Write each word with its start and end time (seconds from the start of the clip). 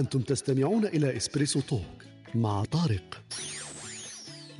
أنتم 0.00 0.20
تستمعون 0.20 0.86
إلى 0.86 1.16
إسبريسو 1.16 1.60
توك 1.60 2.04
مع 2.34 2.64
طارق. 2.64 3.22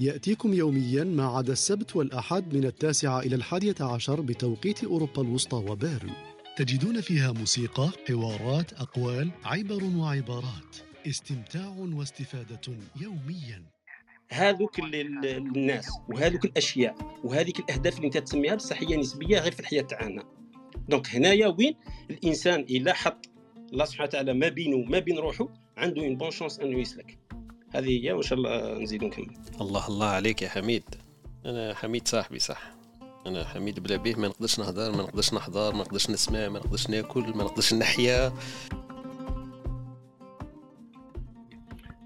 يأتيكم 0.00 0.54
يوميا 0.54 1.04
ما 1.04 1.26
عدا 1.26 1.52
السبت 1.52 1.96
والأحد 1.96 2.54
من 2.54 2.64
التاسعة 2.64 3.20
إلى 3.20 3.34
الحادية 3.36 3.74
عشر 3.80 4.20
بتوقيت 4.20 4.84
أوروبا 4.84 5.22
الوسطى 5.22 5.56
وبيرن. 5.56 6.10
تجدون 6.56 7.00
فيها 7.00 7.32
موسيقى، 7.32 7.90
حوارات، 8.08 8.72
أقوال، 8.72 9.30
عبر 9.44 9.84
وعبارات. 9.84 10.76
استمتاع 11.06 11.68
واستفادة 11.78 12.60
يوميا. 13.00 13.62
هذوك 14.32 14.78
ال- 14.78 14.94
ال- 14.94 15.26
الناس 15.26 15.88
وهذوك 16.08 16.44
الأشياء 16.44 17.20
وهذيك 17.24 17.58
الأهداف 17.58 17.96
اللي 17.96 18.06
أنت 18.06 18.18
تسميها 18.18 18.54
بصح 18.54 18.82
هي 18.82 18.96
نسبية 18.96 19.38
غير 19.38 19.52
في 19.52 19.60
الحياة 19.60 19.82
تاعنا 19.82 20.24
donc 20.88 21.08
هنايا 21.14 21.46
وين 21.46 21.74
الإنسان 22.10 22.60
إلا 22.60 22.92
حط 22.92 23.29
الله 23.72 23.84
سبحانه 23.84 24.08
وتعالى 24.08 24.34
ما 24.34 24.48
بينه 24.48 24.76
ما 24.76 24.98
بين 24.98 25.18
روحه 25.18 25.48
عنده 25.76 26.02
une 26.02 26.16
bonne 26.16 26.30
chance 26.30 26.60
أنه 26.60 26.78
يسلك. 26.78 27.18
هذه 27.70 28.04
هي 28.06 28.12
وإن 28.12 28.22
شاء 28.22 28.38
الله 28.38 28.78
نزيدو 28.78 29.06
نكمل. 29.06 29.26
الله 29.60 29.88
الله 29.88 30.06
عليك 30.06 30.42
يا 30.42 30.48
حميد. 30.48 30.82
أنا 31.46 31.74
حميد 31.74 32.08
صاحبي 32.08 32.38
صح. 32.38 32.72
أنا 33.26 33.44
حميد 33.44 33.80
بلا 33.80 33.96
بيه 33.96 34.14
ما 34.14 34.28
نقدرش 34.28 34.58
نهضر 34.60 34.90
ما 34.90 35.02
نقدرش 35.02 35.34
نحضر 35.34 35.72
ما 35.74 35.78
نقدرش 35.80 36.10
نسمع 36.10 36.48
ما 36.48 36.58
نقدرش 36.58 36.90
ناكل 36.90 37.20
ما 37.20 37.44
نقدرش 37.44 37.74
نحيا. 37.74 38.32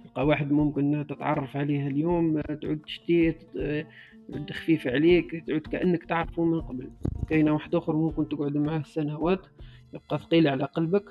تلقى 0.05 0.27
واحد 0.27 0.53
ممكن 0.53 1.06
تتعرف 1.09 1.56
عليه 1.56 1.87
اليوم 1.87 2.41
تعود 2.41 2.78
تشتيه 2.87 3.31
تت- 3.31 3.87
تعود 4.33 4.51
خفيف 4.53 4.87
عليك 4.87 5.45
تعود 5.47 5.61
كأنك 5.61 6.05
تعرفه 6.05 6.45
من 6.45 6.61
قبل. 6.61 6.91
كاينة 7.28 7.53
واحد 7.53 7.75
آخر 7.75 7.97
ممكن 7.97 8.28
تقعد 8.28 8.56
معه 8.56 8.83
سنوات 8.83 9.41
يبقى 9.95 10.19
ثقيل 10.19 10.49
على 10.49 10.65
قلبك. 10.65 11.05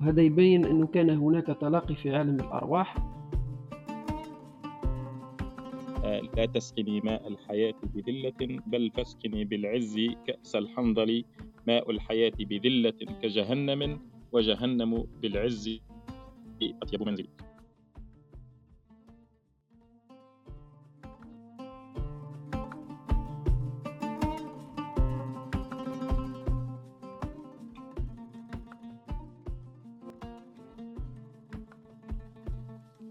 وهذا 0.00 0.22
يبين 0.22 0.64
أنه 0.64 0.86
كان 0.86 1.10
هناك 1.10 1.46
تلاقي 1.46 1.94
في 1.94 2.16
عالم 2.16 2.34
الأرواح. 2.34 2.96
لا 6.36 6.46
تسقني 6.46 7.00
ماء 7.00 7.28
الحياة 7.28 7.74
بذلة 7.94 8.60
بل 8.66 8.90
فاسقني 8.90 9.44
بالعز 9.44 9.96
كأس 10.26 10.56
الحنظل 10.56 11.24
ماء 11.66 11.90
الحياة 11.90 12.32
بذلة 12.38 12.98
كجهنم 13.22 14.00
وجهنم 14.32 15.04
بالعز 15.22 15.80
أطيب 16.82 17.02
منزل 17.02 17.28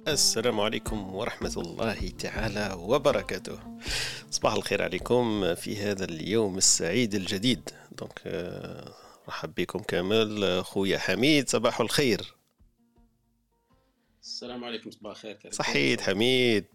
السلام 0.08 0.60
عليكم 0.60 1.16
ورحمة 1.16 1.54
الله 1.58 2.10
تعالى 2.10 2.76
وبركاته. 2.80 3.60
صباح 4.32 4.54
الخير 4.54 4.84
عليكم 4.84 5.56
في 5.56 5.78
هذا 5.78 6.06
اليوم 6.06 6.58
السعيد 6.58 7.16
الجديد. 7.16 7.70
donc 7.92 8.22
آه، 8.26 8.94
رحب 9.28 9.56
بكم 9.56 9.80
كامل 9.80 10.62
خويا 10.66 10.98
حميد 10.98 11.50
صباح 11.50 11.82
الخير. 11.82 12.34
السلام 14.22 14.64
عليكم 14.64 14.92
صباح 14.92 15.12
الخير. 15.12 15.34
كريم. 15.34 15.52
صحيت 15.52 16.02
حميد؟ 16.02 16.66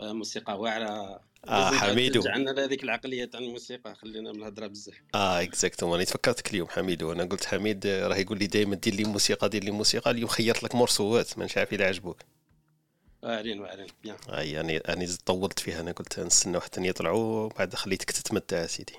آه، 0.00 0.12
موسيقى 0.12 0.60
واعرة. 0.60 1.20
آه 1.48 1.70
حميدو 1.70 2.22
ترجعنا 2.22 2.50
لهذيك 2.50 2.84
العقلية 2.84 3.24
تاع 3.24 3.40
الموسيقى 3.40 3.94
خلينا 3.94 4.32
من 4.32 4.38
الهضرة 4.38 4.66
بزاف. 4.66 4.94
آه 5.14 5.42
exactement 5.42 5.94
أنا 5.94 6.04
تفكرتك 6.04 6.50
اليوم 6.50 6.68
حميد 6.68 7.02
وأنا 7.02 7.24
قلت 7.24 7.44
حميد 7.44 7.86
آه، 7.86 8.08
راه 8.08 8.16
يقول 8.16 8.38
لي 8.38 8.46
دائما 8.46 8.76
دير 8.76 8.94
لي 8.94 9.04
موسيقى 9.04 9.48
دير 9.48 9.64
لي 9.64 9.70
موسيقى 9.70 10.10
اليوم 10.10 10.28
خيرت 10.28 10.62
لك 10.62 10.74
morceau 10.74 11.30
ات 11.30 11.38
ما 11.38 11.48
عارف 11.56 11.72
إلا 11.72 11.86
عجبوك. 11.86 12.22
واعرين 13.24 13.60
واعرين. 13.60 13.86
bien 14.02 14.52
يعني 14.52 14.78
أنا 14.78 15.04
زدت 15.04 15.26
طولت 15.26 15.58
فيها. 15.58 15.80
أنا 15.80 15.92
قلت 15.92 16.20
نستنى 16.20 16.60
حتى 16.60 16.88
يطلعوا 16.88 17.48
بعد 17.48 17.74
خليتك 17.74 18.10
تتمتع 18.10 18.66
سيدي. 18.66 18.94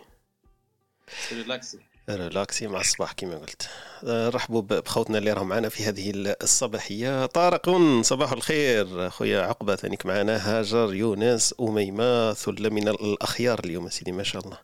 relaxer 1.32 1.80
relaxer 2.10 2.68
مع 2.68 2.82
الصباح 2.82 3.12
كما 3.12 3.38
قلت. 3.38 3.70
آه، 4.04 4.30
رحبوا 4.30 4.62
بخوتنا 4.62 5.18
اللي 5.18 5.34
راهم 5.34 5.48
معنا 5.48 5.70
في 5.70 5.84
هذه 5.84 6.12
الصباحية. 6.16 7.26
طارق 7.26 7.70
صباح 8.02 8.32
الخير. 8.32 9.10
خويا 9.10 9.42
عقبة 9.42 9.76
ثانيك 9.76 10.06
معنا. 10.06 10.38
هاجر 10.38 10.94
يونس 10.94 11.56
أميمة 11.60 12.34
ثلة 12.34 12.70
من 12.70 12.88
الأخيار 12.88 13.60
اليوم 13.60 13.90
سيدي 13.90 14.12
ما 14.12 14.24
شاء 14.24 14.46
الله. 14.46 14.58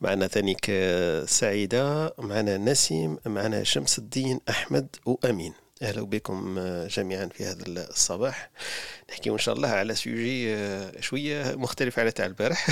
معنا 0.00 0.26
ثانيك 0.26 0.66
آه، 0.70 1.24
سعيدة. 1.24 2.14
معنا 2.18 2.58
نسيم. 2.58 3.18
معنا 3.26 3.64
شمس 3.64 3.98
الدين 3.98 4.40
أحمد 4.48 4.96
وأمين. 5.06 5.52
أهلا 5.82 6.02
بكم 6.02 6.58
آه، 6.58 6.86
جميعا 6.86 7.26
في 7.26 7.44
هذا 7.44 7.64
الصباح. 7.66 8.50
نحكي 9.10 9.30
إن 9.30 9.38
شاء 9.38 9.54
الله 9.54 9.68
على 9.68 9.94
سوجي 9.94 10.54
آه، 10.54 11.00
شوية 11.00 11.54
مختلف 11.54 11.98
على 11.98 12.10
تاع 12.10 12.26
البارح. 12.26 12.66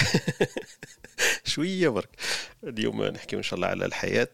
شوية 1.44 1.88
برك. 1.88 2.08
اليوم 2.64 3.04
نحكي 3.04 3.36
إن 3.36 3.42
شاء 3.42 3.54
الله 3.56 3.66
على 3.68 3.86
الحياة. 3.86 4.28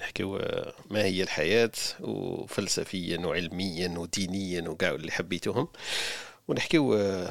نحكيو 0.00 0.36
آه، 0.36 0.72
ما 0.90 1.04
هي 1.04 1.22
الحياة 1.22 1.70
وفلسفيا 2.00 3.18
وعلميا 3.18 3.98
ودينيا 3.98 4.68
وكاع 4.68 4.90
اللي 4.90 5.12
حبيتهم 5.12 5.68
ونحكيو 6.48 6.94
آه، 6.94 7.28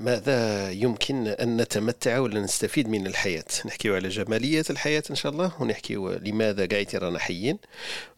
ماذا 0.00 0.70
يمكن 0.70 1.26
أن 1.26 1.56
نتمتع 1.56 2.18
ولا 2.18 2.40
نستفيد 2.40 2.88
من 2.88 3.06
الحياة. 3.06 3.44
نحكيو 3.66 3.94
على 3.94 4.08
جمالية 4.08 4.64
الحياة 4.70 5.02
إن 5.10 5.14
شاء 5.14 5.32
الله 5.32 5.52
ونحكيو 5.62 6.12
لماذا 6.12 6.66
قاعدين 6.66 7.00
رانا 7.00 7.18
حيين 7.18 7.58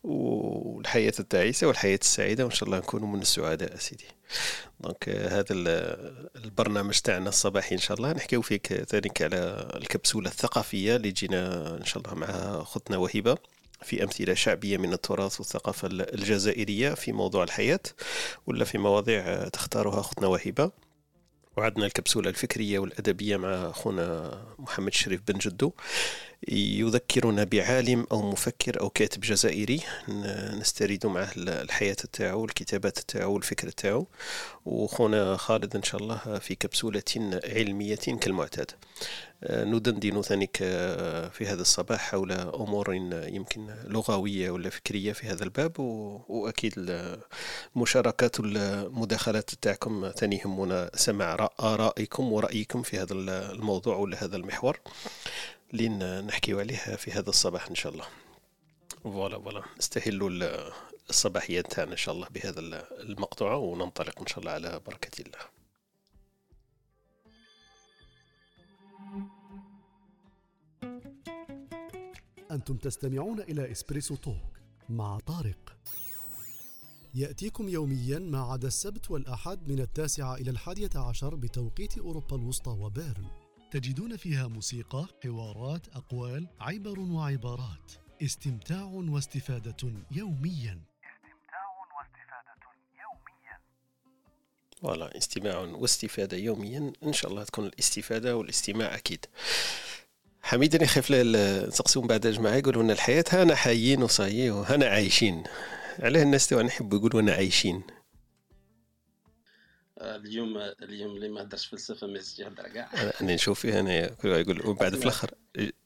والحياة 0.05 1.13
التعيسة 1.21 1.67
والحياة 1.67 1.99
السعيدة 2.03 2.45
وإن 2.45 2.55
شاء 2.55 2.67
الله 2.67 2.79
نكونوا 2.79 3.09
من 3.09 3.21
السعداء 3.23 3.77
سيدي 3.77 4.05
دونك 4.81 5.09
آه، 5.09 5.29
هذا 5.41 5.47
ال- 5.51 6.29
البرنامج 6.45 6.99
تاعنا 6.99 7.29
الصباحي 7.29 7.75
إن 7.75 7.81
شاء 7.81 7.97
الله. 7.97 8.13
نحكيو 8.13 8.43
فيك 8.43 8.73
ذلك 8.95 9.23
على 9.23 9.71
الكبسولة 9.77 10.29
الثقافية 10.31 10.97
اللي 10.97 11.11
جينا 11.11 11.69
إن 11.81 11.85
شاء 11.85 12.03
الله 12.03 12.15
مع 12.15 12.63
خطنا 12.65 12.97
وهبه 12.97 13.37
في 13.83 14.03
أمثلة 14.03 14.35
شعبية 14.35 14.77
من 14.77 14.93
التراث 14.93 15.41
والثقافة 15.41 15.89
ال- 15.89 16.15
الجزائرية 16.15 16.95
في 16.95 17.13
موضوع 17.13 17.45
الحياة 17.45 17.81
ولا 18.47 18.65
في 18.65 18.79
مواضيع 18.79 19.49
تختارها 19.49 20.03
خطنا 20.03 20.27
وهبة. 20.27 20.71
وعندنا 21.57 21.87
الكبسولة 21.87 22.31
الفكرية 22.31 22.79
والأدبية 22.79 23.37
مع 23.37 23.49
أخونا 23.71 24.39
محمد 24.59 24.93
شريف 24.93 25.21
بن 25.29 25.39
جدو. 25.39 25.73
يذكرنا 26.49 27.45
بعالم 27.45 28.07
أو 28.13 28.31
مفكر 28.31 28.81
أو 28.81 28.91
كاتب 28.91 29.21
جزائري. 29.21 29.81
نستريد 30.61 31.07
معه 31.07 31.31
ال- 31.37 31.49
الحياة 31.49 31.97
تاعو 32.13 32.45
الكتابات 32.45 32.99
تاعو 32.99 33.37
الفكر 33.37 33.69
تاعو 33.71 34.07
وخونا 34.67 35.37
خالد 35.37 35.77
إن 35.77 35.83
شاء 35.83 36.01
الله 36.03 36.39
في 36.39 36.55
كبسولة 36.55 37.03
علمية 37.45 37.95
كالمعتاد. 37.95 38.71
آه، 39.45 39.65
ندندن 39.65 40.23
ثانيك 40.23 40.59
آه، 40.63 41.29
في 41.29 41.47
هذا 41.47 41.61
الصباح 41.63 42.01
حول 42.11 42.33
أمور 42.33 42.95
يمكن 43.29 43.67
لغوية 43.87 44.51
ولا 44.51 44.71
فكرية 44.71 45.13
في 45.13 45.27
هذا 45.27 45.45
الباب. 45.45 45.81
و- 45.81 46.21
وأكيد 46.29 46.75
ال- 46.79 47.19
المشاركات 47.77 48.41
والمداخلات 48.41 49.51
تاعكم 49.55 50.11
ثاني 50.17 50.37
يهمنا 50.39 50.91
سماع 50.95 51.49
آرائكم 51.61 52.33
ورأيكم 52.33 52.83
في 52.83 52.99
هذا 52.99 53.13
ال- 53.13 53.31
الموضوع 53.31 53.97
ولا 53.97 54.25
هذا 54.25 54.37
المحور. 54.37 54.81
اللي 55.73 55.89
ن- 55.89 56.27
نحكيو 56.27 56.61
عليه 56.61 56.77
في 56.77 57.11
هذا 57.13 57.31
الصباح 57.31 57.69
إن 57.69 57.75
شاء 57.75 57.93
الله. 57.93 58.07
voilà 59.03 59.39
voilà. 59.39 59.63
نستهلوا 59.79 60.31
ال- 60.31 60.73
الصباحيات 61.11 61.73
تاعنا 61.73 61.93
إن 61.93 61.97
شاء 61.97 62.15
الله 62.15 62.29
بهذا 62.29 62.61
ال- 62.61 62.75
المقطوعه 63.11 63.57
وننطلق 63.57 64.21
إن 64.21 64.27
شاء 64.27 64.39
الله 64.39 64.51
على 64.51 64.81
بركة 64.87 65.23
الله. 65.23 65.39
أنتم 72.51 72.77
تستمعون 72.77 73.41
إلى 73.41 73.73
Espresso 73.73 74.15
Talk 74.17 74.37
مع 74.89 75.19
طارق. 75.19 75.77
يأتيكم 77.15 77.69
يوميا 77.69 78.19
ما 78.19 78.43
عدا 78.43 78.69
السبت 78.69 79.11
والأحد 79.11 79.69
من 79.69 79.81
التاسعة 79.81 80.35
إلى 80.35 80.51
الحادية 80.51 80.91
عشر 80.97 81.35
بتوقيت 81.35 81.99
أوروبا 81.99 82.37
الوسطى 82.37 82.71
وبيرن. 82.71 83.42
تجدون 83.73 84.17
فيها 84.17 84.49
موسيقى، 84.49 85.07
حوارات، 85.25 85.89
أقوال، 85.89 86.47
عبر 86.61 87.01
وعبارات. 87.01 87.93
استمتاع 88.23 88.83
واستفادة 88.83 89.77
يوميا. 90.11 90.81
فوالا 94.83 95.19
استماع 95.19 95.59
واستفادة 95.59 96.37
يوميا. 96.37 96.93
إن 97.03 97.13
شاء 97.13 97.31
الله 97.31 97.45
تكون 97.45 97.67
الاستفادة 97.67 98.37
والاستماع 98.37 98.95
أكيد. 98.95 99.27
حميد 100.43 100.75
أنا 100.75 100.87
خايف 100.87 101.11
نسقسيو 101.13 102.03
من 102.03 102.09
بعد 102.09 102.27
الجماعه 102.27 102.55
يقولوا 102.55 102.83
لنا 102.83 102.93
الحياة 102.93 103.25
هانا 103.31 103.55
حيين 103.55 104.03
وصايي 104.03 104.51
وهنا 104.51 104.87
عايشين. 104.87 105.45
علاه 105.99 106.23
الناس 106.23 106.47
تاعنا 106.47 106.67
يحبوا 106.69 106.99
يقولوا 106.99 107.21
أنا 107.21 107.33
عايشين. 107.33 107.83
اليوم 110.01 110.59
اليوم 110.83 111.17
اللي 111.17 111.29
ما 111.29 111.43
هدرش 111.43 111.67
فلسفة 111.67 112.07
ما 112.07 112.19
يزيد 112.19 112.47
يهدر 112.47 112.69
كاع. 112.69 112.91
أنا 113.21 113.35
نشوف 113.35 113.61
فيها 113.61 113.81
أنا 113.81 114.07
كل 114.07 114.29
واحد 114.29 114.41
يقول 114.41 114.67
ومن 114.67 114.75
بعد 114.75 114.95
في 114.95 115.03
الأخر 115.03 115.31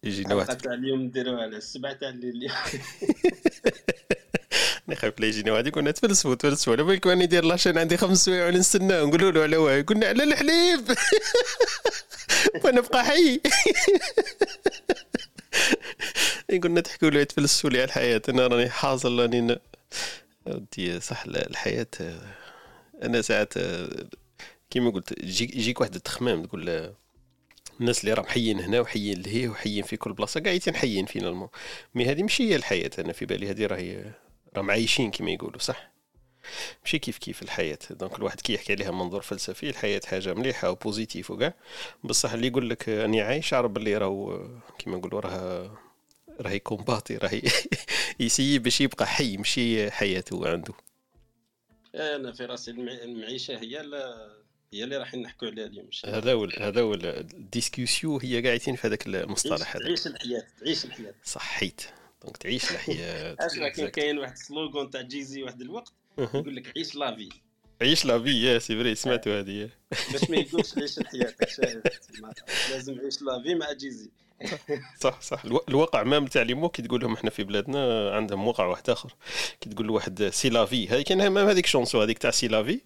يجينا 0.04 0.34
واحد 0.34 0.66
اليوم 0.66 1.00
نديروها 1.00 1.42
على 1.42 1.56
السبعة 1.56 1.92
تاع 1.92 2.08
الليل. 2.08 2.52
أنا 4.88 4.96
خايف 4.96 5.20
لا 5.20 5.26
يجيني 5.26 5.50
واحد 5.50 5.66
يقول 5.66 5.92
تفلسفوا 5.92 6.34
تفلسفوا 6.34 6.72
على 6.72 6.82
بالك 6.82 7.06
راني 7.06 7.24
ندير 7.24 7.44
لاشين 7.44 7.78
عندي 7.78 7.96
خمس 7.96 8.24
سوايع 8.24 8.48
ونستناه 8.48 9.04
نقولوا 9.04 9.30
له 9.30 9.42
على 9.42 9.56
واحد 9.56 9.84
قلنا 9.84 10.06
على 10.06 10.24
الحليب. 10.24 10.80
ونبقى 12.64 13.04
حي. 13.04 13.40
قلنا 16.62 16.80
تحكوا 16.80 17.10
لي 17.10 17.24
تفلسفوا 17.24 17.70
لي 17.70 17.78
على 17.78 17.84
الحياة. 17.84 18.22
أنا 18.28 18.46
راني 18.46 18.70
حاصل 18.70 19.20
راني. 19.20 19.58
ودي 20.46 21.00
صح 21.00 21.24
الحياة 21.24 21.86
أنا 23.02 23.22
ساعات 23.22 23.54
كيما 24.70 24.90
قلت 24.90 25.12
يجيك 25.22 25.80
واحد 25.80 25.94
التخمام 25.94 26.44
تقول 26.44 26.92
الناس 27.80 28.00
اللي 28.00 28.12
راهم 28.12 28.26
حيين 28.26 28.60
هنا 28.60 28.80
وحيين 28.80 29.22
لهيه 29.22 29.48
وحيين 29.48 29.84
في 29.84 29.96
كل 29.96 30.12
بلاصة 30.12 30.40
قاعدين 30.40 30.74
حيين 30.74 31.06
فينا 31.06 31.48
mais 31.94 32.06
هذه 32.06 32.22
ماشي 32.22 32.50
هي 32.50 32.56
الحياة 32.56 32.90
أنا 32.98 33.12
في 33.12 33.26
بالي 33.26 33.50
هذه 33.50 33.66
راهي 33.66 34.12
راهم 34.56 34.70
عايشين 34.70 35.10
كما 35.10 35.30
يقولوا 35.30 35.58
صح؟ 35.58 35.90
ماشي 36.84 36.98
كيف 36.98 37.18
كيف 37.18 37.42
الحياة. 37.42 37.78
donc 37.90 38.18
الواحد 38.18 38.40
كي 38.40 38.54
يحكي 38.54 38.72
عليها 38.72 38.90
منظور 38.90 39.22
فلسفي 39.22 39.70
الحياة 39.70 40.00
حاجة 40.06 40.34
مليحة 40.34 40.70
و 40.70 40.77
positive 40.77 41.30
وكاع. 41.30 41.54
بصح 42.04 42.32
اللي 42.32 42.46
يقول 42.46 42.70
لك 42.70 42.88
أني 42.88 43.20
عايش 43.22 43.54
عرب 43.54 43.74
باللي 43.74 43.96
راهو 43.96 44.48
كيما 44.78 44.96
نقولوا 44.96 45.20
راه 45.20 45.70
راهي 46.40 46.58
combatté 46.58 47.16
راهي 47.16 47.42
ي 48.20 48.25
essayer 48.25 48.58
باش 48.58 48.80
يبقى 48.80 49.06
حي 49.06 49.36
ماشي 49.36 49.90
حياته 49.90 50.48
عنده. 50.48 50.74
أنا 51.96 52.32
في 52.32 52.44
راسي 52.44 52.70
المعيشة 52.70 53.58
هي 53.58 53.82
لا 53.82 54.36
هي 54.72 54.84
اللي 54.84 54.96
راح 54.96 55.14
نحكوا 55.14 55.48
عليها 55.48 55.66
اليوم 55.66 55.88
هذا 56.04 56.32
هو 56.32 56.44
هذا 56.44 56.80
هو 56.80 56.94
ال 56.94 57.06
discussion 57.06 58.18
هي 58.18 58.42
قاعدين 58.46 58.76
في 58.76 58.86
هذاك 58.86 59.06
المصطلح 59.06 59.76
هذا. 59.76 59.84
تعيش 59.84 60.06
الحياة 60.06 60.46
تعيش 60.60 60.84
الحياة. 60.84 61.14
صحيت. 61.24 61.80
donc 62.22 62.36
تعيش 62.36 62.70
الحياة 62.70 63.36
اسمع 63.46 63.68
كاين 63.68 64.18
واحد 64.18 64.36
slogan 64.36 64.90
تاع 64.90 65.00
جيزي 65.00 65.42
واحد 65.42 65.60
الوقت 65.60 65.92
يقول 66.18 66.56
لك 66.56 66.72
عيش 66.76 66.94
la 66.94 67.08
vie 67.08 67.28
عيش 67.82 68.04
la 68.04 68.20
vie 68.20 68.42
ah 68.42 68.58
c'est 68.58 68.76
vrai 68.76 68.94
سمعتوا 68.94 69.40
هذه. 69.40 69.70
باش 70.12 70.30
ما 70.30 70.36
يقولش 70.36 70.78
عيش 70.78 70.98
الحياة 70.98 71.34
لازم 72.70 73.00
عيش 73.00 73.22
la 73.22 73.35
vie 73.35 73.54
مع 73.54 73.72
جيزي. 73.72 74.10
صح. 75.00 75.20
صح 75.20 75.42
الواقع 75.44 76.02
ما 76.02 76.18
نتاع 76.18 76.42
les 76.42 76.54
mots 76.54 76.68
كي 76.68 76.82
تقول 76.82 77.00
لهم 77.00 77.14
إحنا 77.14 77.30
في 77.30 77.44
بلادنا 77.44 78.10
عندهم 78.14 78.46
واقع 78.46 78.64
واحد 78.66 78.90
آخر. 78.90 79.14
كي 79.60 79.70
تقول 79.70 79.86
لواحد 79.86 80.28
c'est 80.32 80.48
la 80.48 80.64
vie 80.64 80.88
هذيك 80.88 81.06
كان 81.06 81.38
هذيك 81.38 81.66
chanson 81.66 82.02
هذيك 82.02 82.18
تاع 82.18 82.30
c'est 82.30 82.48
la 82.48 82.61
vie 82.61 82.80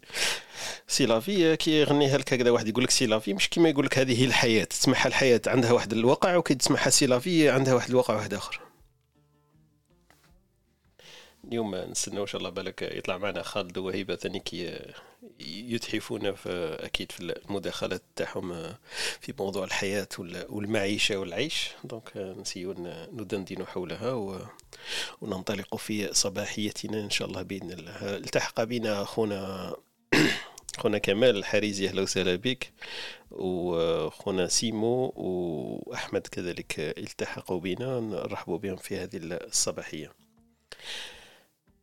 c'est 0.88 1.06
la 1.06 1.26
vie 1.26 1.56
كي 1.56 1.80
يغنيها 1.80 2.18
لك 2.18 2.32
هكذا 2.34 2.50
واحد 2.50 2.68
يقول 2.68 2.84
لك 2.84 2.90
c'est 2.90 3.06
la 3.06 3.17
vie 3.17 3.34
مش 3.34 3.48
كيما 3.48 3.68
يقول 3.68 3.86
لك 3.86 3.98
هذه 3.98 4.20
هي 4.20 4.24
الحياة. 4.24 4.64
تسمعها 4.64 5.06
الحياة 5.06 5.40
عندها 5.46 5.72
واحد 5.72 5.92
الواقع 5.92 6.36
وكي 6.36 6.54
تسمعها 6.54 6.90
c'est 6.90 7.06
la 7.06 7.23
vie 7.23 7.48
عندها 7.50 7.74
واحد 7.74 7.90
الواقع 7.90 8.14
واحد 8.14 8.34
آخر. 8.34 8.60
اليوم 11.44 11.74
نستناو 11.74 12.22
إن 12.22 12.26
شاء 12.26 12.38
الله 12.38 12.50
بالك 12.50 12.82
يطلع 12.82 13.18
معنا 13.18 13.42
خالد 13.42 13.78
وهيبة 13.78 14.16
ثاني 14.16 14.40
كي 14.40 14.80
يتحفون 15.40 16.32
في 16.34 16.76
أكيد 16.80 17.12
في 17.12 17.20
المداخلات 17.20 18.02
تاعهم 18.16 18.74
في 19.20 19.34
موضوع 19.38 19.64
الحياة 19.64 20.08
والمعيشة 20.48 21.16
والعيش. 21.16 21.70
دونك 21.84 22.16
نسيو 22.16 22.72
ندندن 23.12 23.66
حولها 23.66 24.40
وننطلق 25.20 25.76
في 25.76 26.14
صباحيتنا 26.14 27.00
إن 27.00 27.10
شاء 27.10 27.28
الله 27.28 27.42
بإذن 27.42 27.72
الله. 27.72 28.16
التحق 28.16 28.64
بنا 28.64 29.02
اخونا 29.02 29.74
خونا 30.78 30.98
كمال 30.98 31.36
الحريزي 31.36 31.88
أهلا 31.88 32.02
وسهلا 32.02 32.36
بك. 32.36 32.72
وخونا 33.30 34.46
سيمو 34.48 35.12
وأحمد 35.16 36.26
كذلك 36.26 36.80
التحقوا 36.80 37.60
بنا. 37.60 38.00
نرحبوا 38.00 38.58
بهم 38.58 38.76
في 38.76 38.96
هذه 38.96 39.16
الصباحية. 39.22 40.12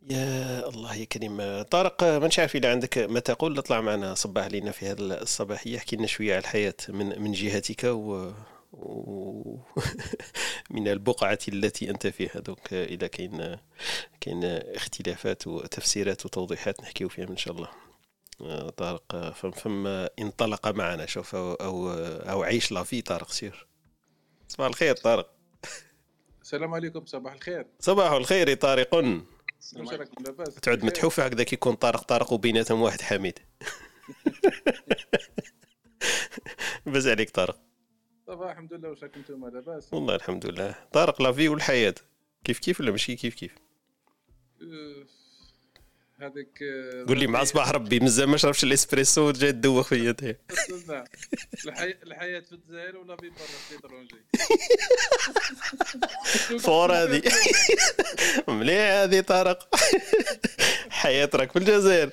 يا 0.09 0.69
الله 0.69 0.95
يا 0.95 1.05
كريم. 1.05 1.61
طارق 1.61 2.03
ما 2.03 2.29
عارف 2.37 2.55
اذا 2.55 2.71
عندك؟ 2.71 2.97
ما 2.97 3.19
تقول 3.19 3.57
اطلع 3.57 3.81
معنا 3.81 4.13
صباح 4.13 4.43
علينا 4.43 4.71
في 4.71 4.85
هذه 4.85 4.99
الصباحيه 4.99 5.77
احكي 5.77 5.95
لنا 5.95 6.07
شوية 6.07 6.31
على 6.31 6.39
الحياة 6.39 6.73
من 6.89 7.21
من 7.21 7.31
جهتك 7.31 7.83
و. 7.83 8.31
من 10.71 10.87
البقعة 10.87 11.39
التي 11.47 11.89
أنت 11.89 12.07
فيها. 12.07 12.39
donc 12.39 12.73
إذا 12.73 13.07
كاين 13.07 13.57
كاين 14.21 14.43
اختلافات 14.45 15.47
وتفسيرات 15.47 16.25
وتوضيحات 16.25 16.81
نحكيو 16.81 17.09
فيها 17.09 17.29
إن 17.29 17.37
شاء 17.37 17.53
الله. 17.55 17.69
طارق 18.69 19.31
فم 19.31 19.51
فم 19.51 19.87
انطلق 20.19 20.67
معنا 20.67 21.05
شوف 21.05 21.35
أو 21.35 21.53
أو, 21.53 21.89
أو 22.31 22.43
عيش 22.43 22.71
la 22.71 22.83
vie 22.83 23.01
طارق 23.01 23.31
سير. 23.31 23.67
صباح 24.47 24.67
الخير 24.67 24.95
طارق. 24.95 25.29
السلام 26.41 26.73
عليكم 26.73 27.05
صباح 27.05 27.33
الخير. 27.33 27.65
صباح 27.79 28.11
الخير 28.11 28.53
طارق. 28.53 28.95
تعود 30.61 30.85
متحوفه 30.85 31.25
هكذا 31.25 31.43
كي 31.43 31.55
يكون 31.55 31.73
طارق 31.75 32.01
طارق 32.03 32.33
وبيناتهم 32.33 32.81
واحد 32.81 33.01
حميد. 33.01 33.39
باز 36.85 37.07
عليك 37.07 37.29
طارق. 37.29 37.59
ça 38.27 38.39
va 38.39 38.51
الحمد 38.51 38.73
لله 38.73 38.89
واش 38.89 39.03
راكم 39.03 39.19
نتوما 39.19 39.47
لاباس؟ 39.47 39.93
والله 39.93 40.15
الحمد 40.15 40.45
لله. 40.45 40.75
طارق 40.93 41.21
la 41.21 41.32
vie 41.32 41.49
والحياة. 41.49 41.95
كيف 42.43 42.59
كيف 42.59 42.79
ولا 42.79 42.91
ماشي؟ 42.91 43.15
كيف 43.15 43.35
كيف؟ 43.35 43.55
هذاك 46.21 46.59
قول 47.07 47.19
لي 47.19 47.27
مع 47.27 47.43
صباح 47.43 47.71
ربي 47.71 47.99
مازال 47.99 48.29
ما 48.29 48.37
شربش 48.37 48.63
الإسبريسو 48.63 49.31
جاي 49.31 49.51
تدوخ 49.51 49.87
فيا 49.87 50.09
انت 50.09 50.35
الحياة 52.03 52.39
في 52.39 52.51
الجزائر 52.51 52.97
ولا 52.97 53.15
في 53.15 53.29
برا 53.29 53.45
في 53.45 53.73
l'étranger 53.73 54.15
fort 56.65 56.93
هذه. 56.93 57.21
مليح 58.47 58.79
هذه 58.91 59.19
طارق. 59.19 59.75
حياة 60.89 61.29
راك 61.33 61.51
في 61.51 61.59
الجزائر. 61.59 62.09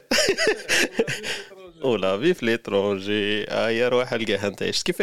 ولا 1.82 2.18
في 2.18 2.34
في 2.34 2.46
l'étranger 2.46 3.50
آه 3.50 3.70
يا 3.70 3.88
روح 3.88 4.12
ألقاها 4.12 4.46
أنت. 4.46 4.62
كيف 4.64 5.02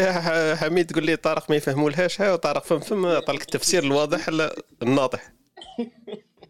حميد؟ 0.64 0.88
تقول 0.92 1.06
لي 1.06 1.16
طارق 1.16 1.50
ما 1.50 1.56
يفهمولهاش. 1.56 2.22
ها 2.22 2.34
وطارق 2.34 2.64
فم 2.66 2.80
فم. 2.80 3.06
عطاك 3.06 3.42
التفسير 3.42 3.84
الواضح 3.84 4.30
الناطح. 4.84 5.34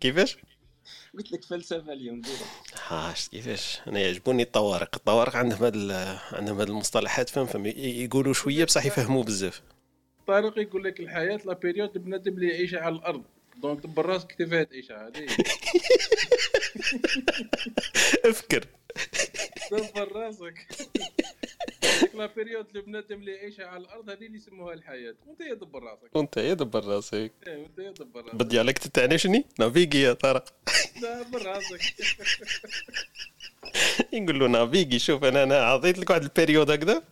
كيفاش؟ 0.01 0.38
قلت 1.18 1.32
لك 1.32 1.44
فلسفة 1.44 1.94
اليوم 1.94 2.22
ديرها 2.22 2.48
ها 2.88 3.13
كيفاش؟ 3.32 3.80
أنا 3.88 4.00
يعجبوني 4.00 4.44
الطوارق. 4.44 4.96
الطوارق 4.96 5.36
عندهم 5.36 5.63
هاد 5.63 5.75
عندهم 6.32 6.60
هاد 6.60 6.70
المصطلحات 6.70 7.30
فهم 7.30 7.46
فهم 7.46 7.65
يقولوا 7.65 8.34
شوية 8.34 8.65
بصح 8.65 8.86
يفهموا 8.86 9.24
بزاف. 9.24 9.62
طارق 10.27 10.60
يقول 10.60 10.84
لك 10.84 11.00
الحياة 11.00 11.39
la 11.46 11.53
période 11.53 11.98
بنادم 11.98 12.34
اللي 12.34 12.50
يعيش 12.50 12.74
على 12.74 12.96
الأرض. 12.96 13.24
donc 13.62 13.84
دبر 13.84 14.06
راسك 14.06 14.27
كيفاه 14.32 14.63
تعيش 14.63 14.91
هذه 14.91 15.27
أفكر. 18.25 18.65
دبر 19.71 20.12
راسك. 20.12 20.67
la 22.13 22.25
période 22.25 22.67
اللي 22.67 22.81
بنادم 22.81 23.19
اللي 23.19 23.31
يعيشها 23.31 23.65
على 23.65 23.83
الأرض 23.83 24.10
هذه 24.10 24.25
اللي 24.25 24.38
يسموها 24.38 24.74
الحياة. 24.74 25.15
وانت 25.27 25.41
يا 25.41 25.53
دبر 25.53 25.83
راسك. 25.83 26.15
وانت 26.15 26.38
يا 26.38 26.53
دبر 26.53 26.86
راسك. 26.86 27.31
إيه 27.48 27.57
وانت 27.57 27.79
يا 27.79 27.91
دبر 27.91 28.21
راسك. 28.25 28.36
بال 28.36 28.46
dialecte 28.46 28.88
تاعنا 28.88 29.17
شني 29.17 29.45
naviguer 29.60 30.01
يا 30.01 30.13
طارق 30.13 30.53
دبر 31.01 31.45
راسك. 31.45 31.81
يقول 34.13 34.39
له 34.39 34.48
naviguer 34.48 35.00
شوف 35.00 35.24
أنا 35.24 35.43
أنا 35.43 35.65
عطيت 35.65 36.00
لك 36.00 36.10
واحد 36.10 36.24
ال 36.24 36.29
période 36.29 36.72
هكذا. 36.71 37.03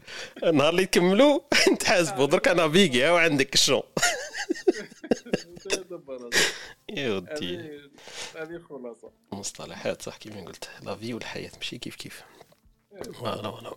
النهار 0.44 0.70
اللي 0.70 0.86
تكملوا 0.86 1.40
نتحاسبوا 1.72 2.26
درك 2.26 2.48
naviguer 2.48 3.04
ها 3.04 3.12
وعندك 3.12 3.54
الشون 3.60 3.82
يا 6.98 7.14
ودي. 7.16 7.58
هذه 8.36 8.62
خلاصة. 8.70 9.12
مصطلحات 9.32 10.02
صح 10.02 10.18
كيما 10.18 10.42
قلت 10.46 10.70
la 10.84 10.96
vie 10.96 11.14
والحياة 11.14 11.52
ماشي 11.56 11.78
كيف 11.78 11.96
كيف. 11.96 12.24
voilà 13.14 13.52
voilà 13.52 13.74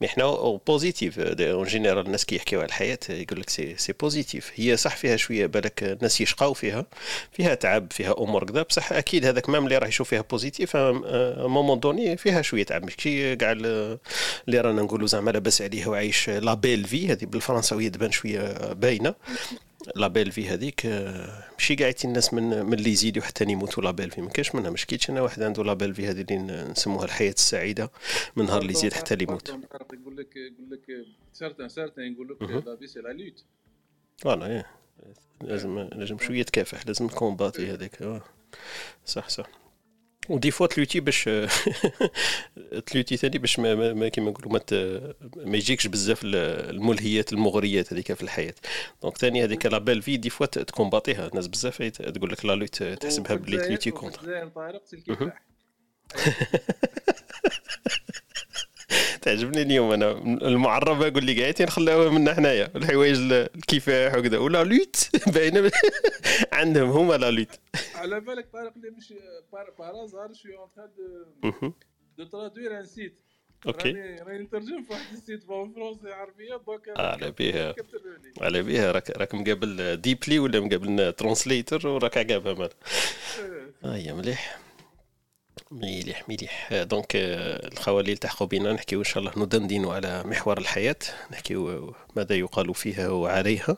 mais 0.00 0.08
حنا 0.08 0.58
positif 0.66 1.18
en 1.18 1.66
général 1.66 2.06
الناس 2.06 2.24
كي 2.24 2.36
يحكيو 2.36 2.60
على 2.60 2.66
الحياة 2.66 2.98
يقول 3.08 3.40
لك 3.40 3.50
c'est 3.50 3.76
c'est 3.76 3.92
positif 3.92 4.52
هي 4.54 4.76
صح 4.76 4.96
فيها 4.96 5.16
شوية 5.16 5.46
بالك 5.46 5.82
الناس 5.82 6.20
يشقاو 6.20 6.54
فيها 6.54 6.86
فيها 7.32 7.54
تعب 7.54 7.92
فيها 7.92 8.14
أمور 8.18 8.44
كذا 8.44 8.62
بصح 8.62 8.92
أكيد 8.92 9.24
هذاك 9.24 9.48
même 9.48 9.64
اللي 9.64 9.78
راه 9.78 9.88
يشوف 9.88 10.08
فيها 10.08 10.20
positif 10.20 10.76
moment 10.76 11.80
donné 11.80 12.16
فيها 12.16 12.42
شوية 12.42 12.64
تعب. 12.64 12.84
ماشي 12.84 13.36
كاع 13.36 13.52
اللي 13.52 13.98
رانا 14.60 14.82
نقولوا 14.82 15.06
زعما 15.06 15.30
لاباس 15.30 15.62
عليه 15.62 15.86
وعايش 15.86 16.30
la 16.30 16.54
belle 16.54 16.84
vie 16.84 17.12
هذه 17.12 17.24
بالفرنساوية 17.24 17.88
تبان 17.88 18.10
شوية 18.10 18.72
باينة. 18.72 19.14
la 19.96 20.08
belle 20.08 20.32
vie 20.32 20.48
هذيك 20.48 20.86
ماشي 21.52 21.74
قاعد 21.74 21.94
الناس 22.04 22.34
من 22.34 22.66
من 22.66 22.74
اللي 22.74 22.90
يزيدوا 22.90 23.22
حتى 23.22 23.44
يموتوا 23.44 23.82
la 23.82 23.90
belle 23.90 24.10
vie 24.10 24.20
ما 24.20 24.30
كاينش 24.30 24.54
منها 24.54 24.70
مش 24.70 24.86
كاينش 24.86 25.10
أنا 25.10 25.20
واحد 25.20 25.42
عنده 25.42 25.64
la 25.64 25.72
belle 25.72 25.94
vie 25.94 26.06
هذه 26.06 26.20
اللي 26.20 26.64
نسموها 26.64 27.04
الحياة 27.04 27.30
السعيدة 27.32 27.90
من 28.36 28.44
نهار 28.44 28.62
اللي 28.62 28.72
يزيد 28.72 28.92
حتى 28.92 29.14
اللي 29.14 29.24
يموت. 29.24 29.48
يقول 29.48 30.16
لك 30.16 30.36
يقول 30.36 30.70
لك 30.70 31.06
certains 31.32 31.68
certains 31.68 32.12
يقول 32.12 32.28
لك 32.28 32.66
la 32.66 32.76
vie 32.76 32.86
c'est 32.86 33.00
la 33.00 33.08
lutte 33.08 33.44
voilà 34.18 34.46
إيه. 34.46 34.66
لازم 35.40 35.78
لازم 35.78 36.18
شوية 36.18 36.42
تكافح 36.42 36.86
لازم 36.86 37.08
combatté 37.08 37.72
هذيك. 37.72 38.22
صح 39.06 39.28
صح. 39.28 39.46
و 40.28 40.34
des 40.34 40.50
fois 40.50 40.66
ت 40.66 40.71
lutter 40.71 41.00
باش 41.00 41.30
ت 42.86 42.90
lutter 42.90 43.16
ثاني 43.16 43.38
باش 43.38 43.58
ما, 43.58 43.74
ما, 43.74 43.92
ما 43.92 44.08
كيما 44.08 44.30
نقولوا 44.30 44.52
ما, 44.52 44.60
ما 45.36 45.56
يجيكش 45.56 45.86
بزاف 45.86 46.20
الملهيات 46.24 47.32
المغريات 47.32 47.92
هذيك 47.92 48.12
في 48.12 48.22
الحياة 48.22 48.54
donc 49.02 49.18
ثاني 49.18 49.44
هذيك 49.44 49.66
la 49.66 49.78
belle 49.78 50.02
vie 50.02 50.16
des 50.16 50.30
fois 50.30 50.46
ت 50.46 50.54
combatté 50.54 51.18
ها 51.18 51.26
الناس 51.28 51.46
بزاف 51.46 51.82
تقول 51.82 52.30
لك 52.30 52.44
la 52.44 52.52
lutte 52.54 52.82
تحسبها 52.82 53.34
بلي 53.34 53.58
ت 53.58 53.63
lutter 53.63 53.90
contre 53.90 54.50
تعجبني 59.22 59.62
اليوم 59.62 59.92
أنا. 59.92 60.10
المعربة 60.48 61.08
أقول 61.08 61.24
لي 61.24 61.40
قاعدين 61.40 61.66
نخلوها 61.66 62.10
منا 62.10 62.34
حنايا 62.34 62.70
الحوايج 62.76 63.18
الكفاح 63.32 64.14
وكذا. 64.14 64.38
و 64.38 64.47
la 64.47 64.64
lutte. 64.64 65.08
باينة. 65.34 65.70
عندهم 66.52 66.90
هما 66.90 67.14
la 67.14 67.30
lutte. 67.30 67.60
على 67.94 68.20
بالك 68.20 68.48
طارق 68.52 68.72
اللي 68.76 68.90
مش 68.90 69.14
par 69.78 69.96
hasard 69.96 70.32
je 70.32 70.37
suis 70.37 70.48
en 70.48 70.68
train 70.76 70.88
de 71.42 71.72
de 72.18 72.24
traduire 72.24 72.80
un 72.80 72.86
site 72.86 73.18
OK. 73.66 73.92
راني 73.92 74.38
نترجم 74.38 74.84
في 74.84 74.92
واحد 74.92 75.12
ال 75.12 75.17
site. 75.17 75.44
français 75.44 76.12
عربية. 76.12 76.56
donc 76.66 76.88
على 76.96 77.30
بها 77.38 77.74
على 78.40 78.62
بها 78.62 78.92
راك 78.92 79.10
راك 79.10 79.34
مقابل 79.34 79.96
DeepL 79.96 80.38
ولا 80.38 80.60
مقابل 80.60 81.12
translator 81.12 81.88
وراك 81.88 82.18
عقابها 82.18 82.54
مال. 82.54 82.70
هيا 83.84 84.12
مليح. 84.12 84.58
مليح 85.70 86.28
مليح. 86.28 86.72
donc 86.72 87.06
الخوالي 87.14 88.00
اللي 88.00 88.12
التحقوا 88.12 88.46
بنا 88.46 88.72
نحكيو 88.72 88.98
إن 88.98 89.04
شاء 89.04 89.18
الله 89.18 89.32
ندندن 89.36 89.86
على 89.86 90.22
محور 90.24 90.58
الحياة. 90.58 90.96
نحكيو 91.32 91.94
ماذا 92.16 92.34
يقال 92.34 92.74
فيها 92.74 93.08
وعليها. 93.08 93.76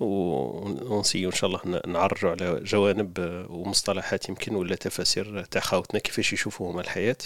ونسيو 0.00 1.30
إن 1.30 1.34
شاء 1.34 1.50
الله 1.50 1.80
نعرجوا 1.86 2.30
على 2.30 2.60
جوانب 2.64 3.46
ومصطلحات 3.50 4.28
يمكن 4.28 4.54
ولا 4.54 4.76
تفاسير 4.76 5.44
تاع 5.44 5.60
خاوتنا 5.60 6.00
كيفاش 6.00 6.32
يشوفوهم 6.32 6.78
الحياة 6.80 7.16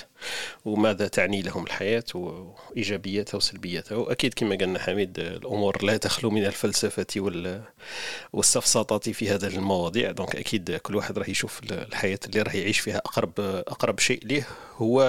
وماذا 0.65 1.09
تعني 1.09 1.43
لهم 1.43 1.65
الحياة 1.65 2.05
وإيجابياتها 2.15 3.37
وسلبياتها. 3.37 3.97
وأكيد 3.97 4.35
كما 4.35 4.57
قالنا 4.57 4.79
حميد 4.79 5.19
الأمور 5.19 5.85
لا 5.85 5.97
تخلو 5.97 6.31
من 6.31 6.47
الفلسفة 6.47 7.07
والسفسطه 8.33 9.12
في 9.12 9.31
هذه 9.31 9.47
المواضيع. 9.47 10.11
دونك 10.11 10.37
أكيد 10.37 10.76
كل 10.76 10.97
واحد 10.97 11.19
راح 11.19 11.29
يشوف 11.29 11.61
الحياة 11.71 12.19
اللي 12.26 12.43
راح 12.43 12.55
يعيش 12.55 12.79
فيها 12.79 12.99
أقرب 12.99 13.33
أقرب 13.41 13.86
شيء 13.99 14.21
ليه 14.25 14.47
هو 14.76 15.02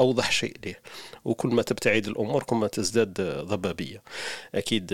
أوضح 0.00 0.30
شيء 0.30 0.56
ليه. 0.64 0.80
وكل 1.24 1.48
ما 1.48 1.62
تبتعد 1.62 2.06
الأمور 2.06 2.42
كل 2.42 2.56
ما 2.56 2.66
تزداد 2.66 3.20
ضبابية. 3.46 4.02
أكيد 4.54 4.92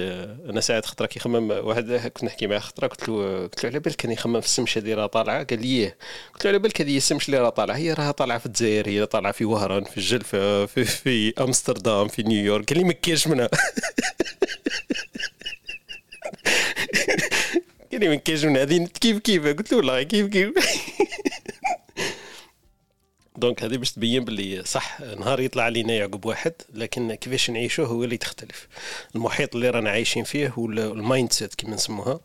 أنا 0.49 0.61
ساعات 0.61 0.87
خطره 0.87 1.07
كيخمم 1.07 1.51
واحد 1.51 1.93
كنت 1.93 2.25
نحكي 2.25 2.47
معاه 2.47 2.59
خطره 2.59 2.87
قلت 2.87 3.09
له 3.09 3.43
قلت 3.43 3.65
له 3.65 3.71
على 3.71 3.79
بالك 3.79 3.97
كان 3.97 4.13
يخمم 4.13 4.41
في 4.41 4.47
السمشة 4.47 4.79
اللي 4.79 4.95
راه 4.95 5.07
طالعة؟ 5.07 5.45
قال 5.45 5.63
لي 5.63 5.95
قلت 6.35 6.45
له 6.45 6.51
على 6.51 6.59
بالك 6.59 6.81
هذه 6.81 6.97
السمش 6.97 7.27
اللي 7.27 7.39
راه 7.39 7.49
طالعة؟ 7.49 7.77
هي 7.77 7.93
راه 7.93 8.11
طالعة 8.11 8.39
في 8.39 8.47
الجزائر 8.47 8.89
هي 8.89 9.07
طالعة 9.07 9.33
في 9.33 9.45
وهران 9.45 9.85
في 9.85 9.99
الجلفة 9.99 10.67
في, 10.67 10.85
في 10.85 11.35
أمستردام 11.41 12.09
في 12.09 12.23
نيويورك. 12.23 12.69
قال 12.73 12.79
لي 12.79 12.85
ما 12.85 12.93
كاينش 12.93 13.27
منها. 13.27 13.49
قال 17.93 18.01
لي 18.01 18.09
ما 18.09 18.15
كاينش 18.15 18.45
منها. 18.45 18.63
هذه 18.63 18.89
كيف 19.01 19.19
كيف؟ 19.19 19.47
قلت 19.47 19.73
له 19.73 19.79
والله 19.79 20.03
كيف 20.03 20.27
كيف؟ 20.27 20.51
donc 23.39 23.63
هذه 23.63 23.77
باش 23.77 23.93
تبين 23.93 24.25
باللي 24.25 24.65
صح 24.65 25.01
نهار 25.01 25.41
يطلع 25.41 25.63
علينا 25.63 25.93
يعقب 25.93 26.25
واحد 26.25 26.53
لكن 26.75 27.15
كيفاش 27.15 27.51
نعيشوه 27.51 27.87
هو 27.87 28.05
اللي 28.05 28.17
تختلف 28.17 28.69
المحيط 29.15 29.55
اللي 29.55 29.71
رانا 29.71 29.91
عايشين 29.91 30.25
فيه 30.25 30.49
هو 30.49 30.67
ال 30.67 31.33
mindset 31.33 31.55
كما 31.55 31.75
نسموها. 31.75 32.21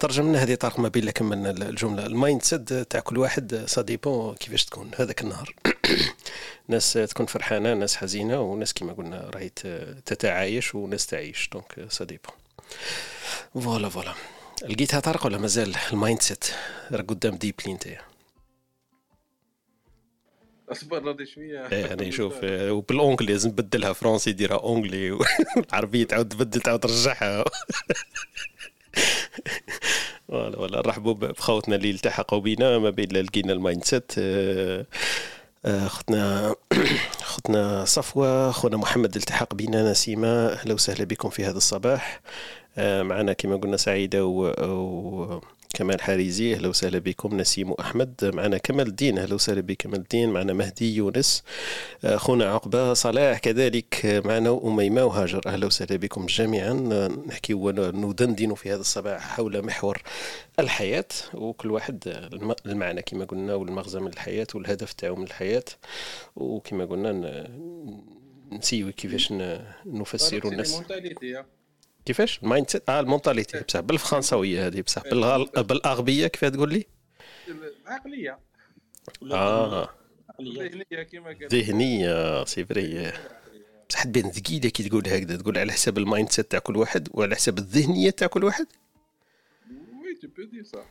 ترجمنا 0.00 0.42
هذه 0.42 0.54
طارق 0.54 0.78
ما 0.78 0.88
بين 0.88 1.10
كملنا 1.10 1.50
الجملة. 1.50 2.06
ال 2.06 2.42
mindset 2.42 2.72
تاع 2.72 3.00
كل 3.00 3.18
واحد 3.18 3.64
ça 3.66 3.82
dépend 3.82 4.34
كيفاش 4.34 4.64
تكون. 4.64 4.90
هذاك 4.98 5.22
النهار. 5.22 5.54
ناس 6.68 6.92
تكون 6.92 7.26
فرحانة 7.26 7.74
ناس 7.74 7.96
حزينة 7.96 8.40
وناس 8.40 8.72
كما 8.72 8.92
قلنا 8.92 9.30
راهي 9.34 9.48
تتعايش 10.06 10.74
وناس 10.74 11.06
تعيش. 11.06 11.50
donc 11.52 11.86
ça 11.88 12.04
dépend 12.04 12.34
voilà 13.54 13.88
voilà 13.88 14.14
لقيتها 14.68 15.00
طارق 15.00 15.26
ولا 15.26 15.38
مازال 15.38 15.74
ال 15.92 16.22
mindset 16.22 16.44
راه 16.92 17.02
قدام 17.02 17.36
DeepL 17.36 17.74
نتايا 17.74 18.11
أصبر 20.72 21.02
راضي 21.02 21.26
شوية. 21.26 21.66
إيه 21.72 21.86
يعني 21.86 22.12
شوف 22.18 22.34
وبال 22.44 22.70
anglais 22.70 23.32
لازم 23.32 23.50
تبدلها 23.50 23.92
français 23.92 24.30
يديرها 24.30 24.56
anglais 24.56 25.10
والعربية 25.10 26.04
تعاود 26.04 26.28
تبدل 26.28 26.60
تعاود 26.60 26.80
ترجعها. 26.80 27.44
ولا 30.28 30.58
ولا 30.58 30.78
نرحبوا 30.78 31.14
بخوتنا 31.14 31.76
اللي 31.76 31.90
التحقوا 31.90 32.40
بنا 32.40 32.78
ما 32.78 32.90
بين 32.90 33.12
لقينا 33.12 33.52
ال 33.52 33.84
mindset 33.84 34.12
أختنا 35.64 36.54
أختنا 37.20 37.84
صفوة 37.84 38.50
خونا 38.50 38.76
محمد 38.76 39.16
التحق 39.16 39.54
بنا 39.54 39.90
نسيمة 39.90 40.28
أهلا 40.28 40.74
وسهلا 40.74 41.04
بكم 41.04 41.30
في 41.30 41.44
هذا 41.44 41.56
الصباح. 41.56 42.20
معنا 42.78 43.32
كما 43.32 43.56
قلنا 43.56 43.76
سعيدة 43.76 44.26
و 44.26 45.40
كمال 45.74 46.00
حاريزي 46.00 46.54
أهلا 46.54 46.68
وسهلا 46.68 46.98
بكم. 46.98 47.36
نسيم 47.36 47.72
أحمد. 47.72 48.30
معنا 48.34 48.58
كمال 48.58 48.86
الدين. 48.86 49.18
أهلا 49.18 49.34
وسهلا 49.34 49.60
بك 49.60 49.76
كمال 49.76 49.98
الدين. 49.98 50.30
معنا 50.30 50.52
مهدي 50.52 50.96
يونس. 50.96 51.42
اخونا 52.04 52.44
عقبة 52.44 52.94
صلاح 52.94 53.38
كذلك. 53.38 54.22
معنا 54.24 54.60
أميمة 54.64 55.04
وهاجر. 55.04 55.40
أهلا 55.46 55.66
وسهلا 55.66 55.96
بكم 55.96 56.26
جميعا. 56.26 56.72
نحكي 57.28 57.54
وندندن 57.54 58.54
في 58.54 58.72
هذا 58.72 58.80
الصباح 58.80 59.36
حول 59.36 59.66
محور 59.66 60.02
الحياة. 60.58 61.08
وكل 61.34 61.70
واحد 61.70 62.28
المعنى 62.66 63.02
كما 63.02 63.24
قلنا 63.24 63.54
والمغزى 63.54 64.00
من 64.00 64.08
الحياة 64.08 64.46
والهدف 64.54 64.92
تاعو 64.92 65.16
من 65.16 65.24
الحياة. 65.24 65.64
وكما 66.36 66.84
قلنا 66.84 67.48
نسييو 68.52 68.92
كيفاش 68.92 69.32
نفسروا 69.86 70.52
الناس. 70.52 70.82
كيفاش؟ 72.04 72.40
ال 72.42 72.70
mindset 72.70 72.90
آه 72.90 73.00
ال 73.00 73.06
mentalité 73.06 73.60
بصح 73.60 73.80
بالفرنساوية 73.80 74.66
هذه 74.66 74.80
بصح 74.80 75.02
بالغال... 75.02 75.44
بالأغبية 75.44 76.26
كيف 76.26 76.44
تقول 76.44 76.72
لي؟ 76.72 76.86
العقلية. 77.86 78.38
آه. 79.32 79.88
ذهنيه 80.42 81.02
كما 81.02 81.26
قال 81.26 81.48
ذهنية 81.48 82.44
c'est 82.44 82.64
vrai. 82.64 83.12
بصح 83.88 84.02
تبان 84.02 84.30
ثقيلة 84.30 84.68
كي 84.68 84.88
تقول 84.88 85.08
هكذا 85.08 85.36
تقول 85.36 85.58
على 85.58 85.72
حساب 85.72 85.98
ال 85.98 86.30
mindset 86.30 86.50
تاع 86.50 86.58
كل 86.58 86.76
واحد 86.76 87.08
وعلى 87.10 87.34
حساب 87.34 87.58
الذهنية 87.58 88.10
تاع 88.10 88.26
كل 88.26 88.44
واحد؟ 88.44 88.66
oui 89.70 90.14
tu 90.22 90.28
peux 90.28 90.42
dire 90.42 90.64
صح 90.64 90.84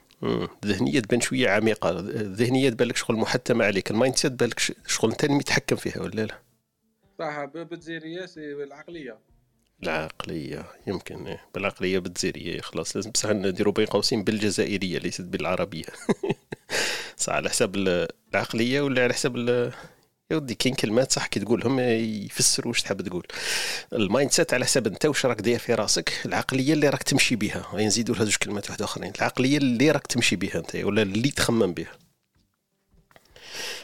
الذهنية 0.63 0.99
تبان 0.99 1.21
شوية 1.21 1.49
عميقة. 1.49 1.99
الذهنية 1.99 2.69
تبان 2.69 2.87
لك 2.87 2.95
شغل 2.95 3.15
محتمه 3.15 3.65
عليك. 3.65 3.91
ال 3.91 4.15
mindset 4.15 4.31
تبان 4.31 4.49
لك 4.49 4.59
شغل 4.87 5.11
انت 5.11 5.23
اللي 5.23 5.35
متحكم 5.35 5.75
فيها 5.75 6.01
ولا 6.01 6.21
لا؟ 6.21 6.39
صح 7.19 7.45
بالجزائريه 7.45 8.25
c'est 8.25 8.53
العقلية. 8.53 9.17
العقلية 9.83 10.65
يمكن 10.87 11.27
إيه. 11.27 11.41
بالعقلية 11.55 11.99
بالجزائرية 11.99 12.61
خلاص 12.61 12.95
لازم 12.95 13.11
بصح 13.11 13.29
نديرو 13.29 13.71
بين 13.71 13.85
قوسين 13.85 14.23
بالجزائرية 14.23 14.99
ليست 14.99 15.21
بالعربية. 15.21 15.85
صح 17.17 17.33
على 17.33 17.49
حساب 17.49 17.75
العقلية 18.33 18.81
ولا 18.81 19.03
على 19.03 19.13
حساب 19.13 19.37
يا 20.31 20.35
ودي 20.37 20.55
كاين 20.55 20.75
كلمات 20.75 21.11
صح 21.11 21.27
كي 21.27 21.39
تقولهم 21.39 21.79
يفسروا 21.79 22.67
واش 22.67 22.81
تحب 22.81 23.01
تقول. 23.01 23.27
ال 23.93 24.31
mindset 24.31 24.53
على 24.53 24.65
حساب 24.65 24.87
انت 24.87 25.05
واش 25.05 25.25
راك 25.25 25.41
داير 25.41 25.59
في 25.59 25.73
راسك 25.73 26.13
العقلية 26.25 26.73
اللي 26.73 26.89
راك 26.89 27.03
تمشي 27.03 27.35
بها 27.35 27.67
نزيدوا 27.75 28.15
لها 28.15 28.23
زوج 28.23 28.35
كلمات 28.35 28.69
واحدة 28.69 28.85
آخرين. 28.85 29.13
العقلية 29.17 29.57
اللي 29.57 29.91
راك 29.91 30.07
تمشي 30.07 30.35
بها 30.35 30.55
انت 30.55 30.75
ولا 30.75 31.01
اللي 31.01 31.31
تخمم 31.31 31.73
بها 31.73 31.91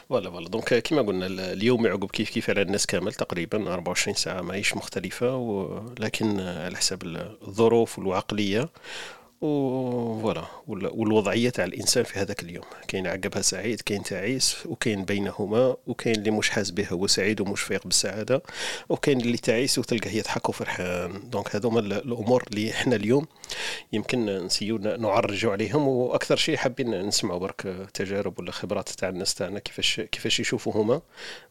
voilà 0.08 0.30
voilà. 0.30 0.48
donc 0.48 0.74
كيما 0.74 1.02
قلنا 1.02 1.26
اليوم 1.26 1.86
يعقب 1.86 2.10
كيف 2.10 2.30
كيف 2.30 2.50
على 2.50 2.62
الناس 2.62 2.86
كامل 2.86 3.12
تقريبا 3.12 3.74
24 3.74 4.14
ساعة 4.16 4.40
معيشة 4.40 4.76
مختلفة 4.76 5.36
ولكن 5.36 6.40
على 6.40 6.76
حساب 6.76 7.02
الظروف 7.42 7.98
والعقلية 7.98 8.68
و 9.40 9.57
voilà 9.57 10.44
والوضعية 10.68 11.50
تاع 11.50 11.64
الإنسان 11.64 12.04
في 12.04 12.18
هذاك 12.18 12.42
اليوم. 12.42 12.64
كاين 12.88 13.06
عقبها 13.06 13.42
سعيد 13.42 13.80
كاين 13.80 14.02
تعيس 14.02 14.56
وكاين 14.66 15.04
بينهما 15.04 15.76
وكاين 15.86 16.14
اللي 16.16 16.30
مش 16.30 16.50
حاس 16.50 16.70
به 16.70 16.88
هو 16.88 17.06
سعيد 17.06 17.40
ومش 17.40 17.60
فايق 17.60 17.84
بالسعادة 17.84 18.42
وكاين 18.88 19.20
اللي 19.20 19.36
تعيس 19.36 19.78
وتلقاه 19.78 20.10
يضحك 20.10 20.48
وفرحان. 20.48 21.30
donc 21.30 21.56
هذوما 21.56 21.80
الأمور 21.80 22.44
اللي 22.50 22.70
إحنا 22.70 22.96
اليوم 22.96 23.26
يمكن 23.92 24.26
نسييو 24.26 24.78
نعرجوا 24.78 25.52
عليهم 25.52 25.88
وأكثر 25.88 26.36
شيء 26.36 26.56
حابين 26.56 27.06
نسمعوا 27.06 27.38
برك 27.38 27.88
تجارب 27.94 28.38
ولا 28.38 28.52
خبرات 28.52 28.88
تاع 28.88 29.08
الناس 29.08 29.34
تاعنا 29.34 29.58
كيفاش 29.58 30.00
كيفاش 30.00 30.40
يشوفوا 30.40 30.72
هما 30.72 31.00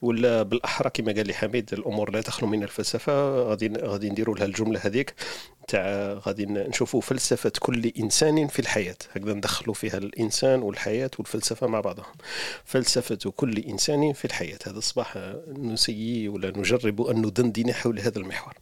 ولا 0.01 0.44
بالأحرى 0.44 0.89
كما 0.89 1.12
قال 1.12 1.27
لي 1.27 1.34
حميد 1.34 1.74
الأمور 1.74 2.12
لا 2.12 2.22
تخلو 2.22 2.50
من 2.50 2.63
الفلسفة. 2.63 3.41
غادي 3.44 3.74
غادي 3.82 4.10
نديروا 4.10 4.36
لها 4.36 4.46
الجملة 4.46 4.79
هذيك 4.84 5.13
تاع 5.67 6.13
غادي 6.13 6.46
نشوفوا 6.46 7.01
فلسفة 7.01 7.51
كل 7.60 7.76
كل 7.77 7.91
إنسان 8.00 8.48
في 8.48 8.60
الحياة. 8.60 8.96
هكذا 9.12 9.34
ندخلوا 9.34 9.74
فيها 9.74 9.98
الإنسان 9.98 10.62
والحياة 10.62 11.12
والفلسفة 11.19 11.67
مع 11.67 11.79
بعضها 11.79 12.13
فلسفة 12.65 13.31
كل 13.36 13.57
إنسان 13.57 14.13
في 14.13 14.25
الحياة. 14.25 14.60
هذا 14.67 14.77
الصباح 14.77 15.36
نسييو 15.47 16.27
ولا 16.27 16.57
نجرب 16.57 17.01
أن 17.01 17.17
ندندن 17.17 17.74
حول 17.74 18.00
هذا 18.00 18.19
المحور. 18.19 18.53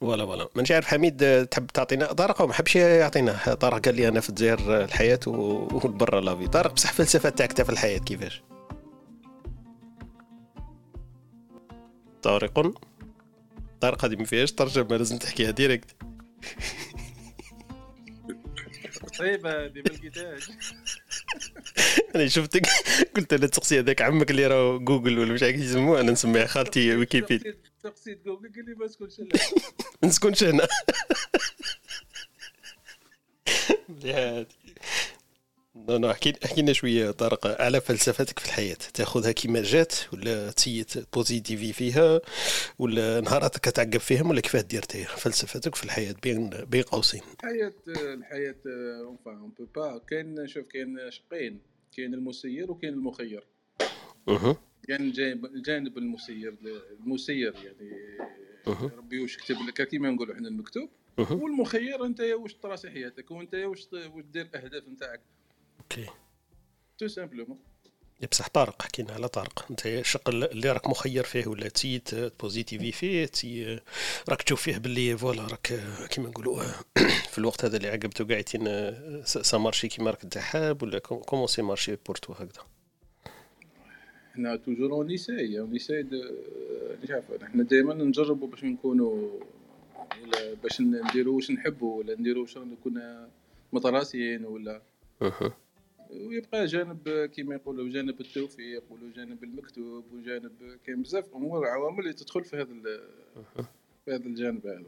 voilà 0.00 0.26
voilà. 0.26 0.48
مانيش 0.54 0.72
عارف 0.72 0.86
حميد 0.86 1.46
تحب 1.46 1.66
تعطينا 1.66 2.12
طارق 2.12 2.42
ما 2.42 2.52
حبش 2.52 2.76
يعطينا 2.76 3.54
طارق 3.54 3.84
قال 3.84 3.94
لي 3.94 4.08
أنا 4.08 4.20
في 4.20 4.28
الجزائر 4.28 4.84
الحياة 4.84 5.20
وال 5.26 5.73
برا 5.73 6.20
la 6.20 6.30
vie 6.30 6.46
طارق 6.46 6.72
بصح 6.72 6.90
الفلسفه 6.90 7.28
تاعك 7.28 7.62
في 7.62 7.72
الحياة 7.72 7.98
كيفاش؟ 7.98 8.42
طارق 12.22 12.74
طارق 13.80 14.04
هذه 14.04 14.16
ما 14.16 14.24
فيهاش 14.24 14.52
ترجمة 14.52 14.96
لازم 14.96 15.18
تحكيها 15.18 15.50
direct 15.50 15.96
طيبة 19.18 19.64
هذه 19.64 19.72
ما 19.76 19.80
لقيتهاش 19.80 20.50
أنا 22.14 22.26
شفتك 22.28 22.66
قلت 23.16 23.32
أنا 23.32 23.46
تقصي 23.46 23.78
هذاك 23.78 24.02
عمك 24.02 24.30
اللي 24.30 24.46
راه 24.46 24.78
جوجل 24.78 25.18
ولا 25.18 25.32
مش 25.32 25.42
عارف 25.42 25.56
يسموه 25.56 26.00
أنا 26.00 26.12
نسميها 26.12 26.46
خالتي 26.46 26.96
ويكيبيديا. 26.96 27.54
تقصيد 27.82 28.22
جوجل 28.24 28.52
قال 28.54 28.64
لي 28.64 28.74
ما 28.74 28.86
تكونش 28.86 29.20
لا 29.20 29.26
ما 30.02 30.08
نسكنش 30.08 30.44
هنا. 30.44 30.66
non 35.76 35.98
non 35.98 36.10
احكي 36.10 36.32
احكي 36.44 36.62
لنا 36.62 36.72
شوية 36.72 37.10
طارق 37.10 37.60
على 37.62 37.80
فلسفتك 37.80 38.38
في 38.38 38.46
الحياة. 38.46 38.76
تاخذها 38.94 39.32
كيما 39.32 39.62
جات 39.62 39.94
ولا 40.12 40.50
تسيي 40.50 41.14
t'positiver 41.14 41.72
فيها 41.72 42.20
ولا 42.78 43.20
نهاراتك 43.20 43.60
كي 43.60 43.72
تعقب 43.72 43.96
فيهم 43.96 44.30
ولا 44.30 44.40
كيفاه 44.40 44.60
دير 44.60 44.82
فلسفتك 45.16 45.74
في 45.74 45.84
الحياة 45.84 46.14
بين 46.22 46.50
بين 46.50 46.82
قوسين؟ 46.82 47.20
الحياة 47.34 47.72
الحياة 47.88 48.56
enfin 49.06 49.30
on 49.30 49.52
peut 49.58 49.66
pas 49.74 49.98
كاين 49.98 50.48
شوف 50.48 50.66
كاين 50.66 51.10
شقين. 51.10 51.60
كاين 51.96 52.14
المسير 52.14 52.70
وكاين 52.70 52.92
المخير. 52.92 53.46
أها. 54.28 54.56
كاين 54.88 55.00
الجانب 55.44 55.98
المسير 55.98 56.56
المسير 57.00 57.54
يعني. 57.64 57.90
ربي 58.96 59.20
واش 59.20 59.36
كتب 59.36 59.56
لك 59.68 59.88
كيما 59.88 60.10
نقولوا 60.10 60.34
حنا 60.34 60.48
المكتوب. 60.48 60.88
والمخير 61.18 62.04
أنت 62.04 62.20
واش 62.20 62.54
تراسي 62.54 62.90
حياتك 62.90 63.30
وأنت 63.30 63.54
واش 63.54 63.88
دير 64.32 64.46
الأهداف 64.46 64.88
نتاعك. 64.88 65.20
okay 65.84 66.10
tout 66.98 67.06
simplement 67.06 67.58
بصح 68.30 68.48
طارق 68.48 68.82
حكينا 68.82 69.12
على 69.12 69.28
طارق. 69.28 69.66
أنت 69.70 69.86
الشق 69.86 70.28
اللي 70.28 70.72
راك 70.72 70.88
مخير 70.88 71.24
فيه 71.24 71.46
ولا 71.46 71.68
تسيي 71.68 72.14
t'positiver 72.14 72.92
فيه 72.92 73.26
تي 73.26 73.80
راك 74.28 74.42
تشوف 74.42 74.62
فيه 74.62 74.78
باللي 74.78 75.18
voilà 75.18 75.46
راك 75.46 75.80
كيما 76.10 76.28
نقولوا 76.28 76.62
في 77.32 77.38
الوقت 77.38 77.64
هذا 77.64 77.76
اللي 77.76 77.88
عقبته 77.88 78.24
قاعدين 78.24 78.94
ça 79.24 79.58
marchait 79.58 79.88
كيما 79.88 80.10
راك 80.10 80.24
انت 80.24 80.38
حاب 80.38 80.82
ولا 80.82 80.98
comment 80.98 81.46
ça 81.46 81.62
marchait 81.62 81.96
pour 82.06 82.16
toi 82.16 82.32
هكذا؟ 82.32 82.62
حنا 84.34 84.56
toujours 84.56 84.92
on 84.92 85.06
essaye 85.06 85.60
on 85.60 85.78
عارف 87.10 87.24
حنا 87.42 87.62
دائما 87.62 87.94
نجربوا 87.94 88.48
باش 88.48 88.64
نكونوا 88.64 89.40
ولا 90.22 90.54
باش 90.62 90.80
نديروا 90.80 91.36
واش 91.36 91.50
نحبوا 91.50 91.98
ولا 91.98 92.14
نديروا 92.14 92.42
واش 92.42 92.58
نكون 92.58 93.26
متراسيين 93.72 94.44
ولا 94.44 94.82
ويبقى 96.10 96.66
جانب 96.66 97.30
كيما 97.34 97.54
يقولوا 97.54 97.88
جانب 97.88 98.20
التوفيق 98.20 98.84
ولا 98.90 99.12
جانب 99.16 99.44
المكتوب 99.44 100.12
وجانب 100.12 100.78
كاين 100.84 101.02
بزاف 101.02 101.34
أمور 101.34 101.66
عوامل 101.66 102.00
اللي 102.00 102.12
تدخل 102.12 102.44
في 102.44 102.56
هذا 102.56 103.00
في 104.04 104.14
هذا 104.14 104.26
الجانب 104.26 104.66
هذا. 104.66 104.84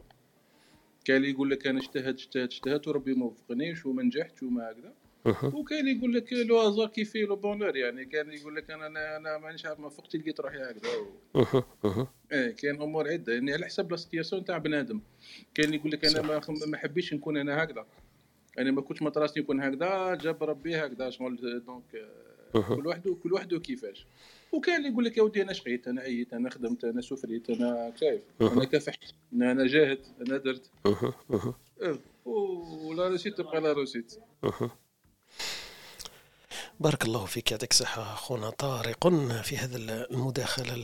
كاين 1.05 1.17
اللي 1.17 1.29
يقول 1.29 1.49
لك 1.49 1.67
أنا 1.67 1.79
اجتهدت 1.79 2.19
اجتهدت 2.19 2.51
اجتهدت 2.51 2.87
وربي 2.87 3.13
ما 3.13 3.25
وفقنيش 3.25 3.85
وما 3.85 4.03
نجحتش 4.03 4.43
وما 4.43 4.71
هكذا. 4.71 4.93
وكاين 5.53 5.79
اللي 5.79 5.97
يقول 5.97 6.13
لك 6.13 6.33
le 6.33 6.59
hasard 6.59 6.87
qui 6.87 7.02
fait 7.02 7.21
le 7.21 7.35
bonheur 7.35 7.75
يعني 7.77 8.05
كان 8.05 8.33
يقول 8.33 8.55
لك 8.55 8.71
أنا 8.71 8.87
أنا, 8.87 9.17
أنا 9.17 9.37
مانيش 9.37 9.65
عارف 9.65 9.79
ما 9.79 9.89
فقت 9.89 10.17
لقيت 10.17 10.39
روحي 10.39 10.57
هكذا. 10.57 10.89
إيه 12.31 12.51
كاين 12.51 12.81
أمور 12.81 13.07
عدة 13.11 13.33
يعني 13.33 13.53
على 13.53 13.65
حسب 13.65 13.91
la 13.91 13.97
situation 13.97 14.45
تاع 14.45 14.57
بنادم. 14.57 15.01
كاين 15.53 15.65
اللي 15.67 15.77
يقول 15.77 15.91
لك 15.91 16.05
أنا 16.05 16.21
ما 16.21 16.41
ما 16.67 16.77
حبيتش 16.77 17.13
نكون 17.13 17.37
أنا 17.37 17.63
هكذا. 17.63 17.85
أنا 18.59 18.71
ما 18.71 18.81
كنتش 18.81 19.01
مطراسني 19.01 19.43
نكون 19.43 19.61
هكذا 19.61 20.15
جاب 20.15 20.43
ربي 20.43 20.75
هكذا 20.77 21.09
شغل 21.09 21.63
donc. 21.65 22.07
كل 22.53 22.87
واحد 22.87 23.07
كل 23.23 23.33
واحد 23.33 23.53
كيفاش 23.55 24.05
وكاين 24.51 24.77
اللي 24.77 24.89
يقول 24.89 25.05
لك 25.05 25.17
يا 25.17 25.23
ودي 25.23 25.41
أنا 25.41 25.53
شقيت 25.53 25.87
أنا 25.87 26.01
عييت 26.01 26.33
أنا 26.33 26.49
خدمت 26.49 26.83
أنا 26.83 27.01
souffrيت 27.01 27.49
أنا 27.49 27.93
أها. 28.41 28.53
أنا 28.53 28.65
كافحت 28.65 29.03
أنا 29.33 29.51
أنا 29.51 29.67
جاهد 29.67 29.99
أنا 30.21 30.37
درت. 30.37 30.71
و 32.25 32.52
la 32.52 33.07
réussite 33.07 33.37
تبقى 33.37 33.61
la 33.61 33.73
réussite. 33.73 34.15
بارك 36.79 37.05
الله 37.05 37.25
فيك 37.25 37.51
يعطيك 37.51 37.71
الصحة 37.71 38.13
أخونا 38.13 38.49
طارق 38.49 39.07
في 39.41 39.57
هذا 39.57 39.77
المداخلة 39.77 40.75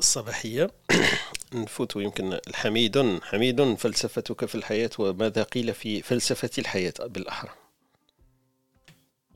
الصباحية. 0.00 0.70
نفوت 1.54 1.96
يمكن 1.96 2.32
الحميد 2.32 3.20
حميد 3.22 3.74
فلسفتك 3.74 4.44
في 4.44 4.54
الحياة 4.54 4.90
وماذا 4.98 5.42
قيل 5.42 5.74
في 5.74 6.02
فلسفة 6.02 6.50
الحياة 6.58 6.94
بالأحرى؟ 7.00 7.50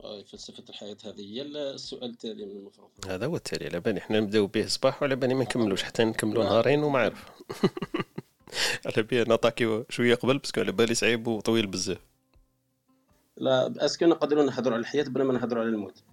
آه، 0.03 0.23
فلسفة 0.23 0.63
الحياة 0.69 0.97
هذه 1.05 1.21
هي 1.21 1.41
السؤال 1.41 2.09
التالي 2.09 2.45
من 2.45 2.51
المفروض. 2.51 2.89
هذا 3.07 3.25
هو 3.25 3.35
التالي 3.35 3.65
على 3.65 3.79
بالي 3.79 3.99
إحنا 3.99 4.19
نبداو 4.19 4.47
به 4.47 4.67
صباح 4.67 5.01
وعلى 5.01 5.15
بالي 5.15 5.33
ما 5.33 5.43
نكملوش 5.43 5.83
حتى 5.83 6.03
نكملوا 6.03 6.43
نهارين 6.43 6.83
وما 6.83 6.99
عارف 6.99 7.25
على 8.85 9.03
بالي 9.03 9.23
نattaquيو 9.33 9.85
شوية 9.89 10.15
قبل 10.15 10.37
parce 10.37 10.52
que 10.52 10.61
على 10.61 10.71
بالي 10.71 10.95
صعيب 10.95 11.27
وطويل 11.27 11.67
بزاف. 11.67 12.12
لا 13.37 13.85
est-ce 13.85 13.98
que 13.98 14.05
نقدروا 14.05 14.43
نهضروا 14.43 14.73
على 14.73 14.81
الحياة 14.81 15.03
بلا 15.03 15.23
ما 15.23 15.33
نهضروا 15.33 15.61
على 15.63 15.69
الموت. 15.71 16.03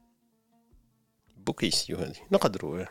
بوكيسيو 1.36 1.96
هذه 1.96 2.16
نقدروا 2.32 2.84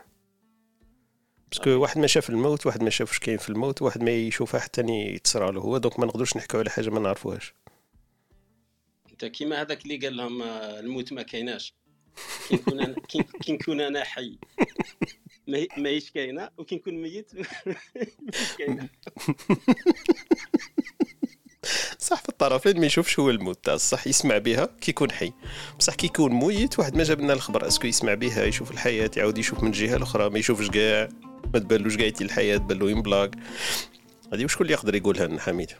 parce 1.52 1.63
que 1.63 1.70
واحد 1.70 1.98
ما 1.98 2.06
شاف 2.06 2.30
الموت 2.30 2.66
واحد 2.66 2.82
ما 2.82 2.90
شافش 2.90 3.18
كاين 3.18 3.38
في 3.38 3.48
الموت 3.48 3.82
واحد 3.82 4.02
ما 4.02 4.10
يشوفها 4.10 4.60
حتى 4.60 4.80
يتصرى 4.88 5.52
له 5.52 5.60
هو 5.60 5.78
donc 5.78 5.98
ما 6.00 6.06
نقدروش 6.06 6.36
نحكوا 6.36 6.60
على 6.60 6.70
حاجة 6.70 6.90
ما 6.90 7.00
نعرفوهاش. 7.00 7.54
أنت 9.10 9.24
كيما 9.24 9.60
هذاك 9.60 9.82
اللي 9.82 9.96
قال 9.96 10.16
لهم 10.16 10.42
آه، 10.42 10.80
الموت 10.80 11.12
ما 11.12 11.22
كايناش. 11.22 11.74
كي 12.48 12.54
نكون 12.56 12.80
أنا 12.80 12.94
كي 13.42 13.52
نكون 13.52 13.80
أنا 13.80 14.04
حي. 14.04 14.38
ما 15.48 15.58
هي- 15.58 15.68
ماهيش 15.76 16.10
كاينة 16.10 16.50
وكي 16.58 16.76
نكون 16.76 16.94
ميت 16.94 17.32
مش 18.28 18.56
كاينة. 18.58 18.88
صح 21.98 22.22
في 22.22 22.28
الطرفين 22.28 22.80
ما 22.80 22.86
يشوفش 22.86 23.18
هو 23.18 23.30
الموت. 23.30 23.64
تاع 23.64 23.74
الصح 23.74 24.06
يسمع 24.06 24.38
بها 24.38 24.68
كي 24.80 24.90
يكون 24.90 25.10
حي. 25.10 25.32
بصح 25.78 25.94
كي 25.94 26.06
يكون 26.06 26.32
ميت 26.32 26.78
واحد 26.78 26.96
ما 26.96 27.04
جاب 27.04 27.20
لنا 27.20 27.32
الخبر 27.32 27.66
اسكو 27.66 27.86
يسمع 27.86 28.14
بها 28.14 28.44
يشوف 28.44 28.70
الحياة 28.70 29.10
يعاود 29.16 29.38
يشوف 29.38 29.62
من 29.62 29.68
الجهه 29.68 29.96
الأخرى 29.96 30.30
ما 30.30 30.38
يشوفش 30.38 30.70
كاع 30.70 31.08
ما 31.54 31.58
تبانلوش 31.58 31.96
كاع 31.96 32.12
الحياة 32.20 32.56
تبان 32.56 32.78
له 32.78 32.90
ينبلاك 32.90 33.36
هذه 34.32 34.44
وشكون 34.44 34.66
اللي 34.66 34.72
يقدر 34.72 34.94
يقولها 34.94 35.26
لنا 35.26 35.40
حميد؟ 35.40 35.72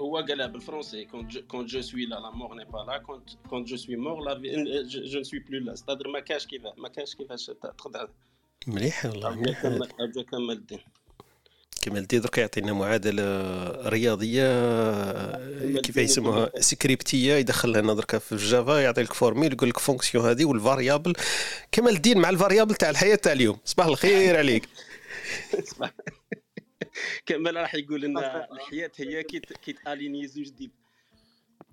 هو 0.00 0.16
قالها 0.16 0.46
بالفرنسي 0.46 1.04
كونت 1.48 1.70
جو 1.70 1.80
سوي 1.80 2.06
لا 2.06 2.14
لا 2.14 2.30
مور 2.30 2.54
ني 2.54 2.64
با 2.64 2.78
لا 2.78 2.98
كونت 2.98 3.30
كونت 3.50 3.68
جو 3.68 3.76
سوي 3.76 3.96
مور 3.96 4.20
لا 4.20 4.40
جو 4.86 5.22
سوي 5.22 5.38
بلو 5.38 5.58
لا 5.58 5.74
ستادر 5.74 6.08
ما 6.08 6.20
كاش 6.20 6.46
كيفاه 6.46 6.74
ما 6.76 6.88
كاش 6.88 7.14
كيفاش 7.14 7.50
تاخذ 7.62 8.06
مليح 8.66 9.06
والله 9.06 9.34
مليح. 9.34 9.62
كمل 10.30 10.50
الدين. 10.50 10.78
كمال 11.86 12.02
الدين 12.02 12.20
درك 12.20 12.38
يعطينا 12.38 12.72
معادلة 12.72 13.22
رياضية 13.88 14.46
كيف 15.80 15.96
يسموها 15.96 16.50
سكريبتية 16.60 17.34
يدخل 17.34 17.72
لنا 17.72 17.94
درك 17.94 18.18
في 18.18 18.32
الجافا 18.32 18.80
يعطي 18.80 19.02
لك 19.02 19.12
فورميل 19.12 19.52
يقول 19.52 19.68
لك 19.68 19.78
فونكسيون 19.78 20.24
هذه 20.24 20.44
والفاريابل. 20.44 21.12
كمال 21.72 21.96
الدين 21.96 22.18
مع 22.18 22.28
الفاريابل 22.28 22.74
تاع 22.74 22.90
الحياة 22.90 23.14
تاع 23.14 23.32
اليوم. 23.32 23.58
صباح 23.64 23.86
الخير 23.86 24.36
عليك. 24.40 24.68
كمل 27.26 27.56
راح 27.56 27.74
يقول 27.74 28.00
لنا 28.00 28.52
الحياة 28.52 28.90
هي 28.98 29.22
كي 29.22 29.40
كي 29.40 29.72
تأليني 29.72 30.26
زوج 30.28 30.48
ديب. 30.48 30.70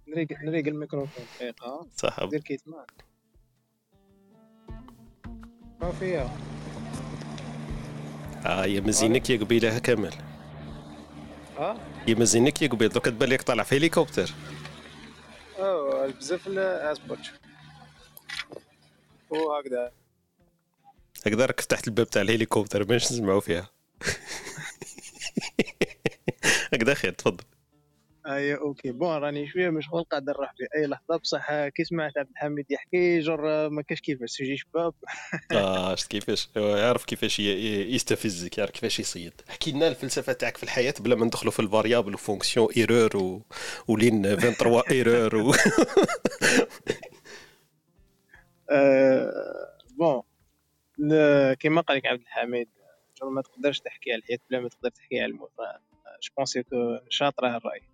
نريق 0.07 0.27
نريق 0.43 0.67
الميكروفون. 0.67 1.25
دقيقة. 1.39 1.87
صح. 1.97 2.23
دير 2.23 2.39
كيتمان 2.39 2.85
ما 5.81 5.91
فيها 5.91 6.39
آه 8.45 8.65
يا 8.65 8.81
مزينك 8.81 9.29
يا 9.29 9.37
قبيلة 9.37 9.79
كمال 9.79 10.13
آه 11.57 11.77
يا 12.07 12.15
مزينك 12.15 12.61
يا 12.61 12.67
قبيل 12.67 12.89
دوك 12.89 13.05
تبان 13.05 13.29
لك 13.29 13.41
طالع 13.41 13.63
في 13.63 13.77
هليكوبتر 13.77 14.29
أو 15.59 16.07
بزاف 16.11 16.47
الاسبوتش 16.47 17.31
وهكذا 19.29 19.91
هكذا. 21.25 21.45
راك 21.45 21.61
فتحت 21.61 21.87
الباب 21.87 22.09
تاع 22.09 22.21
الهليكوبتر 22.21 22.83
باش 22.83 23.11
نسمعوا 23.11 23.39
فيها. 23.41 23.69
هكذا 26.73 26.93
خير 26.93 27.11
تفضل. 27.11 27.43
اي 28.27 28.55
OK. 28.55 28.91
Bon 28.91 29.17
راني 29.17 29.47
شوية 29.47 29.69
مشغول 29.69 30.03
قاعد 30.03 30.29
نروح 30.29 30.53
في 30.57 30.67
أي 30.75 30.87
لحظة. 30.87 31.17
بصح 31.17 31.67
كي 31.67 31.83
سمعت 31.83 32.17
عبد 32.17 32.29
الحميد 32.29 32.71
يحكي 32.71 33.19
genre 33.19 33.69
ما 33.69 33.81
كاش 33.81 34.01
كيفاش 34.01 34.29
sujet 34.29 34.57
شباب. 34.57 34.93
آه 35.51 35.95
شفت 35.95 36.11
كيفاش؟ 36.11 36.49
يعرف 36.55 37.05
كيفاش 37.05 37.39
يستفزك 37.39 38.57
يعرف 38.57 38.71
كيفاش 38.71 38.99
يصيد. 38.99 39.33
حكي 39.49 39.71
لنا 39.71 39.87
الفلسفة 39.87 40.33
تاعك 40.33 40.57
في 40.57 40.63
الحياة 40.63 40.93
بلا 40.99 41.15
ما 41.15 41.25
ندخلوا 41.25 41.51
في 41.51 41.59
ال 41.59 41.65
variable 41.65 42.13
و 42.13 42.19
fonction 42.19 42.67
erreur 42.77 43.17
و... 43.17 43.41
و 43.87 43.95
ligne 43.95 44.35
23 44.35 44.83
erreur 44.91 45.35
و... 45.35 45.53
آه، 48.69 49.31
bon 49.97 50.21
كيما 51.53 51.81
قال 51.81 51.97
لك 51.97 52.05
عبد 52.05 52.21
الحميد 52.21 52.67
جر 53.21 53.29
ما 53.29 53.41
تقدرش 53.41 53.79
تحكي 53.79 54.11
على 54.11 54.19
الحياة 54.19 54.39
بلا 54.49 54.59
ما 54.59 54.69
تقدر 54.69 54.89
تحكي 54.89 55.21
على 55.21 55.31
الموت 55.31 55.51
je 56.23 56.33
pense 56.37 56.63
que 56.63 56.97
شاطرة 57.09 57.57
الراي 57.57 57.92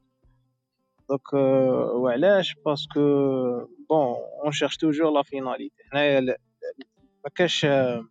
آه، 1.33 1.91
وعلاش 1.93 2.55
parce 2.65 2.86
que 2.87 2.99
bon 3.89 4.15
on 4.43 4.51
cherche 4.51 4.77
toujours 4.77 5.11
la 5.11 5.23
finalité 5.23 5.83
حنايا 5.91 6.21
ل- 6.21 6.35
ما 7.23 7.29
كاش 7.35 7.65
آه، 7.65 8.05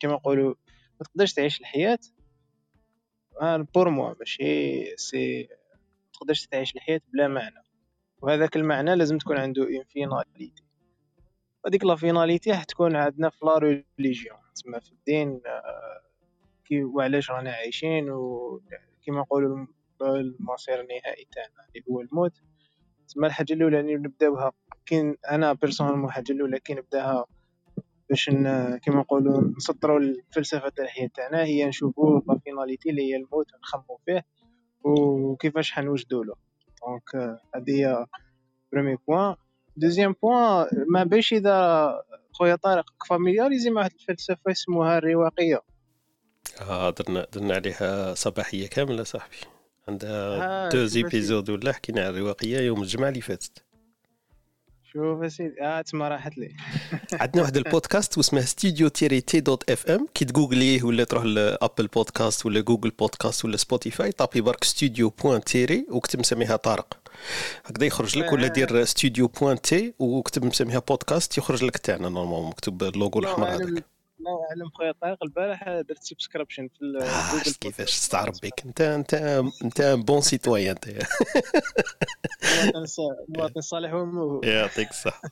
كيما 0.00 0.12
نقولوا 0.14 0.54
ما 1.00 1.06
تقدرش 1.06 1.32
تعيش 1.32 1.60
الحياة 1.60 1.98
pour 3.74 3.88
moi 3.88 4.14
ماشي 4.18 4.96
c'est 4.96 5.48
تقدرش 6.12 6.46
تعيش 6.46 6.74
الحياة 6.76 7.00
بلا 7.12 7.28
معنى 7.28 7.62
وهذاك 8.22 8.56
المعنى 8.56 8.94
لازم 8.96 9.18
تكون 9.18 9.36
عنده 9.38 9.62
une 9.62 9.84
finalité 9.88 10.64
هذيك 11.66 11.84
la 11.84 11.96
finalité 11.96 12.54
حتكون 12.54 12.96
عندنا 12.96 13.30
في 13.30 13.46
la 13.46 13.58
religion 13.58 14.38
تسمى 14.54 14.80
في 14.80 14.92
الدين 14.92 15.40
آه، 15.46 16.00
كي 16.64 16.84
وعلاش 16.84 17.30
رانا 17.30 17.52
عايشين 17.52 18.10
وكيما 18.10 19.20
نقولوا 19.20 19.66
المصير 20.02 20.80
النهائي 20.80 21.26
تاعنا 21.32 21.68
اللي 21.68 21.84
هو 21.90 22.00
الموت. 22.00 22.32
تسمى 23.08 23.26
الحاجة 23.26 23.52
الأولى 23.52 23.80
اللي 23.80 23.94
نبدأوها؟ 23.94 24.52
كاين 24.86 25.16
أنا 25.30 25.52
personnellement 25.52 26.04
الحاجة 26.04 26.32
الأولى 26.32 26.60
كي 26.60 26.74
نبدأها؟ 26.74 27.24
باش 28.10 28.30
كيما 28.82 29.00
نقولوا 29.00 29.42
نسطروا 29.56 29.98
الفلسفة 29.98 30.68
تاع 30.68 30.84
الحياة 30.84 31.10
تاعنا 31.14 31.44
هي 31.44 31.66
نشوفوا 31.66 32.20
la 32.28 32.38
finalité 32.44 32.90
اللي 32.90 33.02
هي 33.02 33.16
الموت 33.16 33.54
ونخمو 33.54 34.00
فيه 34.06 34.24
وكيفاش 34.82 35.72
حنوجدو 35.72 36.22
له. 36.22 36.34
donc 36.82 37.38
هذه 37.54 37.70
هي 37.70 38.06
premier 38.72 38.96
point 39.08 39.34
deuxième 39.76 40.14
point 40.22 40.66
ما 40.88 41.04
باش 41.04 41.32
إذا 41.32 41.88
خويا 42.32 42.56
طارق 42.56 42.84
familiarisé 43.08 43.70
مع 43.70 43.86
الفلسفة 43.86 44.50
يسموها 44.50 44.98
الرواقية. 44.98 45.62
آه 46.60 46.90
درنا 47.34 47.54
عليها 47.54 48.14
صباحية 48.14 48.68
كاملة 48.68 49.02
صاحبي. 49.02 49.36
عندها 49.88 50.68
deux 50.68 50.78
كيفاش- 50.78 50.90
épisodes 50.90 51.50
ولا 51.50 51.72
حكينا 51.72 52.00
على 52.00 52.10
الرواقيه 52.10 52.58
يوم 52.60 52.82
الجمعة 52.82 53.08
اللي 53.08 53.20
فاتت. 53.20 53.62
شوف 54.92 55.22
اسيدي 55.22 55.62
آه 55.62 55.80
تما 55.82 56.08
راحت 56.08 56.38
لي. 56.38 56.48
عندنا 57.20 57.42
واحد 57.42 57.56
البودكاست 57.56 58.18
واسمه 58.18 58.40
ستوديو 58.40 58.88
تيري 58.88 59.20
تي 59.20 59.40
دوت 59.40 59.70
اف 59.70 59.86
ام 59.86 60.06
كي 60.14 60.24
تجوجليه 60.24 60.82
ولا 60.82 61.04
تروح 61.04 61.24
لابل 61.24 61.86
بودكاست 61.86 62.46
ولا 62.46 62.60
جوجل 62.60 62.90
بودكاست 62.90 63.44
ولا 63.44 63.56
سبوتيفاي 63.56 64.12
طابي 64.12 64.40
برك 64.40 64.64
ستوديو 64.64 65.08
بوان 65.10 65.44
تيري 65.44 65.86
وكتب 65.90 66.18
مسميها 66.20 66.56
طارق. 66.56 66.98
هكذا 67.64 67.86
يخرج 67.86 68.18
لك 68.18 68.32
ولا 68.32 68.48
دير 68.48 68.84
ستوديو 68.84 69.26
بوان 69.28 69.60
تي 69.60 69.94
وكتب 69.98 70.44
مسميها 70.44 70.78
بودكاست 70.78 71.38
يخرج 71.38 71.64
لك 71.64 71.76
تاعنا 71.78 72.08
نورمالمون 72.08 72.48
مكتوب 72.48 72.82
اللوجو 72.82 73.18
الله 73.18 73.30
الاحمر 73.30 73.48
هذاك. 73.64 73.84
الله 74.26 74.46
اعلم 74.50 74.68
خويا 74.70 74.92
طارق 74.92 75.24
البارح 75.24 75.68
درت 75.68 76.02
سبسكريبشن 76.02 76.68
في 76.68 76.84
آه 76.84 77.32
جوجل 77.32 77.44
شفت 77.44 77.62
كيفاش. 77.62 77.90
تستعرب 77.98 78.34
بك 78.42 78.62
انت 78.66 78.80
انت 78.80 79.14
انت 79.64 79.82
بون 79.82 80.20
سيتويان 80.20 80.76
انت 80.84 81.04
مواطن 83.28 83.60
صالح 83.60 83.92
وموهوب 83.94 84.44
يعطيك 84.44 84.90
الصحة. 84.90 85.22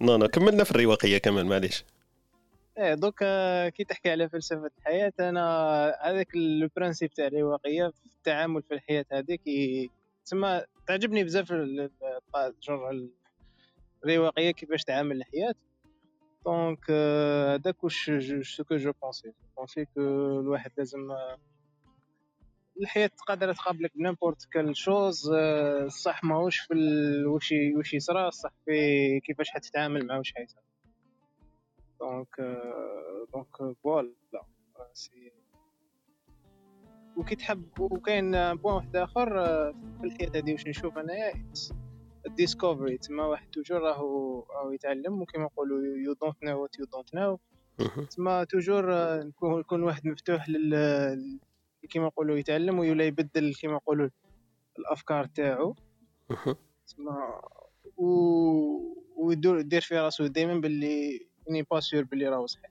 non 0.00 0.16
non 0.16 0.28
كملنا 0.28 0.64
في 0.64 0.70
الرواقية 0.70 1.18
كمان 1.18 1.46
معليش. 1.46 1.84
إيه 2.78 2.94
دوك 2.94 3.18
آه، 3.22 3.68
كي 3.68 3.84
تحكي 3.84 4.10
على 4.10 4.28
فلسفة 4.28 4.70
الحياة 4.78 5.12
أنا 5.20 5.96
هذاك 6.02 6.34
ال 6.34 6.42
principe 6.42 7.10
تاع 7.14 7.26
الرواقية 7.26 7.86
في 7.88 8.06
التعامل 8.16 8.62
في 8.62 8.74
الحياة 8.74 9.04
هذيك 9.12 9.40
تسمى 10.24 10.62
تعجبني 10.88 11.24
بزاف 11.24 11.52
ال- 11.52 11.80
ال- 12.36 12.54
جر 12.62 13.08
الرواقية 14.04 14.50
كيفاش 14.50 14.84
تعامل 14.84 15.16
الحياة. 15.16 15.54
donc 16.44 16.90
هذاك 17.54 17.84
واش 17.84 18.10
ce 18.42 18.64
que 18.64 18.76
je 18.76 18.92
pense 19.02 19.32
pense 19.56 19.84
que 19.84 20.00
الواحد 20.40 20.70
لازم 20.78 21.10
آه، 21.10 21.38
الحياة 22.80 23.10
قادرة 23.26 23.52
تقابلك 23.52 23.92
ب 23.96 24.01
n'importe 24.01 24.44
quelle 24.52 24.76
chose 24.76 25.30
الصح 25.84 26.24
ماهوش 26.24 26.58
في 26.60 26.74
ي- 27.52 27.76
وش 27.76 27.94
يصرى 27.94 28.28
الصح 28.28 28.50
في 28.64 29.20
كيفاش 29.20 29.50
حتتعامل 29.50 30.06
مع 30.06 30.18
وش 30.18 30.32
حيصرى 30.34 30.62
donc 32.00 32.40
donc 33.34 33.76
voilà 33.82 34.12
c'est 34.92 35.32
وكي 37.16 37.34
تحب 37.36 37.80
وكاين 37.80 38.30
point 38.54 38.74
واحد 38.74 38.96
آخر 38.96 39.40
آه، 39.40 39.74
في 40.00 40.06
الحياة 40.06 40.30
هذه 40.34 40.52
واش 40.52 40.66
نشوف 40.66 40.98
أنايا 40.98 41.34
ال 42.26 42.33
discovery 42.33 42.98
تما 42.98 43.24
واحد 43.26 43.46
toujours 43.52 43.80
راهو 43.80 44.40
راهو 44.50 44.70
يتعلم 44.72 45.22
وكيما 45.22 45.44
نقولوا 45.44 45.96
you 45.96 46.12
don't 46.12 46.44
know 46.44 46.62
what 46.62 46.78
you 46.78 46.84
don't 46.84 47.14
know. 47.14 47.38
تما 48.16 48.44
toujours 48.44 48.84
نكون 49.22 49.60
يكون 49.60 49.82
واحد 49.82 50.06
مفتوح 50.06 50.48
لل 50.48 51.40
كيما 51.90 52.06
نقولوا 52.06 52.36
يتعلم 52.36 52.78
ويولا 52.78 53.04
يبدل 53.04 53.54
كيما 53.54 53.74
نقولوا 53.74 54.08
الأفكار 54.78 55.26
تاعو. 55.26 55.76
تما 56.86 57.40
و 57.96 58.06
ويدور 59.16 59.58
يدير 59.58 59.80
في 59.80 59.98
راسو 59.98 60.26
دائما 60.26 60.60
باللي 60.60 61.26
اني 61.50 61.62
pas 61.62 61.80
sûr 61.80 62.04
باللي 62.04 62.28
راهو 62.28 62.46
صحيح. 62.46 62.70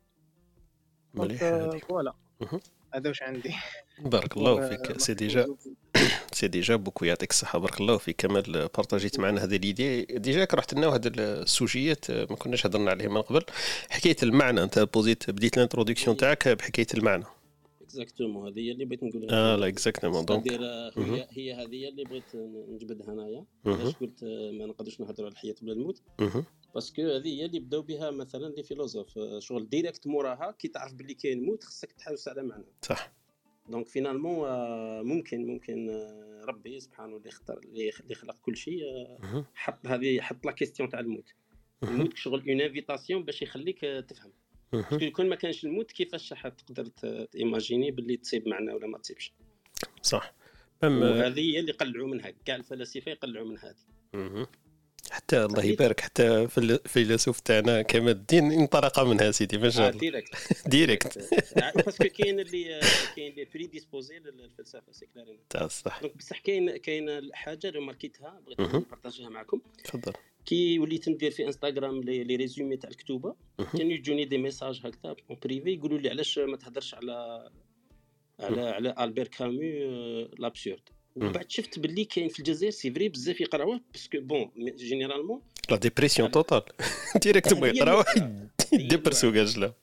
مليح 1.13 1.39
voilà 1.87 2.13
مهم. 2.41 2.59
هذا 2.95 3.09
واش 3.09 3.23
عندي. 3.23 3.53
بارك 3.99 4.37
الله 4.37 4.69
فيك. 4.69 4.99
c'est 4.99 5.13
déjà 5.13 5.55
c'est 6.33 6.47
déjà 6.47 6.75
beaucoup 6.75 7.05
يعطيك 7.05 7.29
الصحة. 7.31 7.59
بارك 7.59 7.81
الله 7.81 7.97
فيك. 7.97 8.15
كمال 8.15 8.43
بارطاجيت 8.51 9.19
معنا 9.19 9.43
هذه 9.43 9.57
ليدي 9.57 10.01
ديجا 10.05 10.47
رحت 10.53 10.73
لنا 10.73 10.87
واحد 10.87 11.19
السوجيات 11.19 12.11
ما 12.11 12.35
كناش 12.35 12.65
هضرنا 12.65 12.91
عليهم 12.91 13.13
من 13.13 13.21
قبل. 13.21 13.41
حكاية 13.89 14.15
المعنى 14.23 14.63
أنت 14.63 14.79
بوزيت 14.79 15.29
بديت 15.29 15.57
ال 15.57 15.62
introduction 15.62 16.17
تاعك 16.17 16.47
بحكاية 16.47 16.87
المعنى. 16.93 17.23
exactement 17.93 18.47
هذه 18.47 18.59
هي 18.59 18.71
اللي 18.71 18.85
بغيت 18.85 19.03
نقول 19.03 19.27
آه 19.31 19.55
لا 19.55 19.67
exactement 19.67 20.25
donc. 20.25 20.51
هي 20.51 21.27
هي 21.31 21.53
هذه 21.53 21.89
اللي 21.89 22.03
بغيت 22.03 22.35
نجبدها 22.69 23.13
انايا 23.13 23.45
مهم. 23.65 23.81
علاش 23.81 23.93
قلت 23.95 24.23
آه، 24.23 24.51
ما 24.51 24.65
نقدرش 24.65 24.99
نهضروا 24.99 25.27
على 25.27 25.33
الحياة 25.33 25.55
بلا 25.61 25.73
الموت. 25.73 26.01
parce 26.75 26.91
que 26.91 27.01
هذه 27.01 27.27
هي 27.27 27.45
اللي 27.45 27.59
بداو 27.59 27.81
بها 27.81 28.11
مثلا 28.11 28.47
les 28.47 28.63
philosophes 28.63 29.17
آه، 29.17 29.39
شغل 29.39 29.69
direct 29.69 30.07
موراها. 30.07 30.55
كي 30.59 30.67
تعرف 30.67 30.93
باللي 30.93 31.13
كاين 31.13 31.43
موت 31.45 31.63
خصك 31.63 31.91
تحوس 31.91 32.27
على 32.27 32.43
معنى. 32.43 32.65
صح. 32.81 33.11
دونك 33.69 33.87
finalement 33.87 34.47
آه، 34.47 35.01
ممكن 35.01 35.47
ممكن 35.47 35.89
آه، 35.89 36.45
ربي 36.47 36.79
سبحانه 36.79 37.17
اللي 37.17 37.29
اختار 37.29 37.57
اللي 37.57 38.15
خلق 38.15 38.35
كل 38.41 38.57
شيء 38.57 38.83
آه،. 38.85 39.45
حط 39.55 39.87
هذه 39.87 40.21
حط 40.21 40.45
la 40.45 40.51
question 40.51 40.89
تاع 40.89 40.99
الموت 40.99 41.33
الموت 41.83 42.17
شغل 42.17 42.49
une 42.49 42.61
invitation 42.61 43.23
باش 43.23 43.41
يخليك 43.41 43.83
آه، 43.83 43.99
تفهم. 43.99 44.31
parce 44.73 44.97
que 44.97 45.11
كون 45.11 45.29
ما 45.29 45.35
كانش 45.35 45.65
الموت 45.65 45.91
كيفاش 45.91 46.33
حتقدر 46.33 46.85
t'imaginer 47.25 47.91
باللي 47.91 48.17
تصيب 48.17 48.47
معنى 48.47 48.73
ولا 48.73 48.87
ما 48.87 48.97
تصيبش 48.97 49.33
صح 50.01 50.33
مم 50.83 51.01
وهذه 51.01 51.39
هي 51.39 51.59
اللي 51.59 51.71
قلعوا 51.71 52.07
منها 52.07 52.33
كاع 52.45 52.55
الفلاسفة 52.55 53.11
يقلعوا 53.11 53.47
من 53.47 53.57
هذه. 53.57 54.47
حتى 55.13 55.45
الله 55.45 55.65
يبارك 55.65 55.99
حتى 55.99 56.47
في 56.47 56.57
الفيلسوف 56.57 57.39
تاعنا 57.39 57.81
كمال 57.81 58.09
الدين 58.09 58.51
انطلق 58.51 58.99
منها 58.99 59.31
سيدي 59.31 59.55
آه، 59.55 59.59
الله. 59.59 59.89
direct 59.89 60.35
direct 60.67 61.17
parce 61.75 61.93
que 61.93 62.03
كاين 62.03 62.39
اللي 62.39 62.79
كاين 63.15 63.31
اللي 63.31 63.45
prédisposé 63.53 64.19
للفلسفة 64.19 64.91
c'est 64.91 65.05
clair. 65.13 65.39
تاع 65.49 65.65
الصح 65.65 66.01
donc 66.01 66.17
بصح 66.17 66.39
كاين 66.39 66.77
كاين 66.77 67.33
حاجة 67.33 67.67
اللي 67.69 67.79
ماركيتها 67.79 68.41
بغيت. 68.45 68.75
نبارطاجيها 68.75 69.29
معكم. 69.29 69.61
تفضل. 69.83 70.13
كي 70.45 70.79
وليت 70.79 71.09
ندير 71.09 71.31
في 71.31 71.45
انستغرام 71.45 72.01
les 72.03 72.35
résumés 72.35 72.77
تاع 72.77 72.89
الكتوبة. 72.89 73.35
كانوا 73.57 73.91
يجوني 73.91 74.25
des 74.25 74.37
messages 74.37 74.81
هكذا 74.85 75.15
en 75.29 75.37
privé 75.43 75.73
يقولوا 75.73 75.97
لي 75.97 76.09
علاش 76.09 76.39
ما 76.39 76.57
تهضرش 76.57 76.93
على 76.93 77.49
على 78.39 78.93
على 78.97 79.03
ألبير 79.03 79.27
كامو 79.27 79.61
l'absurde 80.39 80.89
ومن 81.15 81.31
بعد 81.31 81.51
شفت 81.51 81.79
باللي 81.79 82.05
كاين 82.05 82.29
في 82.29 82.39
الجزائر 82.39 82.71
c'est 82.71 82.91
vrai 82.91 83.09
بزاف 83.09 83.41
يقراوه 83.41 83.81
parce 83.93 84.09
que 84.09 84.19
bon 84.19 84.51
généralement 84.57 85.41
la 85.69 85.77
dépression 85.77 86.31
totale 86.31 86.61
direct 87.21 87.53
ما 87.53 87.67
هي 87.67 87.71
يقراو 87.71 88.01
الواقع. 88.01 88.21
هي 88.73 88.83
يدبرسوا 88.83 89.29
الواقع. 89.29 89.45
كاجلا 89.45 89.73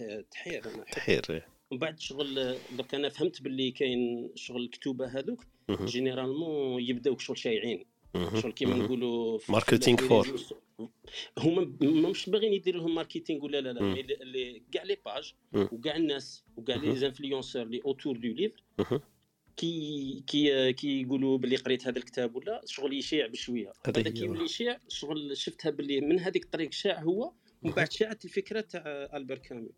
آه، 0.00 0.24
تحير 0.30 0.62
تحير 0.92 1.44
ومن 1.70 1.78
بعد 1.78 2.00
شغل 2.00 2.56
دوك 2.76 2.94
أنا 2.94 3.08
فهمت 3.08 3.42
باللي 3.42 3.70
كاين 3.70 4.30
شغل 4.34 4.62
الكتوبه 4.62 5.06
هذوك. 5.06 5.44
généralement 5.70 6.82
يبداوك 6.82 7.20
شغل 7.20 7.38
شايعين. 7.38 7.84
شغل 8.14 8.52
كيما. 8.52 8.76
نقولوا 8.76 9.38
marketing 9.48 9.98
fort. 9.98 10.26
لي 10.26 10.88
هما 11.38 11.72
ما 11.80 12.08
مش 12.08 12.30
باغيين 12.30 12.52
يديروا 12.52 12.80
لهم 12.80 12.94
marketing 12.94 13.44
ولا 13.44 13.60
لا 13.60 13.72
لا 13.72 14.60
كاع 14.72 14.82
les 14.82 14.96
pages. 15.06 15.34
وكاع 15.54 15.96
الناس 15.96 16.44
وكاع. 16.56 16.76
لي 16.76 17.06
انفلونسور 17.06 17.62
اللي 17.62 17.80
autour 17.84 18.16
du 18.16 18.28
livre. 18.28 18.62
كي 19.56 20.22
كي 20.26 20.72
كي 20.72 21.02
يقولوا 21.02 21.38
باللي 21.38 21.56
قريت 21.56 21.86
هذا 21.86 21.98
الكتاب 21.98 22.36
ولا 22.36 22.60
شغل 22.66 22.92
يشيع 22.92 23.26
بشوية. 23.26 23.72
هذا. 23.86 24.02
كي 24.02 24.24
يولي 24.24 24.44
يشيع؟ 24.44 24.78
شغل 24.88 25.36
شفتها 25.36 25.70
باللي 25.70 26.00
من 26.00 26.18
هذيك 26.20 26.44
الطريق 26.44 26.72
شاع 26.72 27.00
هو 27.00 27.32
ومن 27.62 27.72
بعد 27.72 27.92
شاعت 27.92 28.24
الفكرة 28.24 28.60
تاع 28.60 28.82
ألبر 29.14 29.38
كامي 29.38 29.68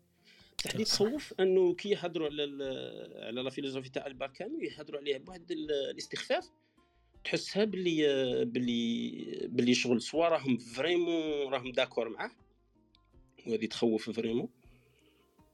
تحديد. 0.57 0.85
تصوف 0.85 1.33
أنه 1.39 1.73
كي 1.73 1.89
يهضروا 1.89 2.27
على 2.27 2.43
على 3.15 3.41
la 3.41 3.49
philosophie 3.49 3.89
تاع 3.89 4.07
ألبر 4.07 4.27
كامي 4.27 4.65
يهضروا 4.65 4.99
عليها 4.99 5.17
بواحد 5.17 5.51
ال- 5.51 5.71
الاستخفاف 5.91 6.49
تحسها 7.23 7.63
باللي 7.63 8.45
باللي 8.45 9.47
باللي 9.47 9.73
شغل 9.73 10.01
soit 10.01 10.27
راهم 10.27 10.57
vraiment 10.57 11.53
راهم 11.53 11.71
d'accord 11.71 12.09
معاه. 12.09 12.31
وهذه 13.47 13.65
تخوف 13.65 14.09
vraiment. 14.09 14.49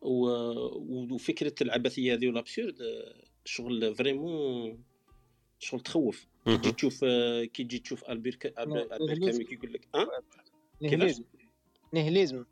وفكره 0.02 1.56
العبثية 1.62 2.14
هذه 2.14 2.28
وال 2.28 2.38
absurde 2.38 2.76
شغل 3.46 3.96
vraiment 3.96 4.84
شغل 5.60 5.80
تخوف. 5.80 6.28
كي. 6.46 6.58
تجي 6.58 6.72
تشوف 6.72 7.06
كي 7.54 7.64
تجي 7.64 7.80
تشوف 7.80 8.10
ألبير 8.10 8.40
البير. 8.58 9.32
كامي 9.32 9.44
كيقول 9.44 9.74
لك 9.74 9.88
أه؟ 9.96 10.08
nihilisme 10.82 11.24
nihilisme 11.94 12.46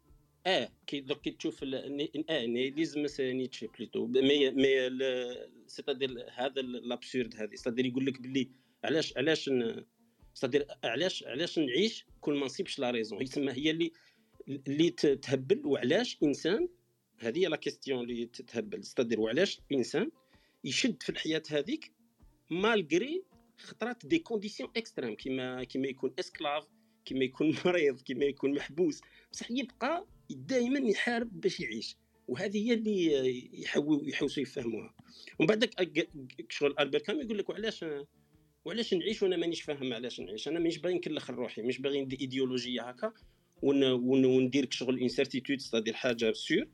آه 0.48 0.70
كي 0.88 1.02
دوك 1.02 1.22
كي 1.22 1.32
تشوف 1.32 1.64
آه 1.64 2.46
nihilisme 2.46 3.08
c'est 3.08 3.34
نيتشه 3.34 3.70
plutôt 3.78 4.06
mais 4.08 4.52
mais 4.52 4.90
c'est-à-dire 5.68 6.26
هذا 6.36 6.62
l'absurde 6.62 7.36
هذه. 7.36 7.56
c'est-à-dire 7.56 7.86
يقول 7.86 8.06
لك 8.06 8.22
باللي 8.22 8.50
علاش 8.84 9.18
علاش 9.18 9.50
c'est-à-dire 10.34 10.66
علاش 10.84 11.24
علاش 11.24 11.60
نعيش 11.60 12.06
كون 12.22 12.40
ما 12.40 12.46
نصيبش 12.46 12.80
la 12.80 12.92
raison 12.92 13.22
يسمى 13.22 13.52
هي 13.52 13.72
اللي 13.72 13.92
اللي 14.68 14.90
تهبل 14.90 15.66
وعلاش 15.66 16.18
انسان 16.24 16.70
هذه 17.18 17.40
هي 17.40 17.46
la 17.46 17.56
question 17.56 18.00
اللي 18.04 18.26
تهبل 18.26 18.84
c'est-à-dire 18.84 19.20
وعلاش 19.20 19.62
الانسان 19.72 20.12
يشد 20.64 21.04
في 21.04 21.10
الحياة 21.10 21.44
هذيك 21.50 21.92
malgré 22.50 23.24
خطرات 23.58 24.06
des 24.06 24.20
conditions 24.20 24.70
extrêmes 24.78 25.16
كيما 25.16 25.64
كيما 25.64 25.88
يكون 25.88 26.14
esclave 26.20 26.68
كيما 27.06 27.24
يكون 27.24 27.56
مريض 27.66 28.02
كيما 28.02 28.26
يكون 28.26 28.54
محبوس. 28.56 29.02
بصح 29.32 29.52
يبقى 29.52 30.06
دائما 30.30 30.80
يحارب 30.80 31.42
باش 31.42 31.60
يعيش 31.60 31.96
وهذه 32.28 32.68
هي 32.68 32.74
اللي 32.74 33.50
يحاولوا 33.54 34.10
يحوسوا 34.10 34.44
يفهموها. 34.44 34.94
ومن 35.40 35.48
بعد 35.48 35.70
شغل 36.50 36.76
البير 36.80 37.02
كامي 37.02 37.22
يقول 37.22 37.38
لك 37.38 37.50
وعلاش 37.50 37.86
وعلاش 38.66 38.94
نعيش 38.94 39.24
وأنا 39.24 39.38
مانيش 39.38 39.62
فاهم 39.62 39.94
علاش 39.94 40.20
نعيش؟ 40.20 40.48
أنا 40.48 40.60
مانيش 40.60 40.78
باغي 40.78 40.96
نكلخ 40.96 41.30
روحي 41.30 41.62
مش 41.62 41.82
باغي 41.82 42.02
ندي 42.02 42.18
إيديولوجية 42.22 42.82
هكا 42.82 43.14
وندير 43.62 44.68
شغل 44.72 45.00
incertitude 45.00 45.60
c'est-à-dire 45.60 45.94
حاجة 45.94 46.32
sûre 46.32 46.68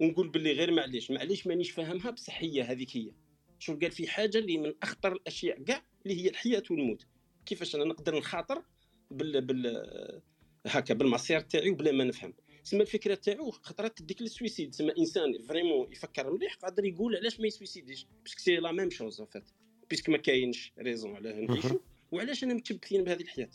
ونقول 0.00 0.28
باللي 0.28 0.52
غير 0.52 0.72
معليش 0.72 1.10
معليش 1.10 1.46
مانيش 1.46 1.70
فاهمها 1.70 2.10
بصح 2.10 2.42
هي 2.42 2.62
هذيك 2.62 2.96
هي. 2.96 3.12
شوف 3.58 3.80
قال 3.80 3.90
في 3.90 4.08
حاجة 4.08 4.38
اللي 4.38 4.58
من 4.58 4.74
أخطر 4.82 5.12
الأشياء 5.12 5.62
كاع 5.62 5.82
اللي 6.06 6.24
هي 6.24 6.28
الحياة 6.28 6.62
والموت. 6.70 7.06
كيفاش 7.46 7.74
أنا 7.74 7.84
نقدر 7.84 8.18
نخاطر 8.18 8.62
بال 9.10 9.40
بال 9.40 10.22
هكا 10.66 10.94
بالمصير 10.94 11.40
تاعي 11.40 11.70
وبلا 11.70 11.92
ما 11.92 12.04
نفهم. 12.04 12.34
تسمى 12.64 12.80
الفكرة 12.80 13.14
تاعو 13.14 13.50
خطرات 13.50 13.98
تديك 13.98 14.22
لل 14.22 14.33
suicide 14.33 14.70
تسمى 14.70 14.92
إنسان 14.98 15.42
vraiment 15.42 15.92
يفكر 15.92 16.32
مليح 16.32 16.54
قادر 16.54 16.84
يقول 16.84 17.16
علاش 17.16 17.40
ما 17.40 17.46
يسويسيديش. 17.46 18.06
parce 18.24 18.34
que 18.34 18.40
c'est 18.40 18.56
la 18.56 18.72
même 18.72 18.90
chose 18.90 19.22
فات 19.22 19.50
puisque 19.90 20.08
ما 20.08 20.18
كاينش 20.18 20.72
raison 20.78 21.16
علاه 21.16 21.32
نعيشو 21.32 21.80
وعلاش 22.12 22.44
أنا 22.44 22.54
متشبثين 22.54 23.04
بهذه 23.04 23.22
الحياة؟ 23.22 23.50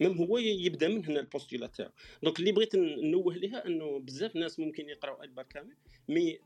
même 0.00 0.18
هو 0.18 0.38
يبدأ 0.38 0.88
من 0.88 1.04
هنا 1.04 1.20
ال 1.20 1.25
postulat 1.25 1.66
تاعو. 1.66 1.90
donc 2.22 2.40
اللي 2.40 2.52
بغيت 2.52 2.76
نوه 2.76 3.36
لها 3.36 3.66
أنه 3.66 3.98
بزاف 3.98 4.36
ناس 4.36 4.58
ممكن 4.58 4.88
يقراو 4.88 5.22
البار 5.22 5.44
كامي 5.44 5.76
mais 6.08 6.38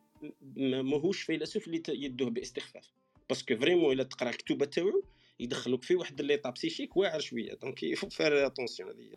ماهوش 0.57 1.23
فيلسوف 1.23 1.67
اللي 1.67 1.83
يدوه 1.89 2.31
باستخفاف. 2.31 2.89
parce 3.29 3.46
que 3.46 3.57
vraiment 3.57 3.93
إلا 3.93 4.03
تقرا 4.03 4.31
الكتوبة 4.31 4.67
تاعو 4.67 5.05
يدخلوك 5.41 5.83
في 5.83 5.95
واحد 5.95 6.21
l'état 6.21 6.51
psychique 6.51 6.97
واعر 6.97 7.21
شوية. 7.21 7.55
donc 7.55 7.83
il 7.83 7.91
faut 7.91 8.09
faire 8.09 8.47
attention 8.47 8.89
هذه 8.89 9.17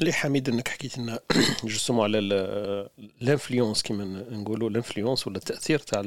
مليح 0.00 0.16
حميد 0.16 0.48
انك 0.48 0.68
حكيت 0.68 0.98
لنا 0.98 1.20
justement 1.64 2.04
على 2.04 2.18
ال 3.22 3.28
influence 3.28 3.82
كيما 3.82 4.24
نقولوا 4.30 4.70
ال 4.70 4.76
influence 4.76 5.26
ولا 5.26 5.36
التأثير 5.36 5.78
تاع 5.78 6.00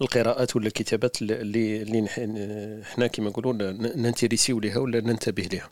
القراءات 0.00 0.56
ولا 0.56 0.66
الكتابات 0.66 1.22
اللي 1.22 1.82
اللي 1.82 2.08
حنا 2.84 3.06
كيما 3.06 3.30
نقولوا 3.30 3.52
ننتريسيو 3.96 4.60
لها 4.60 4.78
ولا 4.78 5.00
ننتبه 5.00 5.42
لها 5.42 5.68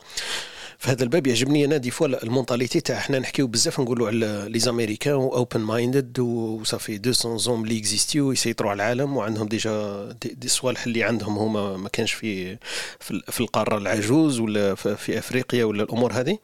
في 0.79 0.91
هذا 0.91 1.03
الباب 1.03 1.27
يعجبني 1.27 1.65
أنا 1.65 1.77
des 1.77 1.91
fois 1.91 2.07
ال 2.07 2.14
mentalité 2.14 2.81
تاع 2.81 2.99
حنا 2.99 3.19
نحكيو 3.19 3.47
بزاف 3.47 3.81
نقولوا 3.81 4.09
على 4.09 4.45
les 4.49 4.59
Américains 4.59 5.15
open 5.15 5.61
minded 5.61 6.19
وصافي 6.19 6.93
200 6.93 7.37
زوم 7.37 7.65
اللي 7.65 7.79
اكزيستيو 7.79 8.33
يسيطروا 8.33 8.71
على 8.71 8.77
العالم 8.83 9.17
وعندهم 9.17 9.49
déjà 9.49 10.09
des, 10.23 10.29
des 10.29 10.49
صوالح 10.49 10.87
اللي 10.87 11.05
عندهم 11.05 11.39
هما 11.39 11.77
ما 11.77 11.89
كانش 11.89 12.13
في 12.13 12.57
في 13.01 13.41
القارة 13.41 13.79
العجوز 13.79 14.41
ولا 14.41 14.75
في 14.75 15.19
أفريقيا 15.19 15.65
ولا 15.65 15.83
الأمور 15.83 16.13
هذه. 16.13 16.39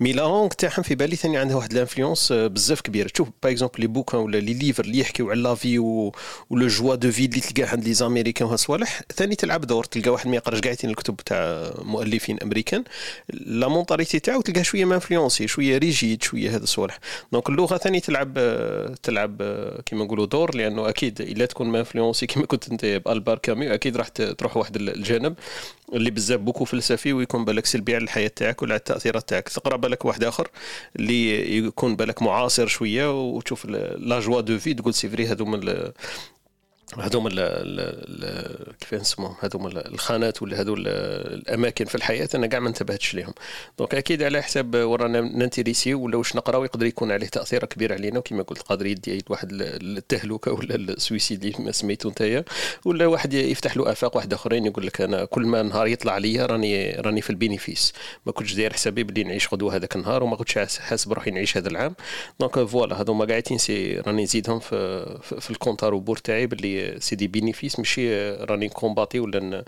mais 0.00 0.12
la 0.12 0.22
langue 0.22 0.48
تاعهم 0.48 0.82
في 0.82 0.94
بالي 0.94 1.16
ثاني 1.16 1.36
عندها 1.36 1.56
واحد 1.56 1.72
ال 1.72 1.78
influence 1.78 2.32
بزاف 2.32 2.80
كبيرة. 2.80 3.08
تشوف 3.08 3.28
par 3.42 3.52
exemple 3.52 3.80
les 3.80 3.86
bouquins 3.86 4.20
ولا 4.20 4.38
les 4.38 4.54
livres 4.54 4.84
اللي 4.84 4.98
يحكيو 4.98 5.30
على 5.30 5.42
la 5.42 5.56
vie 5.56 5.78
ولا 5.78 6.66
joie 6.66 6.94
de 6.94 7.10
vie 7.10 7.24
اللي 7.24 7.40
تلقاه 7.40 7.70
عند 7.70 7.84
les 7.84 7.94
Américains 7.94 8.48
وهالصوالح 8.48 9.02
ثاني 9.16 9.34
تلعب 9.34 9.60
دور 9.60 9.84
تلقى 9.84 10.10
واحد 10.10 10.28
ما 10.28 10.36
يقراش 10.36 10.60
كاع 10.60 10.76
الكتب 10.84 11.16
تاع 11.16 11.70
مؤلفين 11.78 12.38
أمريكان. 12.42 12.84
la 13.32 13.68
mentalité 13.76 14.18
تاعو 14.18 14.40
تلقاه 14.40 14.62
شوية 14.62 14.84
م 14.84 14.90
influencé 14.90 15.48
شوية 15.48 15.78
rigide 15.78 16.22
شوية 16.22 16.50
هذا 16.50 16.62
الصوالح 16.62 16.98
donc 17.32 17.48
اللغة 17.48 17.76
ثاني 17.76 18.00
تلعب 18.00 18.34
تلعب 19.02 19.42
كيما 19.86 20.04
نقولوا 20.04 20.26
دور 20.26 20.54
لأنه 20.54 20.88
أكيد 20.88 21.20
إلا 21.20 21.46
تكون 21.46 21.68
م 21.68 21.74
influencé 21.74 22.26
كيما 22.26 22.46
كنت 22.46 22.68
أنت 22.68 22.84
بألبار 22.84 23.38
كامي 23.38 23.74
أكيد 23.74 23.96
راح 23.96 24.08
تروح 24.08 24.56
واحد 24.56 24.76
الجانب 24.76 25.34
اللي 25.92 26.10
بزاف 26.10 26.40
beaucoup 26.40 26.64
فلسفي 26.64 27.12
ويكون 27.12 27.44
بالك 27.44 27.66
سلبي 27.66 27.94
على 27.94 28.04
الحياة 28.04 28.28
تاعك 28.28 28.62
ولا 28.62 28.72
على 28.72 28.78
التأثيرات 28.78 29.28
تاعك. 29.28 29.48
تقرأ 29.48 29.76
بالك 29.76 30.04
واحد 30.04 30.24
آخر 30.24 30.48
اللي 30.96 31.56
يكون 31.58 31.96
بالك 31.96 32.22
معاصر 32.22 32.66
شوية 32.66 33.20
وتشوف 33.20 33.66
la 33.98 34.20
joie 34.20 34.40
de 34.40 34.58
vie 34.58 34.74
تقول 34.74 34.94
c'est 34.94 35.08
vrai 35.08 35.26
هذو 35.26 35.44
من 35.44 35.60
هذوما 36.94 37.30
كيف 38.80 38.94
نسموهم؟ 38.94 39.34
هذوما 39.40 39.68
الخانات 39.88 40.42
ولا 40.42 40.60
هذو 40.60 40.74
الأماكن 40.74 41.84
في 41.84 41.94
الحياة 41.94 42.28
أنا 42.34 42.46
كاع 42.46 42.60
ما 42.60 42.68
انتبهتش 42.68 43.14
لهم 43.14 43.32
donc 43.78 43.94
أكيد 43.94 44.22
على 44.22 44.42
حساب 44.42 44.74
ورانا 44.74 45.20
ننتريسي 45.20 45.94
ولا 45.94 46.16
واش 46.16 46.36
نقراو 46.36 46.64
يقدر 46.64 46.86
يكون 46.86 47.12
عليه 47.12 47.26
تأثير 47.26 47.64
كبير 47.64 47.92
علينا 47.92 48.18
وكما 48.18 48.42
قلت 48.42 48.62
قادر 48.62 48.86
يدي 48.86 49.24
واحد 49.30 49.48
التهلكة 49.52 50.52
ولا 50.52 50.74
ال 50.74 50.83
suicide 50.83 51.44
اللي 51.44 51.64
ما 51.64 51.72
سميتو 51.72 52.10
نتايا 52.10 52.44
ولا 52.84 53.06
واحد 53.06 53.34
يفتح 53.34 53.76
له 53.76 53.92
آفاق 53.92 54.16
واحد 54.16 54.32
آخرين 54.32 54.66
يقول 54.66 54.86
لك 54.86 55.00
أنا 55.00 55.24
كل 55.24 55.46
ما 55.46 55.62
نهار 55.62 55.86
يطلع 55.86 56.18
ليا 56.18 56.46
راني 56.46 56.90
راني 56.90 57.20
في 57.20 57.30
ال 57.30 57.36
bénéfice. 57.36 57.92
ما 58.26 58.32
كنتش 58.32 58.54
داير 58.54 58.72
حسابي 58.72 59.02
بلي 59.02 59.24
نعيش 59.24 59.54
غدوة 59.54 59.76
هذاك 59.76 59.96
النهار 59.96 60.22
وما 60.22 60.36
كنتش 60.36 60.78
حاسب 60.78 61.12
روحي 61.12 61.30
نعيش 61.30 61.56
هذا 61.56 61.68
العام. 61.68 61.94
donc 62.40 62.64
voilà 62.64 63.00
هذوما 63.00 63.24
قاعدين 63.24 63.58
راني 64.06 64.22
نزيدهم 64.22 64.58
في, 64.58 65.06
في 65.40 65.50
ال 65.50 65.56
compte 65.56 65.94
à 65.94 65.97
rebours 65.97 66.16
تاعي 66.16 66.46
باللي 66.46 66.75
c'est 66.98 67.16
des 67.16 67.26
bénéfices 67.26 67.78
ماشي 67.78 68.30
راني 68.30 68.68
كومباتي 68.68 69.20
ولا 69.20 69.64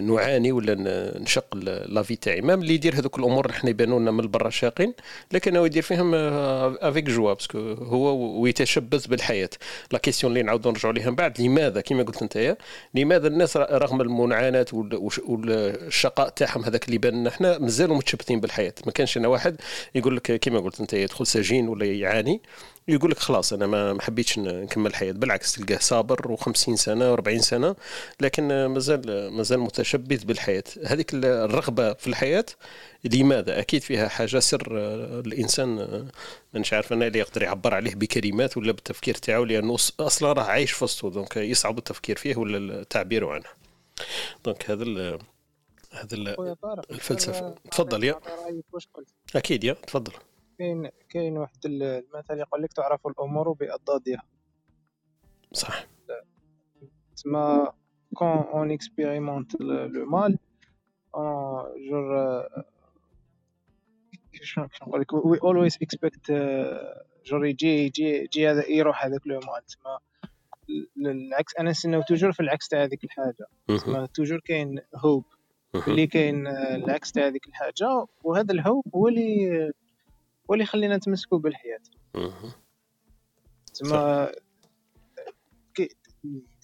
نعاني 0.00 0.52
ولا 0.52 0.74
نشق 1.18 1.56
la 1.86 1.98
vie 1.98 2.16
تاعي. 2.16 2.40
même 2.40 2.60
اللي 2.62 2.74
يدير 2.74 2.94
هذوك 2.94 3.18
الأمور 3.18 3.50
إحنا 3.50 3.70
يبانوا 3.70 4.00
لنا 4.00 4.10
من 4.10 4.30
برا 4.30 4.50
شاقين 4.50 4.94
لكن 5.32 5.56
هو 5.56 5.66
يدير 5.66 5.82
فيهم 5.82 6.14
avec 6.14 7.04
joie 7.04 7.32
parce 7.32 7.48
que 7.48 7.58
هو 7.72 8.40
ويتشبث 8.40 9.06
بالحياة. 9.06 9.50
la 9.92 9.98
question 9.98 10.32
اللي 10.32 10.42
نعاودوا 10.42 10.72
نرجعوا 10.72 10.94
ليها 10.94 11.10
من 11.10 11.16
بعد 11.16 11.40
لماذا؟ 11.40 11.80
كما 11.80 12.02
قلت 12.02 12.22
أنت 12.22 12.56
لماذا 12.94 13.26
الناس 13.26 13.56
رغم 13.56 14.00
المعاناه 14.00 14.66
والشقاء 14.72 16.28
تاعهم 16.28 16.64
هذاك 16.64 16.86
اللي 16.86 16.98
بان 16.98 17.26
إحنا 17.26 17.58
مازالوا 17.58 17.96
متشبثين 17.96 18.40
بالحياة. 18.40 18.74
ما 18.86 18.92
كانش 18.92 19.16
أنا 19.16 19.28
واحد 19.28 19.56
يقول 19.94 20.16
لك 20.16 20.40
كما 20.40 20.60
قلت 20.60 20.80
أنت 20.80 20.92
يدخل 20.92 21.26
سجين 21.26 21.68
ولا 21.68 21.86
يعاني. 21.86 22.40
يقول 22.88 23.10
لك 23.10 23.18
خلاص 23.18 23.52
أنا 23.52 23.66
ما 23.66 24.02
حبيتش 24.02 24.38
نكمل 24.38 24.86
الحياة 24.86 25.12
بالعكس 25.12 25.52
تلقاه 25.52 25.78
صابر 25.78 26.36
و50 26.36 26.74
سنة 26.74 27.16
و40 27.16 27.36
سنة 27.40 27.76
لكن 28.20 28.66
مازال 28.66 29.32
مازال 29.32 29.60
متشبث 29.60 30.24
بالحياة. 30.24 30.64
هذيك 30.86 31.14
الرغبة 31.14 31.92
في 31.92 32.06
الحياة 32.06 32.44
لماذا؟ 33.04 33.58
أكيد 33.60 33.82
فيها 33.82 34.08
حاجة 34.08 34.38
سر 34.38 34.66
الإنسان 35.20 36.08
مش 36.54 36.72
عارف 36.72 36.92
أنا 36.92 37.06
اللي 37.06 37.18
يقدر 37.18 37.42
يعبر 37.42 37.74
عليه 37.74 37.94
بكلمات 37.94 38.56
ولا 38.56 38.72
بالتفكير 38.72 39.14
تاعو 39.14 39.44
لأنه 39.44 39.74
أصلا 40.00 40.32
راه 40.32 40.42
عايش 40.42 40.72
في 40.72 40.84
وسطه 40.84 41.10
donc 41.10 41.36
يصعب 41.36 41.78
التفكير 41.78 42.16
فيه 42.16 42.36
ولا 42.36 42.80
التعبير 42.80 43.28
عنه. 43.28 43.44
donc 44.44 44.70
هذا 44.70 45.18
هذا 45.92 46.16
الفلسفة. 46.90 47.54
تفضل 47.70 48.04
يا. 48.04 48.20
أكيد 49.36 49.64
يا 49.64 49.72
تفضل. 49.72 50.12
كاين 50.62 50.90
كاين 51.08 51.38
واحد 51.38 51.58
المثل 51.64 52.38
يقول 52.38 52.62
لك 52.62 52.72
تعرف 52.72 53.06
الأمور 53.06 53.52
بأضدادها. 53.52 54.22
صح. 55.52 55.86
تسمى 57.16 57.66
كون 58.14 58.28
اون 58.28 58.70
اكسبيريمونت 58.70 59.60
لو 59.60 60.06
مال 60.06 60.38
جور 61.90 62.42
شنو 64.32 64.68
نقول 64.82 65.00
لك؟ 65.00 65.12
وي 65.12 65.38
اولويز 65.42 65.78
اكسبكت 65.82 66.32
جور 67.24 67.46
يجي 67.46 67.84
يجي 67.84 68.04
يجي 68.04 68.48
هذا 68.50 68.68
يروح 68.68 69.04
هذاك 69.04 69.26
لو 69.26 69.40
مال. 69.40 69.66
تسمى 69.66 69.98
العكس. 71.06 71.56
أنا 71.56 71.70
نستناو 71.70 72.02
toujours 72.02 72.32
في 72.32 72.40
العكس 72.40 72.68
تاع 72.68 72.82
هذيك 72.82 73.04
الحاجة. 73.04 73.46
تسمى 73.68 74.06
toujours 74.14 74.40
كاين 74.40 74.80
hope 74.96 75.24
اللي 75.88 76.06
كاين 76.06 76.46
العكس 76.46 77.12
تاع 77.12 77.26
هذيك 77.26 77.46
الحاجة. 77.48 78.06
وهذا 78.24 78.52
ال 78.52 78.58
hope 78.58 78.84
هو 78.94 79.08
اللي 79.08 79.72
هو 80.52 80.54
اللي 80.54 80.64
يخلينا 80.64 80.96
نتمسكوا 80.96 81.38
بالحياة. 81.38 81.80
تسمى 83.74 84.28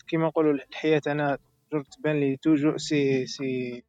كيما 0.08 0.26
نقولوا 0.26 0.52
الحياة 0.52 1.02
أنا 1.06 1.38
تبان 1.96 2.20
لي 2.20 2.36
توجو 2.36 2.76
سي 2.76 3.26
سي 3.26 3.82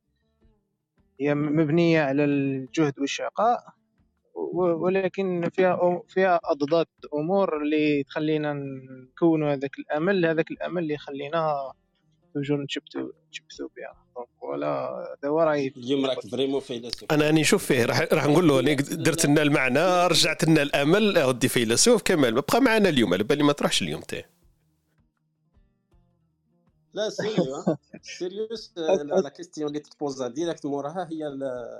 هي 1.19 1.35
مبنية 1.35 2.01
على 2.01 2.23
الجهد 2.25 2.99
والشقاء 2.99 3.73
ولكن 4.53 5.49
فيها 5.49 6.01
فيها 6.07 6.39
أضداد 6.43 6.88
أمور 7.13 7.62
اللي 7.62 8.03
تخلينا 8.03 8.53
نكونوا 8.53 9.53
هذاك 9.53 9.79
الأمل 9.79 10.25
هذاك 10.25 10.51
الأمل 10.51 10.83
اللي 10.83 10.93
يخلينا 10.93 11.73
toujours 12.33 12.62
نتشبتوا 12.63 13.12
نتشبثوا 13.27 13.69
بها. 13.77 14.05
ولا 14.41 15.17
دابا 15.23 15.43
راهي 15.43 15.67
اليوم 15.67 16.05
راك 16.05 16.19
vraiment 16.27 16.59
فيلسوف. 16.60 17.12
أنا 17.12 17.25
راني 17.25 17.41
نشوف 17.41 17.65
فيه 17.65 17.86
راح 17.86 18.08
راح 18.13 18.25
نقول 18.25 18.47
له 18.47 18.60
أنا 18.60 18.73
درت 18.73 19.25
لنا 19.25 19.41
المعنى 19.41 20.08
رجعت 20.08 20.43
لنا 20.43 20.62
الأمل 20.62 21.17
أودي 21.17 21.47
فيلسوف 21.47 22.01
كمال. 22.01 22.34
بقى 22.34 22.62
معنا 22.62 22.89
اليوم 22.89 23.13
على 23.13 23.23
بالي 23.23 23.43
ما 23.43 23.53
تروحش 23.53 23.82
اليوم 23.82 24.01
تاعي 24.01 24.25
la 26.93 27.09
série. 27.09 27.45
sérieuse 28.17 28.73
آه، 28.77 29.03
لا 29.03 29.15
la 29.15 29.29
question 29.29 29.67
اللي 29.67 29.79
تبوزا 29.79 30.27
directe 30.27 30.65
موراها 30.65 31.08
هي 31.12 31.38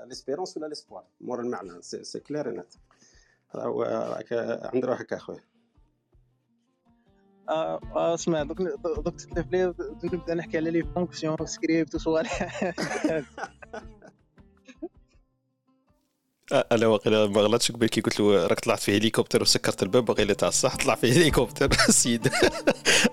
l'espérance 0.08 0.56
ولا 0.56 0.66
l'espoir 0.66 1.04
mort 1.20 1.40
المعنى 1.40 1.82
c'est 1.82 2.20
clair 2.20 2.50
net 2.50 2.74
راك 3.54 4.32
عند 4.74 4.84
روحك 4.84 5.12
اخويا 5.12 5.40
اسمع 7.96 8.42
دوك 8.42 8.62
دوك 9.04 9.16
تتلف 9.16 9.46
لي 9.52 9.74
نبدا 10.04 10.34
نحكي 10.34 10.56
على 10.56 10.70
les 10.70 10.82
fonctions 10.82 11.36
script 11.44 11.94
وصوالح. 11.94 12.64
آه، 13.10 13.24
أنا 16.52 16.86
واقيلا 16.86 17.26
ما 17.26 17.40
غلطش 17.40 17.72
قبل 17.72 17.86
كي 17.86 18.00
قلت 18.00 18.20
له 18.20 18.46
راك 18.46 18.60
طلعت 18.60 18.80
في 18.80 18.96
hélicoptère 18.96 19.42
وسكرت 19.42 19.82
الباب 19.82 20.08
واقيلا 20.08 20.34
تاع 20.34 20.48
الصح 20.48 20.76
طلع 20.76 20.94
في 20.94 21.12
hélicoptère 21.12 21.68
السيد 21.88 22.28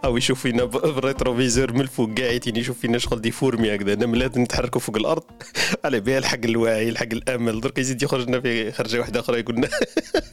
أو 0.06 0.17
يشوف 0.17 0.41
فينا 0.41 0.63
بال 0.63 0.80
rétroviseur 0.80 1.74
من 1.73 1.82
الفوق 1.82 2.10
قاعدين 2.19 2.56
يشوف 2.56 2.80
فينا 2.80 2.97
شغل 2.97 3.21
des 3.22 3.32
fourmis 3.32 3.76
هكذا 3.76 3.95
نملات 3.95 4.38
نتحركوا 4.38 4.82
فوق 4.82 4.95
الأرض. 4.95 5.23
على 5.86 6.00
بها 6.00 6.17
الحق 6.17 6.39
الواعي 6.45 6.89
الحق 6.89 7.13
الأمل 7.13 7.62
درك 7.62 7.78
يزيد 7.78 8.04
يخرجنا 8.04 8.41
في 8.41 8.71
خرجة 8.71 9.00
واحدة 9.00 9.19
أخرى 9.19 9.39
يقولنا 9.39 9.69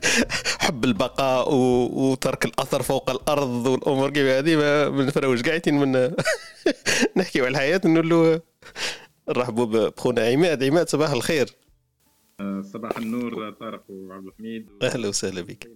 حب 0.65 0.85
البقاء. 0.85 1.55
وترك 1.55 2.45
الأثر 2.45 2.83
فوق 2.83 3.11
الأرض 3.11 3.67
والأمور 3.67 4.11
كيف 4.11 4.27
هذه 4.27 4.57
ما 4.91 5.05
نفروش 5.05 5.43
قاعدين 5.43 5.75
من 5.75 6.11
نحكيو 7.17 7.45
على 7.45 7.53
الحياة 7.53 7.81
نقول 7.85 8.09
له 8.09 8.41
نرحبوا 9.29 9.91
بخونا 9.91 10.27
عماد. 10.27 10.65
عماد 10.65 10.89
صباح 10.89 11.11
الخير. 11.11 11.64
صباح 12.61 12.99
النور 12.99 13.51
طارق 13.51 13.85
وعبد 13.91 14.27
الحميد. 14.27 14.69
أهلا 14.83 15.09
وسهلا 15.09 15.41
بك. 15.41 15.71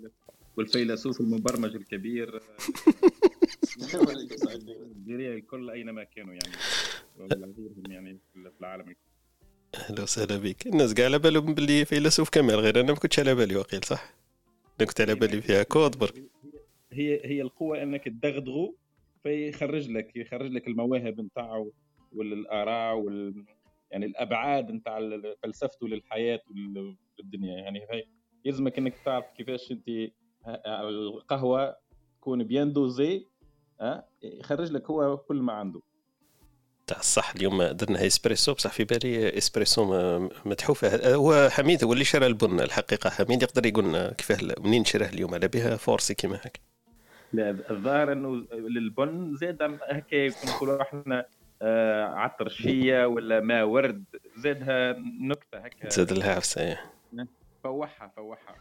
والفيلسوف 0.57 1.21
المبرمج 1.21 1.75
الكبير. 1.75 2.41
الكل 5.09 5.71
أينما 5.71 6.05
كانوا 6.05 6.35
يعني 6.35 6.57
يعني 7.89 8.19
في 8.35 8.51
العالم 8.61 8.95
أهلا 9.75 10.03
وسهلا 10.03 10.37
بك. 10.37 10.67
الناس 10.67 10.95
قاع 10.95 11.05
على 11.05 11.19
بالهم 11.19 11.55
باللي 11.55 11.85
فيلسوف 11.85 12.31
كمال 12.31 12.55
غير 12.55 12.81
أنا 12.81 12.93
ما 12.93 12.99
كنتش 12.99 13.19
على 13.19 13.35
بالي 13.35 13.57
وقيل 13.57 13.85
صح؟ 13.85 14.15
أنا 14.81 14.89
كنت 14.89 15.01
على 15.01 15.15
بالي 15.15 15.43
فيها 15.43 15.63
كود 15.63 15.99
برك. 15.99 16.25
هي 16.93 17.21
هي 17.25 17.43
القوة 17.43 17.83
أنك 17.83 18.05
تدغدغه 18.05 18.75
فيخرج 19.23 19.91
لك 19.91 20.17
يخرج 20.17 20.51
لك 20.53 20.69
المواهب 20.69 21.21
نتاعو 21.21 21.73
والآراء 22.13 22.97
وال 22.97 23.45
يعني 23.91 24.07
الأبعاد 24.07 24.71
نتاع 24.71 24.99
فلسفته 25.43 25.89
للحياة 25.89 26.41
والدنيا. 27.19 27.57
يعني 27.59 27.81
هي 27.91 28.05
يلزمك 28.45 28.79
إنك 28.79 28.95
تعرف 29.05 29.25
كيفاش 29.37 29.73
أنت 29.73 29.89
القهوة 30.67 31.77
تكون 32.21 32.45
bien 32.45 32.73
dosée 32.73 33.27
ها 33.81 34.09
يخرج 34.23 34.73
لك 34.73 34.91
هو 34.91 35.17
كل 35.17 35.37
ما 35.37 35.53
عنده. 35.53 35.81
تاع 36.87 36.99
الصح 36.99 37.35
اليوم 37.35 37.63
درنا 37.63 38.07
اسبريسو 38.07 38.55
بصح 38.55 38.73
في 38.73 38.85
بالي 38.85 39.39
اسبريسو 39.39 39.85
متحوفة. 40.45 41.15
هو 41.15 41.49
حميد 41.51 41.85
هو 41.85 41.93
اللي 41.93 42.05
شرى 42.05 42.27
البن 42.27 42.61
الحقيقة. 42.61 43.11
حميد 43.11 43.43
يقدر 43.43 43.67
يقول 43.67 43.85
لنا 43.85 44.13
كيفاه 44.13 44.55
منين 44.61 44.85
شراه 44.85 45.09
اليوم؟ 45.09 45.35
على 45.35 45.49
بها 45.49 45.77
forcée 45.77 46.15
كيما 46.15 46.37
هكا. 46.37 46.61
لا 47.33 47.51
الظاهر 47.71 48.13
إنه 48.13 48.47
للبن 48.53 49.37
زاد 49.37 49.63
هكا 49.63 50.17
يكون 50.17 50.51
نقولوا 50.51 50.83
إحنا 50.83 51.19
آه، 51.21 51.27
عطر 52.15 52.49
شيه 52.49 53.07
ولا 53.07 53.41
ماء 53.41 53.65
ورد 53.65 54.05
زادها 54.37 54.93
نكتة 55.23 55.59
هكا. 55.59 55.89
تزاد 55.89 56.13
لها 56.13 56.35
عفسة 56.35 56.63
إيه. 56.63 56.93
فوحها 57.65 58.13
فوحها. 58.17 58.57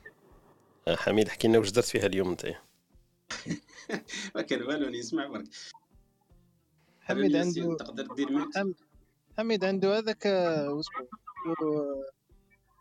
آه، 0.87 0.95
حميد 0.95 1.27
حكي 1.29 1.47
لنا 1.47 1.57
واش 1.59 1.71
درت 1.71 1.85
فيها 1.85 2.05
اليوم 2.05 2.29
أنت 2.29 2.45
ما 4.35 4.41
كان 4.41 4.63
والو 4.63 4.89
يسمع 4.93 5.27
برك. 5.27 5.43
حميد 7.01 7.35
عنده 7.35 7.75
تقدر 7.75 8.15
دير 8.15 8.31
ميوت 8.31 8.47
حميد 9.37 9.65
عنده 9.65 9.97
هذاك 9.97 10.27
آه، 10.27 10.81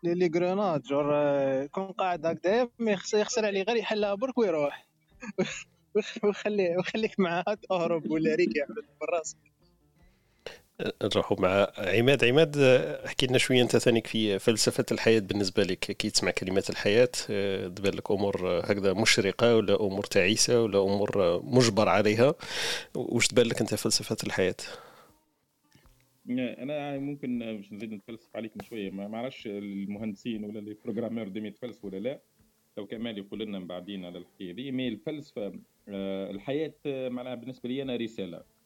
لي 0.03 0.13
لي 0.13 0.27
جرونات 0.29 0.81
جور 0.87 1.15
آه، 1.15 1.63
يكون 1.63 1.87
قاعد 1.87 2.25
هكذا 2.25 2.69
ما 2.79 2.91
يخس- 2.91 3.13
يخسر 3.13 3.45
عليه 3.45 3.63
غير 3.63 3.75
يحلها 3.75 4.13
برك 4.15 4.37
ويروح. 4.37 4.87
وخ- 5.95 6.23
وخلي 6.25 6.77
وخليك 6.77 7.19
معاه 7.19 7.43
تهرب 7.69 8.11
ولا 8.11 8.35
ريق 8.35 8.57
يعمل 8.57 8.75
بالراس 9.01 9.35
نروحوا 11.03 11.41
مع 11.41 11.67
عماد. 11.77 12.23
عماد 12.23 12.57
احكي 13.05 13.27
لنا 13.27 13.37
شوية 13.37 13.61
انت 13.61 13.77
ثانيك 13.77 14.07
في 14.07 14.39
فلسفة 14.39 14.85
الحياة 14.91 15.19
بالنسبة 15.19 15.63
لك. 15.63 15.79
كي 15.79 16.09
تسمع 16.09 16.31
كلمات 16.31 16.69
الحياة 16.69 17.09
آه، 17.29 17.67
تبان 17.67 17.93
لك 17.93 18.11
أمور 18.11 18.49
آه، 18.49 18.61
هكذا 18.61 18.93
مشرقة 18.93 19.55
ولا 19.55 19.75
أمور 19.81 20.03
تعيسة 20.03 20.63
ولا 20.63 20.81
أمور 20.81 21.23
آه، 21.23 21.41
مجبر 21.43 21.89
عليها. 21.89 22.35
واش 22.95 23.27
تبان 23.27 23.45
لك 23.45 23.61
انت 23.61 23.75
فلسفة 23.75 24.17
الحياة؟ 24.23 24.55
أنا 26.29 26.97
ممكن 26.97 27.39
باش 27.39 27.73
نزيد 27.73 27.93
نتفلسف 27.93 28.35
عليكم 28.35 28.59
شوية. 28.63 28.91
ما 28.91 29.07
ما 29.07 29.17
عرفش 29.17 29.47
المهندسين 29.47 30.43
ولا 30.45 30.59
les 30.59 30.77
programmeurs 30.85 31.27
ديما 31.27 31.47
يتفلسفوا 31.47 31.89
ولا 31.89 31.97
لا. 31.97 32.19
لو 32.77 32.87
كمال 32.87 33.17
يقول 33.17 33.39
لنا 33.39 33.59
من 33.59 33.67
بعدين 33.67 34.05
على 34.05 34.17
الحكاية 34.17 34.51
دي. 34.51 34.71
mais 34.71 34.87
الفلسفة 34.87 35.53
الحياة 36.31 36.73
معناها 36.85 37.35
بالنسبة 37.35 37.69
لي 37.69 37.81
أنا 37.81 37.95
رسالة. 37.95 38.56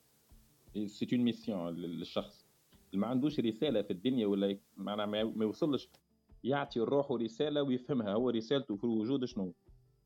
c'est 0.85 1.07
une 1.13 1.21
mission 1.23 1.75
للشخص 1.75 2.45
اللي 2.93 3.01
ما 3.01 3.07
عندوش 3.07 3.39
رساله 3.39 3.81
في 3.81 3.91
الدنيا 3.91 4.27
ولا 4.27 4.57
معناها 4.77 5.05
ما 5.05 5.45
يوصلش 5.45 5.89
يعطي 6.43 6.79
الروح 6.79 7.11
رسالة 7.11 7.63
ويفهمها. 7.63 8.13
هو 8.13 8.29
رسالته 8.29 8.75
في 8.75 8.83
الوجود 8.83 9.25
شنو؟ 9.25 9.53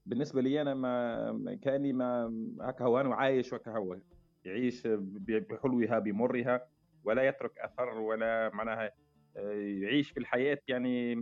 بالنسبة 0.05 0.41
لي 0.41 0.61
أنا 0.61 0.73
ما 0.73 1.55
كأني 1.61 1.93
ما 1.93 2.33
هكا 2.61 2.85
هو 2.85 3.01
أنا 3.01 3.15
عايش 3.15 3.53
وهكا 3.53 3.77
هو. 3.77 3.97
يعيش 4.45 4.87
بحلوها 4.87 5.99
بمرها 5.99 6.67
ولا 7.03 7.27
يترك 7.27 7.59
أثر 7.59 7.97
ولا 7.97 8.51
معناها 8.53 8.91
آه، 9.37 9.51
يعيش 9.51 10.11
في 10.11 10.19
الحياة 10.19 10.59
يعني 10.67 11.21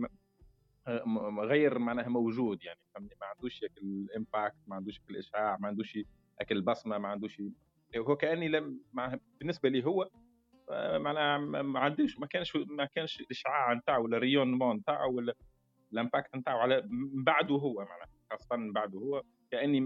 غير 1.38 1.78
معناها 1.78 2.08
موجود 2.08 2.62
يعني 2.62 2.78
ما 3.00 3.26
عندوش 3.26 3.64
ال 3.82 3.93
impact 3.93 4.56
ما 4.66 4.76
عندوش 4.76 5.00
الاشعاع 5.10 5.56
ما 5.60 5.68
عندوش 5.68 5.98
البصمه 6.50 6.98
ما 6.98 7.08
عندوش 7.08 7.42
هو 7.96 8.16
كأني 8.16 8.48
لم 8.48 8.80
مع 8.92 9.18
بالنسبة 9.38 9.68
لي 9.68 9.84
هو 9.84 10.08
آه، 10.70 10.98
معناها 10.98 11.38
ما 11.62 11.80
عندوش 11.80 12.18
ما 12.18 12.26
كانش 12.26 12.56
ما 12.56 12.84
كانش 12.84 13.20
الإشعاع 13.20 13.72
نتاعو 13.72 14.04
ولا 14.04 14.16
ال 14.16 14.21
rayonnement 14.21 14.76
نتاعو 14.76 15.12
ولا 15.12 15.34
ال 15.92 15.98
impact 15.98 16.36
نتاعو 16.36 16.58
على 16.58 16.82
من 16.88 17.24
بعده 17.24 17.54
هو 17.54 17.74
معناها 17.74 18.08
خاصة 18.30 18.56
من 18.56 18.72
بعده 18.72 18.98
هو 18.98 19.22
كأني 19.50 19.80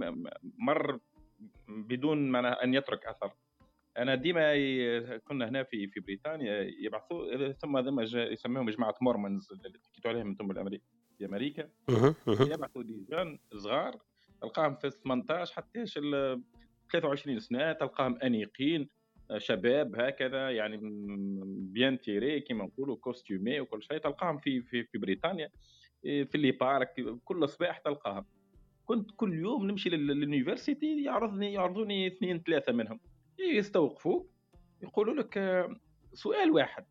مر 0.59 0.99
بدون 1.69 2.31
معناها 2.31 2.65
أن 2.65 2.75
يترك 2.75 3.07
أثر 3.07 3.33
أنا 3.99 4.15
ديما 4.15 4.55
كنا 5.19 5.49
هنا 5.49 5.63
في 5.63 5.87
في 5.87 6.01
بريطانيا 6.01 6.71
يبعثوا 6.81 7.53
ثم 7.53 7.83
ثم 7.83 8.01
يسموهم 8.01 8.71
جماعة 8.71 8.95
Mormons 9.01 9.53
اللي 9.53 9.79
حكيتوا 9.93 10.11
عليهم 10.11 10.29
أنتم 10.29 10.49
بالامريكا 10.49 10.85
في 11.19 11.25
أمريكا. 11.25 11.71
يبعثوا 12.29 12.83
des 12.83 13.07
jeunes 13.11 13.39
صغار 13.55 13.97
تلقاهم 14.43 14.75
في 14.75 14.91
18 14.91 15.55
حتى 15.55 15.87
23 16.93 17.41
سنة 17.41 17.73
تلقاهم 17.73 18.19
أنيقين 18.23 18.89
آه، 19.31 19.39
شباب 19.39 20.01
هكذا 20.01 20.51
يعني 20.51 20.79
bien 21.73 22.01
tirés 22.01 22.41
كيما 22.41 22.65
نقولوا 22.65 22.97
costumés 22.97 23.61
وكل 23.61 23.83
شيء 23.83 23.99
تلقاهم 23.99 24.39
في 24.39 24.63
في 24.63 24.85
في 24.85 24.99
بريطانيا 24.99 25.49
إيه، 26.05 26.25
في 26.25 26.35
les 26.35 26.51
parcs 26.53 26.95
كل 27.25 27.49
صباح 27.49 27.79
تلقاهم. 27.79 28.25
كنت 28.87 29.11
كل 29.17 29.35
يوم 29.35 29.67
نمشي 29.71 29.91
لل- 29.91 30.07
لل 30.07 30.23
université 30.23 31.03
يعرضني 31.03 31.53
يعرضوني 31.53 32.07
اثنين 32.07 32.43
ثلاثة 32.43 32.73
منهم. 32.73 33.01
يستوقفوك 33.39 34.31
يقولوا 34.83 35.15
لك 35.15 35.39
آه، 35.39 35.77
سؤال 36.13 36.51
واحد 36.51 36.85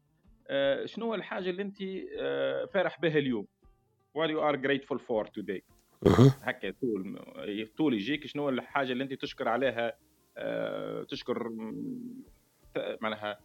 آه، 0.49 0.85
شنو 0.85 1.05
هو 1.05 1.15
الحاجة 1.15 1.49
اللي 1.49 1.61
أنت 1.61 1.77
فرح 2.73 2.99
بها 3.01 3.17
اليوم؟ 3.17 3.47
What 4.17 4.29
you 4.29 4.39
are 4.39 4.57
grateful 4.57 4.97
for 4.99 5.25
today 5.39 5.61
هكا 6.41 6.71
طول 6.81 7.19
طول 7.77 7.93
يجيك 7.93 8.27
شنو 8.27 8.49
الحاجة 8.49 8.91
اللي 8.91 9.03
أنت 9.03 9.13
تشكر 9.13 9.47
عليها 9.47 9.93
آه، 10.37 11.03
تشكر 11.03 11.51
معناها 13.01 13.39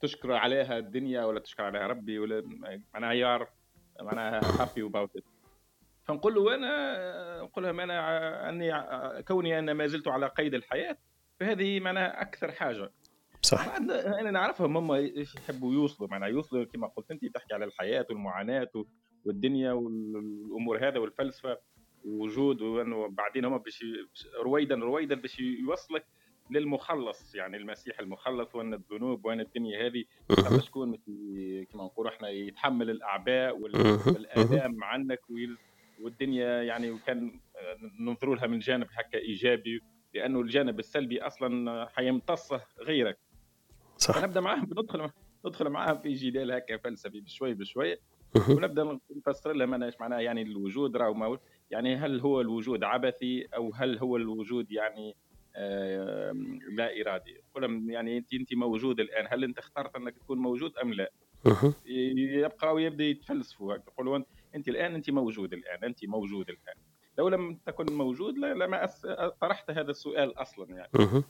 تشكر 0.00 0.32
عليها 0.32 0.78
الدنيا 0.78 1.24
ولا 1.24 1.40
تشكر 1.40 1.62
عليها 1.62 1.86
ربي 1.86 2.18
ولا 2.18 2.42
معناها 2.94 3.12
يعرف 3.12 3.48
معناها 4.00 4.40
about 4.40 5.18
it. 5.18 5.24
فنقول 6.04 6.34
له 6.34 6.54
أنا 6.54 7.42
نقول 7.42 7.64
لهم 7.64 7.80
أنا 7.80 8.48
أني 8.48 8.72
كوني 9.22 9.58
أنا 9.58 9.72
ما 9.72 9.86
زلت 9.86 10.08
على 10.08 10.26
قيد 10.26 10.54
الحياة 10.54 10.96
فهذه 11.40 11.80
معناها 11.80 12.22
أكثر 12.22 12.52
حاجة. 12.52 12.90
صح. 13.42 13.76
أنا 13.76 14.30
نعرفهم 14.30 14.76
هم 14.76 14.94
يحبوا 15.16 15.72
يوصلوا 15.72 16.08
معناها 16.10 16.28
يوصلوا 16.28 16.64
كما 16.64 16.86
قلت 16.86 17.10
أنت 17.10 17.24
تحكي 17.24 17.54
على 17.54 17.64
الحياة 17.64 18.06
والمعاناة 18.10 18.70
والدنيا 19.24 19.72
والأمور 19.72 20.88
هذا 20.88 20.98
والفلسفة. 20.98 21.58
ووجود 22.04 22.62
وإنه 22.62 23.08
بعدين 23.08 23.44
هم 23.44 23.58
باش 23.58 23.82
ي- 23.82 24.06
رويدا 24.42 24.74
رويدا 24.74 25.14
باش 25.14 25.40
يوصلك 25.40 26.06
للمخلص 26.50 27.34
يعني 27.34 27.56
المسيح 27.56 28.00
المخلص 28.00 28.54
وإن 28.54 28.74
الذنوب 28.74 29.24
وإن 29.24 29.40
الدنيا 29.40 29.86
هذه. 29.86 30.04
شكون 30.60 30.96
كما 31.72 31.84
نقولوا 31.84 32.10
إحنا 32.10 32.28
يتحمل 32.28 32.90
الأعباء. 32.90 33.58
والالام 33.58 34.84
عنك 34.84 35.20
والدنيا 36.00 36.62
يعني 36.62 36.90
وكان 36.90 37.40
آه، 37.56 37.76
ننظروا 38.00 38.36
لها 38.36 38.46
من 38.46 38.58
جانب 38.58 38.86
هكا 38.92 39.18
إيجابي 39.18 39.80
لأنه 40.14 40.40
الجانب 40.40 40.78
السلبي 40.78 41.22
أصلا 41.22 41.86
حيمتصه 41.88 42.60
غيرك 42.80 43.18
صح 43.98 44.18
فنبدأ 44.18 44.40
معاهم 44.40 44.64
ندخل 44.64 45.10
ندخل 45.46 45.68
معاهم 45.68 45.98
في 45.98 46.12
جدال 46.12 46.52
هكا 46.52 46.76
فلسفي 46.76 47.20
بشوي 47.20 47.54
بشوي. 47.54 47.96
ونبدأ 48.50 48.98
نفسر 49.26 49.52
لهم 49.52 49.74
أنا 49.74 49.86
إيش 49.86 49.94
معناها 50.00 50.20
يعني 50.20 50.42
الوجود 50.42 50.96
راهو 50.96 51.14
يعني 51.74 51.96
هل 51.96 52.20
هو 52.20 52.40
الوجود 52.40 52.84
عبثي 52.84 53.46
أو 53.56 53.72
هل 53.74 53.98
هو 53.98 54.16
الوجود 54.16 54.72
يعني 54.72 55.16
آه، 55.56 56.32
لا 56.70 57.00
إرادي؟ 57.00 57.40
نقول 57.50 57.62
لهم 57.62 57.90
يعني 57.90 58.18
أنت 58.18 58.34
أنت 58.34 58.54
موجود 58.54 59.00
الآن 59.00 59.26
هل 59.30 59.44
أنت 59.44 59.58
اخترت 59.58 59.96
أنك 59.96 60.18
تكون 60.18 60.38
موجود 60.38 60.76
أم 60.76 60.92
لا؟ 60.92 61.10
يبقى 61.86 62.74
ويبدا 62.74 63.04
يتفلسفوا 63.04 63.74
يقولوا 63.74 64.22
أنت 64.54 64.68
الآن 64.68 64.94
أنت 64.94 65.10
موجود 65.10 65.52
الآن 65.52 65.84
أنت 65.84 66.04
موجود 66.04 66.48
الآن. 66.50 66.74
لو 67.18 67.28
لم 67.28 67.58
تكن 67.66 67.92
موجود 67.92 68.38
لما 68.38 68.86
طرحت 69.40 69.70
هذا 69.70 69.90
السؤال 69.90 70.38
أصلا 70.38 70.66
يعني. 70.74 71.22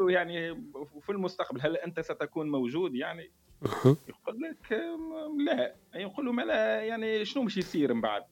له 0.00 0.10
يعني 0.10 0.54
في 1.00 1.12
المستقبل 1.12 1.60
هل 1.60 1.76
أنت 1.76 2.00
ستكون 2.00 2.50
موجود 2.50 2.94
يعني. 2.94 3.30
يقول 3.84 4.40
لك 4.42 4.72
لا. 5.46 5.74
يقول 5.94 6.26
له 6.26 6.32
ما 6.32 6.42
لا 6.42 6.82
يعني 6.82 7.24
شنو 7.24 7.42
مش 7.42 7.56
يصير 7.56 7.94
من 7.94 8.00
بعد؟ 8.00 8.22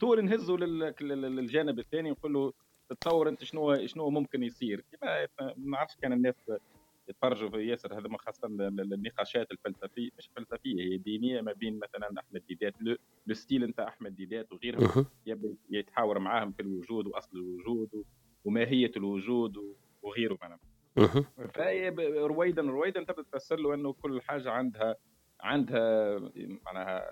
طول 0.00 0.24
نهزه 0.24 0.56
لل- 0.56 0.94
لل- 1.00 1.36
للجانب 1.36 1.78
الثاني 1.78 2.10
نقول 2.10 2.32
له 2.32 2.52
تصور 3.00 3.28
انت 3.28 3.44
شنو 3.44 3.86
شنو 3.86 4.10
ممكن 4.10 4.42
يصير. 4.42 4.84
كما 4.92 5.28
ما 5.38 5.54
نعرفش 5.58 5.96
كان 5.96 6.12
الناس 6.12 6.34
يتفرجوا 7.08 7.50
في 7.50 7.56
ياسر 7.68 7.98
هذا 7.98 8.08
خاصة 8.18 8.46
ال- 8.48 8.62
ال- 8.62 8.92
النقاشات 8.94 9.50
الفلسفيه 9.52 10.10
مش 10.18 10.30
فلسفية 10.36 10.82
هي 10.82 10.96
دينية 10.96 11.40
ما 11.40 11.52
بين 11.52 11.78
مثلا 11.78 12.10
أحمد 12.18 12.42
ديدات 12.48 12.74
لو 13.26 13.34
ستيل 13.34 13.64
نتاع 13.66 13.88
أحمد 13.88 14.16
ديدات 14.16 14.52
وغيرهم. 14.52 15.06
يبدا 15.26 15.54
يتحاور 15.70 16.18
معاهم 16.18 16.52
في 16.52 16.62
الوجود 16.62 17.06
وأصل 17.06 17.30
الوجود 17.36 18.04
وماهية 18.44 18.90
الوجود 18.96 19.76
وغيره 20.02 20.38
مثلا 20.42 20.58
رويدا 22.26 22.62
رويدا 22.62 23.02
تبدا 23.04 23.22
تفسر 23.22 23.56
له 23.56 23.74
إنه 23.74 23.92
كل 23.92 24.20
حاجة 24.22 24.50
عندها 24.50 24.96
عندها 25.40 26.18
معناها 26.66 27.06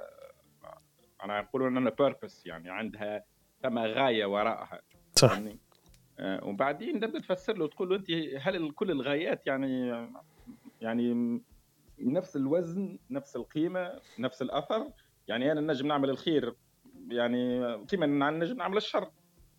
معناها 1.21 1.43
نقولوا 1.43 1.69
انها 1.69 1.91
بيربس 1.91 2.47
يعني 2.47 2.71
عندها 2.71 3.25
ثم 3.63 3.79
غاية 3.79 4.27
وراءها 4.27 4.81
صح. 5.15 5.33
يعني 5.33 5.59
آه، 6.19 6.45
وبعدين 6.45 7.01
تبدا 7.01 7.19
تفسر 7.19 7.57
له 7.57 7.69
تقول 7.69 7.89
له 7.89 7.97
أنت 7.97 8.11
هل 8.41 8.71
كل 8.71 8.91
الغايات 8.91 9.47
يعني 9.47 10.09
يعني 10.81 11.41
نفس 11.99 12.37
الوزن 12.37 12.99
نفس 13.11 13.37
القيمة 13.37 14.01
نفس 14.19 14.43
الأثر؟ 14.43 14.91
يعني 15.29 15.53
أنا 15.53 15.61
نجم 15.61 15.87
نعمل 15.87 16.11
الخير 16.11 16.55
يعني 17.11 17.63
كيما 17.87 18.31
نجم 18.31 18.57
نعمل 18.57 18.77
الشر. 18.77 19.11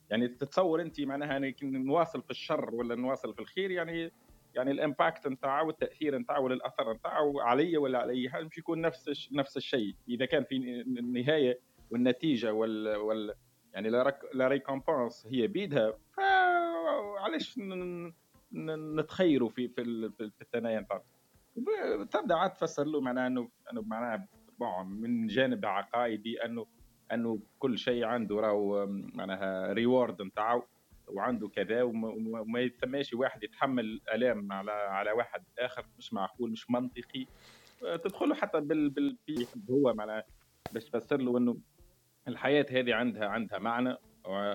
يعني 0.09 0.27
تتصور 0.27 0.81
أنت 0.81 1.01
معناها 1.01 1.49
كي 1.49 1.65
نواصل 1.65 2.21
في 2.21 2.31
الشر 2.31 2.75
ولا 2.75 2.95
نواصل 2.95 3.33
في 3.33 3.39
الخير 3.39 3.71
يعني 3.71 4.11
يعني 4.55 4.71
الإمباكت 4.71 5.27
نتاعو 5.27 5.67
والتاثير 5.67 6.17
نتاعو 6.17 6.43
والاثر 6.43 6.93
نتاعو 6.93 7.39
عليا 7.39 7.79
ولا 7.79 7.99
على 7.99 8.29
حاجة 8.29 8.43
مش 8.43 8.57
يكون 8.57 8.81
نفس 8.81 9.29
نفس 9.31 9.57
الشيء. 9.57 9.95
إذا 10.09 10.25
كان 10.25 10.43
في 10.43 10.55
النهاية 10.81 11.59
والنتيجة 11.91 12.53
وال, 12.53 12.95
وال 12.95 13.33
يعني 13.73 13.89
لا 14.33 14.49
ريكompense 14.49 15.27
هي 15.27 15.47
بيدها 15.47 15.93
فعلاش 16.17 17.59
نتخيروا 18.53 19.49
في 19.49 19.67
في 19.67 19.81
ال- 19.81 20.11
في 20.11 20.29
في 20.29 20.41
الثنايا 20.41 20.79
نتاعنا؟ 20.79 21.03
تبدأ 22.11 22.35
عاد 22.35 22.53
تفسر 22.53 22.83
له 22.83 23.01
معناها 23.01 23.27
إنه 23.27 23.49
إنه 23.71 23.81
معناها 23.81 24.27
من 24.83 25.27
جانب 25.27 25.65
عقائدي 25.65 26.45
إنه 26.45 26.65
إنه 27.11 27.39
كل 27.59 27.77
شيء 27.77 28.03
عنده 28.03 28.35
راهو 28.39 28.85
معناها 28.89 29.73
ريورد 29.73 30.21
نتاعو. 30.21 30.63
وعنده 31.09 31.47
كذا 31.47 31.83
وما, 31.83 32.59
يتسماش 32.59 33.13
واحد 33.13 33.43
يتحمل 33.43 34.01
الام 34.13 34.51
على 34.51 34.71
على 34.71 35.11
واحد 35.11 35.43
آخر 35.59 35.85
مش 35.97 36.13
معقول 36.13 36.51
مش 36.51 36.71
منطقي. 36.71 37.25
آه، 37.85 37.95
تدخله 37.95 38.35
حتى 38.35 38.59
بال 38.59 38.89
بال 38.89 39.17
هو 39.69 39.93
معناها. 39.93 40.23
باش 40.71 40.85
تفسر 40.85 41.17
له 41.17 41.37
إنه 41.37 41.57
الحياة 42.27 42.65
هذه 42.71 42.93
عندها 42.93 43.27
عندها 43.27 43.59
معنى 43.59 43.95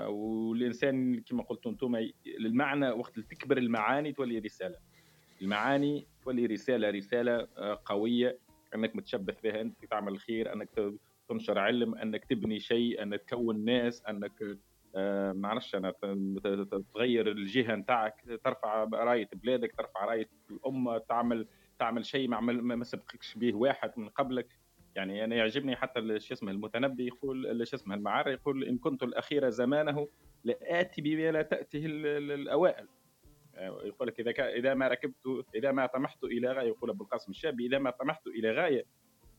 والإنسان 0.09 1.21
كما 1.21 1.43
قلتوا 1.43 1.71
أنتم 1.71 1.97
المعنى 2.27 2.91
وقت 2.91 3.21
تكبر 3.21 3.59
المعاني 3.59 4.13
تولي 4.13 4.39
رسالة. 4.39 4.77
المعاني 5.43 6.07
تولي 6.25 6.47
رسالة 6.47 6.91
رسالة 6.91 7.49
آه، 7.59 7.83
قوية. 7.85 8.39
إنك 8.75 8.97
متشبث 8.97 9.41
بها 9.41 9.61
انت 9.61 9.85
تعمل 9.85 10.13
الخير 10.13 10.53
إنك 10.53 10.69
تنشر 11.29 11.59
علم 11.59 11.95
إنك 11.95 12.25
تبني 12.25 12.61
شيء 12.61 13.03
إنك 13.03 13.23
تكون 13.23 13.65
ناس 13.65 14.03
إنك 14.09 14.59
آه، 14.97 15.33
نعرفش 15.33 15.75
أنا 15.75 15.95
تغير 16.95 17.31
الجهة 17.31 17.75
نتاعك. 17.75 18.15
ترفع 18.45 18.85
راية 18.93 19.29
بلادك 19.33 19.75
ترفع 19.79 20.05
راية 20.05 20.29
الأمة 20.51 20.99
تعمل 20.99 21.47
تعمل 21.79 22.05
شيء 22.05 22.29
ما 22.29 22.37
عمل 22.37 22.63
ما 22.63 22.85
سبقكش 22.85 23.35
به 23.35 23.55
واحد 23.55 23.93
من 23.97 24.09
قبلك. 24.09 24.59
يعني 24.95 25.25
أنا 25.25 25.37
يعجبني 25.37 25.77
حتى 25.77 26.21
شو 26.21 26.35
اسمه 26.35 26.51
المتنبي 26.51 27.07
يقول 27.07 27.67
شو 27.67 27.77
اسمه 27.77 27.95
المعري 27.95 28.33
يقول 28.33 28.65
إن 28.65 28.79
كنت 28.79 29.03
الأخير 29.03 29.51
زمانه 29.51 30.09
لآتي 30.45 31.03
بما 31.03 31.31
لا 31.31 31.43
تاته 31.43 31.87
ال- 31.87 32.07
ال- 32.07 32.33
الأوائل. 32.33 32.89
آه، 33.55 33.81
يقول 33.85 34.09
لك 34.09 34.21
إذا 34.21 34.49
إذا 34.49 34.75
ما 34.75 34.89
ركبت 34.89 35.45
إذا 35.55 35.73
ما 35.73 35.87
طمحت 35.87 36.25
إلى 36.25 36.53
غاية 36.53 36.69
يقول 36.69 36.91
أبو 36.91 37.05
القاسم 37.05 37.31
الشابي 37.31 37.67
إذا 37.67 37.79
ما 37.79 37.91
طمحت 37.91 38.27
إلى 38.27 38.51
غايه 38.53 38.85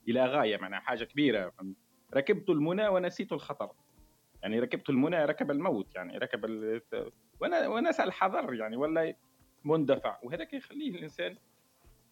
إلى 0.07 0.25
غاية 0.25 0.57
معناها 0.57 0.79
حاجة 0.79 1.03
كبيرة. 1.03 1.53
ركبت 2.15 2.49
المنى 2.49 2.87
ونسيت 2.87 3.31
الخطر. 3.31 3.69
يعني 4.45 4.59
ركبت 4.59 4.89
المنى 4.89 5.25
ركب 5.25 5.51
الموت 5.51 5.95
يعني 5.95 6.17
ركب 6.17 6.45
ال... 6.45 6.81
وأنا 7.39 7.67
ونسى 7.67 8.03
الحذر 8.03 8.53
يعني 8.53 8.75
ولا 8.75 9.15
مندفع. 9.63 10.17
وهذاك 10.23 10.53
يخليه 10.53 10.89
الإنسان 10.89 11.37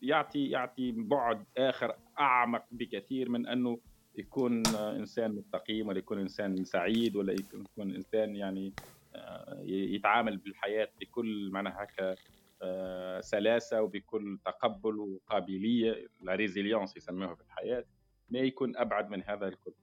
يعطي 0.02 0.50
يعطي 0.50 0.92
بعد 0.92 1.46
آخر 1.58 1.96
أعمق 2.20 2.66
بكثير 2.72 3.30
من 3.30 3.48
أنه 3.48 3.80
يكون 4.16 4.76
إنسان 4.76 5.32
مستقيم 5.36 5.88
ولا 5.88 5.98
يكون 5.98 6.20
إنسان 6.20 6.64
سعيد 6.64 7.16
ولا 7.16 7.34
يكون 7.34 7.96
إنسان 7.96 8.36
يعني 8.36 8.74
آه، 9.16 9.62
يتعامل 9.66 10.38
بالحياة 10.38 10.90
بكل 11.02 11.50
معناها 11.52 11.84
هكا 11.84 12.16
آه، 12.62 13.22
سلاسة 13.22 13.82
وبكل 13.82 14.40
تقبل 14.46 15.00
وقابلية 15.00 16.08
لا 16.22 16.36
ريزيليونس 16.36 16.98
يسموها 16.98 17.36
في 17.36 17.42
الحياة 17.42 17.86
ما 18.30 18.40
يكون 18.40 18.78
أبعد 18.78 19.10
من 19.10 19.24
هذا 19.24 19.48
الكل. 19.48 19.74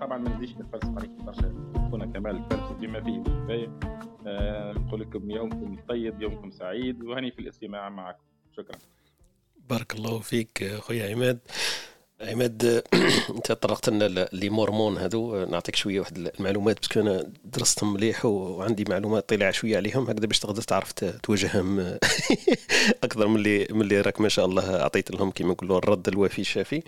طبعا 0.00 0.18
ما 0.18 0.36
نزيدش 0.36 0.52
نتفلسف 0.52 0.96
عليك 0.96 1.10
برشا 1.10 1.48
هنا 1.92 2.06
كمال 2.06 2.36
الفلسفه 2.36 2.74
بما 2.74 3.00
فيه 3.00 3.16
الكفايه 3.16 3.78
آه، 4.26 4.72
نقول 4.72 5.00
لكم 5.00 5.30
يومكم 5.30 5.76
طيب 5.88 6.22
يومكم 6.22 6.50
سعيد 6.50 7.02
وهني 7.02 7.30
في 7.30 7.38
الاستماع 7.38 7.88
معكم. 7.88 8.22
شكرا. 8.56 8.78
بارك 9.70 9.94
الله 9.94 10.18
فيك 10.18 10.64
خويا 10.78 11.14
عماد. 11.14 11.38
عماد 12.20 12.82
انت 13.36 13.52
طرقت 13.52 13.88
لنا 13.88 14.28
les 14.32 14.50
mormons 14.50 14.98
هذو. 14.98 15.44
نعطيك 15.44 15.76
شوية 15.76 16.00
واحد 16.00 16.30
المعلومات 16.38 16.76
parce 16.80 16.93
que 16.93 17.00
أنا 17.00 17.26
درستهم 17.44 17.92
مليح 17.94 18.24
وعندي 18.24 18.84
معلومات 18.88 19.28
طلع 19.28 19.50
شوية 19.50 19.76
عليهم 19.76 20.10
هكذا 20.10 20.26
باش 20.26 20.38
تقدر 20.38 20.62
تعرف 20.62 20.92
ت- 20.92 21.04
تواجههم 21.04 21.80
أكثر 23.04 23.26
من 23.28 23.36
اللي 23.36 23.66
من 23.70 23.80
اللي 23.80 24.00
راك 24.00 24.20
ما 24.20 24.28
شاء 24.28 24.44
الله 24.46 24.80
أعطيت 24.82 25.10
لهم 25.10 25.30
كما 25.30 25.48
نقولوا 25.52 25.78
الرد 25.78 26.08
الوافي 26.08 26.40
الشافي. 26.40 26.82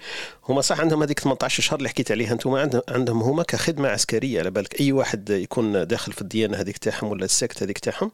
هما 0.48 0.60
صح 0.60 0.80
عندهم 0.80 1.02
هذيك 1.02 1.20
18 1.20 1.62
شهر 1.62 1.78
اللي 1.78 1.88
حكيت 1.88 2.10
عليها 2.12 2.32
أنتم 2.32 2.54
عندهم 2.88 3.22
هما 3.22 3.42
كخدمة 3.42 3.88
عسكرية 3.88 4.40
على 4.40 4.50
بالك 4.50 4.80
أي 4.80 4.92
واحد 4.92 5.30
يكون 5.30 5.86
داخل 5.86 6.12
في 6.12 6.22
الديانة 6.22 6.56
هذيك 6.56 6.78
تاعهم 6.78 7.08
ولا 7.10 7.24
ال 7.24 7.31
secte 7.31 7.62
هذيك 7.62 7.78
تاعهم 7.78 8.10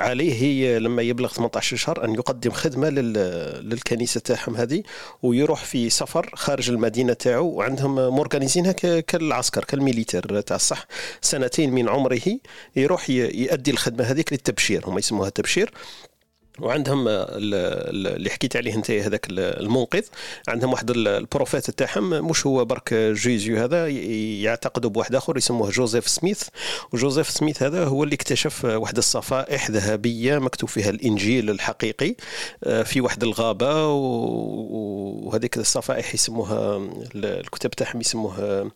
عليه 0.00 0.78
لما 0.78 1.02
يبلغ 1.02 1.28
18 1.32 1.76
شهر 1.76 2.04
أن 2.04 2.14
يقدم 2.14 2.50
خدمة 2.50 2.88
لل- 2.88 3.68
للكنيسة 3.68 4.20
تاعهم 4.20 4.56
هذه 4.56 4.82
ويروح 5.22 5.64
في 5.64 5.90
سفر 5.90 6.30
خارج 6.50 6.70
المدينة 6.70 7.12
تاعو 7.12 7.46
وعندهم 7.46 7.94
مorganisé 7.94 8.53
ينها 8.53 8.72
كالعسكر 9.00 9.64
كال 9.64 9.78
militaire 9.78 10.40
تاع 10.40 10.56
الصح. 10.56 10.86
سنتين 11.20 11.72
من 11.72 11.88
عمره 11.88 12.38
يروح 12.76 13.10
يؤدي 13.10 13.70
الخدمة 13.70 14.04
هذيك 14.04 14.32
للتبشير 14.32 14.88
هم 14.88 14.98
يسموها 14.98 15.28
تبشير. 15.28 15.72
وعندهم 16.58 17.08
ال- 17.08 18.16
اللي 18.16 18.30
حكيت 18.30 18.56
عليه 18.56 18.74
أنت 18.74 18.90
هذاك 18.90 19.26
ال- 19.30 19.38
المنقذ. 19.38 20.02
عندهم 20.48 20.72
واحد 20.72 20.90
ال- 20.90 21.08
ال 21.08 21.15
prophète 21.15 21.70
تاعهم 21.70 22.10
مش 22.30 22.46
هو 22.46 22.64
برك 22.64 22.94
Jésus 22.94 23.56
هذا 23.58 23.88
يعتقدوا 23.88 24.90
بواحد 24.90 25.14
آخر 25.14 25.36
يسموه 25.36 25.70
جوزيف 25.70 26.08
سميث. 26.08 26.42
وجوزيف 26.92 27.30
سميث 27.30 27.62
هذا 27.62 27.84
هو 27.84 28.04
اللي 28.04 28.14
اكتشف 28.14 28.64
واحد 28.64 28.96
الصفائح 28.96 29.70
ذهبية 29.70 30.38
مكتوب 30.38 30.68
فيها 30.68 30.90
الإنجيل 30.90 31.50
الحقيقي 31.50 32.14
آه، 32.64 32.82
في 32.82 33.00
واحد 33.00 33.22
الغابة. 33.22 33.86
وهذيك 33.86 35.56
الصفائح 35.56 36.14
يسموها 36.14 36.76
ال- 36.76 37.24
الكتاب 37.40 37.70
تاعهم 37.70 38.00
يسموها 38.00 38.70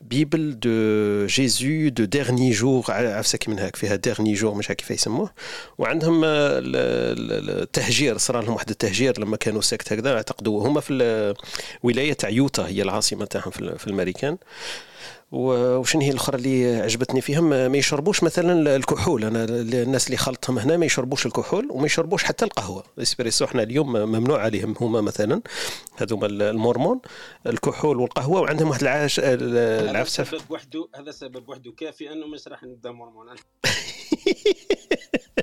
Bible 0.00 0.58
de 0.60 1.26
Jésus 1.26 1.88
de 1.88 2.04
derniers 2.04 2.50
jours 2.50 2.84
عفسك 2.88 3.48
من 3.48 3.58
هاك 3.58 3.76
فيها 3.76 3.96
derniers 3.96 4.34
jours 4.34 4.54
مش 4.54 4.70
هاك 4.70 4.76
كيف 4.76 4.90
يسموه. 4.90 5.30
وعندهم 5.78 6.22
آه، 6.24 6.60
التهجير 7.12 8.18
صار 8.18 8.40
لهم 8.40 8.54
واحد 8.54 8.70
التهجير 8.70 9.20
لما 9.20 9.36
كانوا 9.36 9.60
secte 9.60 9.92
هكذا 9.92 10.14
اعتقدوا 10.14 10.68
هما 10.68 10.80
في 10.80 10.92
الولايه 11.84 12.12
تاع 12.12 12.28
يوتا 12.28 12.66
هي 12.66 12.82
العاصمة 12.82 13.24
تاعهم 13.24 13.50
في 13.50 13.86
الامريكان 13.86 14.38
وشنو 15.32 16.02
هي 16.02 16.10
الأخرى 16.10 16.36
اللي 16.36 16.80
عجبتني 16.80 17.20
فيهم؟ 17.20 17.48
ما 17.48 17.78
يشربوش 17.78 18.22
مثلا 18.22 18.76
الكحول. 18.76 19.24
أنا 19.24 19.44
الناس 19.44 20.06
اللي 20.06 20.16
خلطتهم 20.16 20.58
هنا 20.58 20.76
ما 20.76 20.86
يشربوش 20.86 21.26
الكحول 21.26 21.68
وما 21.70 21.86
يشربوش 21.86 22.24
حتى 22.24 22.44
القهوة. 22.44 22.84
الإسبريسو 22.98 23.44
إحنا 23.44 23.62
اليوم 23.62 23.92
ممنوع 23.92 24.42
عليهم 24.42 24.74
هما 24.80 25.00
مثلا. 25.00 25.42
هذوما 25.96 26.26
ال 26.26 26.35
mormons 26.35 27.00
الكحول 27.46 27.96
والقهوة 27.96 28.40
وعندهم 28.40 28.68
واحد 28.68 28.82
العاش 28.82 29.20
العفسه 29.24 30.22
هذا 30.22 30.30
سبب 30.30 30.50
وحده 30.50 30.88
هذا 30.94 31.10
سبب 31.10 31.48
وحده 31.48 31.72
كافي 31.72 32.12
أنه 32.12 32.26
مش 32.26 32.48
راح 32.48 32.62
نبدا 32.62 32.90
mormon. 32.90 33.26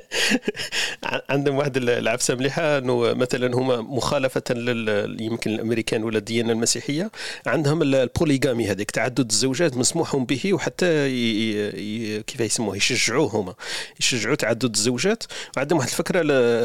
عندهم 1.30 1.56
واحد 1.56 1.78
العفسه 1.78 2.36
مليحة 2.36 2.78
إنه 2.78 3.14
مثلا 3.14 3.56
هما 3.56 3.82
مخالفة 3.82 4.44
لل 4.50 5.18
يمكن 5.22 5.52
الأمريكان 5.52 6.04
ولا 6.04 6.18
الديانه 6.18 6.52
المسيحية 6.52 7.12
عندهم 7.46 7.82
ال 7.82 7.90
polygamie 7.90 8.68
هذيك 8.68 8.92
تعدد 8.92 9.30
الزوجات 9.30 9.78
مسموح 9.78 10.16
به 10.16 10.54
وحتى 10.54 11.10
ي... 11.10 12.24
كيف 12.24 12.40
يسموه 12.40 12.76
يشجعوه 12.76 13.36
هما 13.36 13.54
يشجعوا 14.00 14.36
تعدد 14.36 14.76
الزوجات. 14.76 15.24
وعندهم 15.58 15.78
واحد 15.80 15.90
الفكرة 15.90 16.22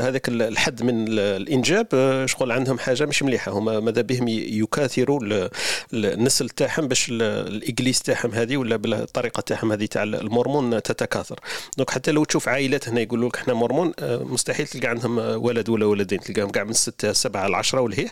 هذاك 0.08 0.28
الحد 0.28 0.82
من 0.82 1.08
الإنجاب 1.08 1.86
شغل 2.26 2.52
عندهم 2.52 2.78
حاجة 2.78 3.06
مش 3.06 3.22
مليحة 3.22 3.52
هما 3.52 3.80
ماذا 3.80 4.02
بهم 4.02 4.28
يكاثروا 4.28 5.48
النسل 5.92 6.48
تاعهم 6.48 6.88
باش 6.88 7.08
ال 7.10 7.23
église 7.23 8.02
تاعهم 8.02 8.30
هذه 8.30 8.56
ولا 8.56 8.76
بالطريقة 8.76 9.40
تاعهم 9.40 9.72
هذه 9.72 9.86
تاع 9.86 10.02
المورمون 10.02 10.82
تتكاثر. 10.82 11.40
donc 11.76 11.90
حتى 11.90 12.12
لو 12.12 12.24
تشوف 12.24 12.48
عائلات 12.48 12.88
هنا 12.88 13.00
يقولوا 13.00 13.30
لك 13.34 13.40
إحنا 13.40 13.54
مورمون 13.54 13.92
مستحيل 14.02 14.66
تلقى 14.66 14.88
عندهم 14.88 15.18
ولد 15.18 15.68
ولا 15.68 15.86
ولدين 15.86 16.20
تلقاهم 16.20 16.50
كاع 16.50 16.64
من 16.64 16.72
ستة 16.72 17.12
سبعة 17.12 17.46
العشرة 17.46 17.80
والهيه 17.80 18.08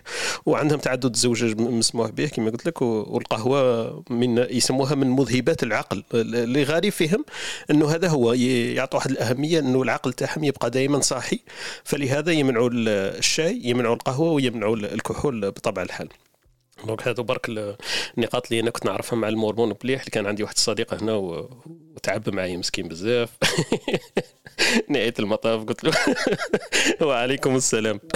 وعندهم 0.46 0.78
تعدد 0.78 1.14
الزوجة 1.14 1.54
مسموح 1.54 2.10
به 2.10 2.26
كما 2.26 2.50
قلت 2.50 2.66
لك 2.66 2.82
والقهوة 2.82 4.02
من 4.10 4.38
يسموها 4.38 4.94
من 4.94 5.10
مذهبات 5.10 5.62
العقل. 5.62 6.04
اللي 6.14 6.62
غريب 6.62 6.92
فيهم 6.92 7.24
إنه 7.70 7.90
هذا 7.90 8.08
هو 8.08 8.32
يعطوا 8.32 8.98
واحد 8.98 9.10
الأهمية 9.10 9.58
إنه 9.58 9.82
العقل 9.82 10.12
تاعهم 10.12 10.44
يبقى 10.44 10.70
دائما 10.70 11.00
صاحي. 11.00 11.40
فلهذا 11.84 12.32
يمنعوا 12.32 12.70
الشاي 12.72 13.60
يمنعوا 13.64 13.94
القهوة 13.94 14.32
ويمنعوا 14.32 14.76
الكحول 14.76 15.50
بطبع 15.50 15.82
الحال. 15.82 16.08
donc 16.86 17.08
هذو 17.08 17.22
برك 17.22 17.48
النقاط 18.18 18.46
اللي 18.46 18.60
أنا 18.60 18.70
كنت 18.70 18.86
نعرفها 18.86 19.16
مع 19.18 19.28
المورمون 19.28 19.72
بليح 19.72 20.00
اللي 20.00 20.10
كان 20.10 20.26
عندي 20.26 20.42
واحد 20.42 20.54
الصديق 20.54 20.94
هنا 20.94 21.14
وتعب 21.14 22.30
معي 22.30 22.56
مسكين 22.56 22.88
بزاف. 22.88 23.38
نهايه 24.88 25.14
المطاف 25.18 25.64
قلت 25.64 25.84
له 25.84 25.92
وعليكم 27.08 27.56
السلام. 27.56 28.00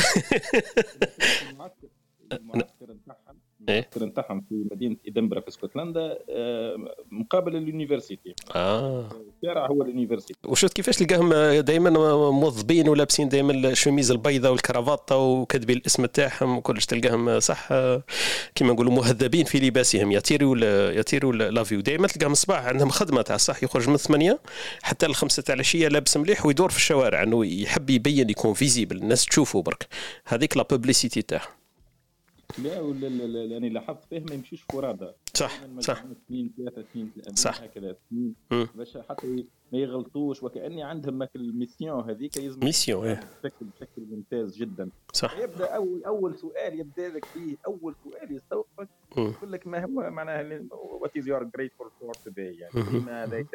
إيه؟ 3.68 3.88
نتاعهم 3.98 4.44
في 4.48 4.64
مدينة 4.72 4.96
ادنبرا 5.08 5.40
في 5.40 5.48
اسكتلندا 5.48 6.18
آه، 6.30 6.76
مقابل 7.10 7.56
ال 7.56 7.63
université. 7.63 8.34
آه. 8.54 9.08
الشارع 9.42 9.66
هو 9.66 9.82
ال 9.82 9.87
université. 9.87 10.40
وشفت 10.44 10.72
كيفاش 10.72 10.96
تلقاهم 10.96 11.34
دائما 11.60 11.90
موظفين 12.30 12.88
ولابسين 12.88 13.28
دائما 13.28 13.52
الشميز 13.52 14.10
البيضاء 14.10 14.52
وال 14.52 14.66
cravate 14.66 15.16
وكاتبين 15.16 15.76
الاسم 15.76 16.06
تاعهم 16.06 16.56
وكلش 16.58 16.86
تلقاهم 16.86 17.40
صح 17.40 17.68
كما 18.54 18.72
نقولوا 18.72 18.92
مهذبين 18.92 19.44
في 19.44 19.58
لباسهم. 19.58 20.12
يطيروا 20.12 20.56
يطيروا 20.90 21.32
لافيو 21.32 21.80
دائما 21.80 22.06
تلقاهم 22.06 22.32
الصباح 22.32 22.66
عندهم 22.66 22.88
خدمة 22.88 23.22
تاع 23.22 23.36
صح 23.36 23.62
يخرج 23.62 23.88
من 23.88 23.96
ثمانية 23.96 24.38
حتى 24.82 25.06
الخمسة 25.06 25.42
تاع 25.42 25.54
العشية 25.54 25.88
لابس 25.88 26.16
مليح 26.16 26.46
ويدور 26.46 26.70
في 26.70 26.76
الشوارع 26.76 27.22
إنه 27.22 27.46
يحب 27.46 27.90
يبين 27.90 28.30
يكون 28.30 28.54
visible 28.54 28.96
الناس 28.96 29.24
تشوفه 29.24 29.62
برك. 29.62 29.86
هذيك 30.26 30.56
la 30.56 30.62
publicité 30.62 31.22
تاعه 31.22 31.55
لا 32.58 32.80
ولا 32.80 33.44
يعني 33.44 33.68
لاحظت 33.68 34.04
فيه 34.04 34.20
ما 34.20 34.34
يمشيش 34.34 34.62
فرادى 34.62 35.10
صح 35.34 35.60
صح. 35.80 36.04
اثنين 36.04 36.52
ثلاثة 36.56 36.80
اثنين 36.80 37.12
صح. 37.34 37.62
هكذا 37.62 37.90
اثنين. 37.90 38.34
باش 38.50 38.98
حتى 38.98 39.46
ما 39.72 39.78
يغلطوش 39.78 40.42
وكأني 40.42 40.82
عندهم 40.82 41.28
ال 41.36 41.45
mission 41.45 42.10
هذيك 42.10 42.36
يلزم 42.36 42.60
mission 42.64 43.06
إيه. 43.06 43.20
بشكل 43.44 43.66
بشكل 43.66 44.02
ممتاز 44.10 44.56
جدا. 44.56 44.90
صح. 45.12 45.38
يبدأ 45.38 45.66
اول 45.66 46.04
أول 46.04 46.38
سؤال 46.38 46.80
يبدأ 46.80 47.08
لك 47.08 47.24
فيه 47.24 47.56
أول 47.66 47.94
سؤال 48.04 48.32
يستوقفك 48.32 48.88
يقول 49.16 49.52
لك 49.52 49.66
ما 49.66 49.84
هو 49.84 50.10
معناها 50.10 50.60
what 50.72 51.16
is 51.16 51.28
your 51.28 51.44
grateful 51.44 51.90
for 52.00 52.14
today 52.14 52.56
يعني 52.56 52.98
لماذا. 52.98 53.46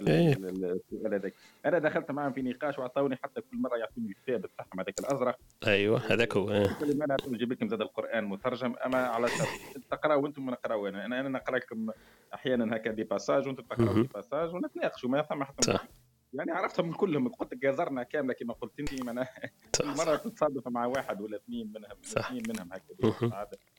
السؤال 0.00 1.14
هذاك 1.14 1.34
أنا 1.66 1.78
دخلت 1.78 2.10
معهم 2.10 2.32
في 2.32 2.42
نقاش 2.42 2.78
وعطوني 2.78 3.16
حتى 3.16 3.40
كل 3.40 3.56
مرة 3.56 3.76
يعطوني 3.76 4.08
الكتاب 4.08 4.40
بتاعهم 4.40 4.80
هذاك 4.80 5.00
الأزرق. 5.00 5.38
أيوه 5.66 6.12
هذاك 6.12 6.36
هو 6.36 6.50
إيه. 6.50 6.78
أنا 6.82 7.16
نجيب 7.28 7.52
لكم 7.52 7.68
زاد 7.68 7.80
القرآن 7.80 8.24
مترجم 8.24 8.74
أما 8.86 8.98
على 8.98 9.28
شرط. 9.28 9.48
تقراوا 9.90 10.22
وأنتم 10.22 10.50
نقراوا 10.50 10.88
أنا 10.88 11.20
أنا 11.20 11.28
نقرأ 11.28 11.56
لكم 11.56 11.90
أحيانا 12.34 12.76
هكا 12.76 12.90
دي 12.90 13.04
باساج 13.04 13.46
وأنتم 13.46 13.62
تقرأوا 13.62 13.94
دي 13.94 14.02
باساج 14.02 14.54
ونتناقشوا. 14.54 15.10
ما 15.10 15.22
ثم 15.22 15.44
حتى 15.44 15.78
يعني 16.34 16.50
عرفتهم 16.50 16.92
كلهم. 16.92 17.28
قلت 17.28 17.52
لك 17.54 17.58
جازرنا 17.58 18.02
كاملة 18.02 18.34
كما 18.34 18.54
قلت 18.54 18.80
أنت 18.80 18.90
كل 19.80 19.86
مرة 19.86 20.16
تتصادف 20.16 20.68
مع 20.68 20.86
واحد 20.86 21.20
ولا 21.20 21.36
اثنين 21.36 21.72
منهم 21.74 21.96
صح. 22.02 22.26
اثنين 22.26 22.42
منهم 22.48 22.72
هكا 22.72 23.30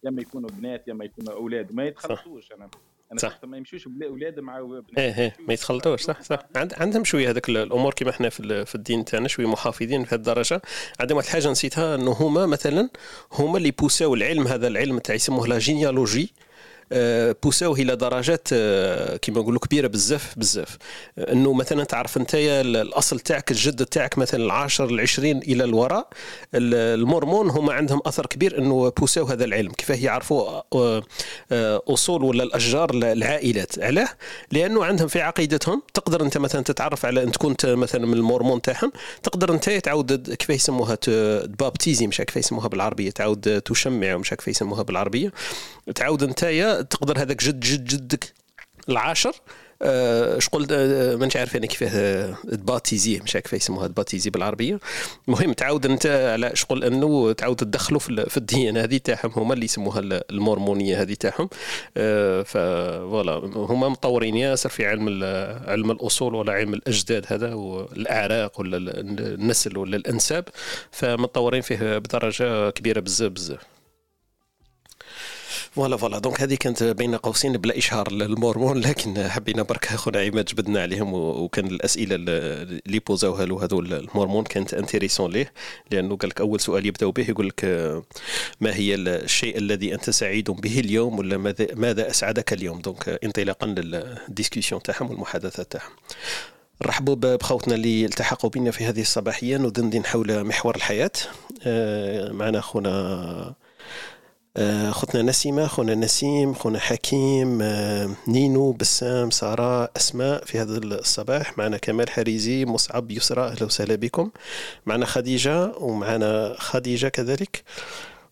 يا 0.04 0.10
اما 0.10 0.22
يكونوا 0.22 0.50
بنات 0.50 0.88
يا 0.88 0.94
اما 0.94 1.06
يكونوا 1.06 1.34
أولاد. 1.34 1.74
ما 1.76 1.86
يتخلطوش 1.86 2.52
أنا 2.52 2.70
أنا 3.12 3.20
صح. 3.20 3.40
ما 3.44 3.58
يمشوش 3.58 3.88
أولاد 4.04 4.40
مع 4.40 4.62
بنات 4.62 4.84
إيه 4.98 5.20
إيه 5.20 5.36
ما 5.48 5.54
يتخلطوش. 5.54 6.02
صح 6.02 6.22
صح. 6.22 6.40
عند 6.56 6.74
عندهم 6.74 7.04
شوية 7.04 7.30
هذاك 7.30 7.50
الأمور 7.50 7.94
كما 7.94 8.10
إحنا 8.10 8.30
في, 8.30 8.66
في 8.66 8.76
الدين 8.76 9.06
تاعنا 9.06 9.28
شوية 9.28 9.46
محافظين 9.48 10.04
في 10.04 10.16
الدرجه 10.16 10.62
عندهم 11.00 11.18
واحد 11.18 11.28
الحاجة 11.28 11.52
نسيتها 11.52 11.96
إنه 11.96 12.12
هما 12.12 12.46
مثلا 12.46 12.90
هما 13.32 13.58
اللي 13.58 13.72
بوساو 13.72 14.14
العلم 14.14 14.48
هذا 14.48 14.68
العلم 14.68 15.00
تاع 15.00 15.16
يسموه 15.16 15.48
la 15.48 15.60
généalogie 15.60 16.34
بوساوه 17.44 17.80
إلى 17.80 17.96
درجات 17.96 18.48
آه، 18.54 19.18
كما 19.18 19.40
نقولوا 19.40 19.60
كبيرة 19.60 19.88
بزاف 19.88 20.34
بزاف. 20.38 20.78
إنه 21.18 21.54
مثلا 21.54 21.84
تعرف 21.84 22.18
أنت 22.18 22.32
الأصل 22.36 23.20
تاعك 23.20 23.52
الجد 23.52 23.86
تاعك 23.86 24.18
مثلا 24.18 24.44
العاشر 24.44 24.86
العشرين 24.86 25.38
إلى 25.38 25.64
الوراء 25.64 26.08
المورمون 26.56 27.50
هما 27.50 27.74
عندهم 27.74 28.02
أثر 28.06 28.26
كبير 28.26 28.58
إنه 28.58 28.90
بوساو 28.90 29.26
هذا 29.26 29.46
العلم. 29.46 29.72
كيفاه 29.72 29.96
يعرفوا 29.96 30.62
آه، 30.74 31.04
آه، 31.52 31.82
أصول 31.88 32.24
ولا 32.24 32.44
الأشجار 32.44 32.92
العائلات. 32.94 33.80
علاه؟ 33.80 34.10
لأنه 34.52 34.86
عندهم 34.86 35.08
في 35.08 35.22
عقيدتهم 35.22 35.82
تقدر 35.94 36.24
أنت 36.24 36.38
مثلا 36.38 36.62
تتعرف 36.62 37.06
على 37.06 37.24
انت 37.24 37.38
كنت 37.38 37.66
مثلا 37.66 38.06
من 38.06 38.14
المورمون 38.14 38.62
تاعهم 38.62 38.92
تقدر 39.24 39.54
أنت 39.54 39.70
تعود 39.70 40.34
كيف 40.34 40.50
يسموها 40.50 40.98
بابتيزي 41.60 42.08
مش 42.08 42.18
كيف 42.18 42.36
يسموها 42.38 42.68
بالعربية 42.68 43.10
تعود 43.10 43.62
تشمع 43.62 44.18
مش 44.18 44.30
كيف 44.30 44.48
يسموها 44.48 44.84
بالعربية. 44.84 45.32
تعود 45.96 46.24
أنت 46.24 46.44
تقدر 46.82 47.22
هذاك 47.22 47.44
جد 47.44 47.60
جد 47.60 47.86
جدك 47.86 48.34
العاشر؟ 48.90 49.34
اش 49.82 50.50
قلت؟ 50.50 50.74
مانيش 51.20 51.38
عارف 51.38 51.56
أنا 51.56 51.66
كيفاه 51.66 52.36
تباتيزيه 52.52 53.22
مش 53.22 53.34
كيف 53.34 53.54
يسموها 53.54 53.88
تباتيزي 53.88 54.30
بالعربية. 54.30 54.80
المهم 55.28 55.54
تعاود 55.54 55.86
انت 55.86 56.06
على 56.06 56.52
شغل 56.54 56.84
انه 56.84 57.32
تعاود 57.32 57.56
تدخلوا 57.56 58.00
في 58.00 58.38
الديانة 58.38 58.84
هذه 58.84 58.98
تاعهم 58.98 59.32
هما 59.36 59.54
اللي 59.54 59.66
يسموها 59.66 60.00
المورمونية 60.02 61.02
هذه 61.02 61.14
تاعهم. 61.14 61.50
voilà 62.44 63.34
هما 63.56 63.90
مطورين 63.90 64.36
ياسر 64.36 64.70
في 64.70 64.86
علم 64.86 65.24
علم 65.68 65.92
الأصول 65.92 66.36
ولا 66.36 66.54
علم 66.54 66.74
الأجداد 66.74 67.26
هذا 67.28 67.54
والأعراق 67.54 68.60
ولا 68.60 68.78
النسل 68.78 69.78
ولا 69.78 69.98
الأنساب 69.98 70.46
فمطورين 70.92 71.62
فيه 71.62 71.98
بدرجة 71.98 72.70
كبيرة 72.70 73.00
بزاف 73.00 73.32
بزاف. 73.32 73.75
voilà 75.76 75.98
voilà. 75.98 76.20
donc 76.20 76.42
هذه 76.42 76.56
كانت 76.56 76.84
بين 76.84 77.16
قوسين 77.16 77.58
بلا 77.58 77.78
إشهار 77.78 78.12
للمورمون 78.12 78.78
لكن 78.78 79.28
حبينا 79.30 79.64
برك 79.64 79.86
خونا 79.86 80.22
عماد 80.22 80.46
جبدنا 80.46 80.82
عليهم 80.82 81.14
وكان 81.14 81.68
الأسئلة 81.68 82.16
اللي 82.16 83.00
بوزاوها 83.00 83.46
له 83.46 83.64
هذو 83.64 83.80
المورمون 83.80 84.44
كانت 84.44 84.74
intéressante 84.74 85.32
ليه 85.32 85.54
لأنه 85.92 86.16
قال 86.18 86.30
لك 86.30 86.42
أول 86.42 86.60
سؤال 86.60 86.86
يبداو 86.86 87.12
به 87.12 87.30
يقول 87.30 87.48
لك 87.48 87.66
ما 88.62 88.76
هي 88.76 88.96
الشيء 88.96 89.58
الذي 89.58 89.94
أنت 89.94 90.10
سعيد 90.10 90.52
به 90.52 90.80
اليوم 90.80 91.20
ولا 91.20 91.38
ماذا 91.38 91.68
ماذا 91.74 92.10
أسعدك 92.10 92.54
اليوم؟ 92.54 92.82
donc 92.82 93.20
انطلاقا 93.24 93.68
لل 93.68 93.87
discussion 93.87 94.82
تاعهم 94.82 95.10
والمحادثات 95.10 95.72
تاعهم. 95.72 95.92
رحبوا 96.84 97.16
بخوتنا 97.16 97.76
اللي 97.76 98.06
التحقوا 98.06 98.50
بنا 98.50 98.72
في 98.72 98.86
هذه 98.86 99.02
الصباحية 99.02 99.58
ندندن 99.58 100.06
حول 100.06 100.44
محور 100.44 100.76
الحياة. 100.76 101.12
آه، 101.64 102.32
معنا 102.32 102.62
خونا 102.62 102.90
آه، 102.90 103.65
خوتنا 104.92 105.22
نسيمة 105.22 105.68
خونا 105.68 105.96
نسيم 105.96 106.54
خونا 106.54 106.80
حكيم 106.80 107.62
آه، 107.62 108.10
نينو 108.28 108.72
بسام 108.72 109.32
سارة 109.32 109.90
أسماء 109.98 110.46
في 110.46 110.60
هذا 110.60 110.78
الصباح. 110.78 111.58
معنا 111.58 111.78
كمال 111.78 112.10
حريزي 112.10 112.66
مصعب 112.66 113.12
يسرى 113.12 113.42
أهلا 113.42 113.64
وسهلا 113.64 113.96
بكم. 113.96 114.32
معنا 114.86 115.06
خديجة 115.06 115.72
ومعنا 115.78 116.56
خديجة 116.58 117.08
كذلك. 117.08 117.64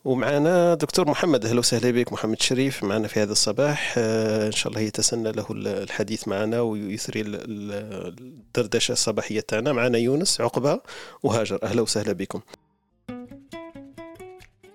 ومعنا 0.05 0.73
دكتور 0.73 1.07
محمد 1.09 1.45
أهلا 1.45 1.59
وسهلا 1.59 1.91
بك 1.91 2.13
محمد 2.13 2.41
شريف 2.41 2.83
معنا 2.83 3.07
في 3.07 3.19
هذا 3.19 3.31
الصباح. 3.31 3.95
آه، 3.97 4.47
إن 4.47 4.51
شاء 4.51 4.71
الله 4.71 4.81
يتسنى 4.81 5.31
له 5.31 5.45
الحديث 5.51 6.27
معنا 6.27 6.61
ويثري 6.61 7.21
الدردشة 7.21 8.91
الصباحية 8.91 9.39
تاعنا. 9.39 9.73
معنا 9.73 9.97
يونس 9.97 10.41
عقبة 10.41 10.79
وهاجر 11.23 11.59
أهلا 11.63 11.81
وسهلا 11.81 12.13
بكم. 12.13 12.41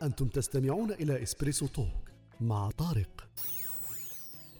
أنتم 0.09 0.29
تستمعون 0.29 0.91
إلى 0.91 1.23
Espresso 1.23 1.67
Talk 1.67 2.11
مع 2.41 2.71
طارق. 2.71 3.29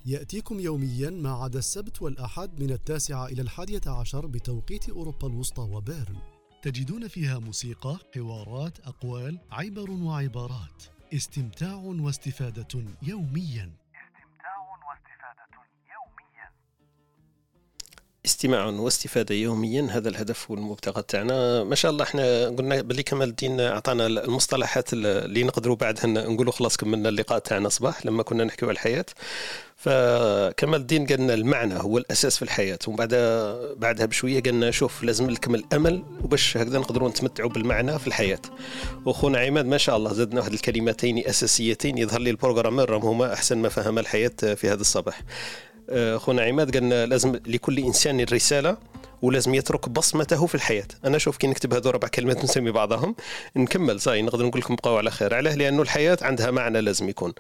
يأتيكم 0.07 0.61
يوميا 0.61 1.11
ما 1.11 1.31
عدا 1.31 1.59
السبت 1.59 2.03
والأحد 2.03 2.61
من 2.61 2.71
التاسعة 2.71 3.27
إلى 3.27 3.43
الحادية 3.43 3.81
عشر 3.87 4.27
بتوقيت 4.27 4.89
أوروبا 4.89 5.29
الوسطى 5.29 5.63
وبيرن. 5.63 6.17
تجدون 6.63 7.09
فيها 7.09 7.39
موسيقى، 7.39 7.99
حوارات، 8.15 8.81
أقوال، 8.81 9.39
عبر 9.51 9.91
وعبارات. 9.91 10.83
استمتاع 11.15 11.75
واستفادة 11.75 12.85
يوميا. 13.03 13.73
استماع 18.29 18.67
واستفادة 18.67 19.35
يوميا. 19.35 19.89
هذا 19.91 20.09
الهدف 20.09 20.51
والمبتغى 20.51 21.03
تاعنا. 21.03 21.65
ما 21.65 21.75
شاء 21.75 21.91
الله 21.91 22.05
إحنا 22.05 22.47
قلنا 22.47 22.81
باللي 22.83 23.03
كمال 23.03 23.29
الدين 23.29 23.61
أعطانا 23.61 24.07
المصطلحات 24.07 24.93
اللي 24.93 25.43
نقدروا 25.43 25.77
بعدها 25.77 26.07
نقولوا 26.07 26.53
خلاص 26.53 26.77
كملنا 26.77 27.09
اللقاء 27.09 27.39
تاعنا 27.39 27.69
صباح 27.69 28.07
لما 28.07 28.23
كنا 28.23 28.45
نحكيو 28.45 28.69
على 28.69 28.75
الحياة. 28.75 29.05
فكمال 29.77 30.81
الدين 30.81 31.07
قالنا 31.07 31.35
المعنى 31.35 31.75
هو 31.75 31.99
الأساس 31.99 32.37
في 32.37 32.43
الحياة. 32.43 32.79
ومن 32.87 32.97
بعد 32.97 33.15
بعدها 33.77 34.07
بشوية 34.07 34.43
قالنا 34.43 34.71
شوف 34.71 35.03
لازم 35.03 35.31
لكم 35.31 35.55
الأمل 35.55 36.03
وباش 36.25 36.57
هكذا 36.57 36.79
نقدروا 36.79 37.09
نتمتعوا 37.09 37.51
بالمعنى 37.51 37.99
في 37.99 38.07
الحياة. 38.07 38.41
وخونا 39.07 39.39
عماد 39.39 39.67
ما 39.67 39.79
شاء 39.79 39.97
الله 39.97 40.13
زدنا 40.13 40.41
واحد 40.41 40.53
الكلمتين 40.53 41.27
أساسيتين. 41.27 41.99
يظهر 41.99 42.21
لي 42.21 42.31
البروغرامور 42.31 42.97
هما 42.97 43.33
أحسن 43.33 43.59
ما 43.59 43.69
فهم 43.69 43.99
الحياة 43.99 44.55
في 44.57 44.69
هذا 44.69 44.81
الصباح. 44.81 45.23
خونا 46.17 46.43
عماد 46.43 46.75
قالنا 46.75 47.07
لازم 47.07 47.41
لكل 47.47 47.79
إنسان 47.79 48.21
رساله 48.21 48.77
ولازم 49.23 49.55
يترك 49.55 49.89
بصمته 49.89 50.47
في 50.47 50.55
الحياة. 50.55 50.87
أنا 51.05 51.19
شوف 51.19 51.37
كي 51.37 51.47
نكتب 51.47 51.75
هذو 51.75 51.91
ربع 51.91 52.09
كلمات 52.09 52.45
نسمي 52.45 52.71
بعضهم. 52.71 53.15
نكمل 53.57 54.01
صاي 54.01 54.23
نقدر 54.23 54.47
نقول 54.47 54.61
لكم 54.61 54.75
بقاو 54.75 54.97
على 54.97 55.11
خير. 55.11 55.35
علاه 55.35 55.55
لأنه 55.55 55.83
الحياة 55.83 56.19
عندها 56.23 56.51
معنى 56.51 56.81
لازم 56.81 57.09
يكون. 57.09 57.33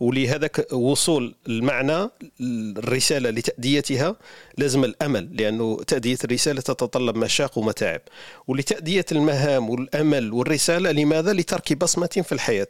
ولهذاك 0.00 0.72
وصول 0.72 1.34
المعنى 1.48 2.10
الرسالة 2.40 3.30
لتأديتها 3.30 4.16
لازم 4.58 4.84
الأمل 4.84 5.36
لأنه 5.36 5.82
تأدية 5.86 6.18
الرسالة 6.24 6.60
تتطلب 6.60 7.16
مشاق 7.16 7.58
ومتاعب. 7.58 8.00
ولتأدية 8.46 9.06
المهام 9.12 9.70
والأمل 9.70 10.32
والرسالة 10.32 10.90
لماذا؟ 10.90 11.32
لترك 11.32 11.72
بصمة 11.72 12.22
في 12.26 12.32
الحياة. 12.32 12.68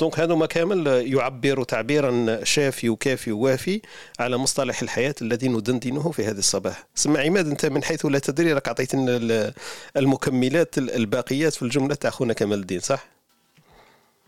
دونك 0.00 0.20
هذا 0.20 0.46
كامل 0.46 0.86
يعبر 0.86 1.64
تعبيرا 1.64 2.44
شافي 2.44 2.88
وكافي 2.88 3.32
ووافي 3.32 3.80
على 4.20 4.36
مصطلح 4.36 4.82
الحياة 4.82 5.14
الذي 5.22 5.48
ندندنه 5.48 6.10
في 6.10 6.24
هذا 6.24 6.38
الصباح 6.38 6.86
سمع 6.94 7.20
عماد 7.20 7.48
أنت 7.48 7.66
من 7.66 7.82
حيث 7.82 8.06
لا 8.06 8.18
تدري 8.18 8.52
راك 8.52 8.68
اعطيتنا 8.68 9.52
المكملات 9.96 10.78
الباقيات 10.78 11.54
في 11.54 11.62
الجملة 11.62 11.94
تاع 11.94 12.10
خونا 12.10 12.32
كمال 12.32 12.58
الدين 12.58 12.80
صح؟ 12.80 13.08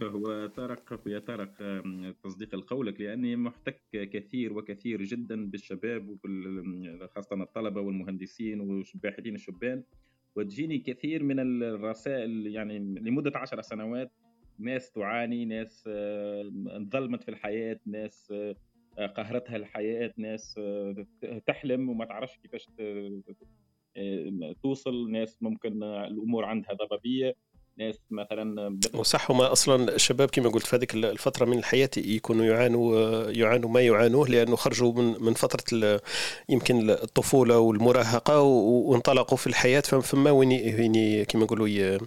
هو 0.03 0.47
طارق 0.47 1.01
يا 1.07 1.19
طارق 1.19 1.51
تصديق 2.25 2.55
لقولك 2.55 3.01
لأني 3.01 3.37
محتك 3.37 3.81
كثير 3.93 4.53
وكثير 4.53 5.03
جدا 5.03 5.51
بالشباب 5.51 6.17
خاصة 7.15 7.43
الطلبة 7.43 7.81
والمهندسين 7.81 8.61
والباحثين 8.61 9.35
الشبان 9.35 9.83
وتجيني 10.37 10.79
كثير 10.79 11.23
من 11.23 11.41
الرسائل 11.41 12.47
يعني 12.47 12.79
لمدة 12.79 13.33
عشر 13.39 13.63
سنوات 13.63 14.13
ناس 14.59 14.93
تعاني 14.93 15.45
ناس 15.45 15.85
انظلمت 16.77 17.23
في 17.23 17.29
الحياة 17.29 17.81
ناس 17.87 18.35
قهرتها 19.17 19.57
الحياة 19.57 20.15
ناس 20.17 20.61
تحلم 21.47 21.89
وما 21.89 22.05
تعرفش 22.05 22.39
كيفاش 22.43 22.69
توصل 24.63 25.11
ناس 25.11 25.43
ممكن 25.43 25.83
الأمور 25.83 26.45
عندها 26.45 26.73
ضبابية 26.73 27.35
ناس 27.79 28.01
مثلا 28.11 28.79
وصح 28.95 29.31
هما 29.31 29.53
أصلا 29.53 29.95
الشباب 29.95 30.29
كما 30.29 30.49
قلت 30.49 30.67
في 30.67 30.77
هذيك 30.77 30.95
الفترة 30.95 31.45
من 31.47 31.59
الحياة 31.59 31.91
يكونوا 31.97 32.45
يعانوا 32.45 33.31
يعانوا 33.31 33.71
ما 33.71 33.81
يعانوه 33.81 34.29
لأنه 34.29 34.57
خرجوا 34.57 34.93
من 34.93 35.23
من 35.23 35.35
فترة 35.35 36.01
يمكن 36.49 36.91
الطفولة 36.91 37.59
والمراهقة 37.59 38.41
وانطلقوا 38.41 39.39
في 39.39 39.47
الحياة. 39.47 39.81
فما 39.81 40.31
وين 40.31 41.25
كما 41.25 41.45
نقولوا 41.45 41.99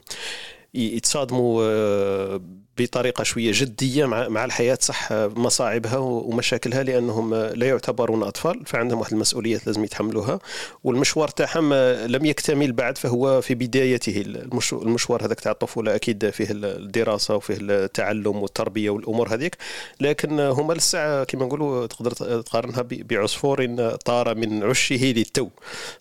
يتصادموا 0.74 1.64
آه، 1.64 2.42
بطريقة 2.78 3.24
شوية 3.24 3.52
جدية 3.54 4.06
مع 4.06 4.28
مع 4.28 4.46
الحياة 4.46 4.78
صح 4.82 5.12
مصاعبها 5.12 5.98
ومشاكلها 5.98 6.84
لأنهم 6.84 7.36
لا 7.36 7.68
يعتبرون 7.68 8.24
أطفال 8.24 8.66
فعندهم 8.66 9.00
واحد 9.00 9.14
المسؤوليات 9.14 9.68
لازم 9.68 9.84
يتحملوها. 9.84 10.40
والمشوار 10.84 11.28
تاعهم 11.28 11.74
لم 12.06 12.26
يكتمل 12.26 12.72
بعد 12.72 12.98
فهو 12.98 13.42
في 13.42 13.56
بدايته. 13.56 14.24
المشوار 14.72 15.26
هذاك 15.26 15.40
تاع 15.40 15.52
الطفولة 15.52 15.96
أكيد 15.96 16.30
فيه 16.30 16.48
الدراسة 16.52 17.36
وفيه 17.36 17.58
التعلم 17.62 18.38
والتربية 18.38 18.90
والأمور 18.90 19.34
هذيك. 19.34 19.58
لكن 20.02 20.40
هما 20.40 20.74
لسه 20.74 21.24
كما 21.24 21.46
نقولوا 21.46 21.86
تقدر 21.86 22.12
تقارنها 22.12 22.86
بعصفور 22.90 23.96
طار 24.06 24.36
من 24.36 24.64
عشه 24.64 24.96
للتو. 24.96 25.50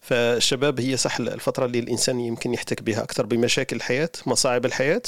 فالشباب 0.00 0.80
هي 0.80 0.96
صح 0.96 1.16
الفترة 1.20 1.66
اللي 1.66 1.78
الإنسان 1.78 2.20
يمكن 2.20 2.54
يحتك 2.54 2.82
بها 2.82 3.02
أكثر 3.02 3.26
بمشاكل 3.26 3.76
الحياة 3.76 4.10
مصاعب 4.26 4.66
الحياة 4.66 5.02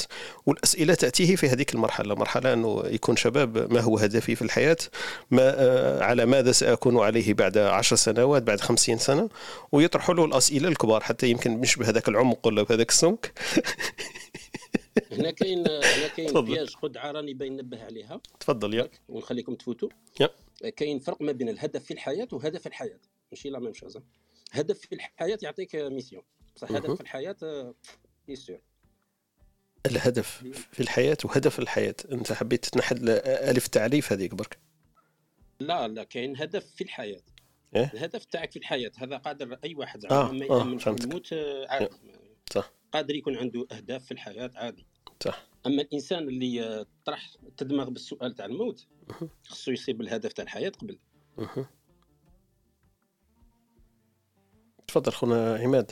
والأسئلة 0.45 0.93
تأتيه 0.93 1.35
في 1.35 1.49
هذيك 1.59 1.75
المرحلة 1.75 2.15
مرحلة 2.15 2.53
أنه 2.53 2.83
يكون 2.85 3.15
شباب 3.15 3.73
ما 3.73 3.81
هو 3.81 3.97
هدفي 3.97 4.35
في 4.35 4.41
الحياة 4.41 4.77
ما 5.31 5.41
آه، 5.61 6.03
على 6.03 6.25
ماذا 6.25 6.51
سأكون 6.51 6.97
عليه 6.97 7.33
بعد 7.33 7.57
عشر 7.57 7.95
سنوات 7.95 8.43
بعد 8.43 8.61
خمسين 8.61 8.97
سنة؟ 8.97 9.29
ويطرحوا 9.71 10.15
له 10.15 10.25
الأسئلة 10.25 10.67
الكبار 10.67 11.01
حتى 11.01 11.29
يمكن 11.29 11.57
مش 11.57 11.75
بهذاك 11.75 12.07
العمق 12.07 12.47
ولا 12.47 12.63
بهذاك 12.63 12.89
السمك. 12.89 13.33
هنا 15.11 15.31
كاين 15.31 15.59
هنا 15.67 16.07
كاين 16.07 16.41
piège 16.41 16.75
خدعة 16.75 17.11
راني 17.11 17.33
باين 17.33 17.57
نبه 17.57 17.83
عليها. 17.83 18.21
تفضل 18.39 18.73
يا. 18.73 18.89
ونخليكم 19.09 19.55
تفوتوا. 19.55 19.89
كاين 20.75 20.99
فرق 20.99 21.21
ما 21.21 21.31
بين 21.31 21.49
الهدف 21.49 21.83
في 21.83 21.93
الحياة 21.93 22.27
وهدف 22.31 22.67
الحياة. 22.67 22.99
ماشي 23.31 23.49
la 23.49 23.59
même 23.59 23.73
chose 23.73 23.97
هدف 24.51 24.79
في 24.79 24.95
الحياة 24.95 25.37
يعطيك 25.41 25.75
mission. 25.75 26.23
بصح 26.55 26.71
هدف 26.71 26.91
في 26.91 27.01
الحياة 27.01 27.73
يسير. 28.27 28.61
الهدف 29.85 30.43
في 30.71 30.79
الحياة 30.79 31.17
وهدف 31.25 31.59
الحياة. 31.59 31.95
أنت 32.11 32.31
حبيت 32.31 32.65
تنحل 32.65 33.09
ألف 33.25 33.67
تعريف 33.67 34.11
هذيك 34.11 34.35
برك. 34.35 34.59
لا 35.59 35.87
لا 35.87 36.03
كاين 36.03 36.37
هدف 36.37 36.65
في 36.65 36.83
الحياة. 36.83 37.21
إيه؟ 37.75 37.91
الهدف 37.93 38.25
تاعك 38.25 38.51
في 38.51 38.59
الحياة 38.59 38.91
هذا 38.97 39.17
قادر 39.17 39.59
أي 39.63 39.75
واحد 39.75 40.05
آه. 40.05 40.31
ما 40.31 40.49
آه. 40.49 40.59
يامنش 40.59 40.89
بالموت 40.89 41.33
عادي. 41.67 41.89
صح. 42.51 42.71
قادر 42.91 43.15
يكون 43.15 43.37
عنده 43.37 43.67
أهداف 43.71 44.05
في 44.05 44.11
الحياة 44.11 44.51
عادي. 44.55 44.85
صح. 45.23 45.47
أما 45.65 45.81
الإنسان 45.81 46.27
اللي 46.27 46.85
طرح 47.05 47.29
تدمغ 47.57 47.89
بالسؤال 47.89 48.35
تاع 48.35 48.45
الموت 48.45 48.87
خصو 49.47 49.71
يصيب 49.71 50.01
الهدف 50.01 50.33
تاع 50.33 50.43
الحياة 50.43 50.69
قبل. 50.69 50.99
تفضل 54.87 55.11
خونا 55.11 55.55
عماد 55.55 55.91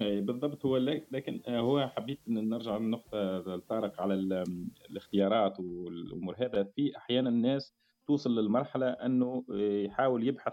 بالضبط 0.00 0.66
هو 0.66 0.76
لكن 1.10 1.40
هو 1.48 1.88
حبيت 1.88 2.18
نرجع 2.28 2.76
للنقطة 2.76 3.56
طارق 3.56 4.00
على 4.00 4.14
الاختيارات 4.90 5.60
والأمور. 5.60 6.34
هذا 6.38 6.64
في 6.64 6.96
أحيانا 6.96 7.28
الناس 7.28 7.74
توصل 8.06 8.38
للمرحلة 8.38 8.90
أنه 8.90 9.44
يحاول 9.50 10.28
يبحث 10.28 10.52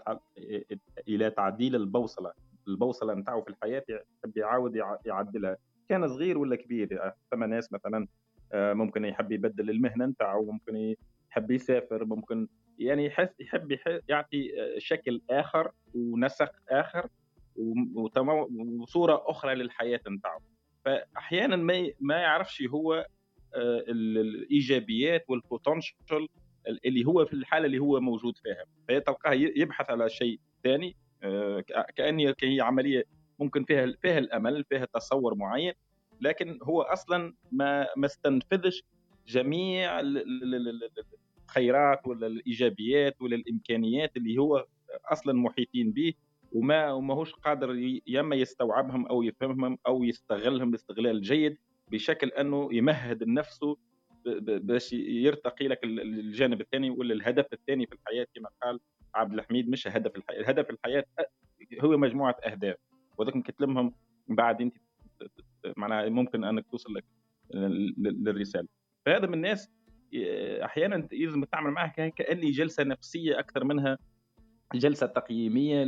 إلى 1.08 1.30
تعديل 1.30 1.76
البوصلة. 1.76 2.32
البوصلة 2.68 3.14
نتاعو 3.14 3.42
في 3.42 3.50
الحياة 3.50 3.84
يحب 3.88 4.36
يعاود 4.36 4.76
يعدلها. 5.06 5.56
كان 5.88 6.08
صغير 6.08 6.38
ولا 6.38 6.56
كبير؟ 6.56 7.12
ثم 7.30 7.44
ناس 7.44 7.72
مثلا 7.72 8.06
ممكن 8.54 9.04
يحب 9.04 9.32
يبدل 9.32 9.70
المهنة 9.70 10.06
نتاعو 10.06 10.52
ممكن 10.52 10.96
يحب 11.30 11.50
يسافر 11.50 12.04
ممكن 12.04 12.48
يعني 12.78 13.06
يحس 13.06 13.40
يحب 13.40 13.78
يعطي 14.08 14.52
شكل 14.78 15.22
آخر 15.30 15.70
ونسق 15.94 16.52
آخر. 16.68 17.08
وصورة 18.80 19.22
أخرى 19.26 19.54
للحياة 19.54 20.00
نتاعو 20.08 20.40
فأحيانا 20.84 21.56
ما 21.56 21.90
ما 22.00 22.16
يعرفش 22.16 22.62
هو 22.62 23.06
آه، 23.54 23.84
الإيجابيات 23.88 25.24
والبوتنشال 25.28 26.28
اللي 26.84 27.04
هو 27.04 27.24
في 27.24 27.32
الحالة 27.32 27.66
اللي 27.66 27.78
هو 27.78 28.00
موجود 28.00 28.36
فيها. 28.36 28.64
فيتلقاه 28.86 29.32
يبحث 29.32 29.90
على 29.90 30.08
شيء 30.08 30.40
ثاني 30.64 30.96
آه، 31.22 31.64
كأن 31.96 32.32
هي 32.42 32.60
عملية 32.60 33.04
ممكن 33.38 33.64
فيها 33.64 33.92
فيها 34.02 34.18
الأمل 34.18 34.64
فيها 34.64 34.86
تصور 34.94 35.34
معين 35.34 35.72
لكن 36.20 36.58
هو 36.62 36.82
أصلا 36.82 37.34
ما 37.52 37.86
ما 37.96 38.06
استنفذش 38.06 38.82
جميع 39.26 40.00
الخيرات 40.00 42.06
ولا 42.06 42.26
الإيجابيات 42.26 43.22
ولا 43.22 43.36
الإمكانيات 43.36 44.16
اللي 44.16 44.38
هو 44.38 44.66
أصلا 45.12 45.32
محيطين 45.32 45.92
به. 45.92 46.14
وما 46.52 46.92
وماهوش 46.92 47.34
قادر 47.34 47.74
يا 48.06 48.20
إما 48.20 48.36
يستوعبهم 48.36 49.06
أو 49.06 49.22
يفهمهم 49.22 49.78
أو 49.86 50.04
يستغلهم 50.04 50.70
باستغلال 50.70 51.20
جيد 51.20 51.56
بشكل 51.90 52.28
أنه 52.28 52.68
يمهد 52.72 53.22
لنفسه 53.22 53.76
باش 54.42 54.92
يرتقي 54.92 55.68
لك 55.68 55.84
الجانب 55.84 56.60
الثاني 56.60 56.90
ولا 56.90 57.14
الهدف 57.14 57.46
الثاني 57.52 57.86
في 57.86 57.92
الحياة 57.92 58.26
كما 58.34 58.48
قال 58.62 58.80
عبد 59.14 59.32
الحميد 59.34 59.68
مش 59.68 59.88
هدف 59.88 60.16
الحياة 60.16 60.40
الهدف 60.40 60.70
الحياة 60.70 61.04
هو 61.80 61.96
مجموعة 61.96 62.36
أهداف. 62.46 62.76
وذاك 63.18 63.36
نكتلمهم 63.36 63.92
من 64.28 64.36
بعد 64.36 64.60
أنت 64.60 64.76
معناها 65.76 66.08
ممكن 66.08 66.44
أنك 66.44 66.66
توصل 66.70 66.94
لك 66.94 67.04
للرسالة. 67.98 68.68
فهذا 69.06 69.26
من 69.26 69.34
الناس 69.34 69.70
أحيانا 70.64 71.08
لازم 71.12 71.44
تعمل 71.44 71.70
معها 71.70 72.08
كأني 72.08 72.50
جلسة 72.50 72.84
نفسية 72.84 73.38
أكثر 73.38 73.64
منها 73.64 73.98
جلسه 74.74 75.06
تقييميه 75.06 75.78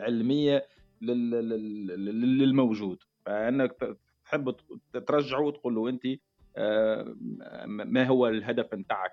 علميه 0.00 0.66
للموجود. 1.02 2.98
فأنك 3.26 3.98
تحب 4.24 4.56
ترجعه 5.06 5.40
وتقول 5.40 5.74
له 5.74 5.88
أنت 5.88 6.06
آه، 6.56 7.14
ما 7.66 8.04
هو 8.04 8.28
الهدف 8.28 8.74
نتاعك؟ 8.74 9.12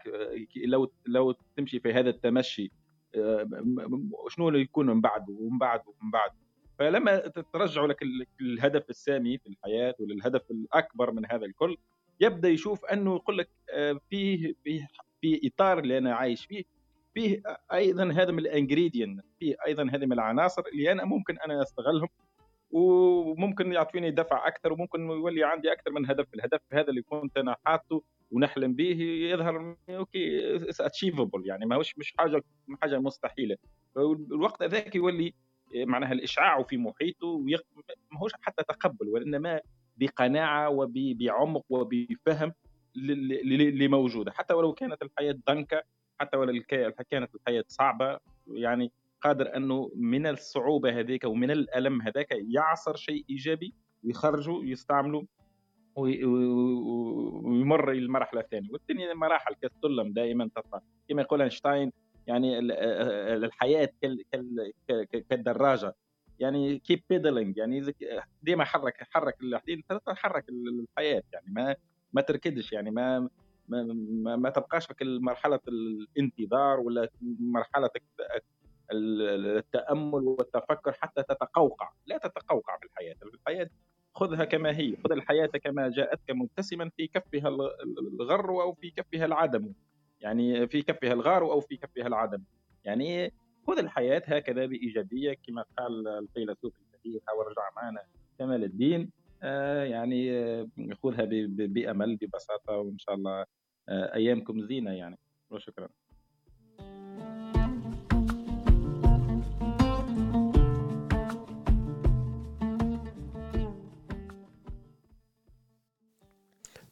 لو 0.55 0.91
لو 1.05 1.35
تمشي 1.57 1.79
في 1.79 1.93
هذا 1.93 2.09
التمشي 2.09 2.71
آه، 3.15 3.47
شنو 4.29 4.49
اللي 4.49 4.61
يكون 4.61 4.85
من 4.85 5.01
بعد 5.01 5.29
ومن 5.29 5.57
بعد 5.57 5.81
ومن 5.87 6.11
بعد؟ 6.11 6.31
فلما 6.79 7.17
ترجعوا 7.53 7.87
لك 7.87 7.99
الهدف 8.41 8.89
السامي 8.89 9.37
في 9.37 9.47
الحياة 9.47 9.95
وللهدف 9.99 10.51
الأكبر 10.51 11.11
من 11.11 11.25
هذا 11.31 11.45
الكل 11.45 11.77
يبدأ 12.19 12.49
يشوف 12.49 12.85
أنه 12.85 13.15
يقول 13.15 13.37
لك 13.37 13.49
آه، 13.69 13.99
فيه 14.09 14.53
في 14.63 14.87
في 15.21 15.41
إطار 15.47 15.79
اللي 15.79 15.97
أنا 15.97 16.15
عايش 16.15 16.45
فيه 16.45 16.63
فيه 17.14 17.41
أيضا 17.74 18.11
هذا 18.11 18.32
من 18.32 18.39
ال 18.39 18.47
ingredient 18.47 19.21
فيه 19.39 19.55
أيضا 19.68 19.84
هذه 19.84 20.05
من 20.05 20.14
العناصر 20.14 20.61
اللي 20.74 20.91
أنا 20.91 21.05
ممكن 21.05 21.38
أنا 21.45 21.61
أستغلهم 21.61 22.07
وممكن 22.72 23.72
يعطيني 23.72 24.11
دفع 24.11 24.47
أكثر 24.47 24.74
وممكن 24.74 25.01
يولي 25.09 25.43
عندي 25.43 25.72
أكثر 25.72 25.91
من 25.91 26.09
هدف 26.09 26.34
الهدف 26.34 26.59
هذا 26.74 26.89
اللي 26.89 27.01
كنت 27.01 27.38
أنا 27.38 27.55
حاطه 27.66 28.01
ونحلم 28.32 28.74
به 28.74 29.01
يظهر 29.32 29.76
OK 29.89 30.55
achievable 30.80 31.47
يعني 31.47 31.66
ماهوش 31.66 31.97
مش 31.97 32.14
حاجة 32.18 32.43
حاجة 32.82 32.99
مستحيلة. 32.99 33.57
الوقت 34.32 34.64
ذاك 34.64 34.95
يولي 34.95 35.34
معناها 35.76 36.11
الإشعاع 36.11 36.64
في 36.64 36.78
محيطه 36.78 37.45
ماهوش 38.11 38.32
حتى 38.41 38.64
تقبل 38.64 39.09
وإنما 39.09 39.61
بقناعة 39.97 40.70
وبعمق 40.70 41.66
وبفهم 41.70 42.53
اللي 42.95 43.88
موجوده 43.88 44.32
حتى 44.32 44.53
ولو 44.53 44.74
كانت 44.74 45.01
الحياة 45.01 45.36
ضنكه 45.47 45.84
حتى 46.20 46.38
ولو 46.38 46.64
كانت 47.09 47.36
الحياة 47.36 47.64
صعبة 47.68 48.20
يعني 48.47 48.91
قادر 49.22 49.55
أنه 49.55 49.91
من 49.95 50.28
الصعوبة 50.28 50.99
هذيك 50.99 51.24
ومن 51.24 51.51
الألم 51.51 52.01
هذاك 52.01 52.28
يعصر 52.32 52.95
شيء 52.95 53.26
إيجابي 53.30 53.74
ويخرجه 54.03 54.64
يستعمله 54.64 55.26
ويمر 57.45 57.91
المرحلة 57.91 58.41
الثانية. 58.41 58.70
والثانية 58.72 59.14
مراحل 59.14 59.55
كالسلم 59.55 60.14
دائما 60.14 60.49
تطلع. 60.55 60.82
كما 61.09 61.22
يقول 61.22 61.41
أينشتاين 61.41 61.91
يعني 62.28 62.59
الحياة 62.59 63.89
كالدراجة. 65.30 65.95
يعني 66.39 66.80
كيب 66.80 67.03
بيدلينج 67.09 67.57
يعني 67.57 67.93
ديما 68.43 68.64
حرك 68.64 69.07
حرك 69.11 69.38
الحياة 70.49 71.24
يعني 71.34 71.45
ما 71.49 71.76
ما 72.14 72.22
تركدش 72.22 72.74
يعني 72.74 72.91
ما 72.91 73.30
ما, 73.68 74.36
ما 74.36 74.49
تبقاش 74.49 74.86
في 74.86 75.20
مرحلة 75.22 75.59
الانتظار 75.68 76.80
ولا 76.80 77.09
مرحلة 77.39 77.89
التأمل 78.91 80.24
والتفكر 80.24 80.91
حتى 80.91 81.24
تتقوقع. 81.24 81.91
لا 82.05 82.18
تتقوقع 82.18 82.78
في 82.78 82.86
الحياة 82.86 83.16
الحياة 83.34 83.70
خذها 84.16 84.45
كما 84.45 84.78
هي. 84.78 84.95
خذ 84.95 85.11
الحياة 85.11 85.45
كما 85.47 85.89
جاءتك 85.89 86.32
مبتسما 86.32 86.89
في 86.97 87.07
كفها 87.07 87.49
الغر 88.20 88.61
أو 88.61 88.74
في 88.74 88.91
كفها 88.91 89.26
العدم. 89.26 89.74
يعني 90.22 90.68
في 90.68 90.82
كفها 90.82 91.14
الغار 91.14 91.41
أو 91.43 91.59
في 91.61 91.78
كفها 91.78 92.07
العدم. 92.07 92.43
يعني 92.84 93.34
خذ 93.68 93.78
الحياة 93.80 94.22
هكذا 94.26 94.66
بإيجابية 94.66 95.34
كما 95.47 95.66
قال 95.78 96.07
الفيلسوف 96.07 96.74
الكبير 96.80 97.22
ورجع 97.38 97.70
معنا 97.76 98.03
كمال 98.39 98.64
الدين. 98.64 99.11
يعني 99.83 100.31
آه 100.31 100.67
خذها 101.03 101.27
بأمل 101.49 102.15
ببساطة 102.15 102.73
وإن 102.77 102.97
شاء 102.99 103.15
الله 103.15 103.45
آه 103.89 104.13
أيامكم 104.15 104.61
زينة 104.61 104.91
يعني. 104.91 105.19
وشكرا. 105.49 105.89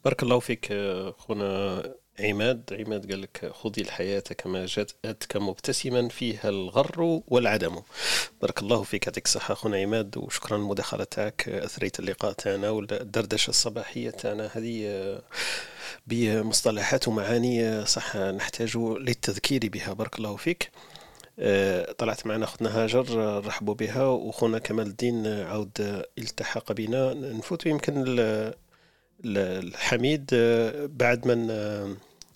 بارك 0.06 0.24
الله 0.24 0.40
فيك 0.40 0.72
أخونا 0.72 1.84
عماد 2.20 2.78
عماد 2.80 3.12
قال 3.12 3.22
لك 3.22 3.52
خذي 3.54 3.82
الحياة 3.82 4.24
كما 4.38 4.66
جاءتك 4.66 5.38
مبتسما 5.38 6.10
فيها 6.10 6.50
الغر 6.50 7.22
والعدم. 7.28 7.82
بارك 8.42 8.62
الله 8.62 8.84
فيك 8.84 9.08
يعطيك 9.08 9.26
الصحة 9.26 9.54
أخونا 9.54 9.78
عماد 9.78 10.18
وشكرا 10.18 10.58
المداخلة 10.58 11.04
تاعك 11.04 11.50
أثريت 11.50 12.00
اللقاء 12.00 12.32
تاعنا 12.32 12.70
والدردشة 12.70 13.50
الصباحية 13.50 14.10
تاعنا 14.10 14.50
هذه 14.54 15.22
بمصطلحات 16.08 17.08
ومعاني 17.08 17.86
صح 17.86 18.18
نحتاج 18.18 18.78
للتذكير 18.78 19.70
بها. 19.70 19.94
بارك 19.94 20.18
الله 20.18 20.36
فيك. 20.36 20.72
طلعت 21.98 22.28
معنا 22.28 22.46
أختنا 22.46 22.84
هاجر 22.84 23.06
رحبوا 23.46 23.74
بها. 23.74 24.04
وأخونا 24.04 24.60
كمال 24.60 24.88
الدين 24.88 25.28
عاود 25.28 26.04
التحق 26.18 26.72
بنا. 26.72 27.14
نفوت 27.14 27.66
يمكن 27.66 28.04
الحميد 29.26 30.30
آه، 30.34 30.86
بعد 30.86 31.28
من 31.28 31.52
آه، 31.52 31.96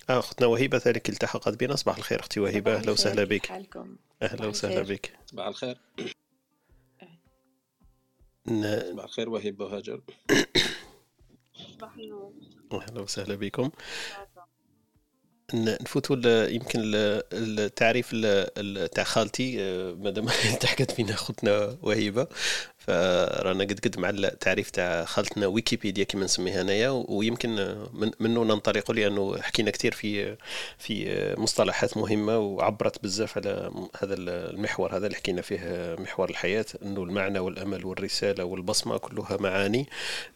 اختنا 0.09 0.47
وهبه 0.47 0.81
ذلك 0.85 1.09
التحقت 1.09 1.59
بنا. 1.59 1.75
صباح 1.75 1.97
الخير 1.97 2.19
أختي 2.19 2.39
وهبه 2.39 2.75
أهلا 2.75 2.91
وسهلا 2.91 3.23
بك. 3.23 3.51
أهلا 4.21 4.47
وسهلا 4.47 4.81
بك. 4.81 5.13
صباح 5.25 5.47
الخير. 5.47 5.77
صباح 8.91 9.03
الخير 9.05 9.29
وهبه 9.29 9.65
وهاجر. 9.65 10.01
صباح 11.73 11.95
النور. 11.97 12.33
أهلا 12.73 13.01
وسهلا 13.01 13.35
بكم. 13.35 13.69
نفوتوا 15.53 16.45
يمكن 16.47 16.81
التعريف 17.33 18.11
تاع 18.95 19.03
خالتي 19.03 19.61
آه، 19.61 19.93
مادام 19.93 20.27
التحقت 20.53 20.91
فينا 20.91 21.13
أختنا 21.13 21.77
وهبه 21.81 22.27
فرانا 22.87 23.63
قد 23.63 23.79
قد 23.79 23.99
مع 23.99 24.09
التعريف 24.09 24.69
تاع 24.69 25.05
خالتنا 25.05 25.47
ويكيبيديا 25.47 26.03
كما 26.03 26.23
نسميها 26.23 26.61
انايا 26.61 26.89
ويمكن 26.89 27.77
من 27.93 28.11
منه 28.19 28.43
ننطلق 28.43 28.91
لأنه 28.91 29.41
حكينا 29.41 29.71
كثير 29.71 29.91
في 29.93 30.37
في 30.77 31.35
مصطلحات 31.37 31.97
مهمة 31.97 32.37
وعبرت 32.37 33.03
بزاف 33.03 33.37
على 33.37 33.71
هذا 33.99 34.15
المحور 34.17 34.97
هذا 34.97 35.05
اللي 35.05 35.17
حكينا 35.17 35.41
فيه 35.41 35.95
محور 35.99 36.29
الحياة 36.29 36.65
إنه 36.83 37.03
المعنى 37.03 37.39
والأمل 37.39 37.85
والرسالة 37.85 38.43
والبصمة 38.43 38.97
كلها 38.97 39.37
معاني 39.39 39.85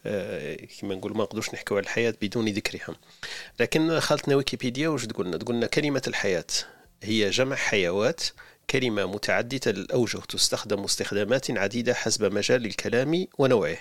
آه، 0.06 0.56
كما 0.80 0.94
نقول 0.94 1.16
ما 1.16 1.22
نقدرش 1.22 1.54
نحكوا 1.54 1.76
على 1.76 1.84
الحياة 1.84 2.14
بدون 2.22 2.48
ذكرها. 2.48 2.96
لكن 3.60 4.00
خالتنا 4.00 4.36
ويكيبيديا 4.36 4.88
واش 4.88 5.06
تقولنا؟ 5.06 5.36
تقولنا 5.36 5.66
كلمة 5.66 6.02
الحياة 6.06 6.44
هي 7.02 7.30
جمع 7.30 7.56
حيوات 7.56 8.22
كلمة 8.70 9.06
متعددة 9.06 9.70
الأوجه 9.70 10.18
تستخدم 10.18 10.84
استخدامات 10.84 11.50
عديدة 11.50 11.94
حسب 11.94 12.32
مجال 12.32 12.66
الكلام 12.66 13.26
ونوعه. 13.38 13.76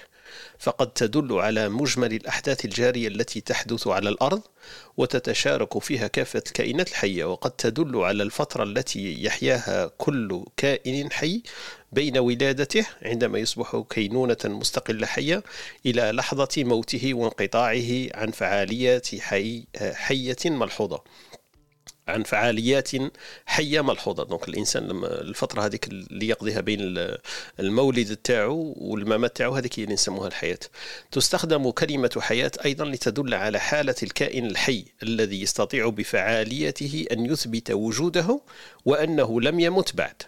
فقد 0.60 0.88
تدل 0.94 1.34
على 1.34 1.70
مجمل 1.70 2.14
الأحداث 2.14 2.66
الجارية 2.66 3.08
التي 3.08 3.42
تحدث 3.42 3.88
على 3.88 4.10
الأرض 4.10 4.42
وتتشارك 4.98 5.80
فيها 5.80 6.08
كافة 6.08 6.44
الكائنات 6.48 6.90
الحية 6.90 7.26
وقد 7.26 7.52
تدل 7.52 7.98
على 7.98 8.24
الفترة 8.24 8.64
التي 8.64 9.24
يحياها 9.24 9.92
كل 9.98 10.46
كائن 10.58 11.12
حي 11.12 11.44
بين 11.92 12.18
ولادته 12.18 12.86
عندما 13.02 13.40
يصبح 13.40 13.84
كينونة 13.90 14.38
مستقلة 14.46 15.08
حية 15.08 15.44
إلى 15.86 16.12
لحظة 16.12 16.50
موته 16.58 17.14
وانقطاعه 17.14 18.08
عن 18.14 18.32
فعاليات 18.32 19.16
حي 19.16 19.64
حية 19.94 20.38
ملحوظة. 20.46 21.02
عن 22.10 22.24
فعاليات 22.24 22.90
حية 23.46 23.82
ملحوظة. 23.82 24.24
donc 24.24 24.50
الإنسان 24.50 24.88
لما 24.88 25.22
الفترة 25.22 25.66
هذيك 25.66 25.88
اللي 25.88 26.28
يقضيها 26.28 26.62
بين 26.62 26.80
المولد 27.60 28.16
تاعو 28.16 28.74
والممات 28.78 29.38
تاعو 29.38 29.56
هذيك 29.56 29.80
اللي 29.80 29.94
نسموها 29.94 30.28
الحياة. 30.28 30.60
تستخدم 31.12 31.70
كلمة 31.70 32.18
حياة 32.20 32.52
أيضا 32.66 32.86
لتدل 32.86 33.34
على 33.34 33.60
حالة 33.60 33.96
الكائن 34.04 34.46
الحي 34.46 34.86
الذي 35.04 35.42
يستطيع 35.42 35.90
بفعاليته 35.90 37.06
أن 37.12 37.26
يثبت 37.26 37.72
وجوده 37.72 38.42
وأنه 38.86 39.42
لم 39.42 39.60
يمت 39.60 39.96
بعد. 39.96 40.22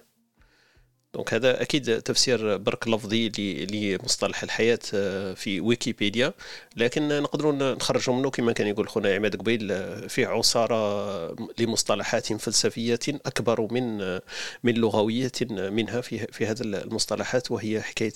donc 1.13 1.33
هذا 1.33 1.61
أكيد 1.61 2.01
تفسير 2.01 2.57
برك 2.57 2.87
لفظي 2.87 3.29
لمصطلح 3.71 4.43
الحياة 4.43 4.79
آه، 4.93 5.33
في 5.33 5.61
ويكيبيديا. 5.61 6.33
لكن 6.77 7.21
نقدروا 7.21 7.51
نخرجوا 7.75 8.15
منه 8.15 8.29
كما 8.29 8.51
كان 8.51 8.67
يقول 8.67 8.89
خونا 8.89 9.15
عماد 9.15 9.35
قبيل 9.35 9.71
آه، 9.71 10.07
في 10.07 10.25
عصارة 10.25 11.35
لمصطلحات 11.59 12.33
فلسفية 12.33 12.99
أكبر 13.07 13.73
من 13.73 14.01
آه، 14.01 14.21
من 14.63 14.73
لغوية 14.73 15.31
منها 15.49 16.01
في 16.01 16.27
في 16.27 16.45
هذه 16.45 16.61
المصطلحات 16.61 17.51
وهي 17.51 17.81
حكاية 17.81 18.13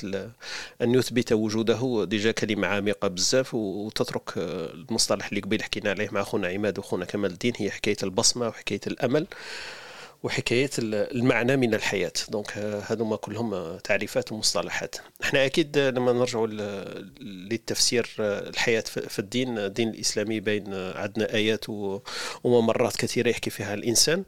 أن 0.82 0.96
يثبت 0.96 1.34
وجوده 1.34 2.06
déjà 2.06 2.32
كلمة 2.32 2.68
عميقة 2.68 3.08
بزاف 3.08 3.54
وتترك 3.54 4.34
المصطلح 4.38 5.28
اللي 5.28 5.40
قبيل 5.42 5.64
حكينا 5.64 5.90
عليه 5.90 6.10
مع 6.12 6.24
خونا 6.24 6.48
عماد 6.48 6.80
وخونا 6.80 7.06
كمال 7.06 7.32
الدين 7.32 7.54
هي 7.58 7.72
حكاية 7.72 7.98
البصمة 8.04 8.48
وحكاية 8.48 8.82
الأمل. 8.88 9.28
وحكايه 10.26 10.70
المعنى 10.80 11.58
من 11.58 11.74
الحياة. 11.74 12.12
donc 12.30 12.58
هذوما 12.88 13.16
كلهم 13.16 13.78
تعريفات 13.78 14.32
ومصطلحات. 14.32 14.96
إحنا 15.24 15.46
أكيد 15.46 15.78
لما 15.78 16.14
نرجع 16.14 16.46
للتفسير 17.22 18.10
الحياة 18.20 18.82
في 18.82 19.20
الدين 19.20 19.58
الدين 19.58 19.90
الإسلامي 19.90 20.40
بين 20.40 20.74
عندنا 20.74 21.34
آيات 21.34 21.66
وممرات 22.44 22.96
كثيرة 22.96 23.30
يحكي 23.30 23.50
فيها 23.50 23.74
الإنسان. 23.74 24.24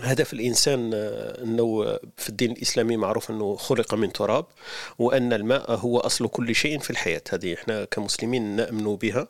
هدف 0.00 0.32
الإنسان 0.32 0.90
آه، 0.94 1.42
أنه 1.42 1.98
في 2.16 2.28
الدين 2.28 2.52
الإسلامي 2.52 2.96
معروف 2.96 3.30
أنه 3.30 3.56
خلق 3.56 3.94
من 3.94 4.12
تراب 4.12 4.46
وأن 4.98 5.32
الماء 5.32 5.72
هو 5.72 5.98
أصل 5.98 6.28
كل 6.28 6.54
شيء 6.54 6.78
في 6.78 6.90
الحياة. 6.90 7.22
هذه 7.30 7.54
إحنا 7.54 7.84
كمسلمين 7.84 8.56
نأمن 8.56 8.96
بها. 8.96 9.28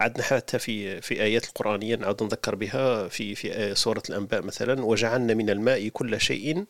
عندنا 0.00 0.22
حتى 0.22 0.58
في 0.58 1.00
في 1.00 1.22
آيات 1.22 1.44
القرآنية 1.44 1.96
نعود 1.96 2.22
نذكر 2.22 2.54
بها 2.54 3.08
في 3.08 3.34
في 3.34 3.74
سورة 3.74 4.02
الأنباء 4.10 4.42
مثلا 4.42 4.84
وجعلنا 4.84 5.34
من 5.34 5.50
الماء 5.50 5.88
كل 5.88 6.20
شيء 6.20 6.64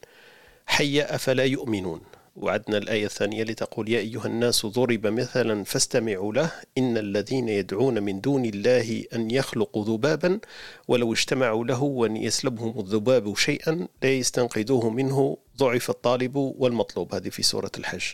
حي 0.66 1.02
افلا 1.02 1.44
يؤمنون. 1.44 2.00
وعدنا 2.42 2.78
الآية 2.78 3.06
الثانية 3.06 3.42
لتقول 3.42 3.88
يا 3.88 3.98
أيها 3.98 4.26
الناس 4.26 4.66
ضرب 4.66 5.06
مثلا 5.06 5.64
فاستمعوا 5.64 6.32
له 6.32 6.52
إن 6.78 6.98
الذين 6.98 7.48
يدعون 7.48 8.02
من 8.02 8.20
دون 8.20 8.44
الله 8.44 9.04
أن 9.14 9.30
يخلقوا 9.30 9.84
ذبابا 9.84 10.40
ولو 10.88 11.12
اجتمعوا 11.12 11.64
له 11.64 11.82
وأن 11.82 12.16
يسلبهم 12.16 12.80
الذباب 12.80 13.36
شيئا 13.36 13.88
لا 14.02 14.10
يستنقذوه 14.10 14.90
منه 14.90 15.36
ضعف 15.58 15.90
الطالب 15.90 16.36
والمطلوب. 16.36 17.14
هذه 17.14 17.28
في 17.28 17.42
سورة 17.42 17.70
الحج. 17.78 18.04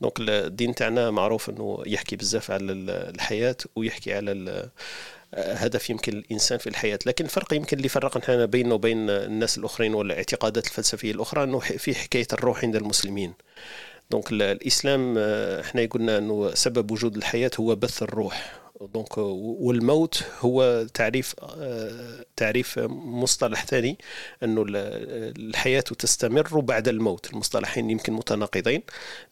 دونك 0.00 0.20
الدين 0.20 0.74
تاعنا 0.74 1.10
معروف 1.10 1.50
إنه 1.50 1.82
يحكي 1.86 2.16
بزاف 2.16 2.50
على 2.50 2.72
الحياة 2.72 3.56
ويحكي 3.76 4.14
على 4.14 4.70
هدف 5.34 5.90
يمكن 5.90 6.12
الإنسان 6.18 6.58
في 6.58 6.66
الحياة. 6.66 6.98
لكن 7.06 7.24
الفرق 7.24 7.54
يمكن 7.54 7.76
اللي 7.76 7.88
فرقنا 7.88 8.44
بينه 8.44 8.74
وبين 8.74 9.10
الناس 9.10 9.58
الأخرين 9.58 9.94
ولا 9.94 10.12
الاعتقادات 10.12 10.66
الفلسفية 10.66 11.12
الأخرى 11.12 11.42
أنه 11.44 11.58
في 11.58 11.94
حكاية 11.94 12.26
الروح 12.32 12.64
عند 12.64 12.76
المسلمين. 12.76 13.34
donc 14.10 14.32
الإسلام 14.32 15.14
آه، 15.18 15.60
إحنا 15.60 15.86
قلنا 15.86 16.18
أنه 16.18 16.54
سبب 16.54 16.90
وجود 16.90 17.16
الحياة 17.16 17.50
هو 17.60 17.74
بث 17.74 18.02
الروح. 18.02 18.65
donc 18.80 19.18
والموت 19.18 20.24
هو 20.40 20.86
تعريف 20.94 21.34
تعريف 22.36 22.78
مصطلح 22.88 23.64
ثاني 23.66 23.98
أنه 24.42 24.64
الحياة 24.68 25.80
تستمر 25.80 26.60
بعد 26.60 26.88
الموت. 26.88 27.30
المصطلحين 27.32 27.90
يمكن 27.90 28.12
متناقضين 28.12 28.82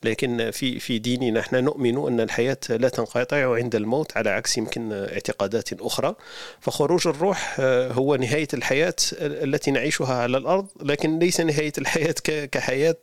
لكن 0.03 0.51
في 0.51 0.79
في 0.79 0.99
ديننا 0.99 1.41
إحنا 1.41 1.61
نؤمن 1.61 2.07
أن 2.07 2.21
الحياة 2.21 2.59
لا 2.69 2.89
تنقطع 2.89 3.55
عند 3.55 3.75
الموت 3.75 4.17
على 4.17 4.31
عكس 4.31 4.59
يمكن 4.59 4.93
اعتقادات 4.93 5.73
أخرى. 5.73 6.15
فخروج 6.61 7.09
الروح 7.09 7.61
هو 7.61 8.17
نهاية 8.17 8.49
الحياة 8.55 8.95
التي 9.21 9.71
نعيشها 9.71 10.15
على 10.15 10.37
الأرض 10.37 10.67
لكن 10.83 11.19
ليس 11.19 11.41
نهاية 11.41 11.73
الحياة 11.79 12.15
كحياة 12.53 12.97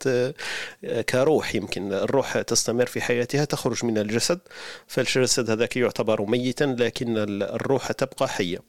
كروح. 1.09 1.55
يمكن 1.55 1.93
الروح 1.93 2.41
تستمر 2.41 2.85
في 2.85 3.01
حياتها 3.01 3.45
تخرج 3.45 3.85
من 3.85 3.97
الجسد 3.97 4.39
فالجسد 4.87 5.49
هذاك 5.49 5.77
يعتبر 5.77 6.21
ميتا 6.31 6.63
لكن 6.79 7.17
الروح 7.17 7.91
تبقى 7.91 8.27
حية. 8.27 8.59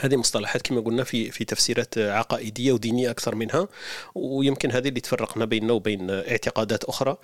هذه 0.00 0.16
مصطلحات 0.16 0.62
كما 0.62 0.80
قلنا 0.80 1.04
في 1.04 1.30
في 1.30 1.44
تفسيرات 1.44 1.98
عقائدية 1.98 2.72
ودينية 2.72 3.10
أكثر 3.10 3.34
منها 3.34 3.68
ويمكن 4.14 4.70
هذه 4.70 4.88
اللي 4.88 5.00
تفرقنا 5.00 5.44
بيننا 5.44 5.72
وبين 5.72 6.10
اعتقادات 6.10 6.84
أخرى. 6.84 7.16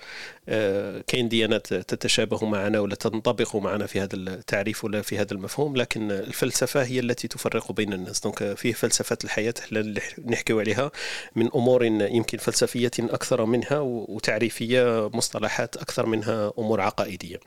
آه، 0.49 1.03
كاين 1.07 1.29
ديانات 1.29 1.73
تتشابه 1.73 2.45
معنا 2.45 2.79
ولا 2.79 2.95
تنطبق 2.95 3.55
معنا 3.55 3.85
في 3.85 4.01
هذا 4.01 4.15
التعريف 4.15 4.85
ولا 4.85 5.01
في 5.01 5.17
هذا 5.17 5.33
المفهوم 5.33 5.75
لكن 5.75 6.11
الفلسفة 6.11 6.83
هي 6.83 6.99
التي 6.99 7.27
تفرق 7.27 7.71
بين 7.71 7.93
الناس. 7.93 8.19
دونك 8.19 8.53
فيه 8.53 8.73
فلسفة 8.73 9.17
الحياة 9.23 9.53
اللي 9.71 10.01
نحكي 10.25 10.53
عليها 10.53 10.91
من 11.35 11.49
أمور 11.55 11.85
يمكن 11.85 12.37
فلسفية 12.37 12.91
أكثر 12.99 13.45
منها 13.45 13.79
وتعريفية 13.79 15.09
مصطلحات 15.13 15.77
أكثر 15.77 16.05
منها 16.05 16.51
أمور 16.59 16.81
عقائدية. 16.81 17.39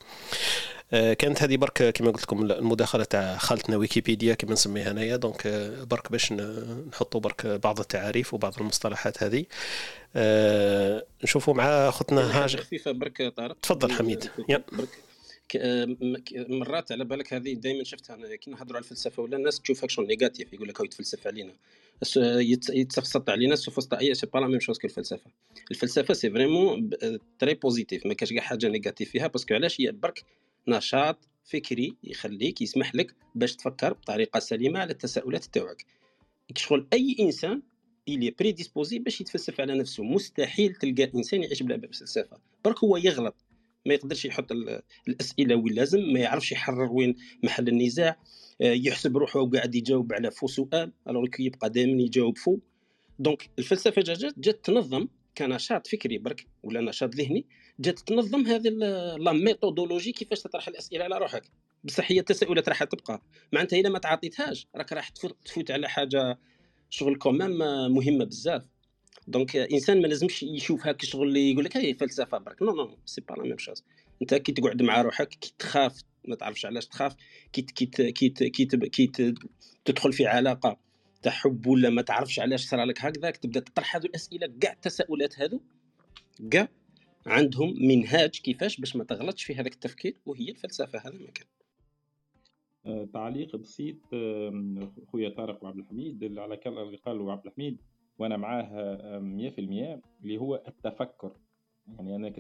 كانت 0.90 1.42
هذه 1.42 1.56
برك 1.56 1.92
كما 1.92 2.10
قلت 2.10 2.22
لكم 2.22 2.42
المداخلة 2.42 3.04
تاع 3.04 3.36
خالتنا 3.36 3.76
ويكيبيديا 3.76 4.34
كما 4.34 4.52
نسميها 4.52 4.90
انايا 4.90 5.16
donc 5.16 5.46
آه، 5.46 5.84
برك 5.84 6.12
باش 6.12 6.32
نحطوا 6.32 7.20
برك 7.20 7.46
بعض 7.46 7.80
التعاريف 7.80 8.34
وبعض 8.34 8.54
المصطلحات 8.60 9.22
هذه. 9.22 9.44
أه 10.16 11.06
نشوفوا 11.24 11.54
مع 11.54 11.88
أختنا 11.88 12.44
هاجر 12.44 12.60
خفيفه 12.60 12.92
برك 12.92 13.32
طارق. 13.36 13.56
تفضل 13.60 13.92
حميد. 13.92 14.30
برك. 14.48 14.88
مرات 16.48 16.92
على 16.92 17.04
بالك 17.04 17.34
هذه 17.34 17.52
دائما 17.54 17.84
شفتها 17.84 18.16
أنا 18.16 18.36
كي 18.36 18.50
نهضروا 18.50 18.76
على 18.76 18.84
الفلسفة 18.84 19.22
ولا 19.22 19.36
الناس 19.36 19.60
تشوفها 19.60 19.88
شغل 19.88 20.06
négatif 20.06 20.52
يقول 20.52 20.68
لك 20.68 20.80
هو 20.80 20.84
يتفلسف 20.84 21.26
علينا. 21.26 21.52
يتسخط 22.70 23.30
علينا. 23.30 23.56
sauf 23.56 23.94
que 23.94 24.14
c'est 24.14 24.26
pas 24.26 24.38
la 24.38 24.46
même 24.46 24.60
chose 24.60 24.78
الفلسفة. 24.84 25.30
الفلسفة 25.70 26.14
c'est 26.14 26.30
vraiment 26.30 26.90
très 27.38 27.54
positif 27.54 28.06
ما 28.06 28.14
كاش 28.14 28.32
كاع 28.32 28.42
حاجة 28.42 28.68
négative 28.68 29.10
فيها 29.10 29.26
parce 29.26 29.44
que 29.44 29.54
علاش؟ 29.54 29.80
هي 29.80 29.92
برك 29.92 30.24
نشاط 30.68 31.28
فكري 31.44 31.96
يخليك 32.04 32.62
يسمح 32.62 32.94
لك 32.94 33.14
باش 33.34 33.56
تفكر 33.56 33.92
بطريقة 33.92 34.40
سليمة 34.40 34.80
على 34.80 34.92
التساؤلات 34.92 35.44
تاعك. 35.44 35.84
شغل 36.56 36.88
أي 36.92 37.16
إنسان 37.20 37.62
اللي 38.08 38.30
prédisposé 38.30 38.98
باش 38.98 39.20
يتفلسف 39.20 39.60
على 39.60 39.78
نفسه. 39.78 40.04
مستحيل 40.04 40.74
تلقى 40.74 41.10
إنسان 41.14 41.42
يعيش 41.42 41.62
بلا 41.62 41.88
فلسفة. 41.92 42.38
برك 42.64 42.84
هو 42.84 42.96
يغلط. 42.96 43.44
ما 43.86 43.94
يقدرش 43.94 44.24
يحط 44.24 44.52
الأسئلة 45.08 45.56
وين 45.56 45.74
لازم 45.74 46.00
ما 46.00 46.20
يعرفش 46.20 46.52
يحرر 46.52 46.92
وين 46.92 47.16
محل 47.42 47.68
النزاع. 47.68 48.16
آه، 48.60 48.72
يحسب 48.72 49.16
روحه 49.16 49.40
وقاعد 49.40 49.74
يجاوب 49.74 50.12
على 50.12 50.30
faux 50.30 50.46
سؤال 50.46 50.92
alors 51.08 51.28
يبقى 51.38 51.70
دائما 51.70 52.02
يجاوب 52.02 52.38
faux. 52.38 52.58
donc 53.18 53.50
الفلسفة 53.58 54.02
جات 54.02 54.38
جات 54.38 54.64
تنظم 54.64 55.08
كنشاط 55.38 55.86
فكري 55.86 56.18
برك 56.18 56.46
ولا 56.62 56.80
نشاط 56.80 57.14
ذهني. 57.14 57.46
جات 57.80 57.98
تنظم 57.98 58.46
هذه 58.46 58.68
la 59.18 59.32
méthodologie 59.32 60.12
كيفاش 60.12 60.40
تطرح 60.40 60.68
الأسئلة 60.68 61.04
على 61.04 61.18
روحك. 61.18 61.42
بصح 61.84 62.10
هي 62.10 62.20
التساؤلات 62.20 62.68
راح 62.68 62.84
تبقى. 62.84 63.22
معناتها 63.52 63.76
اذا 63.76 63.88
ما 63.88 63.98
تعاطيتهاش 63.98 64.66
راك 64.76 64.92
راح 64.92 65.08
تفوت 65.08 65.70
على 65.70 65.88
حاجة 65.88 66.38
شغل 66.90 67.16
quand 67.16 67.40
même 67.40 67.58
مهمة 67.94 68.24
بزاف. 68.24 68.62
donc 69.28 69.56
إنسان 69.56 70.02
ما 70.02 70.06
لازمش 70.06 70.42
يشوف 70.42 70.86
هاك 70.86 71.02
الشغل 71.02 71.28
اللي 71.28 71.52
يقول 71.52 71.64
لك 71.64 71.76
هاي 71.76 71.94
فلسفة 71.94 72.38
برك. 72.38 72.62
non 72.62 72.72
non 72.72 72.98
c'est 73.06 73.20
pas 73.20 73.34
la 73.34 73.42
même 73.42 73.58
chose 73.58 73.84
أنت 74.22 74.34
كي 74.34 74.52
تقعد 74.52 74.82
مع 74.82 75.02
روحك 75.02 75.28
كي 75.28 75.54
تخاف 75.58 76.02
ما 76.24 76.36
تعرفش 76.36 76.66
علاش 76.66 76.86
تخاف 76.86 77.14
كي 77.52 77.62
كي 77.62 77.86
كي 77.86 78.10
كي, 78.10 78.66
كي 78.88 79.32
تدخل 79.84 80.12
في 80.12 80.26
علاقة 80.26 80.78
تاع 81.22 81.32
حب 81.32 81.66
ولا 81.66 81.90
ما 81.90 82.02
تعرفش 82.02 82.38
علاش 82.38 82.64
صرا 82.64 82.84
لك 82.84 83.04
هكذاك 83.04 83.36
تبدأ 83.36 83.60
تطرح 83.60 83.96
هذو 83.96 84.06
الأسئلة 84.06 84.52
كاع 84.60 84.72
التساؤلات 84.72 85.40
هذو 85.40 85.60
كاع 86.50 86.68
عندهم 87.26 87.74
منهاج 87.80 88.40
كيفاش 88.40 88.80
باش 88.80 88.96
ما 88.96 89.04
تغلطش 89.04 89.44
في 89.44 89.54
هذاك 89.54 89.72
التفكير 89.72 90.16
وهي 90.26 90.50
الفلسفة 90.50 90.98
هذا 90.98 91.18
ما 91.18 91.30
كان 91.30 91.46
آه، 92.86 93.04
تعليق 93.04 93.56
بسيط 93.56 93.96
خويا 95.12 95.28
طارق 95.28 95.64
وعبد 95.64 95.78
الحميد 95.78 96.38
على 96.38 96.56
كلام 96.56 96.86
اللي 96.86 96.96
قاله 96.96 97.32
عبد 97.32 97.46
الحميد 97.46 97.78
وأنا 98.18 98.36
معاه 98.36 99.18
100% 99.18 100.00
اللي 100.22 100.38
هو 100.38 100.62
التفكر. 100.68 101.32
يعني 101.96 102.16
أنا 102.16 102.32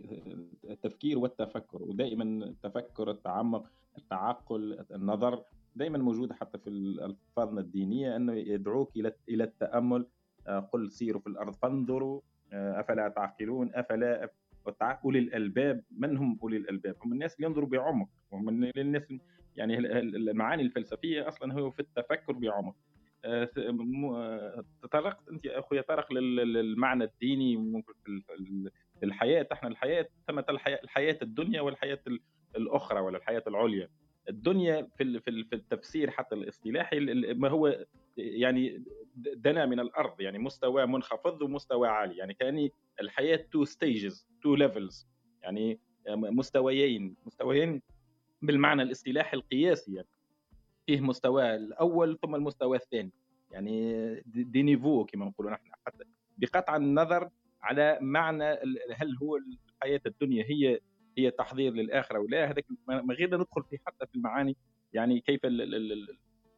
التفكير 0.64 1.18
والتفكر 1.18 1.82
ودائما 1.82 2.44
التفكر 2.44 3.10
التعمق 3.10 3.66
التعقل 3.98 4.84
النظر 4.90 5.44
دائما 5.76 5.98
موجوده 5.98 6.34
حتى 6.34 6.58
في 6.58 6.70
الفاظنا 6.70 7.60
الدينية 7.60 8.16
أنه 8.16 8.32
يدعوك 8.32 8.96
إلى 8.96 9.12
إلى 9.28 9.44
التأمل. 9.44 10.06
آه، 10.46 10.58
قل 10.58 10.90
سيروا 10.90 11.20
في 11.20 11.26
الأرض 11.26 11.54
فانظروا. 11.54 12.20
آه، 12.52 12.80
أفلا 12.80 13.08
تعقلون؟ 13.08 13.70
أفلا 13.74 14.30
أولي 15.04 15.18
الألباب 15.18 15.82
من 15.90 16.16
هم 16.16 16.38
أولي 16.42 16.56
الألباب؟ 16.56 16.96
هم 17.04 17.12
الناس 17.12 17.36
اللي 17.36 17.46
ينظروا 17.46 17.68
بعمق 17.68 18.08
هم 18.32 18.48
الناس 18.48 19.12
يعني 19.56 19.78
المعاني 19.78 20.62
الفلسفية 20.62 21.28
أصلا 21.28 21.54
هو 21.54 21.70
في 21.70 21.80
التفكر 21.80 22.32
بعمق 22.32 22.74
آه، 23.24 24.64
تطرقت 24.82 25.28
أنت 25.28 25.46
أخويا 25.46 25.82
طارق 25.82 26.12
للمعنى 26.12 27.04
الديني 27.04 27.56
الحياة 29.02 29.48
إحنا 29.52 29.68
الحياة 29.68 30.08
ثمة 30.28 30.44
الحياة 30.84 31.18
الدنيا 31.22 31.60
والحياة 31.60 32.00
الأخرى 32.56 33.00
ولا 33.00 33.18
الحياة 33.18 33.42
العليا 33.46 33.88
الدنيا 34.28 34.88
في 34.96 35.20
في 35.20 35.52
التفسير 35.52 36.10
حتى 36.10 36.34
الاصطلاحي 36.34 37.00
ما 37.34 37.48
هو 37.48 37.86
يعني 38.16 38.84
دنا 39.16 39.66
من 39.66 39.80
الأرض 39.80 40.20
يعني 40.20 40.38
مستوى 40.38 40.86
منخفض 40.86 41.42
ومستوى 41.42 41.88
عالي 41.88 42.16
يعني 42.16 42.34
كأني 42.34 42.72
الحياة 43.00 43.36
two 43.36 43.64
stages 43.64 44.28
two 44.42 44.54
levels 44.54 45.08
يعني 45.42 45.80
مستويين 46.08 47.16
مستويين 47.26 47.82
بالمعنى 48.42 48.82
الاصطلاحي 48.82 49.36
القياسي 49.36 49.94
يعني 49.94 50.08
فيه 50.86 51.00
مستوى 51.00 51.54
الأول 51.54 52.18
ثم 52.22 52.34
المستوى 52.34 52.76
الثاني 52.76 53.12
يعني 53.50 54.22
deux 54.26 54.62
niveaux 54.62 55.04
كما 55.04 55.24
نقولوا 55.24 55.52
نحن 55.52 55.70
حتى 55.86 56.04
بقطع 56.38 56.76
النظر 56.76 57.30
على 57.62 57.98
معنى 58.00 58.44
هل 58.94 59.16
هو 59.22 59.36
الحياة 59.36 60.00
الدنيا 60.06 60.44
هي 60.48 60.80
هي 61.18 61.30
تحضير 61.30 61.72
للآخرة 61.72 62.18
ولا 62.18 62.50
هذاك 62.50 62.66
ما 62.86 63.14
غير 63.14 63.38
ندخل 63.38 63.62
في 63.70 63.78
حتى 63.86 64.06
في 64.06 64.14
المعاني 64.14 64.56
يعني 64.92 65.20
كيف 65.20 65.40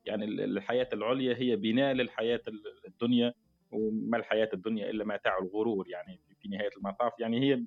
يعني 0.07 0.25
الحياة 0.25 0.89
العليا 0.93 1.37
هي 1.37 1.57
بناء 1.57 1.95
للحياة 1.95 2.41
الدنيا 2.89 3.35
وما 3.73 4.17
الحياة 4.17 4.49
الدنيا 4.55 4.91
إلا 4.91 5.05
متاع 5.05 5.39
الغرور 5.39 5.89
يعني 5.89 6.21
في 6.43 6.49
نهاية 6.49 6.71
المطاف 6.77 7.13
يعني 7.21 7.41
هي 7.41 7.65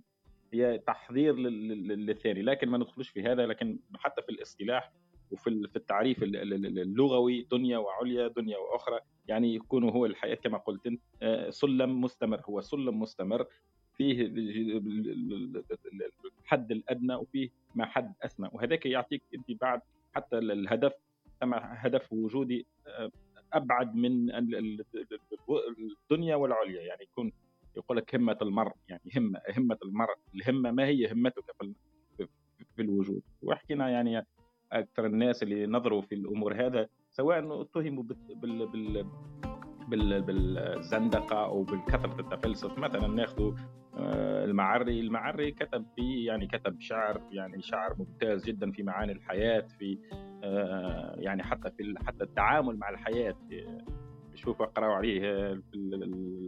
هي 0.53 0.77
تحضير 0.77 1.35
للثاني. 1.35 2.41
لكن 2.41 2.69
ما 2.69 2.77
ندخلش 2.77 3.09
في 3.09 3.23
هذا 3.23 3.45
لكن 3.45 3.79
حتى 3.95 4.21
في 4.21 4.29
الاصطلاح 4.29 4.91
وفي 5.31 5.67
في 5.67 5.75
التعريف 5.75 6.23
اللغوي 6.23 7.47
دنيا 7.51 7.77
وعليا 7.77 8.27
دنيا 8.27 8.57
وأخرى 8.57 8.99
يعني 9.27 9.55
يكون 9.55 9.89
هو 9.89 10.05
الحياة 10.05 10.35
كما 10.35 10.57
قلت 10.57 10.99
آه، 11.21 11.49
سلم 11.49 12.01
مستمر 12.01 12.41
هو 12.49 12.61
سلم 12.61 12.99
مستمر 12.99 13.47
فيه 13.97 14.31
الحد 16.39 16.71
الادنى 16.71 17.15
وفيه 17.15 17.49
ما 17.75 17.85
حد 17.85 18.13
اسمى 18.21 18.49
وهذاك 18.51 18.85
يعطيك 18.85 19.21
انت 19.35 19.61
بعد 19.61 19.81
حتى 20.15 20.37
الهدف 20.37 20.93
كما 21.41 21.59
هدف 21.61 22.13
وجودي 22.13 22.65
آه، 22.87 23.11
ابعد 23.53 23.95
من 23.95 24.35
الدنيا 26.11 26.35
والعليا 26.35 26.81
يعني 26.81 27.03
يكون 27.03 27.31
يقول 27.77 27.97
لك 27.97 28.15
همه 28.15 28.37
المرء 28.41 28.73
يعني 28.89 29.01
همه 29.17 29.41
همه 29.57 29.77
المرء 29.85 30.15
الهمه 30.35 30.71
ما 30.71 30.85
هي 30.85 31.11
همتك 31.11 31.43
في 32.75 32.81
الوجود 32.81 33.21
وحكينا 33.41 33.89
يعني 33.89 34.25
أكثر 34.71 35.05
الناس 35.05 35.43
اللي 35.43 35.65
نظروا 35.65 36.01
في 36.01 36.15
الأمور 36.15 36.65
هذا 36.65 36.87
سواء 37.11 37.61
اتهموا 37.61 38.03
بال 38.03 38.35
بال 38.35 39.05
بال 39.87 40.21
بالزندقه 40.21 41.45
أو 41.45 41.63
بالكثره 41.63 42.19
التفلسف 42.19 42.77
مثلا 42.77 43.07
ناخذ 43.07 43.41
آه، 43.41 43.82
المعري 43.97 44.99
المعري 44.99 45.51
كتب 45.51 45.85
في 45.95 46.25
يعني 46.25 46.47
كتب 46.47 46.81
شعر 46.81 47.21
يعني 47.31 47.61
شعر 47.61 47.95
ممتاز 47.99 48.45
جدا 48.45 48.71
في 48.71 48.83
معاني 48.83 49.11
الحياة 49.11 49.61
في 49.79 49.97
آه، 50.43 51.15
يعني 51.17 51.43
حتى 51.43 51.71
في 51.71 51.95
حتى 52.07 52.23
التعامل 52.23 52.77
مع 52.77 52.89
الحياة. 52.89 53.35
شوف 54.35 54.61
اقراوا 54.61 54.93
عليه 54.93 55.21
في 55.53 55.75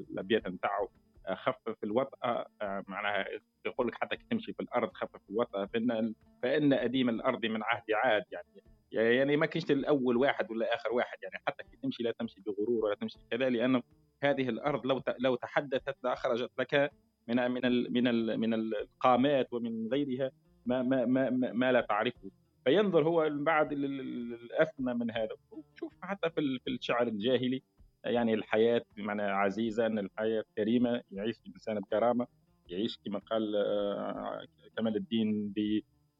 الأبيات 0.10 0.48
نتاعو 0.48 0.90
خفف 1.34 1.84
الوطأة 1.84 2.46
آه، 2.62 2.84
معناها 2.88 3.26
يقول 3.66 3.88
لك 3.88 3.96
حتى 3.96 4.18
تمشي 4.30 4.54
في 4.54 4.60
الأرض 4.60 4.94
خفف 4.94 5.20
الوطأة 5.30 5.66
فإن 5.66 6.14
فإن 6.44 6.74
أديم 6.74 7.10
الأرض 7.10 7.46
من 7.46 7.64
عهد 7.64 7.84
عاد 7.92 8.24
يعني 8.32 8.64
يعني 8.92 9.38
ما 9.38 9.46
كنش 9.46 9.72
الأول 9.72 10.18
واحد 10.18 10.52
ولا 10.52 10.76
آخر 10.76 10.94
واحد 10.94 11.18
يعني 11.24 11.44
حتى 11.48 11.64
كي 11.64 11.78
تمشي 11.84 12.04
لا 12.04 12.12
تمشي 12.20 12.42
بغرور 12.42 12.86
ولا 12.86 12.96
تمشي 12.96 13.18
كذا 13.32 13.50
لأنه 13.50 13.84
هذه 14.24 14.50
الأرض 14.50 14.86
لو 14.86 15.02
لو 15.20 15.36
تحدثت 15.36 15.96
لأخرجت 16.04 16.52
لك 16.60 16.92
من 17.28 17.52
من 17.52 17.94
من 17.94 18.40
من 18.40 18.54
القامات 18.54 19.54
ومن 19.54 19.88
غيرها 19.92 20.32
ما 20.66 20.82
ما 20.82 21.06
ما, 21.06 21.30
ما 21.30 21.72
لا 21.72 21.82
تعرفه. 21.82 22.32
فينظر 22.66 23.04
هو 23.04 23.30
بعد 23.32 23.72
الأثنى 23.72 24.94
من 24.94 25.12
هذا. 25.12 25.36
شوف 25.80 25.94
حتى 26.02 26.30
في 26.30 26.60
الشعر 26.68 27.08
الجاهلي 27.08 27.62
يعني 28.06 28.34
الحياة 28.34 28.82
بمعنى 28.98 29.22
عزيزة 29.22 29.86
أن 29.86 30.00
الحياة 30.00 30.44
كريمة 30.58 31.02
يعيش 31.12 31.36
الإنسان 31.48 31.80
بكرامة 31.80 32.28
يعيش 32.70 33.00
كما 33.06 33.20
قال 33.20 33.56
آه، 33.56 34.46
كمال 34.78 34.96
الدين 34.96 35.54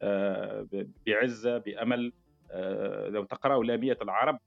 آه، 0.02 0.68
بعزة 1.08 1.58
بأمل. 1.58 2.14
آه، 2.52 3.10
لو 3.10 3.24
تقرأوا 3.24 3.64
لامية 3.64 3.98
العرب 4.02 4.40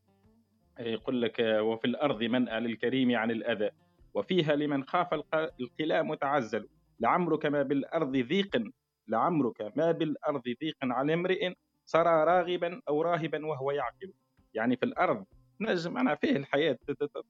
يقول 0.80 1.22
لك 1.22 1.38
وفي 1.40 1.84
الأرض 1.84 2.22
منأى 2.22 2.61
للكريم 2.61 3.16
عن 3.16 3.30
الأذى. 3.30 3.70
وفيها 4.14 4.56
لمن 4.56 4.84
خاف 4.84 5.14
القلاء 5.61 6.02
متعزل. 6.02 6.68
لعمرك 7.00 7.46
ما 7.46 7.62
بالأرض 7.62 8.12
ضيق 8.12 8.62
لعمرك 9.09 9.72
ما 9.76 9.92
بالأرض 9.92 10.42
ضيق 10.42 10.76
على 10.82 11.14
امرئ 11.14 11.54
صار 11.84 12.06
راغبا 12.06 12.82
أو 12.88 13.02
راهبا 13.02 13.46
وهو 13.46 13.70
يعقل. 13.70 14.12
يعني 14.54 14.76
في 14.76 14.82
الأرض 14.82 15.24
نجم 15.61 15.98
أنا 15.98 16.14
فيه 16.14 16.36
الحياة 16.36 16.78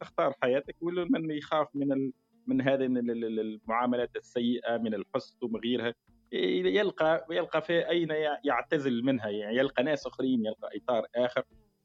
تختار 0.01 0.35
حياتك 0.43 0.77
من 0.83 1.31
يخاف 1.31 1.69
من 1.75 1.93
ال... 1.93 2.13
من 2.47 2.61
هذه 2.61 2.87
المعاملات 2.87 4.17
السيئة 4.17 4.77
من 4.77 4.95
الحسد 4.95 5.43
ومن 5.43 5.61
غيرها. 5.61 5.95
يلقى 6.33 7.27
يلقى 7.31 7.63
في 7.63 7.89
أين 7.89 8.09
يعتزل 8.45 9.03
منها. 9.05 9.29
يعني 9.29 9.57
يلقى 9.57 9.83
ناس 9.83 10.07
آخرين 10.07 10.47
يلقى 10.47 10.77
إطار 10.77 11.07
آخر. 11.17 11.43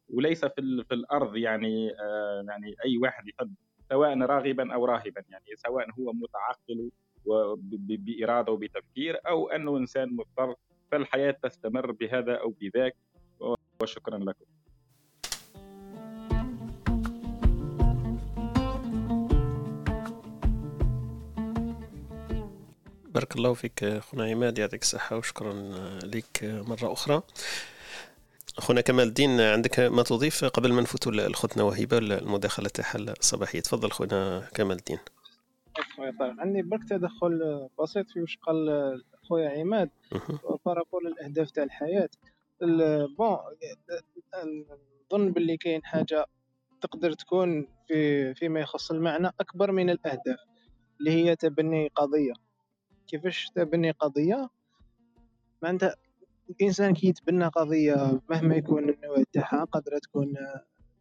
وليس 0.10 0.46
في, 0.46 0.84
في 0.88 0.94
الأرض 0.94 1.36
يعني 1.36 1.92
آه 1.92 2.46
يعني 2.50 2.76
أي 2.86 2.98
واحد 2.98 3.28
يحب. 3.28 3.54
سواء 3.94 4.18
راغبا 4.18 4.74
أو 4.74 4.86
راهبا 4.86 5.24
يعني 5.30 5.46
سواء 5.56 5.92
هو 6.00 6.14
متعقل 6.14 6.92
بإرادة 7.80 8.52
وبتفكير 8.52 9.20
أو 9.28 9.50
أنه 9.50 9.78
إنسان 9.78 10.16
مضطر 10.16 10.56
فالحياة 10.92 11.32
تستمر 11.32 11.92
بهذا 11.92 12.36
أو 12.36 12.54
بذاك. 12.62 12.96
وشكرا 13.82 14.18
لكم. 14.18 14.46
بارك 23.06 23.36
الله 23.36 23.54
فيك 23.54 23.86
خونا 24.00 24.26
عماد 24.26 24.58
يعطيك 24.58 24.82
الصحة 24.82 25.18
وشكرا 25.18 25.54
لك 26.04 26.40
مرة 26.44 26.94
أخرى. 26.94 27.22
خونا 28.58 28.82
كمال 28.82 29.08
الدين 29.08 29.42
عندك 29.42 29.80
ما 29.80 30.04
تضيف 30.04 30.46
قبل 30.46 30.74
ما 30.74 30.82
نفوتوا 30.82 31.12
لخوتنا 31.12 31.64
وهبة 31.64 31.98
المداخلة 31.98 32.70
تاعها 32.70 32.98
الصباحية 32.98 33.60
تفضل 33.60 33.92
خونا 33.92 34.50
كمال 34.56 34.78
الدين. 34.78 35.00
طيب 35.98 36.22
عندي 36.22 36.62
برك 36.62 36.90
تدخل 36.90 37.68
بسيط 37.80 38.10
في 38.10 38.22
وش 38.22 38.38
قال 38.38 39.04
خويا 39.30 39.60
عماد. 39.60 39.90
بارابول 40.66 41.08
الاهداف 41.08 41.52
تاع 41.52 41.64
الحياة 41.64 42.10
بون 43.18 43.38
نظن 45.12 45.32
باللي 45.32 45.58
كاين 45.58 45.84
حاجة 45.84 46.26
تقدر 46.82 47.14
تكون 47.14 47.68
في 47.88 48.34
فيما 48.34 48.60
يخص 48.60 48.92
المعنى 48.92 49.28
أكبر 49.28 49.72
من 49.72 49.90
الأهداف 49.90 50.40
اللي 51.00 51.12
هي 51.12 51.36
تبني 51.36 51.88
قضية. 51.96 52.34
كيفاش 53.08 53.50
تبني 53.56 53.92
قضية؟ 53.92 54.50
معناتها 55.62 55.96
الإنسان 56.50 56.94
كي 56.94 57.08
يتبنى 57.08 57.48
قضية 57.48 58.22
مهما 58.30 58.56
يكون 58.56 58.90
النوع 58.90 59.24
تاعها 59.34 59.64
قادره 59.64 60.00
تكون 60.00 60.36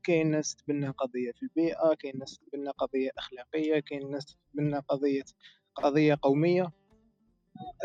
كاين 0.02 0.30
ناس 0.30 0.56
تبنى 0.56 0.88
قضية 0.88 1.32
في 1.32 1.42
البيئة 1.42 1.94
كاين 1.94 2.18
ناس 2.18 2.38
تبنى 2.38 2.70
قضية 2.70 3.10
أخلاقية 3.18 3.80
كاين 3.80 4.10
ناس 4.10 4.36
تبنى 4.52 4.78
قضية 4.78 5.24
قضية 5.74 6.18
قومية. 6.22 6.72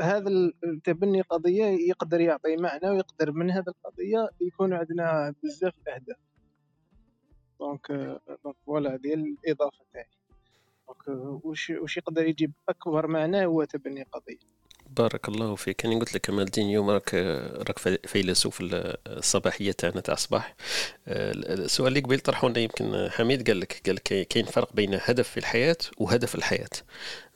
هذا 0.02 0.30
التبني 0.64 1.22
قضية 1.22 1.66
يقدر 1.66 2.22
يعطي 2.22 2.56
معنى 2.56 2.90
ويقدر 2.90 3.32
من 3.32 3.52
هذه 3.52 3.68
القضية 3.68 4.30
يكون 4.42 4.74
عندنا 4.74 5.36
بزاف 5.44 5.74
الاهداف 5.88 6.18
donc 7.60 7.92
donc 8.44 8.56
voilà 8.66 8.94
هذه 8.94 9.14
الإضافة 9.14 9.86
تاعي. 9.94 10.10
donc 10.88 11.46
وش 11.46 11.98
يقدر 11.98 12.28
يجيب 12.28 12.54
أكبر 12.70 13.08
معنى 13.08 13.46
هو 13.46 13.64
تبني 13.64 14.04
قضية. 14.04 14.57
بارك 14.90 15.30
الله 15.30 15.56
فيك. 15.56 15.76
كان 15.76 16.00
قلت 16.00 16.14
لك 16.14 16.22
كمال 16.22 16.46
الدين 16.46 16.68
اليوم 16.68 16.90
راك 16.90 17.14
راك 17.70 17.80
فيلسوف 18.08 18.58
الصباحية 18.62 19.72
تاعنا 19.72 20.02
تاع 20.02 20.14
الصباح. 20.14 20.56
السؤال 21.08 21.88
اللي 21.88 22.00
قبل 22.00 22.20
طرحه 22.20 22.50
لنا 22.50 22.60
يمكن 22.60 23.10
حميد 23.12 23.48
قال 23.48 23.60
لك 23.60 23.82
قال 23.86 23.96
لك 23.96 24.28
كاين 24.28 24.46
فرق 24.46 24.74
بين 24.74 25.00
هدف 25.04 25.30
في 25.30 25.38
الحياة 25.38 25.78
وهدف 25.98 26.36
الحياة. 26.36 26.70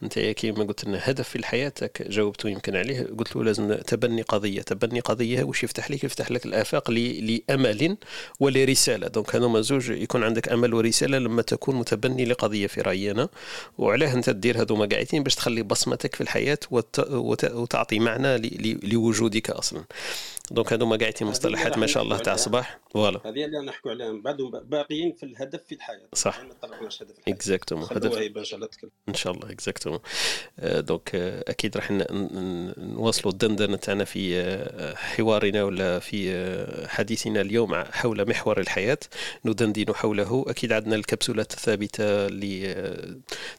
أنت 0.04 0.20
كيما 0.20 0.64
قلت 0.64 0.86
لنا 0.86 1.00
هدف 1.04 1.30
في 1.30 1.36
الحياة 1.36 1.74
جاوبته 2.02 2.50
يمكن 2.50 2.76
عليه 2.76 3.08
قلت 3.18 3.36
له 3.36 3.44
لازم 3.44 3.74
تبني 3.74 4.22
قضية. 4.22 4.62
تبني 4.62 5.00
قضية 5.00 5.44
واش 5.44 5.64
يفتح 5.64 5.92
لك؟ 5.92 6.04
يفتح 6.04 6.32
لك 6.32 6.46
الآفاق 6.46 6.92
لأمل 6.92 7.98
ولرسالة. 8.40 9.08
donc 9.08 9.36
هذوما 9.36 9.62
زوج 9.62 9.90
يكون 9.90 10.24
عندك 10.24 10.50
أمل 10.50 10.74
ورسالة 10.74 11.18
لما 11.18 11.42
تكون 11.42 11.76
متبني 11.76 12.26
لقضية 12.26 12.68
في 12.68 12.82
رايي 12.82 13.12
أنا 13.12 13.30
وعلاه 13.78 14.14
انت 14.14 14.30
دير 14.30 14.62
هذوما 14.62 14.86
قاعدين 14.86 15.24
باش 15.24 15.36
تخلي 15.36 15.64
بصمتك 15.64 16.16
في 16.16 16.22
الحياة 16.22 16.60
وت... 16.72 17.00
وت... 17.00 17.46
وتعطي 17.46 18.00
معنى 18.00 18.38
لوجودك 18.84 19.50
أصلا. 19.50 19.84
donc 20.52 20.74
هذوما 20.74 20.98
قاعدين 20.98 21.28
مصطلحات 21.28 21.78
ما 21.78 21.88
شاء 21.88 22.04
الله 22.04 22.18
تاع 22.18 22.34
الصباح. 22.34 22.80
voilà. 22.94 23.22
هذه 23.26 23.46
اللي 23.46 23.60
نحكوا 23.66 23.92
عليها. 23.92 24.12
من 24.12 24.22
بعد 24.22 24.38
باقيين 24.64 25.14
في 25.14 25.24
الهدف 25.24 25.64
في 25.68 25.76
الحياة. 25.76 26.08
صح. 26.14 26.40
ما 26.40 26.54
طلعناش 26.62 27.04
هدف 27.04 27.16
exactement 27.28 27.88
هدف 27.92 28.18
إن 29.10 29.14
شاء 29.14 29.34
الله. 29.34 29.52
exactement 29.52 29.91
exactement 29.96 30.00
donc 30.62 31.16
أكيد 31.48 31.78
راح 31.78 31.92
نواصلوا 32.78 33.34
الدندنه 33.34 33.78
تاعنا 33.78 34.04
في 34.04 34.96
حوارنا 34.96 35.64
ولا 35.64 36.00
في 36.00 36.88
حديثنا 36.88 37.42
اليوم 37.42 37.76
حول 37.76 38.30
محور 38.30 38.60
الحياة. 38.60 38.98
ندندن 39.46 39.94
حوله. 39.94 40.46
أكيد 40.48 40.72
عندنا 40.72 40.96
الكبسولات 40.96 41.54
الثابتة 41.54 42.04
اللي 42.28 42.76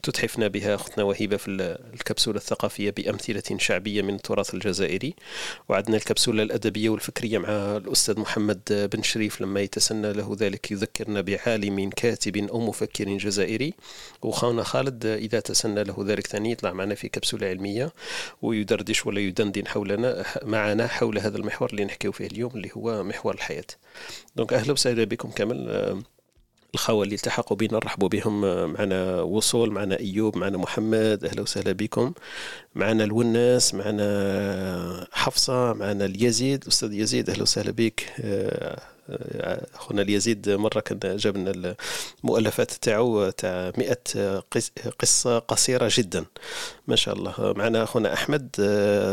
تتحفنا 0.03 0.49
بها 0.49 0.75
أختنا 0.75 1.05
وهبه 1.05 1.37
في 1.37 1.49
الكبسولة 1.95 2.37
الثقافية 2.37 2.91
بأمثلة 2.91 3.59
شعبية 3.59 4.03
من 4.03 4.15
التراث 4.15 4.55
الجزائري. 4.55 5.15
وعندنا 5.69 5.97
الكبسولة 5.97 6.43
الأدبية 6.43 6.89
والفكرية 6.89 7.39
مع 7.39 7.49
الأستاذ 7.77 8.21
محمد 8.21 8.89
بن 8.93 9.03
شريف 9.03 9.41
لما 9.41 9.61
يتسنى 9.61 10.13
له 10.13 10.37
ذلك 10.41 10.71
يذكرنا 10.71 11.21
بعالم 11.21 11.91
كاتب 11.91 12.37
أو 12.37 12.61
مفكر 12.61 13.17
جزائري. 13.17 13.75
وخانا 14.23 14.63
خالد 14.63 15.07
إذا 15.07 15.41
تسنى 15.41 15.85
له 15.85 15.97
ذلك 16.07 16.22
ثاني 16.27 16.51
يطلع 16.53 16.73
معنا 16.73 16.95
في 16.95 17.09
كبسولة 17.09 17.47
علمية 17.47 17.93
ويدردش 18.43 19.07
ولا 19.07 19.21
يدندن 19.21 19.67
حولنا 19.67 20.25
معنا 20.43 20.87
حول 20.87 21.19
هذا 21.19 21.37
المحور 21.37 21.71
اللي 21.71 21.85
نحكيو 21.85 22.13
فيه 22.13 22.27
اليوم 22.27 22.51
اللي 22.55 22.71
هو 22.77 23.03
محور 23.03 23.35
الحياة. 23.35 23.65
دونك 24.37 24.53
أهلا 24.53 24.73
وسهلا 24.73 25.05
بكم 25.05 25.31
كامل 25.31 26.03
الخوة 26.75 27.05
اللي 27.05 27.15
التحقوا 27.15 27.57
بنا 27.57 27.73
نرحبوا 27.73 28.09
بهم 28.09 28.41
معنا 28.73 29.21
وصول 29.21 29.71
معنا 29.71 29.99
أيوب 30.01 30.37
معنا 30.37 30.59
محمد 30.59 31.25
أهلا 31.25 31.43
وسهلا 31.43 31.73
بكم. 31.73 32.13
معنا 32.75 33.05
الوناس 33.05 33.75
معنا 33.75 35.07
حفصة 35.13 35.73
معنا 35.73 36.05
اليزيد 36.05 36.67
أستاذ 36.67 36.93
يزيد 36.93 37.31
أهلا 37.31 37.43
وسهلا 37.43 37.71
بك. 37.71 38.07
أخونا 39.75 40.03
اليزيد 40.03 40.51
مرة 40.51 40.81
كان 40.81 41.17
جاب 41.17 41.37
لنا 41.37 41.77
المؤلفات 42.25 42.71
تاعو 42.71 43.31
تاع 43.31 43.73
100 43.79 44.43
قصة 44.99 45.39
قصيرة 45.39 45.91
جدا. 45.93 46.25
ما 46.87 46.97
شاء 46.97 47.15
الله. 47.15 47.35
معنا 47.39 47.83
أخونا 47.83 48.13
أحمد 48.13 48.49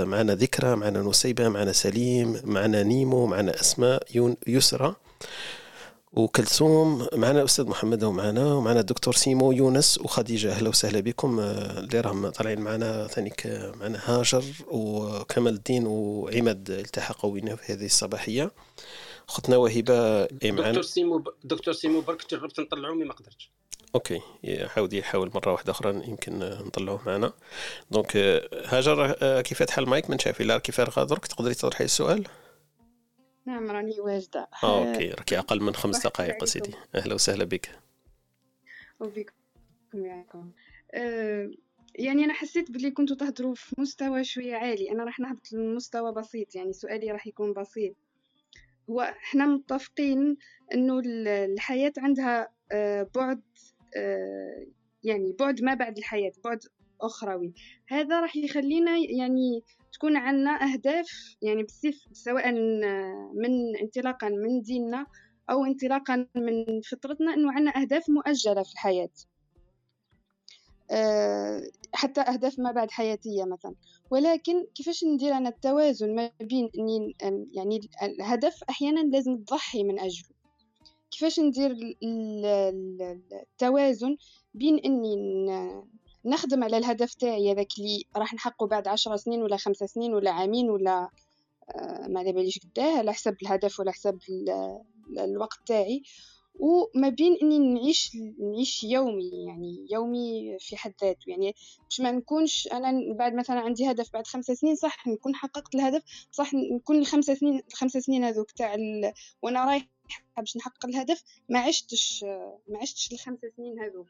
معنا 0.07 0.35
ذكرى 0.35 0.75
معنا 0.75 1.01
نسيبة 1.01 1.49
معنا 1.49 1.71
سليم 1.71 2.41
معنا 2.43 2.83
نيمو 2.83 3.25
معنا 3.25 3.59
أسماء 3.61 4.03
يسرى 4.47 4.95
وكلثوم 6.13 7.07
معنا 7.13 7.39
الاستاذ 7.39 7.65
محمد 7.65 8.03
ومعنا 8.03 8.53
ومعنا 8.53 8.79
الدكتور 8.79 9.13
سيمو 9.13 9.51
يونس 9.51 9.97
وخديجة 9.97 10.51
أهلا 10.51 10.69
وسهلا 10.69 10.99
بكم. 10.99 11.39
اللي 11.39 11.99
راهم 11.99 12.29
طالعين 12.29 12.61
معنا 12.61 13.07
ثانيك 13.07 13.71
معنا 13.79 13.99
هاجر 14.05 14.43
وكمال 14.67 15.53
الدين 15.53 15.87
وعماد 15.87 16.69
التحقوا 16.69 17.31
بنا 17.31 17.55
في 17.55 17.73
هذه 17.73 17.85
الصباحية. 17.85 18.51
اختنا 19.29 19.57
وهبة 19.57 20.23
اي 20.23 20.51
معنا 20.51 20.67
دكتور 20.67 20.83
سيمو 20.83 21.23
دكتور 21.43 21.73
سيمو 21.73 22.01
برك 22.01 22.29
جربت 22.31 22.59
نطلعوه 22.59 22.95
mais 22.95 23.05
ما 23.05 23.13
قدرتش. 23.13 23.51
OK 23.95 24.21
حاول 24.65 24.93
يحاول 24.93 25.31
مرة 25.35 25.51
واحدة 25.51 25.71
أخرى 25.71 25.89
يمكن 26.07 26.39
نطلعوه 26.39 27.01
معنا. 27.05 27.33
donc 27.91 28.17
هاجر 28.65 29.11
كيف 29.41 29.63
تحل 29.63 29.83
المايك 29.83 30.09
من 30.09 30.19
شافي 30.19 30.43
لا 30.43 30.57
كيف 30.57 30.81
درك؟ 30.81 31.27
تقدري 31.27 31.53
تطرحي 31.53 31.83
السؤال؟ 31.83 32.27
نعم 33.45 33.71
راني 33.71 33.99
واجدة. 33.99 34.47
آه، 34.63 34.89
أوكي 34.89 35.09
راكي 35.09 35.39
أقل 35.39 35.61
من 35.61 35.75
خمس 35.75 36.03
دقائق 36.03 36.45
سيدي 36.45 36.73
أهلا 36.95 37.13
وسهلا 37.13 37.43
بك. 37.43 37.69
وبكم 38.99 40.51
أه 40.93 41.51
يعني 41.95 42.25
أنا 42.25 42.33
حسيت 42.33 42.71
بلي 42.71 42.91
كنتوا 42.91 43.15
تهضروا 43.15 43.55
في 43.55 43.75
مستوى 43.77 44.23
شوية 44.23 44.55
عالي. 44.55 44.91
أنا 44.91 45.03
راح 45.03 45.19
نهبط 45.19 45.51
لمستوى 45.51 46.11
بسيط 46.11 46.55
يعني 46.55 46.73
سؤالي 46.73 47.11
راح 47.11 47.27
يكون 47.27 47.53
بسيط. 47.53 47.95
هو 48.89 49.01
إحنا 49.01 49.45
متفقين 49.45 50.37
إنه 50.73 51.01
الحياة 51.05 51.93
عندها 51.97 52.49
أه 52.71 53.09
بعد 53.15 53.41
أه 53.97 54.65
يعني 55.03 55.35
بعد 55.39 55.61
ما 55.61 55.73
بعد 55.73 55.97
الحياة 55.97 56.31
بعد 56.43 56.59
أخروي. 57.01 57.53
هذا 57.87 58.19
راح 58.19 58.35
يخلينا 58.35 58.91
يعني 58.97 59.63
تكون 59.93 60.17
عندنا 60.17 60.63
أهداف 60.63 61.35
يعني 61.41 61.63
بصف 61.63 61.95
سواء 62.13 62.51
من 63.33 63.77
انطلاقا 63.81 64.29
من 64.29 64.61
ديننا 64.61 65.05
أو 65.49 65.65
انطلاقا 65.65 66.27
من 66.35 66.81
فطرتنا 66.81 67.33
أنه 67.33 67.51
عندنا 67.51 67.81
أهداف 67.81 68.09
مؤجلة 68.09 68.63
في 68.63 68.73
الحياة. 68.73 69.09
آه، 70.91 71.61
حتى 71.93 72.21
أهداف 72.21 72.59
ما 72.59 72.71
بعد 72.71 72.91
حياتية 72.91 73.43
مثلا. 73.45 73.75
ولكن 74.11 74.65
كيفاش 74.75 75.03
ندير 75.03 75.33
أنا 75.37 75.49
التوازن 75.49 76.15
ما 76.15 76.31
بين 76.41 76.69
أني 76.79 77.15
يعني 77.53 77.79
الهدف 78.03 78.63
أحيانا 78.69 78.99
لازم 78.99 79.37
تضحي 79.37 79.83
من 79.83 79.99
أجله. 79.99 80.29
كيفاش 81.11 81.39
ندير 81.39 81.75
التوازن 83.33 84.17
بين 84.53 84.79
أني 84.79 85.15
نخدم 86.25 86.63
على 86.63 86.77
الهدف 86.77 87.13
تاعي 87.13 87.51
هذاك 87.51 87.67
اللي 87.79 88.03
راح 88.15 88.33
نحققه 88.33 88.67
بعد 88.67 88.87
عشر 88.87 89.15
سنين 89.15 89.41
ولا 89.41 89.57
خمسة 89.57 89.85
سنين 89.85 90.13
ولا 90.13 90.31
عامين 90.31 90.69
ولا 90.69 91.09
آه، 91.75 92.07
ما 92.07 92.19
على 92.19 92.31
باليش 92.33 92.59
قداه 92.59 92.97
على 92.97 93.13
حسب 93.13 93.35
الهدف 93.41 93.79
ولا 93.79 93.91
حسب 93.91 94.19
الوقت 95.17 95.57
تاعي. 95.65 96.03
وما 96.59 97.09
بين 97.09 97.37
إني 97.41 97.59
نعيش 97.59 98.11
نعيش 98.39 98.83
يومي 98.83 99.31
يعني 99.47 99.87
يومي 99.91 100.57
في 100.59 100.77
حد 100.77 100.93
ذاته 101.01 101.19
يعني 101.27 101.55
باش 101.83 102.01
ما 102.01 102.11
نكونش 102.11 102.67
أنا 102.67 103.13
بعد 103.13 103.33
مثلا 103.33 103.59
عندي 103.59 103.91
هدف 103.91 104.13
بعد 104.13 104.27
خمسة 104.27 104.53
سنين 104.53 104.75
صح 104.75 105.07
نكون 105.07 105.35
حققت 105.35 105.75
الهدف 105.75 106.03
صح 106.31 106.53
نكون 106.53 106.99
الخمسة 106.99 107.33
سنين 107.33 107.61
الخمسة 107.67 107.99
سنين 107.99 108.23
هذوك 108.23 108.51
تاع. 108.51 108.75
وأنا 109.41 109.65
رايح 109.65 109.87
باش 110.37 110.57
نحقق 110.57 110.85
الهدف 110.85 111.23
ما 111.49 111.59
عشتش 111.59 112.23
ما 112.67 112.79
عشتش 112.81 113.11
الخمسة 113.11 113.51
سنين 113.57 113.79
هذوك 113.79 114.07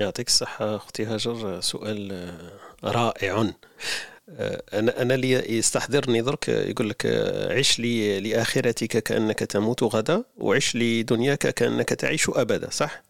يعطيك 0.00 0.26
الصحة 0.26 0.76
أختي 0.76 1.04
هاجر 1.04 1.60
سؤال 1.60 2.32
رائع 2.84 3.52
آه، 4.28 4.62
أنا 4.72 5.02
أنا 5.02 5.14
اللي 5.14 5.56
يستحضرني 5.58 6.22
درك 6.22 6.48
يقول 6.48 6.90
لك 6.90 7.06
آه، 7.06 7.58
عش 7.58 7.78
لي 7.78 8.20
لآخرتك 8.20 9.02
كأنك 9.02 9.38
تموت 9.38 9.82
غدا 9.82 10.24
وعش 10.38 10.76
لدنياك 10.76 11.38
كأنك 11.38 11.88
تعيش 11.88 12.28
أبدا 12.28 12.70
صح؟ 12.70 13.02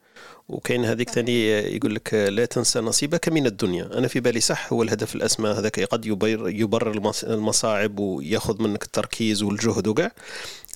وكاين 0.49 0.85
هذيك 0.85 1.11
ثاني 1.11 1.49
يقول 1.49 1.95
لك 1.95 2.15
لا 2.15 2.45
تنسى 2.45 2.81
نصيبك 2.81 3.29
من 3.29 3.47
الدنيا. 3.47 3.99
أنا 3.99 4.09
في 4.09 4.21
بالي 4.21 4.41
صح 4.41 4.73
هو 4.73 4.83
الهدف 4.83 5.15
الاسمى 5.15 5.49
هذاك 5.49 5.81
قد 5.81 6.07
يبرر, 6.07 6.49
يبرر 6.49 7.15
المصاعب 7.23 7.99
ويأخذ 7.99 8.63
منك 8.63 8.83
التركيز 8.83 9.43
والجهد 9.43 9.87
وكاع. 9.87 10.13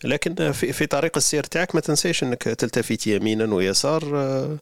لكن 0.04 0.52
في, 0.52 0.72
في 0.72 0.86
طريق 0.86 1.16
السير 1.16 1.44
تاعك 1.44 1.74
ما 1.74 1.80
تنساش 1.80 2.22
انك 2.22 2.42
تلتفت 2.42 3.06
يمينا 3.06 3.54
ويسار 3.54 4.02
آه، 4.14 4.58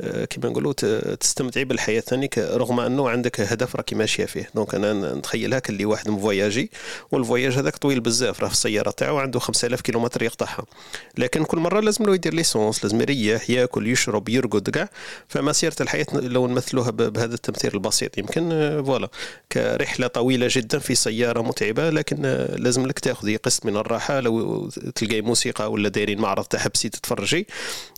آه، 0.00 0.24
كما 0.24 0.48
نقولوا 0.50 0.72
تستمتعي 1.14 1.64
بالحياة 1.64 2.00
ثانيك 2.00 2.38
رغم 2.38 2.80
انه 2.80 3.10
عندك 3.10 3.40
هدف 3.40 3.76
راكي 3.76 3.94
ماشية 3.94 4.24
فيه. 4.24 4.50
donc 4.54 4.74
أنا 4.74 5.14
نتخيلها 5.14 5.58
كلي 5.58 5.84
واحد 5.84 6.08
مفواياجي 6.08 6.70
وال 7.12 7.22
voyage 7.22 7.52
هذاك 7.52 7.76
طويل 7.76 8.00
بزاف 8.00 8.40
راه 8.40 8.48
في 8.48 8.54
السيارة 8.54 8.90
تاعو 8.90 9.18
عنده 9.18 9.40
5000 9.40 9.80
كيلومتر 9.80 10.22
يقطعها. 10.22 10.64
لكن 11.18 11.44
كل 11.44 11.58
مرة 11.58 11.80
لازم 11.80 12.04
له 12.04 12.14
يدير 12.14 12.34
l'essence 12.34 12.84
لازم 12.84 13.00
يريح 13.00 13.50
ياكل 13.50 13.86
يشرب 13.86 14.28
يرقد 14.28 14.70
كاع. 14.70 14.88
فمسيره 15.28 15.76
الحياة 15.80 16.06
لو 16.12 16.46
نمثلوها 16.46 16.90
بهذا 16.90 17.34
التمثيل 17.34 17.74
البسيط 17.74 18.18
يمكن 18.18 18.52
آه، 18.52 18.82
voilà. 18.82 19.08
كرحلة 19.52 20.06
طويلة 20.06 20.46
جدا 20.50 20.78
في 20.78 20.94
سيارة 20.94 21.42
متعبة 21.42 21.90
لكن 21.90 22.46
لازم 22.58 22.86
لك 22.86 22.98
تاخذي 22.98 23.36
قسط 23.36 23.66
من 23.66 23.76
الراحة 23.76 24.20
لو 24.20 24.68
تلقاي 24.94 25.22
موسيقى 25.22 25.72
ولا 25.72 25.88
دايرين 25.88 26.20
معرض 26.20 26.44
تحبسي 26.44 26.88
تتفرجي. 26.88 27.46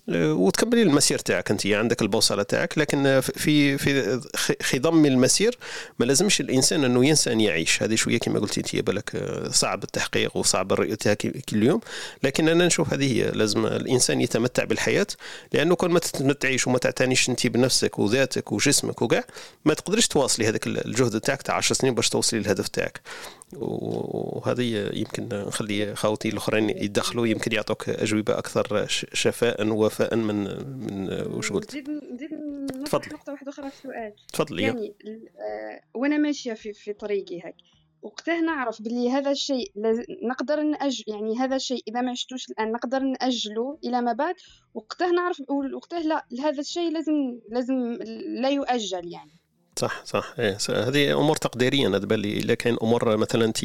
وتكملي 0.08 0.82
المسير 0.82 1.18
تاعك 1.18 1.50
انت 1.50 1.66
عندك 1.66 2.02
البوصلة 2.02 2.42
تاعك 2.42 2.78
لكن 2.78 3.20
في 3.20 3.78
في 3.78 4.20
خضم 4.62 5.06
المسير 5.06 5.58
ما 5.98 6.04
لازمش 6.04 6.40
الإنسان 6.40 6.84
أنه 6.84 7.06
ينسى 7.06 7.32
أن 7.32 7.40
يعيش. 7.40 7.82
هذه 7.82 7.94
شوية 7.94 8.18
كما 8.18 8.38
قلتي 8.38 8.60
انت 8.60 8.76
بالك 8.76 9.14
آه، 9.14 9.48
صعب 9.48 9.84
التحقيق 9.84 10.36
وصعب 10.36 10.72
رؤيتها 10.72 11.14
كل 11.14 11.62
يوم 11.62 11.80
لكن 12.22 12.48
أنا 12.48 12.66
نشوف 12.66 12.92
هذه 12.92 13.12
هي 13.12 13.30
لازم 13.30 13.66
الإنسان 13.66 14.20
يتمتع 14.20 14.64
بالحياة 14.64 15.06
لأنه 15.52 15.74
كل 15.74 15.88
ما 15.88 15.98
تتمتعيش 15.98 16.66
وما 16.66 16.78
تعتنيش 16.78 17.28
انت 17.28 17.46
بنفسك 17.46 17.98
وذاتك 17.98 18.52
وجسمك 18.52 19.02
وكاع 19.02 19.24
ما 19.64 19.74
تقدرش 19.74 20.06
تواصلي 20.06 20.48
هذاك 20.48 20.66
الجهد 20.66 21.20
تاعك 21.20 21.42
تاع 21.42 21.54
10 21.54 21.74
سنين 21.74 21.94
باش 21.94 22.08
توصلي 22.08 22.40
للهدف 22.40 22.68
تاعك. 22.68 23.00
وهذه 23.52 24.90
يمكن 24.92 25.28
نخلي 25.32 25.94
خاوتي 25.96 26.28
الأخرين 26.28 26.70
يدخلوا 26.70 27.26
يمكن 27.26 27.52
يعطوك 27.52 27.88
أجوبة 27.88 28.38
أكثر 28.38 28.86
شفاء 29.12 29.62
من 30.12 30.44
من 30.86 31.10
وش 31.34 31.52
قلت؟ 31.52 31.70
نزيد 31.70 31.90
نزيد 31.90 32.30
تفضلي. 32.84 33.14
نقطة 33.14 33.32
واحدة 33.32 33.50
أخرى 33.50 33.70
في 33.70 33.76
السؤال. 33.76 34.14
تفضلي 34.32 34.62
يعني 34.62 34.94
آه 35.38 35.80
وأنا 35.94 36.18
ماشية 36.18 36.52
في 36.52 36.72
في 36.72 36.92
طريقي 36.92 37.36
هيك. 37.44 37.54
وقتها 38.02 38.40
نعرف 38.40 38.82
بلي 38.82 39.10
هذا 39.10 39.30
الشيء 39.30 39.72
نقدر 40.22 40.62
نأجل 40.62 41.04
يعني 41.06 41.38
هذا 41.38 41.56
الشيء 41.56 41.82
إذا 41.88 42.00
ما 42.00 42.10
عشتوش 42.10 42.50
الآن 42.50 42.72
نقدر 42.72 43.02
نأجله 43.02 43.78
إلى 43.84 44.00
ما 44.02 44.12
بعد. 44.12 44.34
وقتها 44.74 45.12
نعرف 45.12 45.42
وقتها 45.74 46.00
لا 46.00 46.26
هذا 46.40 46.60
الشيء 46.60 46.90
لازم 46.92 47.40
لازم 47.48 47.98
لا 48.26 48.48
يؤجل 48.48 49.12
يعني. 49.12 49.37
صح 49.78 50.02
صح. 50.04 50.34
إيه 50.38 50.58
هذه 50.70 51.12
أمور 51.12 51.36
تقديرية. 51.36 51.86
أنا 51.86 51.98
تبان 51.98 52.18
لي 52.18 52.38
الا 52.38 52.54
كاين 52.54 52.76
أمور 52.82 53.16
مثلا 53.16 53.44
انت 53.44 53.58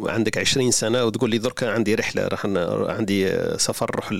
عندك 0.00 0.38
20 0.38 0.70
سنة 0.70 1.04
وتقول 1.04 1.30
لي 1.30 1.38
درك 1.38 1.64
عندي 1.64 1.94
رحلة 1.94 2.28
راح 2.28 2.46
عندي 2.96 3.32
سفر 3.56 3.90
نروح 3.92 4.12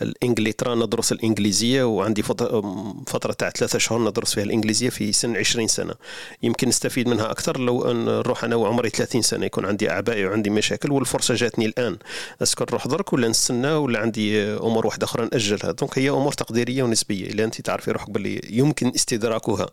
لانجلترا 0.00 0.74
ندرس 0.74 1.12
الإنجليزية 1.12 1.82
وعندي 1.82 2.22
فترة 2.22 3.32
تاع 3.38 3.50
ثلاثة 3.50 3.78
شهور 3.78 4.08
ندرس 4.08 4.34
فيها 4.34 4.44
الإنجليزية 4.44 4.88
في 4.88 5.12
سن 5.12 5.36
20 5.36 5.66
سنة. 5.66 5.94
يمكن 6.42 6.68
نستفيد 6.68 7.08
منها 7.08 7.30
أكثر 7.30 7.60
لو 7.60 7.90
أن 7.90 8.04
نروح 8.04 8.44
أنا 8.44 8.56
وعمري 8.56 8.90
30 8.90 9.22
سنة 9.22 9.46
يكون 9.46 9.64
عندي 9.64 9.90
أعباء 9.90 10.24
وعندي 10.24 10.50
مشاكل 10.50 10.92
والفرصة 10.92 11.34
جاتني 11.34 11.66
الآن. 11.66 11.96
est-ce 12.42 12.57
que 12.57 12.64
نروح 12.64 12.86
درك 12.86 13.12
ولا 13.12 13.28
نستنى 13.28 13.72
ولا 13.72 13.98
عندي 13.98 14.42
أمور 14.44 14.86
واحدة 14.86 15.04
أخرى 15.04 15.28
نأجلها. 15.32 15.72
donc 15.72 15.98
هي 15.98 16.10
أمور 16.10 16.32
تقديرية 16.32 16.82
ونسبية 16.82 17.26
الا 17.26 17.44
أنت 17.44 17.60
تعرفي 17.60 17.90
روحك 17.90 18.10
باللي 18.10 18.40
يمكن 18.50 18.92
استدراكها. 18.94 19.66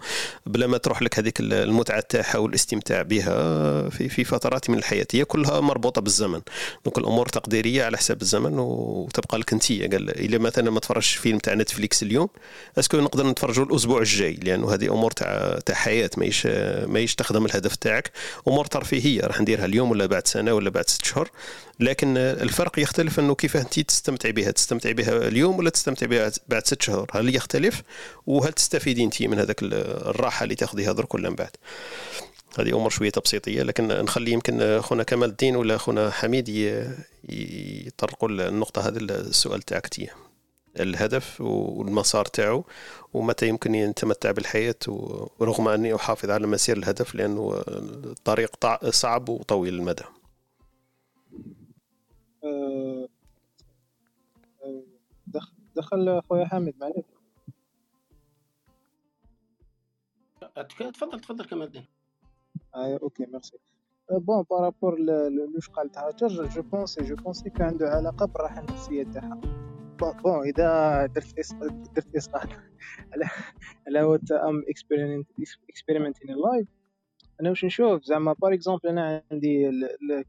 بلا 0.46 0.68
ما 0.68 0.78
تروح 0.78 1.02
لك 1.02 1.20
هذيك 1.20 1.40
المتعة 1.40 2.00
تاعها 2.10 2.38
والاستمتاع 2.38 3.02
بها 3.02 3.90
في 3.90 4.10
في 4.10 4.24
فترات 4.24 4.70
من 4.70 4.78
الحياة. 4.78 5.08
هي 5.14 5.26
كلها 5.26 5.60
مربوطة 5.60 6.02
بالزمن. 6.02 6.42
donc 6.86 6.98
الأمور 6.98 7.26
تقديرية 7.28 7.84
على 7.84 7.98
حساب 7.98 8.22
الزمن 8.22 8.60
وتبقى 8.60 9.38
لك 9.38 9.54
انت. 9.54 9.72
قال 9.72 10.10
إلا 10.26 10.38
مثلا 10.38 10.72
ما 10.72 10.80
تفرجش 10.80 11.16
فيلم 11.16 11.38
تاع 11.38 11.54
نتفليكس 11.54 12.04
اليوم 12.04 12.30
اسكو 12.80 12.98
نقدر 12.98 13.28
نتفرجوا 13.28 13.66
الأسبوع 13.66 14.00
الجاي؟ 14.00 14.34
لأنه 14.34 14.74
هذه 14.74 14.94
أمور 14.94 15.12
تاع 15.12 15.60
تاع 15.66 15.76
حياة 15.76 16.10
ماهيش 16.18 16.46
ماهيش 16.86 17.16
تخدم 17.16 17.46
الهدف 17.46 17.76
تاعك. 17.76 18.12
أمور 18.48 18.66
ترفيهية 18.66 19.22
راح 19.22 19.42
نديرها 19.42 19.66
اليوم 19.66 19.92
ولا 19.92 20.06
بعد 20.06 20.28
سنة 20.28 20.54
ولا 20.54 20.70
بعد 20.70 20.90
ست 20.90 21.06
شهور. 21.06 21.30
لكن 21.82 22.18
الفرق 22.18 22.80
يختلف 22.80 23.20
انه 23.20 23.36
كيف 23.36 23.58
انت 23.58 23.80
تستمتع 23.80 24.30
بها؟ 24.30 24.52
تستمتع 24.52 24.92
بها 24.92 25.28
اليوم 25.28 25.60
ولا 25.60 25.70
تستمتع 25.70 26.06
بها 26.06 26.32
بعد 26.48 26.66
ست 26.66 26.82
شهور؟ 26.82 27.08
هل 27.14 27.36
يختلف؟ 27.36 27.82
وهل 28.28 28.54
تستفيدي 28.54 29.04
انت 29.04 29.24
من 29.24 29.40
هذاك 29.40 29.64
الراحة 29.64 30.44
اللي 30.44 30.56
تاخذيها 30.56 30.92
درك 30.92 31.14
ولا 31.14 31.30
من 31.30 31.36
بعد؟ 31.36 31.52
هذه 32.60 32.70
أمور 32.70 32.90
شوية 32.90 33.10
تبسيطية 33.10 33.64
لكن 33.64 33.88
نخلي 33.88 34.32
يمكن 34.32 34.82
خونا 34.82 35.04
كمال 35.04 35.30
الدين 35.30 35.56
ولا 35.56 35.78
خونا 35.78 36.10
حميد 36.10 36.50
يطرقوا 37.30 38.30
النقطة 38.30 38.88
هذا 38.88 39.00
السؤال 39.00 39.62
تاعك 39.62 39.88
الهدف 40.80 41.42
والمسار 41.42 42.26
تاعو 42.26 42.64
ومتى 43.14 43.48
يمكن 43.48 43.76
يتمتع 43.76 44.32
بالحياة 44.32 44.76
ورغم 44.88 45.68
أني 45.68 45.96
أحافظ 45.96 46.30
على 46.30 46.48
مسير 46.48 46.78
الهدف 46.78 47.16
لأنه 47.16 47.64
الطريق 47.68 48.52
صعب 48.90 49.30
وطويل 49.30 49.74
المدى. 49.74 50.04
دخل 55.76 56.22
خويا 56.30 56.46
حامد 56.46 56.74
معليك 56.82 57.06
تفضل 60.94 61.20
تفضل 61.20 61.46
كمال 61.46 61.68
الدين. 61.68 61.86
آه 62.76 63.00
OK 63.04 63.26
merci. 63.26 63.58
bon 64.12 64.44
par 64.50 64.65
rapport 64.65 65.00
لواش 65.54 65.70
قالت 65.70 65.98
هاجر 65.98 66.48
je 66.48 66.62
pense 66.62 67.04
je 67.04 67.16
pense 67.16 67.50
كان 67.50 67.68
عنده 67.68 67.90
علاقة 67.90 68.26
بالراحة 68.26 68.60
النفسية 68.60 69.04
تاعها. 69.04 69.42
bon 70.24 70.48
إذا 70.48 71.06
درت. 71.06 71.36
درت 71.96 72.16
اسقاط 72.16 72.50
على 73.14 73.26
على 73.88 74.04
what 74.04 74.32
I'm 74.32 74.64
experimenting 75.70 76.36
in 76.36 76.46
life 76.46 76.68
أنا 77.42 77.50
واش 77.50 77.66
نشوف؟ 77.66 78.04
زعما 78.04 78.34
par 78.34 78.54
exemple 78.54 78.90
أنا 78.90 79.24
عندي 79.32 79.72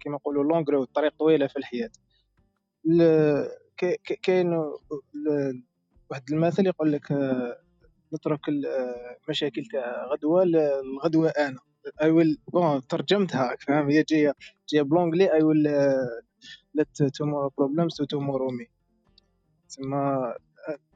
كيما 0.01 0.17
نقولوا 0.17 0.45
long 0.45 0.71
road 0.71 0.87
طريق 0.87 1.15
طويلة 1.19 1.47
في 1.47 1.57
الحياة. 1.57 1.91
كاين 4.23 4.53
واحد 6.11 6.31
المثل 6.33 6.67
يقول 6.67 6.93
لك 6.93 7.13
نترك 8.15 8.41
المشاكل 8.49 9.65
تاع 9.65 10.07
غدوة 10.07 10.43
الغدوة 10.43 11.29
أنا. 11.29 11.59
I 12.03 12.11
will 12.11 12.39
bon 12.53 12.87
ترجمتها 12.87 13.57
فاهم؟ 13.61 13.89
هي 13.89 14.03
جاية 14.03 14.35
جاية 14.69 14.83
ب 14.83 14.88
l'anglais 14.88 15.33
I 15.33 15.43
will 15.43 15.63
let 16.75 17.03
tomorrow 17.03 17.51
problems 17.59 17.95
to 17.95 18.05
tomorrow 18.05 18.51
me 18.51 18.67
تسمى 19.69 20.35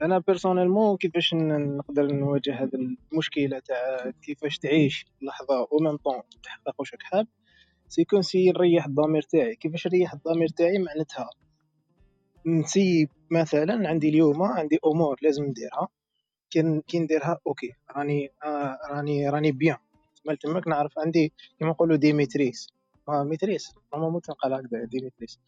أنا 0.03 0.19
personnellement 0.19 0.97
كيفاش 0.97 1.35
نقدر 1.35 2.13
نواجه 2.13 2.55
هذه 2.63 2.97
المشكلة 3.13 3.59
تاع 3.59 4.11
كيفاش 4.23 4.59
تعيش 4.59 5.07
اللحظة 5.23 5.69
ومن 5.71 5.97
طون 5.97 6.23
تحقق 6.43 6.75
واش 6.79 6.91
حاب 7.01 7.27
c'est 7.89 8.05
quand 8.05 8.23
c'est 8.23 8.51
نريح 8.51 8.87
الضمير 8.87 9.23
تاعي. 9.23 9.55
كيفاش 9.55 9.87
نريح 9.87 10.13
الضمير 10.13 10.49
تاعي؟ 10.49 10.79
معناتها 10.79 11.31
نسيب 12.47 13.09
مثلا 13.31 13.89
عندي 13.89 14.09
اليوم 14.09 14.43
عندي 14.43 14.79
أمور 14.87 15.17
لازم 15.23 15.45
نديرها. 15.45 15.89
كي 16.51 16.99
نديرها 16.99 17.41
OK 17.47 17.73
راني 17.97 18.31
آه 18.45 18.79
راني 18.91 19.29
راني 19.31 19.53
bien 19.53 19.77
تما 20.25 20.35
تماك 20.35 20.69
نعرف 20.69 20.99
عندي 20.99 21.33
كيما 21.59 21.71
نقولوا 21.71 21.97
des 21.97 22.18
metrics 22.18 22.69
آه 23.09 23.23
metrics 23.23 23.75
normalement 23.95 24.21
تنقال 24.21 24.53
هكذا 24.53 24.85
des 24.85 25.01
metrics 25.01 25.39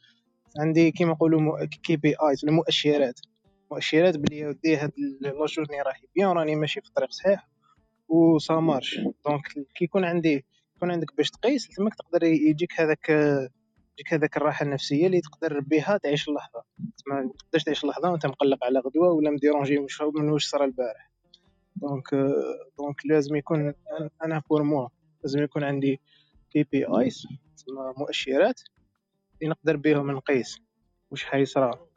عندي 0.59 0.91
كيما 0.91 1.13
نقولوا 1.13 1.65
KPIs 1.65 2.45
المؤشرات. 2.45 3.21
مؤشرات 3.71 4.17
بلي 4.17 4.47
ودي 4.47 4.77
هاد 4.77 4.93
la 5.21 5.47
journée 5.47 5.83
راهي 5.83 6.03
bien 6.15 6.29
راني 6.29 6.57
ماشي 6.57 6.81
في 6.81 6.89
الطريق 6.89 7.11
صحيح 7.11 7.49
و 8.09 8.39
ça 8.39 8.55
marche. 8.55 9.01
donc 9.27 9.43
كي 9.75 9.85
يكون 9.85 10.05
عندي 10.05 10.45
يكون 10.77 10.91
عندك 10.91 11.17
باش 11.17 11.31
تقيس 11.31 11.69
تماك 11.69 11.95
تقدر 11.95 12.25
يجيك 12.25 12.81
هذاك 12.81 13.09
يجيك 13.99 14.13
هذاك 14.15 14.37
الراحة 14.37 14.65
النفسية 14.65 15.07
اللي 15.07 15.21
تقدر 15.21 15.61
بها 15.61 15.97
تعيش 15.97 16.29
اللحظة. 16.29 16.63
ما 17.07 17.31
تقدرش 17.39 17.65
تعيش 17.65 17.85
اللحظة 17.85 18.11
وانت 18.11 18.27
مقلق 18.27 18.65
على 18.65 18.79
غدوة 18.79 19.11
ولا 19.13 19.31
م 19.31 19.37
dérangé 19.37 19.79
من 20.15 20.29
واش 20.31 20.47
صرا 20.47 20.65
البارح. 20.65 21.11
donc 21.77 22.15
donc 22.79 23.07
لازم 23.07 23.37
يكون 23.37 23.75
أنا 24.25 24.43
pour 24.51 24.63
moi 24.63 24.89
لازم 25.23 25.43
يكون 25.43 25.65
عندي 25.65 26.01
KPIs 26.51 27.27
مؤشرات 27.97 28.61
اللي 29.43 29.51
نقدر 29.51 29.77
بهم 29.77 30.11
نقيس. 30.11 30.59
واش 31.11 31.25
حيصرا؟ 31.25 31.89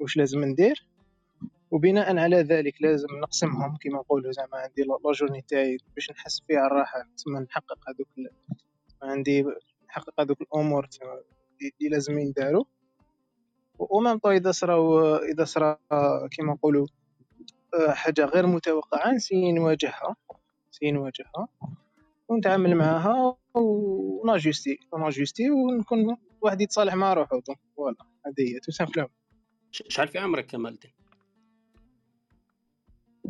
واش 0.00 0.16
لازم 0.16 0.44
ندير؟ 0.44 0.91
وبناء 1.72 2.18
على 2.18 2.36
ذلك 2.36 2.82
لازم 2.82 3.08
نقسمهم 3.22 3.76
كما 3.76 3.98
نقولوا 3.98 4.32
زعما 4.32 4.56
عندي 4.56 4.82
la 4.82 5.12
journée 5.12 5.44
تاعي 5.48 5.76
باش 5.94 6.10
نحس 6.10 6.42
فيها 6.46 6.66
الراحة. 6.66 7.08
تسمى 7.16 7.40
نحقق 7.40 7.78
هذوك 7.88 8.08
عندي 9.02 9.44
نحقق 9.88 10.20
هذوك 10.20 10.40
الأمور 10.40 10.88
اللي 11.62 11.88
لازم 11.90 12.18
ينداروا 12.18 12.64
و 13.78 13.86
même 13.86 14.18
temps 14.18 14.30
إذا 14.30 14.50
صرا 14.50 15.18
إذا 15.18 15.44
صرا 15.44 15.78
كما 16.30 16.52
نقولوا 16.52 16.86
حاجة 17.88 18.24
غير 18.24 18.46
متوقعة 18.46 19.12
ن 19.12 19.18
essaie 19.18 19.52
نواجهها. 19.52 20.16
ن 20.72 20.75
essaie 20.75 20.90
نواجهها. 20.90 21.48
ونتعامل 22.28 22.74
معاها 22.74 23.36
ون 23.54 23.82
ajuster 23.82 24.78
ون 24.92 25.05
ajuster 25.05 25.50
ونكون 25.50 26.16
واحد 26.40 26.60
يتصالح 26.60 26.94
مع 26.94 27.12
روحو. 27.12 27.40
donc 27.40 27.58
voilà. 27.76 27.96
هذه 28.26 28.54
هي 28.54 28.60
tout 28.60 28.72
simplement. 28.72 29.10
شحال 29.70 30.08
في 30.08 30.18
عمرك 30.18 30.46
كمال 30.46 30.72
الدين؟ 30.72 31.01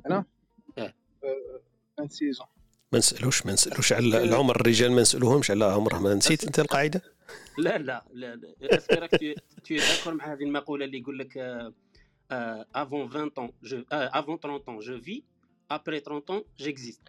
أنا؟ 0.07 0.25
إيه. 0.79 0.95
من 1.99 2.09
سيزون 2.09 2.47
ما 2.93 2.99
نسألوش 2.99 3.47
ما 3.47 3.53
نسألوش 3.53 3.93
على 3.93 4.25
العمر 4.25 4.57
الرجال 4.57 4.93
ما 4.93 5.01
نسألوهمش 5.01 5.51
على 5.51 5.65
عمرها 5.65 5.99
ما 5.99 6.15
نسيت 6.15 6.45
أنت 6.45 6.59
القاعدة؟ 6.59 7.03
لا 7.59 7.79
لا 7.79 8.05
لا 8.13 8.41
est-ce 8.63 8.95
que 8.95 9.11
t'es 9.65 9.77
d'accord 9.77 10.15
مع 10.15 10.33
هذه 10.33 10.43
المقولة 10.43 10.85
اللي 10.85 10.99
يقول 10.99 11.19
لك 11.19 11.37
avant 12.75 13.09
20 13.09 13.29
ans 13.31 13.53
je 13.63 13.85
avant 13.93 14.39
30 14.39 14.59
ans 14.59 14.79
je 14.79 15.01
vis 15.01 15.23
après 15.71 16.01
30 16.01 16.21
ans 16.21 16.45
j'existe 16.59 17.01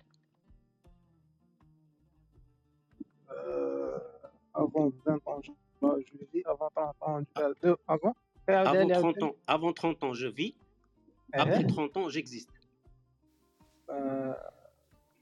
avant 4.56 4.94
20 5.08 5.22
ans 5.26 5.42
je 5.42 5.52
vis. 6.34 6.44
Avant 9.48 9.74
30 9.74 10.04
ans 10.04 10.14
je 10.14 10.32
vis 10.32 10.54
après 11.34 11.64
30 11.64 11.90
ans 11.96 12.08
j'existe 12.08 12.50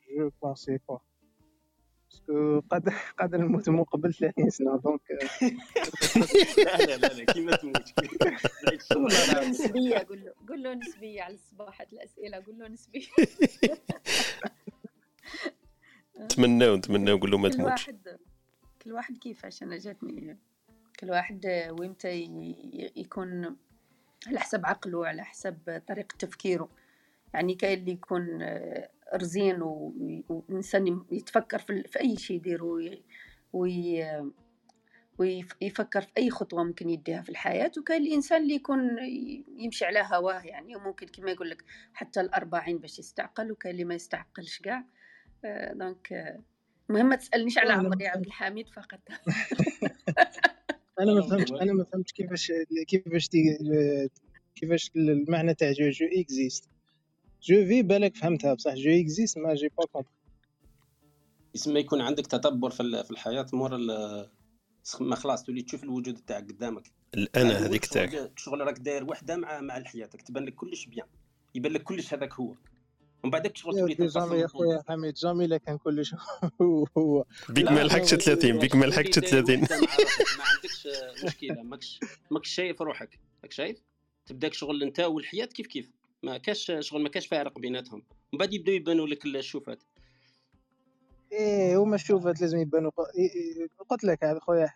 je 0.08 0.30
pensais 0.42 0.80
pas. 0.88 1.02
parce 2.12 2.42
que 2.42 2.60
قد 2.60 2.90
قادر 3.20 3.38
نموت 3.38 3.70
من 3.70 3.84
قبل 3.84 4.14
30 4.14 4.50
سنة 4.50 4.78
دونك 4.78 5.02
لا 6.58 6.98
لا 6.98 7.08
لا 7.08 7.24
كيما 7.34 7.56
تموت 7.56 7.94
نسبية 9.50 9.98
قول 9.98 10.26
له 10.26 10.34
قول 10.50 10.64
له 10.64 10.74
نسبية 10.74 11.22
على 11.22 11.34
الصباح 11.34 11.82
الأسئلة 11.82 12.44
قول 12.46 12.60
له 12.60 12.68
نسبية. 12.68 13.08
نتمناو 16.20 16.76
نتمناو 16.76 17.18
قول 17.18 17.32
له 17.32 17.38
ما 17.38 17.50
كل 17.50 17.56
تموتش 17.56 17.88
واحد 17.88 18.20
كل 18.82 18.92
واحد 18.92 19.18
كيفاش 19.18 19.64
أنا 19.64 19.78
جاتني. 19.78 20.38
كل 21.00 21.10
واحد 21.10 21.46
ويمتى 21.80 22.10
يكون 22.96 23.56
على 24.28 24.40
حسب 24.40 24.66
عقله 24.66 25.08
على 25.08 25.24
حسب 25.24 25.82
طريقة 25.88 26.16
تفكيره. 26.18 26.70
يعني 27.34 27.56
كاين 27.56 27.80
اللي 27.80 27.92
يكون 27.92 28.40
رزين 29.14 29.62
وإنسان 30.30 31.04
يتفكر 31.12 31.60
في 31.60 32.00
أي 32.00 32.18
شيء 32.18 32.38
يدير 32.38 32.64
وي 33.54 34.22
ويفكر 35.18 36.02
في 36.02 36.12
أي 36.18 36.30
خطوة 36.30 36.64
ممكن 36.64 36.90
يديها 36.90 37.22
في 37.22 37.30
الحياة. 37.30 37.72
وكاين 37.78 38.02
الإنسان 38.02 38.44
اللي 38.44 38.54
يكون 38.54 38.98
يمشي 39.58 39.86
على 39.86 40.08
هواه 40.14 40.42
يعني. 40.42 40.76
وممكن 40.76 41.08
كما 41.08 41.32
يقول 41.32 41.50
لك 41.50 41.64
حتى 41.94 42.22
الأربعين 42.22 42.78
باش 42.78 43.00
يستعقل 43.00 43.52
وكاين 43.52 43.74
اللي 43.74 43.86
ما 43.86 43.96
يستعقلش 43.96 44.60
كاع. 44.60 44.86
آه، 45.46 45.74
donc 45.74 46.14
آه، 46.14 46.40
المهم 46.90 47.10
ما 47.10 47.16
تسألنيش 47.16 47.58
على 47.58 47.74
عمري 47.74 48.08
عبد 48.08 48.16
فهمت 48.16 48.28
الحميد 48.28 48.70
فقط. 48.70 49.00
أنا 51.00 51.14
ما 51.14 51.22
فهمتش 51.30 51.52
أنا 51.52 51.74
ما 51.74 51.84
فهمتش 51.84 52.14
كيفاش 52.14 52.52
كيفاش 52.88 53.30
كيفاش 54.56 54.92
المعنى 54.96 55.54
تاع 55.54 55.72
جو 55.72 55.90
جو 55.90 56.06
إكزيست. 56.06 56.70
جو 57.44 57.66
في 57.66 57.82
بالك 57.82 58.16
فهمتها 58.16 58.54
بصح. 58.54 58.74
جو 58.74 58.90
اكزيست 58.92 59.38
ما 59.38 59.54
جي 59.56 59.68
با 59.78 59.86
كومبري 59.86 60.12
يسمى 61.56 61.80
يكون 61.80 62.02
عندك 62.02 62.28
تدبر 62.28 62.70
في 62.70 62.80
ال- 62.84 63.04
في 63.06 63.12
الحياة 63.12 63.46
مور 63.54 63.76
ال- 63.76 64.30
ما 65.00 65.16
خلاص 65.16 65.44
تولي 65.44 65.62
تشوف 65.62 65.84
الوجود 65.84 66.18
تاعك 66.28 66.44
قدامك. 66.52 66.84
الانا 67.14 67.56
على 67.56 67.66
هذيك 67.66 67.86
تاعك. 67.86 68.32
شغل 68.40 68.62
راك 68.62 68.80
داير 68.80 69.04
وحدة 69.04 69.36
مع 69.36 69.62
مع 69.62 69.84
حياتك 69.84 70.22
تبان 70.22 70.46
لك 70.46 70.56
كلش 70.56 70.86
بيان. 70.86 71.08
يبان 71.56 71.72
لك 71.72 71.84
كلش 71.84 72.14
هذاك 72.14 72.34
هو. 72.34 72.54
ومن 73.24 73.32
بعدك 73.32 73.58
شغل 73.58 73.74
تولي 73.80 73.94
جامي 74.08 74.38
يا 74.38 74.48
خويا 74.48 74.84
حميد 74.88 75.14
جامي 75.14 75.48
لا 75.48 75.58
كان 75.58 75.78
كلش 75.78 76.16
هو. 76.62 76.86
هو 76.98 77.26
بيك 77.50 77.72
ما 77.72 77.80
لحقتش 77.84 78.14
ولي 78.14 78.22
30 78.22 78.60
بيك 78.60 78.76
ما 78.76 78.86
لحقتش 78.86 79.20
داير 79.20 79.32
30 79.46 79.64
وحدة 79.64 79.76
مع 79.76 79.82
روحك 79.82 80.38
ما 80.38 80.44
عندكش 80.44 80.88
مشكلة. 81.26 81.64
ماكش 81.64 82.00
ماكش 82.32 82.50
شايف 82.50 82.82
روحك. 82.82 83.20
راك 83.44 83.52
شايف؟ 83.52 83.78
تبداك 84.26 84.54
شغل 84.54 84.84
أنت 84.84 85.00
والحياة 85.00 85.46
كيف 85.46 85.68
كيف؟ 85.68 85.90
ما 86.24 86.38
كاش 86.38 86.72
شغل 86.80 87.02
ما 87.02 87.10
كاش 87.10 87.28
فارق 87.28 87.60
بيناتهم. 87.60 88.04
ومن 88.34 88.40
بعد 88.40 88.54
يبداو 88.54 88.76
يبانوا 88.76 89.08
لك 89.08 89.26
الشوفات. 89.26 89.84
إيه 91.32 91.78
هما 91.78 91.96
الشوفات 91.96 92.42
لازم 92.42 92.58
يبانوا 92.58 92.92
إيه 93.18 93.30
إيه 93.36 93.68
قلت 93.90 94.04
لك 94.04 94.24
هذا 94.24 94.40
خويا 94.40 94.70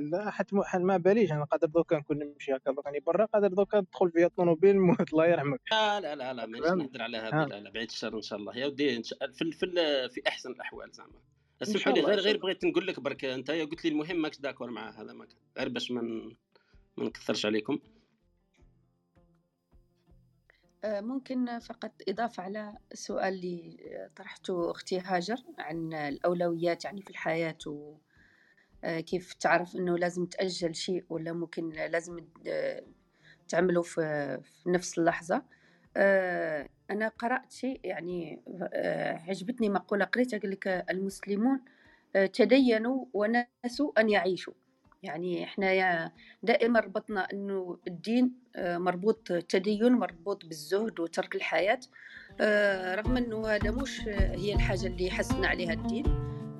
لا 0.00 0.30
حتى 0.30 0.56
ما 0.74 0.96
باليش 0.96 1.32
أنا. 1.32 1.44
قادر 1.44 1.66
دوكا 1.66 1.96
نكون 1.96 2.18
نمشي 2.18 2.56
هكا 2.56 2.74
راني 2.86 3.00
برا 3.00 3.24
قادر 3.24 3.48
دوكا 3.48 3.80
ندخل 3.80 4.10
فيا 4.10 4.28
طوموبيل 4.28 4.76
نموت 4.76 5.12
الله 5.12 5.26
يرحمك. 5.26 5.60
لا 5.70 6.00
لا 6.00 6.14
لا 6.14 6.32
لا 6.32 6.46
مانيش 6.46 6.70
نهضر 6.70 7.02
على 7.02 7.18
هذه 7.18 7.42
ها. 7.42 7.46
لا 7.46 7.60
لا 7.60 7.70
بعيد 7.70 7.88
الشر 7.90 8.16
إن 8.16 8.22
شاء 8.22 8.38
الله. 8.38 8.56
يا 8.56 8.66
ودي 8.66 9.02
في 9.02 9.52
في 9.52 9.66
في 10.08 10.22
أحسن 10.28 10.50
الأحوال 10.50 10.92
زعما. 10.92 11.20
اسمحوا 11.62 11.92
لي 11.92 12.00
غير 12.00 12.18
غير 12.18 12.36
بغيت 12.36 12.64
نقول 12.64 12.86
لك 12.86 13.00
برك 13.00 13.24
أنت 13.24 13.50
قلت 13.50 13.84
لي 13.84 13.90
المهم 13.90 14.22
ماكش 14.22 14.40
داكور 14.40 14.70
مع 14.70 15.00
هذا 15.00 15.12
ما 15.12 15.24
كان. 15.24 15.36
غير 15.58 15.68
باش 15.68 15.90
ما 15.90 16.02
من 16.02 16.32
ما 16.96 17.04
نكثرش 17.04 17.46
عليكم. 17.46 17.78
ممكن 20.84 21.58
فقط 21.58 21.92
إضافة 22.08 22.42
على 22.42 22.74
السؤال 22.92 23.34
اللي 23.34 23.76
طرحته 24.16 24.70
أختي 24.70 25.00
هاجر 25.00 25.36
عن 25.58 25.94
الأولويات 25.94 26.84
يعني 26.84 27.02
في 27.02 27.10
الحياة 27.10 27.58
وكيف 28.82 29.32
تعرف 29.34 29.76
أنه 29.76 29.98
لازم 29.98 30.26
تأجل 30.26 30.74
شيء 30.74 31.04
ولا 31.10 31.32
ممكن 31.32 31.68
لازم 31.68 32.26
آه، 32.48 32.82
تعمله 33.48 33.82
في 33.82 34.40
نفس 34.66 34.98
اللحظة. 34.98 35.42
آه، 35.96 36.68
أنا 36.90 37.08
قرأت 37.08 37.52
شيء 37.52 37.80
يعني 37.84 38.40
آه، 38.74 39.22
عجبتني 39.28 39.68
مقولة 39.68 40.04
قريتها 40.04 40.38
قال 40.38 40.50
لك 40.50 40.68
المسلمون 40.90 41.60
آه، 42.16 42.26
تدينوا 42.26 43.04
ونسوا 43.14 44.00
أن 44.00 44.10
يعيشوا. 44.10 44.52
يعني 45.04 45.44
إحنا 45.44 46.12
دائما 46.42 46.80
ربطنا 46.80 47.28
إنه 47.32 47.78
الدين 47.86 48.32
آه، 48.56 48.78
مربوط 48.78 49.32
تدين 49.32 49.92
مربوط 49.92 50.46
بالزهد 50.46 51.00
وترك 51.00 51.34
الحياة. 51.34 51.80
آه، 52.40 52.94
رغم 52.94 53.16
إنه 53.16 53.46
هذا 53.48 53.70
مش 53.70 54.00
هي 54.08 54.54
الحاجة 54.54 54.86
اللي 54.86 55.10
حسنا 55.10 55.48
عليها 55.48 55.72
الدين. 55.72 56.06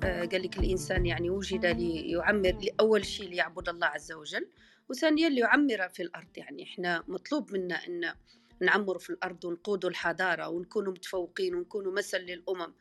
آه، 0.03 0.25
قال 0.25 0.43
لك 0.43 0.57
الإنسان 0.57 1.05
يعني 1.05 1.29
وجد 1.29 1.65
ليعمر 1.65 2.57
لأول 2.61 3.05
شيء 3.05 3.29
ليعبد 3.29 3.69
الله 3.69 3.87
عز 3.87 4.11
وجل 4.11 4.47
وثانيا 4.89 5.29
ليعمر 5.29 5.89
في 5.89 6.03
الأرض. 6.03 6.37
يعني 6.37 6.63
إحنا 6.63 7.03
مطلوب 7.07 7.53
منا 7.53 7.75
إن 7.87 8.13
نعمر 8.61 8.99
في 8.99 9.09
الأرض 9.09 9.45
ونقودوا 9.45 9.89
الحضارة 9.89 10.49
ونكونوا 10.49 10.91
متفوقين 10.91 11.55
ونكونوا 11.55 11.91
مثل 11.91 12.17
للأمم. 12.17 12.73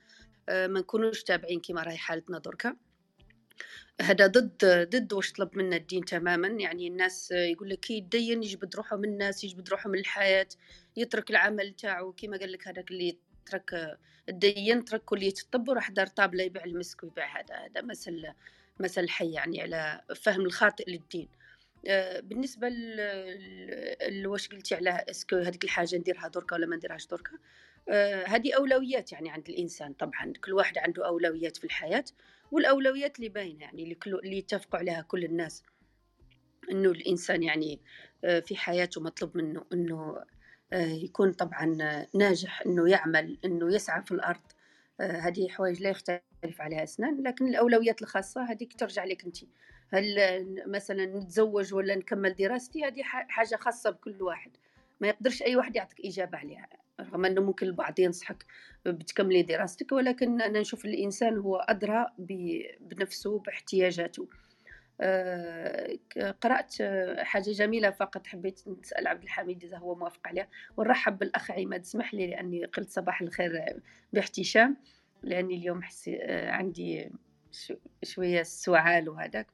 ما 0.49 0.81
نكونوش 0.81 1.23
تابعين 1.23 1.61
كما 1.61 1.83
راهي 1.83 1.97
حالتنا 1.97 2.39
دركا 2.39 2.77
هذا 4.01 4.27
ضد 4.27 4.65
ضد 4.91 5.13
واش 5.13 5.33
طلب 5.33 5.57
منا 5.59 5.77
الدين 5.77 6.05
تماما. 6.05 6.49
يعني 6.49 6.89
الناس 6.89 7.31
يقول 7.31 7.71
لك 7.71 7.81
كي 7.81 7.95
يدين 7.95 8.43
يجبد 8.43 8.77
روحه 8.77 8.97
من 8.97 9.05
الناس 9.05 9.45
يجبد 9.45 9.69
روحه 9.69 9.91
من 9.91 9.99
الحياة 9.99 10.49
يترك 10.97 11.31
العمل 11.31 11.73
تاعو. 11.75 12.13
كيما 12.13 12.37
قال 12.37 12.53
لك 12.53 12.69
هذاك 12.69 12.91
اللي 12.91 13.19
ترك 13.47 13.99
الدين 14.29 14.85
ترك 14.85 15.05
كلية 15.05 15.35
الطب 15.43 15.69
وراح 15.69 15.91
دار 15.91 16.07
طابلة 16.07 16.45
يبيع 16.45 16.65
المسك 16.65 17.03
ويبيع 17.03 17.41
هذا. 17.41 17.55
هذا 17.55 17.83
مثل 17.83 18.25
مثل 18.81 19.09
حي 19.09 19.33
يعني 19.33 19.63
على 19.63 20.01
فهم 20.17 20.41
الخاطئ 20.41 20.91
للدين. 20.91 21.29
آه، 21.89 22.21
بالنسبة 22.21 22.69
ل- 22.69 24.23
ل- 24.23 24.27
واش 24.27 24.49
قلتي 24.49 24.75
على 24.75 25.05
اسكو 25.11 25.37
هذيك 25.37 25.65
الحاجة 25.65 25.97
نديرها 25.97 26.29
دركا 26.29 26.57
ولا 26.57 26.67
ما 26.67 26.77
نديرهاش 26.77 27.07
دركا 27.07 27.33
آه، 27.89 28.25
هذه 28.25 28.55
أولويات 28.57 29.13
يعني 29.13 29.31
عند 29.31 29.49
الإنسان 29.49 29.93
طبعا. 29.93 30.33
كل 30.45 30.53
واحد 30.53 30.79
عنده 30.79 31.07
أولويات 31.07 31.57
في 31.57 31.65
الحياة. 31.65 32.05
والأولويات 32.55 33.17
اللي 33.17 33.29
باينة 33.29 33.61
يعني 33.61 33.83
اللي, 34.07 34.39
يتفقوا 34.39 34.79
عليها 34.79 35.03
كل 35.03 35.25
الناس. 35.25 35.63
إنه 36.71 36.91
الإنسان 36.91 37.43
يعني 37.43 37.81
آه، 38.25 38.41
في 38.41 38.57
حياته 38.57 39.01
مطلوب 39.01 39.37
منه 39.37 39.65
إنه 39.73 40.25
آه، 40.73 40.87
يكون 40.87 41.33
طبعا 41.33 41.65
ناجح 42.15 42.63
إنه 42.67 42.91
يعمل 42.91 43.39
إنه 43.45 43.75
يسعى 43.75 44.03
في 44.03 44.11
الأرض. 44.13 44.41
آه، 45.01 45.13
هذه 45.19 45.49
حوايج 45.49 45.83
لا 45.83 45.91
يختلف 45.91 46.61
عليها 46.61 46.83
أسنان 46.83 47.23
لكن 47.23 47.49
الأولويات 47.49 48.03
الخاصة 48.03 48.43
هذيك 48.45 48.73
ترجع 48.81 49.05
لك 49.05 49.25
أنت. 49.25 49.37
هل 49.93 50.15
مثلا 50.67 51.07
نتزوج 51.07 51.75
ولا 51.75 51.95
نكمل 51.95 52.35
دراستي 52.35 52.85
هذه 52.85 53.03
ح- 53.03 53.29
حاجة 53.29 53.57
خاصة 53.57 53.91
بكل 53.91 54.23
واحد. 54.23 54.51
ما 55.01 55.09
يقدرش 55.09 55.43
أي 55.43 55.57
واحد 55.57 55.77
يعطيك 55.77 56.07
إجابة 56.07 56.39
عليها. 56.39 56.69
رغم 57.01 57.25
أنه 57.25 57.41
ممكن 57.41 57.67
البعض 57.67 58.01
ينصحك 58.01 58.45
بتكملي 58.87 59.43
دراستك 59.43 59.93
ولكن 59.93 60.41
أنا 60.41 60.61
نشوف 60.61 60.85
الإنسان 60.85 61.39
هو 61.39 61.57
أدرى 61.57 62.07
ب- 62.19 62.63
بنفسه 62.81 63.39
باحتياجاته. 63.39 64.29
آه، 65.01 65.99
آه، 66.81 67.23
حاجة 67.23 67.51
جميلة 67.51 67.91
فقط 67.91 68.27
حبيت 68.27 68.61
نسأل 68.69 69.07
عبد 69.07 69.23
الحميد 69.23 69.65
إذا 69.65 69.77
هو 69.79 69.95
موافق 69.95 70.29
عليها. 70.29 70.49
ونرحب 70.77 71.19
بالأخ 71.19 71.51
عماد 71.51 71.81
اسمح 71.81 72.15
لي 72.15 72.27
لأني 72.27 72.65
قلت 72.65 72.91
صباح 72.91 73.21
الخير 73.23 73.81
باحتشام 74.13 74.77
لأني 75.23 75.55
اليوم 75.55 75.83
حسي 75.83 76.19
آه، 76.23 76.51
عندي 76.51 77.11
شو- 77.53 77.77
شوية 78.03 78.43
سعال 78.43 79.09
وهذاك 79.09 79.47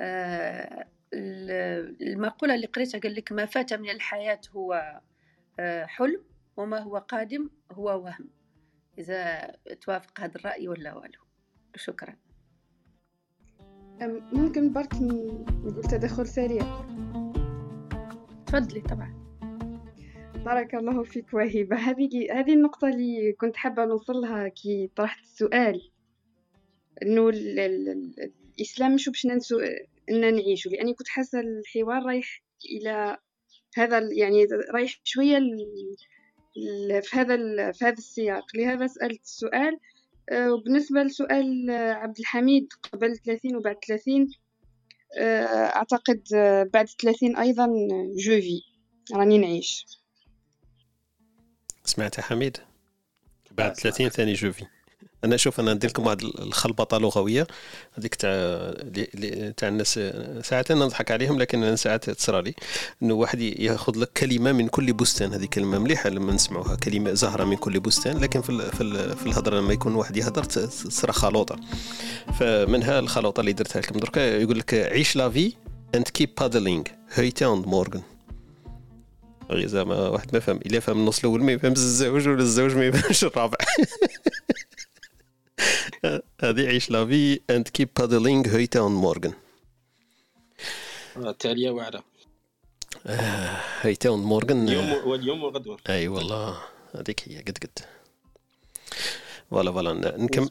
آه، 0.00 0.86
ال- 1.14 2.02
المقولة 2.12 2.54
اللي 2.54 2.66
قريتها 2.66 2.98
قال 3.00 3.14
لك 3.14 3.32
ما 3.32 3.46
فات 3.46 3.72
من 3.74 3.90
الحياة 3.90 4.40
هو 4.56 5.00
حلم 5.84 6.24
وما 6.56 6.78
هو 6.78 6.98
قادم 6.98 7.50
هو 7.72 7.84
وهم. 8.04 8.30
إذا 8.98 9.52
توافق 9.80 10.20
هذا 10.20 10.34
الرأي 10.36 10.68
ولا 10.68 10.94
والو. 10.94 11.20
شكرا. 11.76 12.16
ممكن 14.32 14.72
برك 14.72 14.94
نقول 14.94 15.82
تدخل 15.82 16.26
سريع 16.26 16.84
تفضلي 18.46 18.80
طبعا. 18.80 19.24
بارك 20.44 20.74
الله 20.74 21.02
فيك 21.02 21.34
وهبة 21.34 21.76
هذه 21.76 22.08
هذه 22.32 22.52
النقطة 22.52 22.88
اللي 22.88 23.32
كنت 23.32 23.56
حابة 23.56 23.84
نوصل 23.84 24.12
لها 24.12 24.48
كي 24.48 24.90
طرحت 24.96 25.20
السؤال. 25.22 25.90
إنه 27.02 27.28
ال- 27.28 27.58
ال- 27.58 27.88
ال- 27.88 28.32
الإسلام 28.54 28.94
مش 28.94 29.08
باش 29.08 29.26
ننسو 29.26 29.60
إن 30.10 30.34
نعيشو. 30.34 30.70
لأني 30.70 30.94
كنت 30.94 31.08
حاسة 31.08 31.40
الحوار 31.40 32.02
رايح 32.06 32.42
إلى 32.64 33.18
هذا 33.74 34.08
يعني 34.12 34.46
رايح 34.74 35.00
شوية 35.04 35.38
في 37.02 37.08
هذا 37.16 37.34
ال- 37.34 37.74
في 37.74 37.84
هذا 37.84 37.92
السياق. 37.98 38.44
لهذا 38.56 38.86
سألت 38.86 39.22
السؤال 39.22 39.78
آه، 40.30 40.52
وبالنسبة 40.52 41.02
لسؤال 41.02 41.70
آه، 41.70 41.92
عبد 41.92 42.18
الحميد 42.18 42.68
قبل 42.92 43.16
30 43.16 43.56
وبعد 43.56 43.76
30 43.88 44.28
آه، 45.18 45.44
أعتقد 45.46 46.22
بعد 46.72 46.86
30 46.88 47.36
أيضا 47.36 47.66
جو 48.16 48.40
في 48.40 48.60
راني 49.14 49.38
نعيش. 49.38 49.86
سمعت 51.84 52.18
يا 52.18 52.22
حميد؟ 52.22 52.56
بعد 53.50 53.70
أسمع. 53.70 53.90
30 53.90 54.08
ثاني 54.08 54.32
جوفي 54.32 54.66
أنا 55.24 55.36
شوف 55.36 55.60
أنا 55.60 55.74
ندير 55.74 55.90
لكم 55.90 56.06
واحد 56.06 56.22
الخلبطة 56.22 56.98
لغوية 56.98 57.46
هذيك 57.98 58.14
تاع 58.14 58.72
تاع 59.56 59.68
الناس 59.68 60.00
ساعات 60.42 60.70
أنا 60.70 60.84
نضحك 60.84 61.10
عليهم 61.10 61.38
لكن 61.38 61.62
أنا 61.62 61.76
ساعات 61.76 62.10
تصرى 62.10 62.42
لي 62.42 62.54
إنه 63.02 63.14
واحد 63.14 63.40
ياخذ 63.40 63.98
لك 63.98 64.10
كلمة 64.16 64.52
من 64.52 64.68
كل 64.68 64.92
بستان. 64.92 65.32
هذه 65.32 65.44
كلمة 65.44 65.78
مليحة 65.78 66.10
لما 66.10 66.32
نسمعوها 66.32 66.76
كلمة 66.76 67.12
زهرة 67.12 67.44
من 67.44 67.56
كل 67.56 67.80
بستان 67.80 68.18
لكن 68.18 68.42
في 68.42 68.70
في 68.70 69.14
في 69.16 69.26
الهضرة 69.26 69.60
لما 69.60 69.72
يكون 69.72 69.94
واحد 69.94 70.16
يهضر 70.16 70.44
تصرى 70.44 71.12
خلوطة. 71.12 71.56
فمنها 72.38 72.98
الخلوطة 72.98 73.40
اللي 73.40 73.52
درتها 73.52 73.80
لكم. 73.80 73.98
دركا 73.98 74.20
يقول 74.20 74.58
لك 74.58 74.74
عيش 74.74 75.16
la 75.16 75.30
vie 75.30 75.52
and 75.94 76.08
keep 76.08 76.30
paddling 76.40 76.82
heute 77.12 77.52
und 77.52 77.66
morgen. 77.66 78.02
غير 79.50 79.66
زعما 79.66 80.08
واحد 80.08 80.30
ما 80.32 80.40
فهم 80.40 80.56
إلا 80.56 80.80
فهم 80.80 80.98
النص 80.98 81.18
الأول 81.18 81.42
ما 81.42 81.52
يفهمش 81.52 81.78
الزوج 81.78 82.28
ولا 82.28 82.42
الزوج 82.42 82.76
ما 82.76 82.86
يفهمش 82.86 83.24
الرابع. 83.24 83.58
هذه 86.44 86.66
عيش 86.66 86.90
la 86.90 87.06
vie 87.06 87.40
and 87.50 87.68
keep 87.68 87.88
paddling 87.98 88.56
heute 88.56 88.80
und 88.80 88.92
morgen 88.92 89.32
آه، 91.16 91.32
تالية 91.32 91.70
واعرة 91.70 92.04
heute 93.80 94.08
und 94.08 94.18
morgen 94.18 94.68
اليوم 94.68 95.08
واليوم 95.08 95.42
وغدوة 95.42 95.78
أي 95.88 96.08
والله 96.08 96.58
هذيك 96.94 97.28
هي 97.28 97.38
قد 97.38 97.58
قد. 97.58 97.78
voilà 99.54 99.72
voilà 99.72 100.14
نكم 100.18 100.48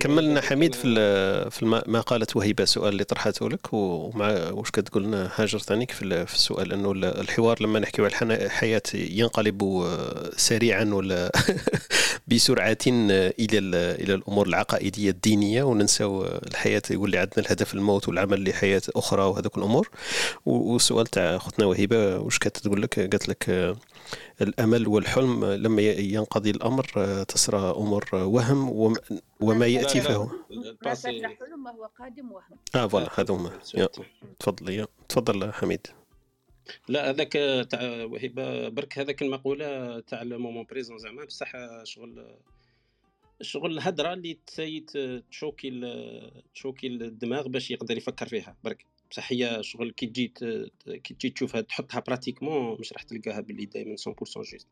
كملنا 0.00 0.40
حميد 0.40 0.74
في 0.74 1.50
في 1.50 1.64
ما 1.86 2.00
قالت 2.00 2.36
وهبه 2.36 2.62
السؤال 2.62 2.88
اللي 2.92 3.04
طرحته 3.04 3.48
لك 3.50 3.72
ومع 3.72 4.50
واش 4.50 4.70
كتقول 4.70 5.02
لنا 5.02 5.30
هاجر 5.36 5.58
ثانيك 5.58 5.90
في 5.90 6.02
ال- 6.02 6.26
في 6.26 6.34
السؤال 6.34 6.72
إنه 6.72 6.92
ال- 6.92 7.04
الحوار 7.04 7.62
لما 7.62 7.78
نحكيو 7.78 8.04
على 8.04 8.34
الحياة 8.34 8.82
ينقلب 8.94 9.84
سريعا 10.36 10.84
ولا 10.84 11.32
بسرعة 12.28 12.78
إلى 12.86 13.58
ال- 13.58 13.74
إلى 14.02 14.14
الأمور 14.14 14.46
العقائدية 14.46 15.10
الدينية 15.10 15.62
وننساو 15.62 16.24
الحياة 16.24 16.82
يولي 16.90 17.18
عندنا 17.18 17.38
الهدف 17.46 17.74
الموت 17.74 18.08
والعمل 18.08 18.48
لحياة 18.50 18.82
أخرى 18.96 19.22
وهذوك 19.22 19.58
الأمور. 19.58 19.88
والسؤال 20.46 21.06
تاع 21.06 21.36
أختنا 21.36 21.66
وهبه 21.66 22.18
واش 22.18 22.38
كانت 22.38 22.56
تقول 22.56 22.82
لك؟ 22.82 22.98
قالت 23.00 23.28
لك 23.28 23.74
الأمل 24.42 24.88
والحلم 24.88 25.44
آه، 25.44 25.56
لما 25.56 25.82
ينقضي 25.82 26.50
الأمر 26.50 26.86
آه، 26.96 27.22
تسرى 27.22 27.70
أمور 27.70 28.04
آه، 28.14 28.24
وهم 28.26 28.70
وم- 28.70 28.96
وما 29.40 29.66
يأتي 29.66 30.00
فهو. 30.00 30.26
ما 30.84 30.94
فات 30.94 31.06
حلم 31.24 31.68
هو 31.68 31.90
قادم 31.98 32.32
وهم. 32.32 32.58
آه 32.74 32.86
voilà 32.86 33.10
هذا 33.20 33.34
هما. 33.34 33.50
تفضل 34.38 34.70
يا 34.72 34.86
تفضل 35.08 35.52
حميد. 35.52 35.86
لا 36.88 37.10
هذاك 37.10 37.32
تاع 37.70 38.04
وهبه 38.04 38.68
برك 38.68 38.98
هذاك 38.98 39.22
المقولة 39.22 40.00
تاع 40.00 40.22
ال 40.22 40.28
moment 40.28 40.66
présent 40.70 40.98
زعما 40.98 41.24
بصح 41.24 41.52
شغل 41.84 42.36
شغل 43.42 43.72
الهضره 43.72 44.12
اللي 44.12 44.38
تسيت 44.46 44.90
ت 45.30 45.35
choquer 45.35 45.68
ال- 45.68 46.42
ت 46.54 46.58
choquer 46.58 46.86
الدماغ 46.86 47.48
باش 47.48 47.70
يقدر 47.70 47.96
يفكر 47.96 48.28
فيها 48.28 48.56
برك. 48.64 48.84
بصح 49.10 49.32
هي 49.32 49.58
شغل 49.62 49.90
كي 49.90 50.06
تجي 50.06 50.28
كي 50.86 51.14
تجي 51.14 51.30
تشوفها 51.30 51.60
تحطها 51.60 52.00
pratiquement 52.00 52.80
مش 52.80 52.92
راح 52.92 53.02
تلقاها 53.02 53.40
باللي 53.40 53.64
دائما 53.64 53.96
100% 53.96 54.14
juste 54.36 54.66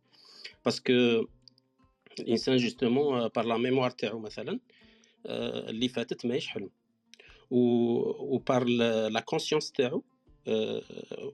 parce 0.65 0.82
que 0.82 0.93
الإنسان 2.20 2.56
justement 2.56 3.28
par 3.28 3.44
la 3.44 3.56
mémoire 3.56 3.90
تاعو 3.90 4.19
مثلا 4.19 4.60
آه، 5.27 5.70
اللي 5.70 5.89
فاتت 5.89 6.27
ماهيش 6.27 6.48
حلم 6.48 6.70
و 7.51 7.59
و 8.35 8.42
par 8.42 8.65
la 9.09 9.20
conscience 9.20 9.73
تاعو 9.73 10.02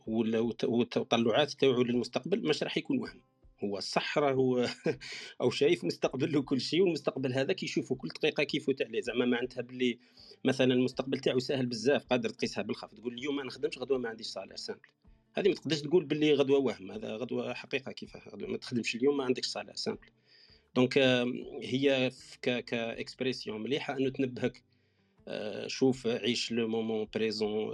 وت- 0.06 0.64
والتطلعات 0.64 1.50
تاعو 1.52 1.82
للمستقبل 1.82 2.48
مش 2.48 2.62
راح 2.62 2.76
يكون 2.78 2.98
وهم. 2.98 3.20
هو 3.64 3.80
صح 3.80 4.18
راهو 4.18 4.66
أو 5.40 5.50
شايف 5.50 5.84
مستقبل 5.84 6.36
وكل 6.36 6.60
شيء 6.60 6.80
والمستقبل 6.82 7.32
هذاك 7.32 7.62
يشوفه 7.62 7.94
كل 7.94 8.08
دقيقة 8.08 8.42
كيف 8.44 8.66
فوت 8.66 8.82
عليه 8.82 9.00
زعما 9.00 9.24
معناتها 9.24 9.62
باللي 9.62 9.98
مثلا 10.44 10.74
المستقبل 10.74 11.18
تاعو 11.18 11.38
ساهل 11.38 11.66
بزاف 11.66 12.04
قادر 12.04 12.28
تقيسها 12.28 12.62
بالخف 12.62 12.94
تقول 12.94 13.14
اليوم 13.14 13.36
ما 13.36 13.42
نخدمش 13.44 13.78
غدوة 13.78 13.98
ما 13.98 14.08
عنديش 14.08 14.26
salaire 14.26 14.56
simple 14.56 14.88
هذه 15.34 15.48
ما 15.48 15.54
تقدرش 15.54 15.80
تقول 15.80 16.04
باللي 16.04 16.34
غدوة 16.34 16.58
وهم 16.58 16.90
هذا 16.90 17.16
غدوة 17.16 17.54
حقيقة 17.54 17.92
كيفاه 17.92 18.28
غدوة 18.28 18.48
ما 18.48 18.56
تخدمش 18.56 18.94
اليوم 18.94 19.16
ما 19.16 19.24
عندكش 19.24 19.46
salaire 19.46 19.74
simple 19.74 20.08
donc 20.76 20.98
آه، 20.98 21.32
هي 21.62 22.10
ك 22.42 22.53
expression 22.53 23.62
مليحة 23.62 23.96
إنه 23.96 24.10
تنبهك 24.10 24.62
آه، 25.28 25.66
شوف 25.66 26.06
عيش 26.06 26.52
le 26.52 26.68
moment 26.68 27.06
présent 27.14 27.70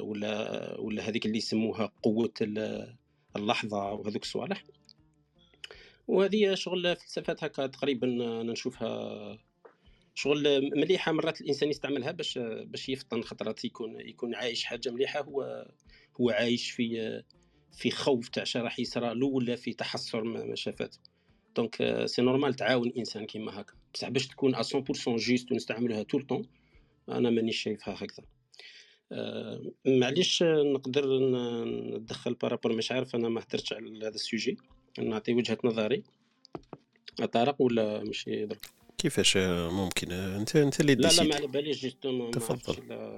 ولا 0.00 0.80
ولا 0.80 1.08
هذيك 1.08 1.26
اللي 1.26 1.38
يسموها 1.38 1.92
قوة 2.02 2.32
ال- 2.40 2.96
اللحظة 3.36 3.92
وهذوك 3.92 4.22
الصوالح. 4.22 4.64
وهذه 6.08 6.54
شغل 6.54 6.96
فلسفات 6.96 7.44
هكا 7.44 7.66
تقريبا 7.66 8.06
أنا 8.06 8.42
نشوفها 8.42 9.38
شغل 10.14 10.70
مليحة 10.76 11.12
مرات 11.12 11.40
الإنسان 11.40 11.70
يستعملها 11.70 12.10
باش 12.10 12.38
باش 12.38 12.88
يفطن 12.88 13.22
خطرات 13.22 13.64
يكون 13.64 14.00
يكون 14.00 14.34
عايش 14.34 14.64
حاجة 14.64 14.90
مليحة. 14.90 15.20
هو 15.20 15.68
هو 16.20 16.30
عايش 16.30 16.70
في 16.70 17.22
في 17.72 17.90
خوف 17.90 18.28
تاع 18.28 18.44
شا 18.44 18.62
راح 18.62 18.78
يصرى 18.80 19.14
له 19.14 19.26
ولا 19.26 19.56
في 19.56 19.72
تحسر 19.72 20.22
ما 20.24 20.54
شافاته 20.54 20.98
donc 21.56 22.02
c'est 22.06 22.22
normal 22.22 22.54
تعاون 22.54 22.88
الإنسان 22.88 23.26
كيما 23.26 23.60
هكا. 23.60 23.74
بصح 23.94 24.08
باش 24.08 24.26
تكون 24.26 24.54
100% 24.54 24.58
juste 25.08 25.52
ونستعملوها 25.52 26.02
tout 26.02 26.15
le 26.15 26.22
temps 26.22 26.48
أنا 27.08 27.30
مانيش 27.30 27.62
شايفها 27.62 27.94
هكذا. 27.94 28.24
آه، 29.12 29.72
معليش 29.86 30.42
نقدر 30.42 31.18
ندخل 31.98 32.34
par 32.34 32.47
rapport 32.47 32.76
مش 32.76 32.92
عارف 32.92 33.14
أنا 33.14 33.28
ما 33.28 33.40
هدرتش 33.40 33.72
على 33.72 33.98
هذا 33.98 34.14
ال 34.14 34.20
sujet. 34.20 34.56
نعطي 34.98 35.34
وجهة 35.34 35.58
نظري. 35.64 36.02
طارق 37.32 37.62
ولا 37.62 38.04
مش 38.04 38.26
يضرب؟ 38.26 38.58
كيفاش 39.04 39.36
ممكن؟ 39.72 40.12
انت 40.12 40.56
أنت 40.56 40.80
اللي 40.80 40.94
لا 40.94 41.08
لا 41.08 41.22
ما 41.22 41.34
على 41.34 41.46
باليش 41.46 41.82
justement 41.82 42.30
تفضل. 42.30 42.76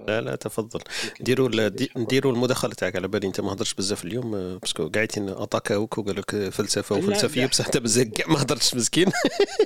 لا 0.08 0.20
لا 0.20 0.36
تفضل. 0.36 0.80
ديروا 1.20 1.48
ال- 1.48 1.76
دي- 1.76 1.90
نديروا 1.96 2.32
المداخلة 2.32 2.74
تاعك 2.74 2.96
على 2.96 3.08
بالي. 3.08 3.26
أنت 3.26 3.40
ما 3.40 3.52
هضرتش 3.52 3.74
بزاف 3.74 4.04
اليوم 4.04 4.58
parce 4.58 4.77
que 4.77 4.88
قاعدين 4.88 5.28
اتاكاوك 5.28 5.98
وقال 5.98 6.16
لك 6.16 6.48
فلسفه 6.48 6.96
وفلسفية. 6.96 7.46
بصح 7.46 7.64
أنت 7.66 7.76
بزاف 7.76 8.06
كاع 8.08 8.26
ما 8.28 8.42
هضرتش 8.42 8.74
مسكين. 8.74 9.06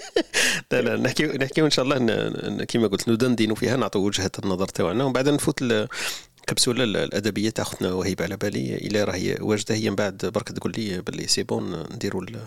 لا 0.73 0.81
لا 0.83 0.97
نحكي 0.97 1.25
نحكيو 1.27 1.65
إن 1.65 1.71
شاء 1.71 1.85
الله 1.85 2.65
كيما 2.65 2.87
قلت 2.87 3.09
ندندنوا 3.09 3.57
فيها 3.57 3.77
نعطوا 3.77 4.07
وجهة 4.07 4.31
النظر 4.45 4.67
تاعنا 4.69 5.05
ومن 5.05 5.13
بعد 5.13 5.29
نفوت 5.29 5.63
الكبسوله 6.41 6.85
ال- 6.85 6.97
الأدبية 6.97 7.51
تاع 7.51 7.63
اختنا 7.63 7.93
وهيبة 7.93 8.25
على 8.25 8.37
بالي. 8.37 8.75
إلى 8.77 9.05
راهي 9.05 9.37
واجدة. 9.41 9.75
هي 9.75 9.91
من 9.91 9.97
بعد 9.97 10.27
برك 10.27 10.49
تقول 10.53 10.73
لي 10.77 11.01
باللي 11.03 11.27
c'est 11.27 11.43
bon 11.43 11.83
نديروا 11.95 12.23
ال- 12.23 12.47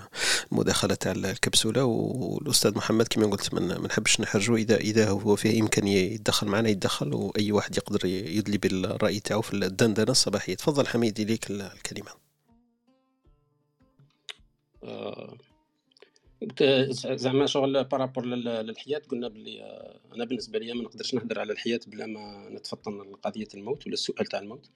المداخلة 0.52 0.96
تاع 0.96 1.12
الكبسولة. 1.12 1.84
والأستاذ 1.84 2.78
محمد 2.78 3.08
كما 3.08 3.26
قلت 3.28 3.54
ما 3.54 3.88
نحبش 3.88 4.22
نحرجوا 4.22 4.58
اذا 4.58 4.76
إذا 4.78 5.10
هو 5.10 5.36
فيه 5.36 5.62
امكانيه 5.62 6.12
يتدخل 6.14 6.48
معنا 6.48 6.70
يتدخل 6.70 7.14
وأي 7.14 7.52
واحد 7.52 7.78
يقدر 7.78 8.06
يدلي 8.06 8.58
بالرأي 8.58 9.20
تاعو 9.20 9.42
في 9.42 9.54
الدندنة 9.54 10.12
الصباحية. 10.12 10.56
تفضل 10.56 10.88
حميد 10.88 11.20
إليك 11.20 11.52
ال- 11.52 11.62
الكلمة. 11.62 12.12
آه، 14.84 15.38
زعما 17.16 17.46
شغل 17.46 17.84
بارابور 17.84 18.26
لل- 18.26 18.66
للحياة 18.68 19.02
قلنا 19.10 19.28
باللي 19.28 19.62
آه، 19.62 20.00
أنا 20.16 20.26
بالنسبة 20.26 20.60
لي 20.60 20.74
ما 20.74 20.84
نقدرش 20.84 21.14
نهضر 21.14 21.40
على 21.40 21.54
الحياة 21.54 21.80
بلا 21.88 22.06
ما 22.06 22.50
نتفطن 22.50 22.98
لقضيه 23.12 23.48
الموت 23.56 23.86
ولا 23.88 23.94
السؤال 23.94 24.26
تاع 24.26 24.40
الموت. 24.40 24.70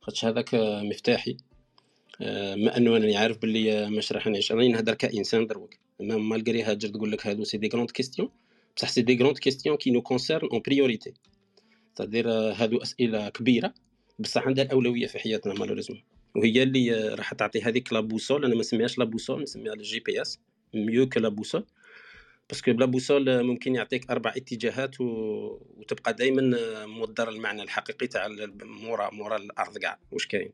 خاطش 0.00 0.24
هذاك 0.24 0.54
آه، 0.54 0.82
مفتاحي. 0.82 1.36
آه، 2.20 2.54
ما 2.54 2.76
أنه 2.76 2.96
أنا 2.96 3.18
عارف 3.18 3.38
آه، 3.44 3.88
مش 3.88 4.12
راح 4.12 4.26
نعيش. 4.26 4.52
أنا 4.52 4.68
نهضر 4.68 4.94
كإنسان 4.94 5.46
دروك. 5.46 5.74
أما 6.00 6.16
malgré 6.16 6.62
هاجر 6.62 6.88
تقول 6.88 7.12
لك 7.12 7.26
هادو 7.26 7.44
c'est 7.44 7.58
des 7.58 7.68
grandes 7.68 7.90
questions 7.90 8.28
بصح 8.76 8.88
c'est 8.88 9.02
des 9.02 9.16
grandes 9.18 9.38
questions 9.38 9.76
qui 9.76 9.90
nous 9.90 10.02
concernent 10.02 10.48
en 10.52 10.62
priorité 10.66 11.14
تدير 11.96 12.30
هادو 12.30 12.78
أسئلة 12.82 13.28
كبيرة. 13.28 13.74
بصح 14.18 14.46
عندها 14.46 14.64
الأولوية 14.64 15.06
في 15.06 15.18
حياتنا 15.18 15.54
malheureusement 15.54 16.02
وهي 16.36 16.62
اللي 16.62 17.08
راح 17.14 17.34
تعطي 17.34 17.62
هذيك 17.62 17.92
la 17.92 18.00
boussole 18.00 18.44
أنا 18.44 18.54
ما 18.54 18.60
نسميهاش 18.60 18.98
la 18.98 19.04
boussole 19.04 19.42
نسميها 19.42 19.72
ال 19.72 20.00
GPS. 20.00 20.38
mieux 20.74 21.08
que 21.08 21.20
la 21.20 21.28
boussole 21.28 21.64
parce 22.50 22.64
que 22.64 22.72
la 22.72 22.86
boussole 22.86 23.42
ممكن 23.42 23.74
يعطيك 23.74 24.10
أربع 24.10 24.30
اتجاهات 24.36 25.00
و... 25.00 25.04
وتبقى 25.76 26.14
دائما 26.14 26.42
مودر 26.86 27.28
المعنى 27.28 27.62
الحقيقي 27.62 28.06
تاع 28.06 28.28
مورا 28.62 29.10
مورا 29.12 29.36
الأرض 29.36 29.78
كاع 29.78 29.98
واش 30.12 30.26
كاين؟ 30.26 30.52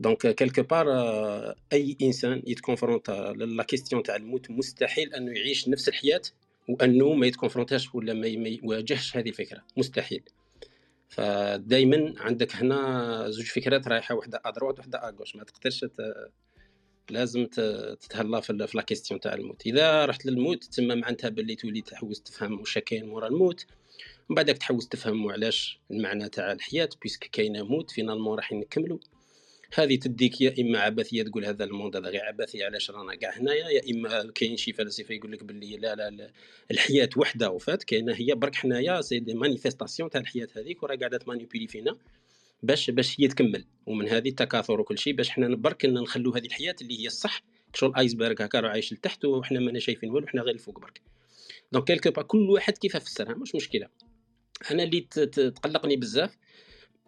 donc 0.00 0.34
quelque 0.34 0.62
part 0.62 0.86
أي 1.72 1.96
إنسان 2.02 2.42
يتكونفرونتا 2.46 3.34
la 3.36 3.62
question 3.62 4.02
تاع 4.02 4.16
الموت 4.16 4.50
مستحيل 4.50 5.14
أنه 5.14 5.32
يعيش 5.32 5.68
نفس 5.68 5.88
الحياة 5.88 6.22
وأنه 6.68 7.12
ما 7.12 7.26
يتكونفرونتاش 7.26 7.94
ولا 7.94 8.14
ما 8.14 8.26
يواجهش 8.26 9.16
هذه 9.16 9.28
الفكرة. 9.28 9.64
مستحيل. 9.76 10.22
فدائما 11.08 12.14
عندك 12.16 12.56
هنا 12.56 13.30
زوج 13.30 13.44
فكرات 13.46 13.88
رايحة 13.88 14.14
وحده 14.14 14.40
à 14.44 14.49
droite 14.49 14.78
وحده 14.78 15.08
à 15.08 15.12
gauche 15.12 15.36
ما 15.36 15.44
تقدرش 15.44 15.80
ت... 15.80 16.00
لازم 17.10 17.46
تتهلا 17.46 18.40
في 18.40 18.52
la 18.74 18.82
question 18.82 19.20
تاع 19.20 19.34
الموت. 19.34 19.66
إذا 19.66 20.04
رحت 20.04 20.26
للموت 20.26 20.64
تما 20.64 20.94
معناتها 20.94 21.28
باللي 21.28 21.54
تولي 21.54 21.80
تحوس 21.80 22.22
تفهم 22.22 22.60
واش 22.60 22.78
كاين 22.78 23.06
مورا 23.06 23.28
الموت. 23.28 23.66
من 24.28 24.36
بعدك 24.36 24.58
تحوس 24.58 24.88
تفهم 24.88 25.28
علاش 25.28 25.78
المعنى 25.90 26.28
تاع 26.28 26.52
الحياة 26.52 26.88
puisque 27.02 27.28
كاينة 27.32 27.62
موت 27.62 27.90
finalement 27.90 28.36
راح 28.36 28.52
نكملوا 28.52 28.98
هذه 29.74 29.96
تديك 29.96 30.40
يا 30.40 30.54
إما 30.60 30.78
عبثية 30.78 31.22
تقول 31.22 31.44
هذا 31.44 31.64
ال 31.64 31.69
monde 31.69 31.96
هذا 31.96 32.08
غير 32.08 32.24
عبثي 32.24 32.64
علاش 32.64 32.90
رانا 32.90 33.14
كاع 33.14 33.38
هنايا 33.38 33.68
يا 33.68 33.82
إما 33.90 34.32
كاين 34.34 34.56
شي 34.56 34.72
فلسفة 34.72 35.14
يقول 35.14 35.32
لك 35.32 35.44
باللي 35.44 35.76
لا 35.76 35.94
لا, 35.94 36.10
لا 36.10 36.30
الحياة 36.70 37.08
وحدة 37.16 37.50
وفات 37.50 37.84
كاينة 37.84 38.14
هي 38.14 38.34
برك 38.34 38.54
حنايا 38.54 39.00
c'est 39.00 39.18
des 39.18 39.34
manifestations 39.34 40.10
تاع 40.10 40.20
الحياة 40.20 40.48
هذيك 40.56 40.82
وراه 40.82 40.96
قاعدة 40.96 41.18
ت 41.18 41.23
manipuler 41.23 41.66
فينا 41.66 41.96
باش 42.66 42.90
باش 42.90 43.20
هي 43.20 43.28
تكمل. 43.28 43.64
ومن 43.86 44.08
هذه 44.08 44.28
التكاثر 44.28 44.80
وكل 44.80 44.98
شيء 44.98 45.12
باش 45.14 45.30
حنا 45.30 45.56
برك 45.56 45.84
نخلوا 45.84 46.38
هذه 46.38 46.46
الحياة 46.46 46.76
اللي 46.82 47.00
هي 47.00 47.06
الصح. 47.06 47.42
شغل 47.74 47.96
iceberg 47.96 48.32
هكا 48.44 48.60
راه 48.60 48.68
عايش 48.68 48.92
لتحت 48.92 49.24
وحنا 49.24 49.60
مانا 49.60 49.78
شايفين 49.78 50.10
والو 50.10 50.26
حنا 50.26 50.42
غير 50.42 50.54
الفوق 50.54 50.78
برك. 50.80 51.00
donc 51.72 51.84
quelque 51.86 52.10
part 52.10 52.22
كل 52.22 52.50
واحد 52.50 52.78
كيف 52.78 52.96
فسرها 52.96 53.34
مش 53.34 53.54
مشكلة. 53.54 53.88
أنا 54.70 54.82
اللي 54.82 55.00
تقلقني 55.00 55.96
بزاف. 55.96 56.36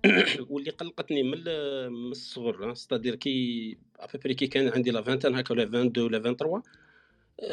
واللي 0.51 0.71
قلقتني 0.71 1.23
من 1.23 1.35
ال- 1.35 1.93
من 1.93 2.11
الصغر 2.11 2.75
c'est-à-dire 2.75 3.15
que 3.15 3.77
après 3.99 4.35
كي 4.35 4.47
كان 4.47 4.69
عندي 4.69 4.91
la 4.91 5.03
vingtaine 5.03 5.35
هكا 5.35 5.53
ولا 5.55 5.63
22 5.63 6.07
ولا 6.07 6.19
23 6.19 6.63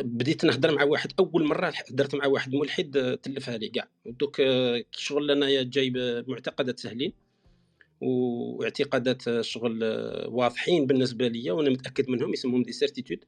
بديت 0.02 0.46
نهضر 0.46 0.76
مع 0.76 0.84
واحد. 0.84 1.12
أول 1.20 1.44
مرة 1.48 1.74
هدرت 1.90 2.16
مع 2.16 2.26
واحد 2.26 2.56
ملحد 2.56 3.20
تلفها 3.24 3.58
لي 3.58 3.70
كاع. 3.70 3.88
دوك 4.06 4.42
شغل 4.92 5.32
أنايا 5.32 5.64
جايب 5.64 6.24
معتقدات 6.28 6.80
سهلين. 6.80 7.14
واعتقادات 8.04 9.42
شغل 9.42 9.84
آه، 9.84 10.30
واضحين 10.30 10.86
بالنسبة 10.88 11.28
ليا 11.28 11.54
وأنا 11.54 11.70
متأكد 11.70 12.10
منهم 12.10 12.34
يسموهم 12.34 12.64
des 12.64 12.72
certitudes 12.72 13.26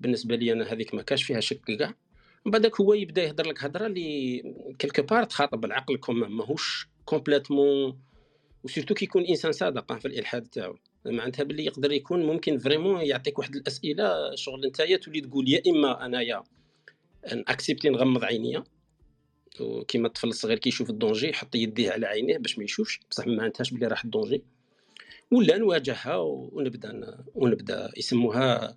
بالنسبة 0.00 0.36
لي 0.36 0.52
أنا 0.52 0.72
هذيك 0.72 0.94
ما 0.94 1.02
كاش 1.02 1.22
فيها 1.22 1.40
شك 1.40 1.60
كاع. 1.78 1.94
من 2.46 2.52
بعدك 2.52 2.80
هو 2.80 2.94
يبدأ 2.94 3.22
يهضر 3.22 3.46
لك 3.48 3.64
هضره 3.64 3.86
اللي 3.86 4.42
quelque 4.78 5.02
part 5.02 5.24
تخاطب 5.24 5.64
العقل 5.64 5.96
comme 5.96 6.36
ماهوش 6.36 6.88
complètement 7.04 7.98
و 8.64 8.68
surtout 8.68 8.94
كيكون 8.94 9.24
إنسان 9.24 9.52
صادق 9.52 9.98
في 9.98 10.08
الإلحاد 10.08 10.42
تاعو. 10.46 10.76
معناتها 11.06 11.42
باللي 11.42 11.64
يقدر 11.64 11.92
يكون 11.92 12.26
ممكن 12.26 12.58
vraiment 12.58 13.00
يعطيك 13.00 13.38
واحد 13.38 13.56
الأسئلة 13.56 14.34
شغل 14.34 14.66
نتايا 14.66 14.96
تولي 14.96 15.20
تقول 15.20 15.48
يا 15.48 15.62
إما 15.68 16.06
أنايا 16.06 16.42
accepté 17.24 17.88
نغمض 17.88 18.24
عينيا 18.24 18.64
وكيما 19.60 20.06
الطفل 20.06 20.28
الصغير 20.28 20.58
كيشوف 20.58 20.90
ال 20.90 20.95
danger 20.95 21.28
يحط 21.28 21.54
يديه 21.54 21.90
على 21.90 22.06
عينيه 22.06 22.38
باش 22.38 22.58
ما 22.58 22.64
يشوفش 22.64 23.00
بصح 23.10 23.26
ما 23.26 23.36
معناتهاش 23.36 23.70
بلي 23.70 23.86
راح 23.86 24.04
ال 24.04 24.09
danger. 24.09 24.42
ولا 25.30 25.58
نواجهها 25.58 26.16
ونبدا 26.16 27.18
ونبدا 27.34 27.90
يسموها 27.96 28.76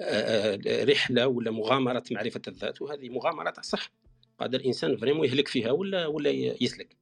آه، 0.00 0.58
رحلة 0.66 1.26
ولا 1.26 1.50
مغامرة 1.50 2.04
معرفة 2.10 2.40
الذات. 2.48 2.82
وهذه 2.82 3.08
مغامرة 3.08 3.54
صح 3.62 3.92
قادر 4.38 4.60
الإنسان 4.60 4.96
vraiment 4.96 5.26
يهلك 5.26 5.48
فيها 5.48 5.70
ولا 5.70 6.06
ولا 6.06 6.30
يسلك. 6.60 6.96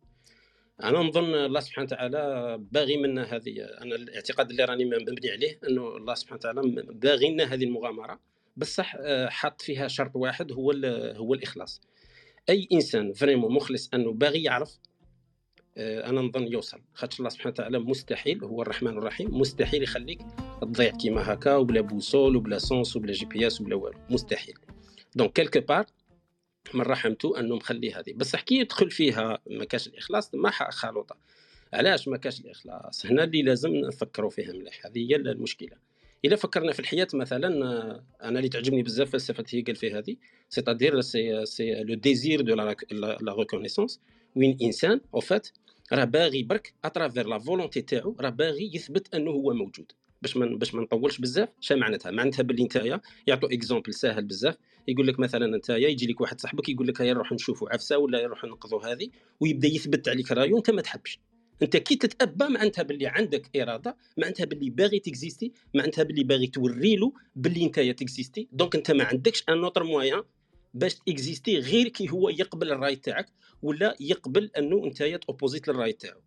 أنا 0.83 0.99
نظن 0.99 1.35
الله 1.35 1.61
سبحانه 1.61 1.87
وتعالى 1.87 2.57
باغي 2.73 2.97
منا 2.97 3.37
هذه 3.37 3.65
أنا 3.83 3.95
الاعتقاد 3.95 4.51
اللي 4.51 4.65
راني 4.65 4.85
مبني 4.85 5.31
عليه 5.31 5.59
أنه 5.69 5.97
الله 5.97 6.15
سبحانه 6.15 6.39
وتعالى 6.39 6.61
باغي 6.93 7.31
لنا 7.31 7.45
هذه 7.45 7.65
المغامرة. 7.65 8.21
بصح 8.57 8.97
آه، 9.01 9.29
حط 9.29 9.63
فيها 9.63 9.89
شرط 9.89 10.17
واحد 10.17 10.53
هو 10.53 10.73
هو 11.17 11.35
الإخلاص. 11.35 11.81
أي 12.51 12.69
إنسان 12.73 13.13
vraiment 13.13 13.53
مخلص 13.53 13.91
أنه 13.95 14.13
باغي 14.13 14.43
يعرف 14.43 14.79
آه، 15.77 16.11
أنا 16.11 16.21
نظن 16.21 16.53
يوصل. 16.53 16.81
خاطر 16.95 17.19
الله 17.19 17.29
سبحانه 17.31 17.51
وتعالى 17.53 17.79
مستحيل 17.79 18.45
هو 18.45 18.63
الرحمن 18.63 18.99
الرحيم 18.99 19.41
مستحيل 19.41 19.83
يخليك 19.83 20.21
تضيع 20.61 20.91
كيما 20.91 21.33
هكا 21.33 21.57
وبلا 21.57 21.81
boussole 21.81 22.37
وبلا 22.37 22.59
sens 22.59 22.97
وبلا 22.97 23.13
GPS 23.13 23.61
وبلا 23.61 23.77
والو. 23.77 23.99
مستحيل. 24.11 24.55
donc 25.15 25.33
quelque 25.33 25.61
part 25.61 25.87
من 26.75 26.81
رحمته 26.81 27.41
أنه 27.41 27.57
مخلي 27.57 27.93
هذه. 27.93 28.13
بس 28.17 28.37
كي 28.37 28.55
يدخل 28.55 28.91
فيها 28.91 29.39
ما 29.47 29.65
كاش 29.65 29.89
الإخلاص 29.89 30.35
ما 30.35 30.51
خلوطه 30.51 31.17
علاش 31.73 32.09
ما 32.09 32.17
كاش 32.17 32.41
الإخلاص؟ 32.41 33.07
هنا 33.07 33.25
اللي 33.25 33.43
لازم 33.43 33.71
نفكروا 33.71 34.31
فيها 34.31 34.53
مليح. 34.53 34.87
هذه 34.87 35.11
هي 35.11 35.17
المشكلة. 35.17 35.77
اذا 36.25 36.37
فكرنا 36.37 36.73
في 36.73 36.81
الحياة 36.81 37.09
مثلا 37.15 37.65
آه، 37.65 38.05
أنا 38.23 38.39
اللي 38.39 38.49
تعجبني 38.49 38.83
بزاف 38.83 39.11
فلسفة 39.11 39.45
هيجل 39.53 39.77
في 39.77 39.93
هذه 39.93 40.17
c'est-à-dire 40.49 41.01
c'est 41.01 41.47
c'est 41.47 41.83
le 41.83 41.95
désir 41.95 42.41
de 42.41 42.55
la 42.55 43.35
reconnaissance 43.39 44.01
وين 44.37 44.59
انسان 44.63 45.01
en 45.15 45.21
fait 45.21 45.49
راه 45.93 46.05
باغي 46.05 46.43
برك 46.43 46.75
à 46.85 46.90
travers 46.90 47.27
la 47.27 47.39
volonté 47.39 47.83
تاعو 47.83 48.17
راه 48.21 48.31
باغي 48.31 48.71
يثبت 48.75 49.15
أنه 49.15 49.31
هو 49.31 49.55
موجود. 49.55 49.93
باش 50.23 50.37
ما 50.37 50.47
باش 50.47 50.75
ما 50.75 50.83
نطولش 50.83 51.19
بزاف 51.19 51.49
شا 51.61 51.75
معناتها؟ 51.75 52.11
معناتها 52.11 52.43
باللي 52.43 52.65
نتايا 52.65 53.01
يعطوا 53.27 53.53
exemple 53.53 53.95
ساهل 53.95 54.25
بزاف. 54.25 54.57
يقول 54.89 55.07
لك 55.07 55.19
مثلا 55.19 55.57
انت 55.57 55.71
يجي 55.71 56.07
لك 56.07 56.21
واحد 56.21 56.41
صاحبك 56.41 56.69
يقول 56.69 56.89
لك 56.89 57.01
هيا 57.01 57.15
نروح 57.15 57.33
نشوفوا 57.33 57.75
عفسة 57.75 57.99
ولا 57.99 58.23
نروح 58.23 58.45
ننقذوا 58.45 58.87
هذه 58.87 59.09
ويبدأ 59.41 59.69
يثبت 59.69 60.09
عليك 60.09 60.33
رأيو 60.33 60.59
أنت 60.59 60.71
ما 60.71 60.83
تحبش. 60.83 61.21
أنت 61.63 61.77
كي 61.77 61.97
تتابى 61.97 62.45
معناتها 62.45 62.83
باللي 62.83 63.07
عندك 63.07 63.57
إرادة 63.57 63.97
معناتها 64.17 64.45
باللي 64.45 64.71
باغي 64.71 64.99
تكزيستي 64.99 65.53
معناتها 65.75 66.03
باللي 66.03 66.25
باغي 66.25 66.47
توري 66.47 66.97
له 66.97 67.13
باللي 67.37 67.65
انت 67.65 67.81
تكزيستي. 67.81 68.49
donc 68.53 68.77
أنت 68.77 68.91
ما 68.91 69.05
عندكش 69.05 69.45
un 69.49 69.65
autre 69.65 69.85
moyen 69.85 70.23
باش 70.75 70.97
اكزيستي 71.09 71.59
غير 71.59 71.89
كي 71.89 72.11
هو 72.11 72.29
يقبل 72.29 72.73
الراي 72.73 72.97
تاعك 72.97 73.27
ولا 73.63 73.97
يقبل 74.01 74.51
أنه 74.59 74.85
أنت 74.85 75.03
توبوزيت 75.03 75.69
للراي 75.69 75.93
تاعو. 75.93 76.21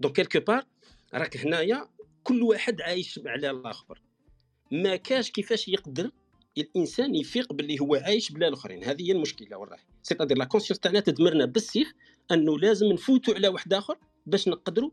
donc 0.00 0.16
quelque 0.16 0.40
part 0.40 0.66
راك 1.14 1.36
هنايا 1.36 1.88
كل 2.22 2.42
واحد 2.42 2.80
عايش 2.80 3.20
على 3.26 3.50
الآخر. 3.50 4.02
ما 4.70 4.96
كاش 4.96 5.30
كيفاش 5.30 5.68
يقدر 5.68 6.10
الإنسان 6.58 7.14
يفيق 7.14 7.52
باللي 7.52 7.80
هو 7.80 7.94
عايش 7.94 8.32
بلا 8.32 8.48
الآخرين. 8.48 8.84
هذه 8.84 9.02
هي 9.02 9.12
المشكلة 9.12 9.56
والله. 9.56 9.76
c'est-à-dire 10.02 10.38
la 10.38 10.44
conscience 10.44 10.80
تاعنا 10.80 11.00
تدمرنا 11.00 11.44
بالسيف 11.44 11.92
أنه 12.32 12.58
لازم 12.58 12.86
نفوتوا 12.86 13.34
على 13.34 13.48
واحد 13.48 13.72
آخر. 13.72 13.98
باش 14.26 14.48
نقدروا 14.48 14.90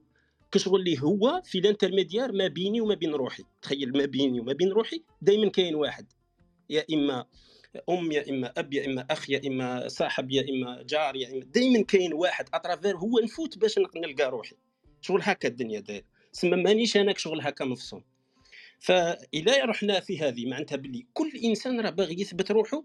كشغل 0.52 0.80
اللي 0.80 1.02
هو 1.02 1.42
في 1.46 1.60
ال 1.60 1.65
intermédiaire 1.65 2.32
ما 2.32 2.48
بيني 2.48 2.82
وما 2.82 2.96
بين 2.96 3.12
روحي. 3.14 3.44
تخيل 3.62 3.98
ما 3.98 4.06
بيني 4.06 4.40
وما 4.40 4.54
بين 4.54 4.70
روحي 4.70 5.04
دائما 5.22 5.50
كاين 5.50 5.76
واحد. 5.76 6.14
يا 6.70 6.86
إما 6.94 7.26
أم 7.90 8.12
يا 8.12 8.30
إما 8.30 8.54
أب 8.58 8.74
يا 8.74 8.86
إما 8.86 9.06
أخ 9.10 9.30
يا 9.30 9.42
إما 9.48 9.88
صاحب 9.88 10.32
يا 10.32 10.46
إما 10.50 10.84
جار 10.84 11.16
يا 11.16 11.34
إما 11.34 11.46
دائما 11.46 11.84
كاين 11.84 12.14
واحد. 12.14 12.46
à 12.54 12.59
travers 12.59 12.98
هو 12.98 13.20
نفوت 13.20 13.58
باش 13.58 13.80
نلقى 13.96 14.30
روحي. 14.30 14.56
شغل 15.02 15.22
هكا 15.24 15.48
الدنيا 15.48 15.80
داير 15.80 16.06
سما 16.32 16.56
مانيش 16.56 16.98
أنا 16.98 17.14
شغل 17.18 17.42
هكا 17.42 17.66
مفصوم 17.66 18.04
فإلا 18.80 19.66
رحنا 19.66 20.00
في 20.00 20.20
هذه 20.20 20.46
معناتها 20.46 20.76
باللي 20.76 21.06
كل 21.14 21.32
إنسان 21.44 21.80
راه 21.80 21.90
باغي 21.90 22.22
يثبت 22.22 22.52
روحه 22.52 22.84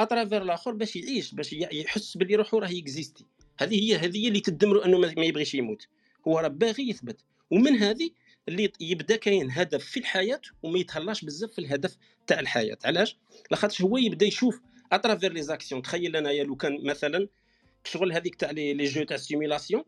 à 0.00 0.05
travers 0.05 0.42
الآخر 0.42 0.72
باش 0.72 0.96
يعيش 0.96 1.34
باش 1.34 1.52
يحس 1.52 2.16
باللي 2.16 2.34
روحه 2.34 2.58
راه 2.58 2.68
يكزيستي. 2.68 3.24
هذه 3.58 3.82
هي 3.82 3.96
هذه 3.96 4.28
اللي 4.28 4.40
تدمروا 4.40 4.86
أنه 4.86 4.98
ما 4.98 5.24
يبغيش 5.24 5.54
يموت. 5.54 5.88
هو 6.28 6.38
راه 6.38 6.48
باغي 6.48 6.88
يثبت. 6.88 7.20
ومن 7.50 7.76
هذه 7.76 8.10
اللي 8.48 8.72
يبدا 8.80 9.16
كاين 9.16 9.50
هدف 9.50 9.84
في 9.84 10.00
الحياة 10.00 10.40
وما 10.62 10.78
يتهلاش 10.78 11.24
بزاف 11.24 11.52
في 11.52 11.58
الهدف 11.58 11.96
تاع 12.26 12.40
الحياة. 12.40 12.78
علاش؟ 12.84 13.16
لاخاطش 13.50 13.82
هو 13.82 13.96
يبدا 13.96 14.26
يشوف 14.26 14.60
à 14.92 14.97
travers 14.97 15.32
les 15.32 15.42
actions 15.42 15.82
تخيل 15.82 16.16
أنايا 16.16 16.44
لو 16.44 16.56
كان 16.56 16.84
مثلا 16.84 17.28
شغل 17.84 18.12
هذيك 18.12 18.34
تاع 18.34 18.50
les 18.50 18.84
jeux 18.84 19.02
تاع 19.02 19.16
simulation 19.16 19.84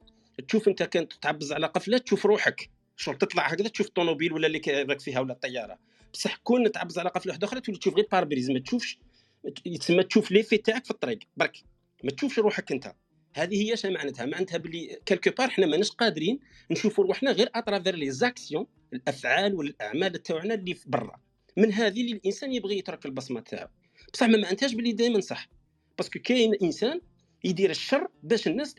تشوف 0.49 0.69
أنت 0.69 0.83
كنت 0.83 1.13
تعبز 1.13 1.53
على 1.53 1.67
قفلة 1.67 1.99
تشوف 1.99 2.27
روحك. 2.27 2.71
شغل 2.97 3.19
تطلع 3.19 3.47
هكذا 3.47 3.69
تشوف 3.69 3.87
الطوموبيل 3.87 4.33
ولا 4.33 4.47
اللي 4.47 4.61
راك 4.67 5.01
فيها 5.01 5.21
ولا 5.21 5.33
الطيارة. 5.33 5.79
بصح 6.13 6.37
كون 6.37 6.73
تعبز 6.73 6.99
على 6.99 7.09
قفلة 7.09 7.33
واحدة 7.33 7.47
أخرى 7.47 7.61
تولي 7.61 7.79
تشوف 7.79 7.95
غير 7.95 8.07
pare-brise 8.13 8.51
ما 8.51 8.59
تشوفش 8.59 8.99
تسمى 9.81 10.03
تشوف 10.03 10.31
la 10.31 10.41
vue 10.41 10.57
تاعك 10.57 10.85
في 10.85 10.91
الطريق 10.91 11.19
برك. 11.37 11.57
ما 12.05 12.11
تشوفش 12.11 12.39
روحك 12.39 12.73
أنت. 12.73 12.95
هذه 13.37 13.63
هي 13.63 13.75
اش 13.75 13.87
معناتها 13.87 14.27
معناتها 14.27 14.59
باللي 14.59 15.01
quelque 15.07 15.31
part 15.39 15.51
حنا 15.51 15.67
ماناش 15.67 15.91
قادرين 15.91 16.41
نشوفوا 16.71 17.05
روحنا 17.05 17.33
غير 17.33 17.51
à 17.55 17.60
travers 17.60 17.95
les 17.95 18.11
actions 18.11 18.67
الأفعال 18.93 19.55
والأعمال 19.55 20.23
تاعنا 20.23 20.55
اللي 20.55 20.75
في 20.75 20.91
برا. 20.91 21.21
من 21.57 21.73
هذه 21.73 22.01
اللي 22.01 22.13
الإنسان 22.13 22.53
يبغي 22.53 22.79
يترك 22.79 23.07
البصمة 23.07 23.41
تاعو. 23.41 23.69
بصح 24.13 24.27
ما 24.27 24.39
معناتهاش 24.39 24.75
باللي 24.75 24.93
دائما 24.93 25.21
صح. 25.21 25.49
parce 25.99 26.11
que 26.11 26.19
كاين 26.19 26.55
إنسان 26.63 27.01
يدير 27.45 27.71
الشر 27.71 28.09
باش 28.23 28.47
الناس 28.47 28.75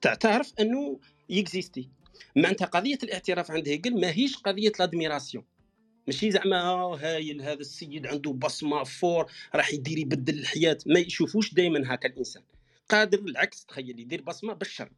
تعترف 0.00 0.52
أنه 0.60 1.00
يكزيستي. 1.28 1.88
معناتها 2.36 2.64
قضية 2.64 2.98
الاعتراف 3.02 3.50
عند 3.50 3.68
هيجل 3.68 4.00
ماهيش 4.00 4.36
قضية 4.36 4.72
l'admiration 4.80 5.44
ماشي 6.06 6.30
زعما 6.30 6.56
هايل 7.00 7.42
هذا 7.42 7.60
السيد 7.60 8.06
عنده 8.06 8.32
بصمة 8.32 8.84
fort 8.84 9.32
راح 9.54 9.72
يدير 9.72 9.98
يبدل 9.98 10.38
الحياة. 10.38 10.78
ما 10.86 11.00
يشوفوش 11.00 11.54
دائما 11.54 11.94
هكا 11.94 12.08
الإنسان. 12.08 12.42
قادر 12.88 13.18
العكس 13.18 13.64
تخيل 13.64 14.00
يدير 14.00 14.22
بصمة 14.22 14.54
بالشر. 14.54 14.92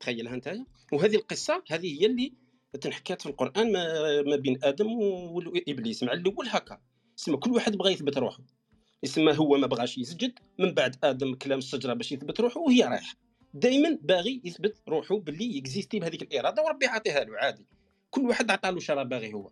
تخيلها 0.00 0.34
أنت؟ 0.34 0.56
وهذه 0.92 1.16
القصة 1.16 1.62
هذه 1.70 2.00
هي 2.00 2.06
اللي 2.06 2.32
تنحكات 2.80 3.22
في 3.22 3.28
القرآن 3.28 3.72
ما, 3.72 4.36
بين 4.36 4.58
آدم 4.62 4.92
وإبليس. 4.92 6.02
مع 6.02 6.12
الأول 6.12 6.48
هكا. 6.48 6.80
يسمى 7.18 7.36
كل 7.36 7.50
واحد 7.50 7.76
بغى 7.76 7.92
يثبت 7.92 8.18
روحه. 8.18 8.42
يسمى 9.02 9.38
هو 9.38 9.56
ما 9.56 9.66
بغاش 9.66 9.98
يسجد 9.98 10.38
من 10.58 10.74
بعد 10.74 10.96
آدم 11.04 11.34
كلام 11.34 11.58
الشجرة 11.58 11.94
باش 11.94 12.12
يثبت 12.12 12.40
روحه 12.40 12.60
وهي 12.60 12.82
رايحة. 12.82 13.14
دائما 13.54 13.98
باغي 14.02 14.40
يثبت 14.44 14.82
روحه 14.88 15.18
باللي 15.18 15.56
يكزيستي 15.56 15.98
بهذيك 15.98 16.22
الإرادة 16.22 16.62
وربي 16.62 16.86
عطيها 16.86 17.24
له 17.24 17.38
عادي. 17.38 17.66
كل 18.10 18.20
واحد 18.20 18.50
عطى 18.50 18.70
له 18.70 18.80
شرا 18.80 19.02
باغي 19.02 19.34
هو. 19.34 19.50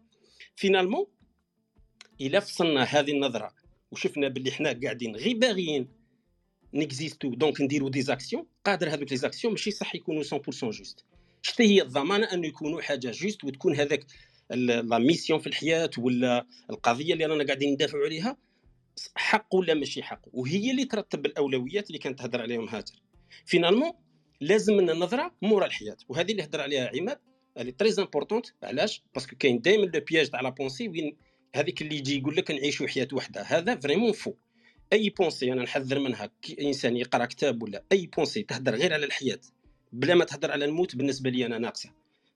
فينالمون 0.57 1.07
إلا 2.21 2.41
فصلنا 2.41 2.83
هذه 2.83 3.13
النظرة 3.13 3.53
وشفنا 3.91 4.29
باللي 4.29 4.51
حنا 4.51 4.81
قاعدين 4.83 5.17
غير 5.17 5.37
باغيين 5.37 5.96
نكزيستو 6.75 7.35
donc 7.35 7.61
نديرو 7.61 7.89
des 7.89 8.03
actions 8.03 8.47
قادر 8.65 8.89
هذوك 8.89 9.11
les 9.11 9.17
actions 9.17 9.53
ماشي 9.53 9.71
صح 9.71 9.95
يكونوا 9.95 10.23
100% 10.23 10.25
juste 10.61 11.05
شتي 11.43 11.63
هي 11.63 11.83
الضمانه 11.83 12.33
انه 12.33 12.47
يكونوا 12.47 12.83
حاجة 12.83 13.11
juste 13.11 13.45
وتكون 13.45 13.77
هذاك 13.77 14.07
la 14.51 14.99
mission 14.99 15.41
في 15.41 15.47
الحياة 15.47 15.91
ولا 15.99 16.47
القضية 16.71 17.13
اللي 17.13 17.27
رانا 17.27 17.45
قاعدين 17.45 17.73
ندافعوا 17.73 18.05
عليها 18.05 18.37
حق 19.15 19.55
ولا 19.55 19.75
ماشي 19.75 20.03
حق 20.03 20.21
وهي 20.33 20.71
اللي 20.71 20.85
ترتب 20.85 21.27
الاولويات 21.27 21.87
اللي 21.87 21.99
كانت 21.99 22.19
تهضر 22.19 22.43
عليهم 22.43 22.69
هاجر 22.69 22.95
finalement 23.47 23.93
لازم 24.41 24.77
من 24.77 24.91
النظره 24.91 25.35
مورا 25.43 25.67
الحياة 25.67 25.97
وهذه 26.09 26.33
اللي 26.33 26.45
هضر 26.45 26.61
عليها 26.61 26.91
عماد 27.01 27.19
اللي 27.59 27.73
très 27.73 27.95
importante 27.99 28.47
علاش 28.63 29.03
parce 29.15 29.29
que 29.29 29.37
كاين 29.37 29.61
دائما 29.61 29.87
le 29.87 30.01
piège 30.01 30.29
تاع 30.31 30.41
la 30.41 30.49
pensée 30.49 30.89
وين 30.89 31.17
هذيك 31.55 31.83
اللي 31.83 31.97
يجي 31.97 32.19
يقول 32.19 32.37
لك 32.37 32.51
نعيشوا 32.51 32.87
حياه 32.87 33.09
وحده 33.13 33.43
هذا 33.43 33.77
vraiment 33.77 34.13
faux 34.13 34.35
أي 34.93 35.11
pensée 35.11 35.53
أنا 35.53 35.63
نحذر 35.63 35.99
منها 35.99 36.31
إنسان 36.61 36.97
يقرأ 36.97 37.25
كتاب 37.25 37.63
ولا 37.63 37.85
أي 37.93 38.07
pensée 38.07 38.43
تهدر 38.43 38.75
غير 38.75 38.93
على 38.93 39.07
الحياة 39.07 39.41
بلا 39.93 40.15
ما 40.15 40.25
تهدر 40.25 40.51
على 40.51 40.65
الموت 40.65 40.97
بالنسبة 40.97 41.31
لي 41.31 41.47
أنا 41.47 41.59
ناقصة. 41.59 41.91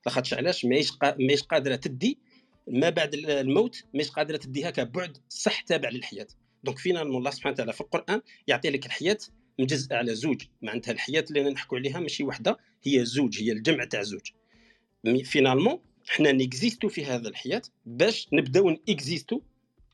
لاخاطش 0.07 0.35
علاش؟ 0.35 0.65
ماهيش 0.65 0.93
قا... 0.93 1.17
ماهيش 1.19 1.43
قادرة 1.43 1.77
تدي 1.77 2.19
ما 2.69 2.91
بعد 2.91 3.15
الموت 3.15 3.85
ماهيش 3.95 4.11
قادرة 4.11 4.37
تديها 4.37 4.71
كبعد 4.71 5.19
صح 5.29 5.61
تابع 5.61 5.89
للحياة. 5.89 6.27
donc 6.65 6.79
فينا 6.79 7.03
الله 7.03 7.31
سبحانه 7.31 7.55
وتعالى 7.55 7.73
في 7.73 7.81
القرآن 7.81 8.21
يعطي 8.47 8.71
لك 8.71 8.87
الحياة 8.87 9.19
مجزء 9.59 9.95
على 9.95 10.15
زوج. 10.15 10.43
معناتها 10.63 10.93
الحياة 10.93 11.25
اللي 11.31 11.51
نحكوا 11.51 11.79
عليها 11.79 12.01
ماشي 12.01 12.25
وحدة 12.25 12.59
هي 12.83 13.05
زوج 13.05 13.43
هي 13.43 13.53
الجمع 13.53 13.85
تاع 13.85 14.03
زوج. 14.03 14.31
finalement 15.25 15.79
حنا 16.09 16.33
نيكزيستو 16.33 16.89
في 16.89 17.05
هذا 17.05 17.29
الحياة 17.29 17.63
باش 17.87 18.29
نبداو 18.33 18.71
نيكزيستو 18.71 19.41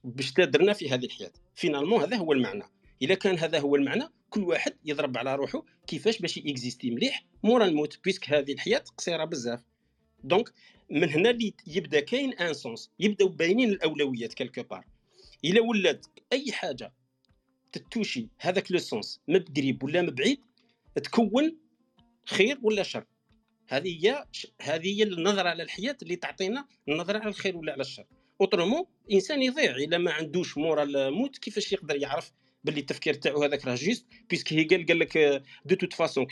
باش 0.05 0.33
درنا 0.33 0.73
في 0.73 0.91
هذه 0.91 1.05
الحياة. 1.05 1.33
finalement 1.57 2.01
هذا 2.01 2.17
هو 2.17 2.33
المعنى. 2.33 2.65
إذا 3.03 3.15
كان 3.15 3.39
هذا 3.39 3.59
هو 3.59 3.77
المعنى 3.77 4.05
كل 4.31 4.45
واحد 4.45 4.77
يضرب 4.85 5.19
على 5.19 5.35
روحه 5.35 5.65
كيفاش 5.87 6.19
باش 6.19 6.37
يكزيستي 6.37 6.91
مليح 6.91 7.25
مورا 7.43 7.65
الموت 7.65 7.99
puisque 8.05 8.31
هذه 8.31 8.53
الحياة 8.53 8.85
قصيرة 8.99 9.25
بزاف. 9.25 9.63
donc 10.25 10.53
من 10.91 11.11
هنا 11.11 11.31
اللي 11.31 11.55
يبدأ 11.67 12.01
كاين 12.01 12.33
un 12.33 12.55
sens 12.55 12.91
يبداو 13.01 13.29
باينين 13.29 13.71
الأولويات 13.71 14.35
quelque 14.35 14.63
part. 14.63 14.85
إلا 15.45 15.61
ولات 15.61 16.07
أي 16.33 16.53
حاجة 16.53 16.93
تتوشي 17.73 18.29
هذاك 18.39 18.73
le 18.73 18.79
sens 18.79 19.21
ما 19.29 19.39
بقريب 19.39 19.83
ولا 19.83 20.03
ما 20.03 20.11
بعيد 20.11 20.41
تكون 20.95 21.57
خير 22.25 22.59
ولا 22.63 22.83
شر. 22.83 23.05
هذه 23.69 24.07
هي 24.07 24.25
هذه 24.63 24.99
هي 24.99 25.03
النظرة 25.03 25.49
على 25.49 25.63
الحياة 25.63 25.97
اللي 26.03 26.17
تعطينا 26.17 26.67
النظرة 26.89 27.19
على 27.19 27.29
الخير 27.29 27.57
ولا 27.57 27.73
على 27.73 27.81
الشر. 27.81 28.07
autrement 28.41 28.85
الانسان 29.09 29.43
يضيع. 29.43 29.77
إلا 29.77 29.99
ما 29.99 30.13
عندوش 30.13 30.59
مورا 30.59 30.83
الموت 30.83 31.39
كيفاش 31.39 31.73
يقدر 31.73 31.97
يعرف 31.97 32.33
باللي 32.65 32.81
التفكير 32.81 33.15
تاعو 33.15 33.43
هذاك 33.43 33.67
راه 33.67 33.75
juste؟ 33.75 34.07
puisque 34.31 34.53
هي 34.53 34.65
قال 34.65 34.99
لك 34.99 35.43
de 35.65 35.75
toute 35.75 35.93
façon 35.93 36.25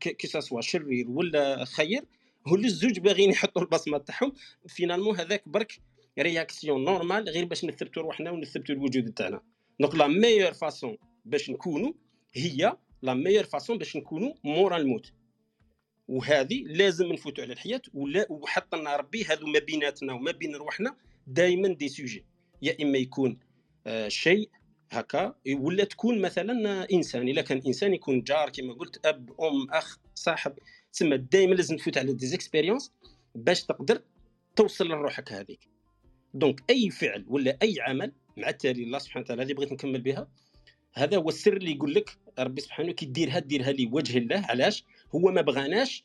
que 0.00 0.26
ce 0.26 0.37
soit 0.37 0.60
شرير 0.60 1.10
ولا 1.10 1.64
خير 1.64 2.04
هو 2.46 2.56
الزوج 2.56 2.98
باغيين 2.98 3.30
يحطوا 3.30 3.62
البصمة 3.62 3.98
تاعهم. 3.98 4.32
finalement 4.68 5.20
هذاك 5.20 5.48
برك 5.48 5.80
réaction 6.18 6.84
normale 6.84 7.28
غير 7.28 7.44
باش 7.44 7.64
نثبتوا 7.64 8.02
روحنا 8.02 8.30
ونثبتوا 8.30 8.74
الوجود 8.74 9.12
تاعنا. 9.12 9.42
donc 9.80 9.94
la 9.94 10.06
meilleure 10.06 10.52
façon 10.52 10.98
باش 11.24 11.50
نكونوا 11.50 11.92
هي 12.34 12.76
la 13.02 13.14
meilleure 13.14 13.44
façon 13.44 13.78
باش 13.78 13.96
نكونوا 13.96 14.34
مورا 14.44 14.76
الموت. 14.76 15.12
وهذه 16.08 16.64
لازم 16.66 17.12
نفوتوا 17.12 17.44
على 17.44 17.52
الحياة 17.52 17.82
ولا 17.94 18.26
ربي 18.96 19.24
هذو 19.24 19.46
ما 19.46 19.58
بيناتنا 19.58 20.12
وما 20.12 20.30
بين 20.30 20.54
روحنا 20.56 20.96
دائما 21.28 21.68
des 21.68 21.88
sujets. 21.88 22.24
يا 22.62 22.76
إما 22.82 22.98
يكون 22.98 23.38
آه 23.86 24.08
شيء 24.08 24.50
هكا 24.90 25.34
ولا 25.56 25.84
تكون 25.84 26.20
مثلا 26.20 26.86
إنسان. 26.92 27.28
إلا 27.28 27.42
كان 27.42 27.62
إنسان 27.66 27.94
يكون 27.94 28.22
جار 28.22 28.50
كما 28.50 28.74
قلت 28.74 29.06
أب 29.06 29.30
أم 29.40 29.70
أخ 29.70 29.98
صاحب 30.14 30.52
تسمى 30.92 31.16
دائما 31.16 31.54
لازم 31.54 31.76
تفوت 31.76 31.98
على 31.98 32.12
des 32.12 32.29
expériences 32.29 32.92
باش 33.34 33.64
تقدر 33.64 34.02
توصل 34.56 34.88
لروحك 34.88 35.32
هذيك. 35.32 35.68
donc 36.34 36.64
أي 36.70 36.90
فعل 36.90 37.24
ولا 37.28 37.58
أي 37.62 37.74
عمل 37.80 38.12
مع 38.36 38.48
التالي 38.48 38.82
الله 38.82 38.98
سبحانه 38.98 39.24
وتعالى 39.24 39.42
هذه 39.42 39.52
بغيت 39.52 39.72
نكمل 39.72 40.00
بها 40.00 40.28
هذا 40.94 41.16
هو 41.16 41.28
السر 41.28 41.56
اللي 41.56 41.72
يقول 41.72 41.94
لك 41.94 42.18
ربي 42.38 42.60
سبحانه 42.60 42.92
كي 42.92 43.06
ديرها 43.06 43.38
ديرها 43.38 43.72
لوجه 43.72 44.18
الله. 44.18 44.46
علاش؟ 44.48 44.84
هو 45.14 45.30
ما 45.30 45.40
بغاناش 45.40 46.04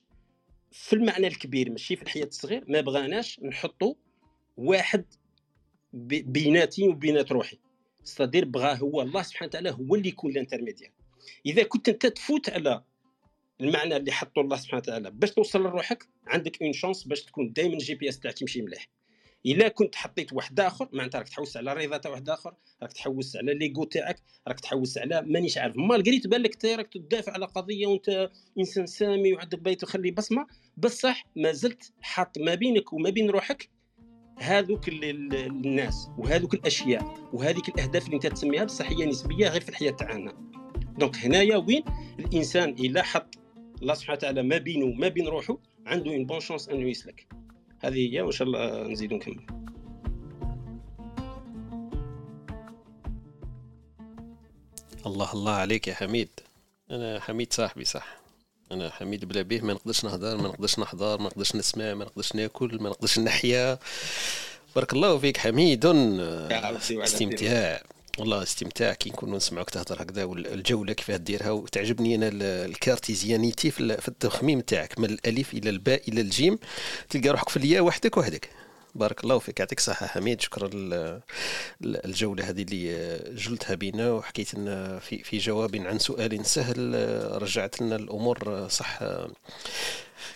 في 0.72 0.94
المعنى 0.94 1.28
الكبير 1.28 1.72
ماشي 1.72 1.96
في 1.96 2.04
الحياة 2.04 2.26
الصغير 2.26 2.64
ما 2.68 2.82
بغاناش 2.82 3.40
نحطوا 3.40 3.94
واحد 4.58 5.06
بيناتي 5.94 6.88
وبينات 6.88 7.32
روحي. 7.32 7.60
c'est-à-dire 8.04 8.46
بغى 8.46 8.80
هو 8.82 9.02
الله 9.02 9.22
سبحانه 9.22 9.48
وتعالى 9.48 9.72
هو 9.72 9.96
اللي 9.96 10.10
يكون 10.10 10.32
ال 10.32 10.36
intermédiaire 10.36 10.92
إذا 11.46 11.64
كنت 11.64 11.90
أنت 11.90 12.06
تفوت 12.06 12.50
على 12.50 12.84
المعنى 13.62 13.96
اللي 13.96 14.12
حطه 14.12 14.42
الله 14.42 14.58
سبحانه 14.58 14.78
وتعالى 14.78 15.12
باش 15.12 15.32
توصل 15.32 15.64
لروحك 15.64 16.08
عندك 16.28 16.62
une 16.62 16.74
chance 16.74 17.04
باش 17.04 17.24
تكون 17.24 17.54
دائما 17.54 17.74
ال 17.74 17.96
GPS 17.96 18.20
تاعك 18.20 18.38
تمشي 18.38 18.62
مليح. 18.62 18.90
إلا 19.46 19.68
كنت 19.68 19.96
حطيت 19.96 20.34
واحد 20.34 20.60
آخر 20.60 20.90
معناتها 20.94 21.20
راك 21.20 21.30
تحوس 21.30 21.58
على 21.58 21.72
الرضا 21.72 21.98
تاع 21.98 22.12
واحد 22.12 22.30
آخر 22.30 22.54
راك 22.82 22.94
تحوس 22.94 23.36
على 23.36 23.54
l'ego 23.54 23.84
تاعك 23.84 24.20
راك 24.48 24.60
تحوس 24.60 24.98
على 24.98 25.22
مانيش 25.22 25.58
عارف. 25.58 25.78
malgré 25.78 26.20
تبان 26.20 26.42
لك 26.42 26.66
راك 26.66 26.94
تدافع 26.94 27.32
على 27.32 27.46
قضية 27.46 27.88
وأنت 27.88 28.30
إنسان 28.60 28.86
سامي 28.86 29.34
وعندك 29.34 29.60
بيت 29.60 29.82
تخلي 29.82 30.12
بصمة 30.12 30.48
بصح 30.78 31.28
ما 31.36 31.52
زلت 31.52 31.94
حاط 32.02 32.38
ما 32.38 32.56
بينك 32.56 32.94
وما 32.94 33.10
بين 33.10 33.30
روحك 33.30 33.70
هذوك 34.38 34.90
الناس 34.90 36.10
وهذوك 36.18 36.54
الأشياء 36.54 37.30
وهذيك 37.34 37.70
الأهداف 37.70 38.06
اللي 38.06 38.16
أنت 38.16 38.28
تسميها 38.28 38.68
هي 38.82 39.06
نسبية 39.06 39.48
غير 39.48 39.62
في 39.62 39.70
الحياة 39.70 39.92
تاعنا 39.92 40.34
donc 40.98 41.18
هنايا 41.18 41.58
وين 41.58 41.84
الإنسان 42.20 42.70
إلا 42.70 43.04
حط 43.04 43.36
الله 43.82 43.94
سبحانه 43.94 44.18
وتعالى 44.18 44.44
ما 44.44 44.58
بينه 44.58 44.86
وما 44.86 45.08
بين 45.08 45.28
روحه 45.28 45.58
عنده 45.86 46.12
une 46.12 46.26
bonne 46.26 46.40
chance 46.40 46.70
أنه 46.70 46.90
يسلك. 46.90 47.28
هذه 47.80 48.14
هي 48.14 48.22
وإن 48.22 48.32
شاء 48.32 48.48
الله 48.48 48.88
نزيد 48.88 49.14
نكمل. 49.14 49.46
الله 55.06 55.34
الله 55.34 55.52
عليك 55.52 55.88
يا 55.88 55.94
حميد. 55.94 56.30
أنا 56.92 57.20
حميد 57.20 57.54
صاحبي 57.54 57.86
صح؟ 57.86 58.23
أنا 58.74 58.90
حميد 58.90 59.26
بلا 59.26 59.42
بيه 59.42 59.62
ما 59.62 59.74
نقدرش 59.74 60.06
نهضر 60.06 60.38
ما 60.38 60.48
نقدرش 60.48 60.80
نحضر 60.80 61.18
ما 61.18 61.26
نقدرش 61.28 61.56
نسمع 61.56 61.94
ما 61.94 62.06
نقدرش 62.06 62.36
ناكل 62.36 62.78
ما 62.82 62.90
نقدرش 62.90 63.20
نحيا. 63.20 63.80
بارك 64.76 64.94
الله 64.94 65.18
فيك 65.18 65.38
حميد. 65.38 65.86
استمتاع. 66.92 67.84
والله 68.20 68.44
استمتاع 68.44 68.94
كي 68.94 69.10
نكونوا 69.10 69.38
نسمعوك 69.38 69.70
تهضر 69.70 70.02
هكذا 70.02 70.24
والجوله 70.24 70.94
كيفاه 70.94 71.18
ديرها 71.18 71.52
وتعجبني 71.52 72.16
أنا 72.16 72.30
ال 72.66 72.74
cartésianité 72.74 73.72
في 73.72 74.08
التخميم 74.08 74.60
تاعك 74.62 75.00
من 75.00 75.10
الالف 75.10 75.54
إلى 75.54 75.70
الباء 75.70 76.02
إلى 76.08 76.22
الجيم. 76.22 76.60
تلقى 77.10 77.30
روحك 77.30 77.50
في 77.50 77.58
الياء 77.58 77.84
وحدك 77.84 78.18
وحدك 78.18 78.50
بارك 78.96 79.24
الله 79.24 79.40
فيك. 79.40 79.60
يعطيك 79.60 79.78
الصحة 79.78 80.08
حميد. 80.08 80.42
شكرا 80.42 80.70
الجولة 81.84 82.50
هذه 82.50 82.62
اللي 82.62 83.20
جلتها 83.36 83.76
بنا 83.76 84.12
وحكيت 84.12 84.56
لنا 84.56 85.00
في 85.00 85.24
في 85.24 85.38
جواب 85.38 85.76
عن 85.76 86.00
سؤال 86.00 86.46
سهل. 86.46 86.94
رجعت 87.42 87.82
لنا 87.82 87.96
الأمور 87.96 88.68
صح 88.70 89.00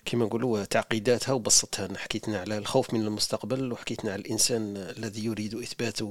كما 0.05 0.25
نقولوا 0.25 0.65
تعقيداتها 0.65 1.33
وبسطتها. 1.33 1.97
حكيتنا 1.97 2.39
على 2.39 2.57
الخوف 2.57 2.93
من 2.93 3.01
المستقبل 3.01 3.71
وحكيتنا 3.71 4.11
على 4.11 4.21
الإنسان 4.21 4.77
الذي 4.77 5.25
يريد 5.25 5.55
إثبات 5.55 6.01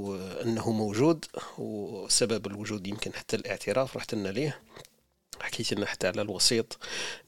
أنه 0.44 0.70
موجود 0.70 1.24
وسبب 1.59 2.47
الوجود 2.47 2.86
يمكن 2.86 3.12
حتى 3.12 3.36
الاعتراف 3.36 3.97
رحت 3.97 4.14
لنا 4.14 4.28
ليه. 4.28 4.60
حكيت 5.40 5.72
لنا 5.72 5.86
حتى 5.86 6.06
على 6.06 6.22
الوسيط 6.22 6.78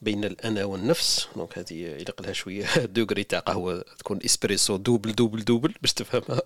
بين 0.01 0.25
الأنا 0.25 0.65
والنفس. 0.65 1.27
donc 1.35 1.57
هذه 1.57 1.85
إلى 1.95 2.05
قلها 2.05 2.33
شوية 2.33 2.65
degré 2.95 3.23
تاع 3.23 3.39
قهوه 3.39 3.85
تكون 3.99 4.19
espresso 4.25 4.77
double 4.77 5.15
double 5.15 5.43
double 5.43 5.73
باش 5.81 5.93
تفهمها. 5.93 6.41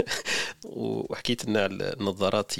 وحكيت 0.64 1.44
لنا 1.44 1.62
على 1.62 1.92
النظارات 1.92 2.52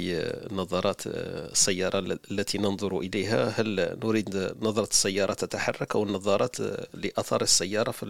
نظارات 0.50 1.02
السياره 1.06 2.18
التي 2.30 2.59
ننظر 2.59 2.98
إليها. 2.98 3.54
هل 3.60 3.98
نريد 4.04 4.54
نظرة 4.60 4.88
السيارة 4.90 5.34
تتحرك 5.34 5.94
أو 5.94 6.02
النظارات 6.02 6.56
لأثار 6.94 7.42
السيارة 7.42 7.90
في 7.90 8.06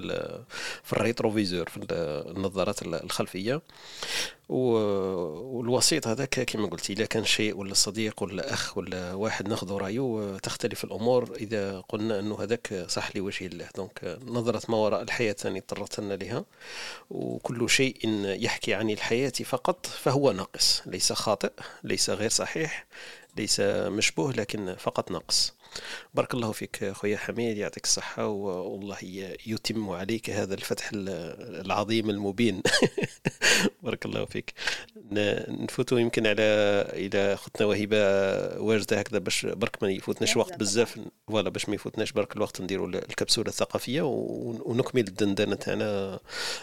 في 0.84 0.92
ال 0.92 0.99
rétroviseur 0.99 1.68
في 1.68 1.86
النظارات 2.36 2.82
الخلفية؟ 2.82 3.62
والوسيط 4.52 6.06
هذاك 6.06 6.40
كما 6.40 6.66
قلت 6.66 6.90
اذا 6.90 7.04
كان 7.04 7.24
شيء 7.24 7.56
ولا 7.56 7.74
صديق 7.74 8.22
ولا 8.22 8.52
أخ 8.52 8.78
ولا 8.78 9.14
واحد 9.14 9.48
ناخذ 9.48 9.72
رأيه 9.72 10.36
تختلف 10.42 10.84
الأمور. 10.84 11.36
إذا 11.36 11.80
قلنا 11.80 12.18
أنه 12.18 12.42
هذاك 12.42 12.84
صح 12.88 13.16
لوجه 13.16 13.46
الله. 13.46 13.68
دونك 13.76 14.18
نظره 14.26 14.62
ما 14.68 14.76
وراء 14.76 15.02
الحياة 15.02 15.32
ثاني 15.32 15.58
اضطرتنا 15.58 16.14
لها. 16.14 16.44
وكل 17.10 17.70
شيء 17.70 17.96
يحكي 18.24 18.74
عن 18.74 18.90
الحياة 18.90 19.32
فقط 19.44 19.86
فهو 19.86 20.32
ناقص. 20.32 20.82
ليس 20.86 21.12
خاطئ 21.12 21.52
ليس 21.84 22.10
غير 22.10 22.30
صحيح 22.30 22.86
ليس 23.36 23.60
مشبوه 23.60 24.32
لكن 24.32 24.74
فقط 24.78 25.10
ناقص. 25.10 25.54
بارك 26.14 26.34
الله 26.34 26.52
فيك 26.52 26.92
خويا 26.92 27.16
حميد 27.16 27.56
يعطيك 27.56 27.84
الصحة 27.84 28.26
والله 28.26 28.96
يتم 29.46 29.90
عليك 29.90 30.30
هذا 30.30 30.54
الفتح 30.54 30.90
العظيم 30.94 32.10
المبين. 32.10 32.62
بارك 33.82 34.06
الله 34.06 34.24
فيك. 34.24 34.52
نفوتوا 35.48 35.98
يمكن 35.98 36.26
على 36.26 36.42
إلى 36.92 37.36
خطنا 37.36 37.66
وهبة 37.66 37.98
واجدة 38.60 38.98
هكذا 38.98 39.18
باش 39.18 39.46
برك 39.46 39.82
ما 39.82 39.90
يفوتناش 39.90 40.36
وقت 40.36 40.58
بزاف. 40.58 41.00
فوالا 41.28 41.50
باش 41.50 41.68
ما 41.68 41.74
يفوتناش 41.74 42.12
برك 42.12 42.36
الوقت 42.36 42.60
نديروا 42.60 42.88
الكبسولة 42.88 43.48
الثقافية 43.48 44.02
ونكمل 44.02 45.08
الدندنة 45.08 45.54
تاعنا 45.54 46.20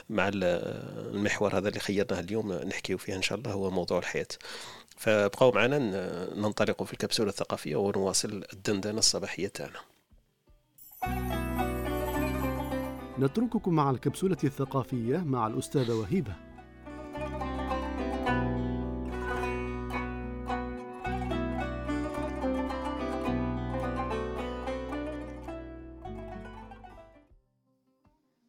مع 0.10 0.32
المحور 0.34 1.58
هذا 1.58 1.70
اللي 1.70 1.80
خيرناه 1.80 2.20
اليوم 2.20 2.54
نحكيو 2.54 2.98
فيه 2.98 3.16
إن 3.16 3.22
شاء 3.22 3.38
الله 3.38 3.52
هو 3.52 3.72
موضوع 3.72 4.00
الحياة. 4.00 4.28
فابقوا 5.00 5.56
معنا 5.56 5.80
ننطلق 6.36 6.84
في 6.84 6.94
الكبسولة 6.94 7.30
الثقافية 7.30 7.76
ونواصل 7.76 8.44
الدندنة 8.54 8.98
الصباحية 8.98 9.48
تاعنا. 9.48 9.80
نترككم 13.20 13.74
مع 13.74 13.90
الكبسولة 13.90 14.38
الثقافية 14.44 15.18
مع 15.18 15.48
الأستاذة 15.48 15.94
وهيبة. 15.94 16.34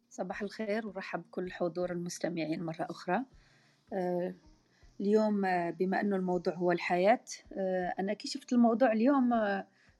صباح 0.09 0.41
الخير 0.41 0.87
ورحب 0.87 1.21
بكل 1.21 1.51
حضور 1.51 1.91
المستمعين 1.91 2.63
مرة 2.63 2.87
أخرى. 2.89 3.19
أه 3.93 4.35
اليوم 5.01 5.41
بما 5.71 6.01
أنه 6.01 6.15
الموضوع 6.15 6.53
هو 6.53 6.71
الحياة 6.71 7.23
أنا 7.99 8.13
كي 8.13 8.27
شفت 8.27 8.53
الموضوع 8.53 8.91
اليوم 8.91 9.33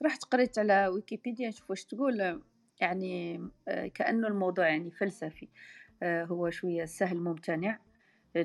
رحت 0.03 0.23
قريت 0.23 0.59
على 0.59 0.87
ويكيبيديا 0.87 1.49
نشوف 1.49 1.69
واش 1.69 1.85
تقول 1.85 2.41
يعني 2.81 3.41
كأنه 3.93 4.27
الموضوع 4.27 4.69
يعني 4.69 4.91
فلسفي 4.91 5.47
هو 6.03 6.49
شوية 6.49 6.85
سهل 6.85 7.17
ممتنع 7.17 7.79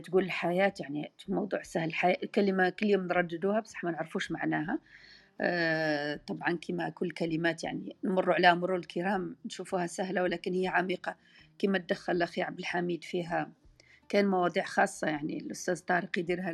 تقول 0.04 0.24
الحياة 0.24 0.74
يعني 0.80 1.12
موضوع 1.28 1.62
سهل 1.62 1.88
الحياة 1.88 2.18
كلمة 2.34 2.68
كل 2.68 2.86
يوم 2.86 3.06
نرددوها 3.06 3.60
بصح 3.60 3.84
ما 3.84 3.90
نعرفوش 3.90 4.32
معناها 4.32 4.78
آه، 5.40 6.20
طبعا 6.26 6.58
كما 6.68 6.88
كل 6.88 7.10
كلمات 7.10 7.64
يعني 7.64 7.96
نمر 8.04 8.32
عليها 8.32 8.54
مرور 8.54 8.76
الكرام 8.76 9.36
نشوفوها 9.46 9.86
سهلة 9.86 10.22
ولكن 10.22 10.52
هي 10.52 10.66
عميقة 10.66 11.16
كما 11.58 11.78
تدخل 11.78 12.12
الأخي 12.12 12.42
عبد 12.42 12.58
الحميد 12.58 13.04
فيها 13.04 13.52
كان 14.08 14.26
مواضيع 14.26 14.64
خاصة 14.64 15.06
يعني 15.06 15.38
الأستاذ 15.38 15.80
طارق 15.80 16.18
يديرها 16.18 16.52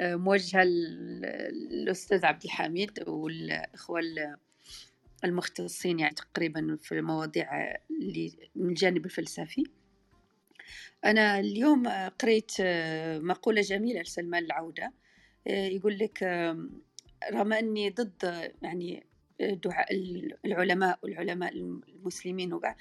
آه، 0.00 0.16
موجهة 0.16 0.64
للأستاذ 0.64 2.24
عبد 2.24 2.44
الحميد 2.44 3.08
والإخوة 3.08 4.00
المختصين 5.24 5.98
يعني 6.00 6.14
تقريبا 6.14 6.78
في 6.82 6.92
المواضيع 6.92 7.76
اللي 7.90 8.32
من 8.54 8.68
الجانب 8.68 9.04
الفلسفي. 9.04 9.64
أنا 11.04 11.40
اليوم 11.40 11.88
قريت 11.88 12.52
مقولة 13.22 13.60
جميلة 13.60 14.00
لسلمان 14.00 14.44
العودة 14.44 14.92
يقول 15.46 15.98
لك 15.98 16.22
رغم 17.32 17.52
أني 17.52 17.90
ضد 17.90 18.52
يعني 18.62 19.06
دعاء 19.40 19.88
العلماء 20.44 20.98
والعلماء 21.02 21.52
المسلمين 21.52 22.52
وقع 22.52 22.74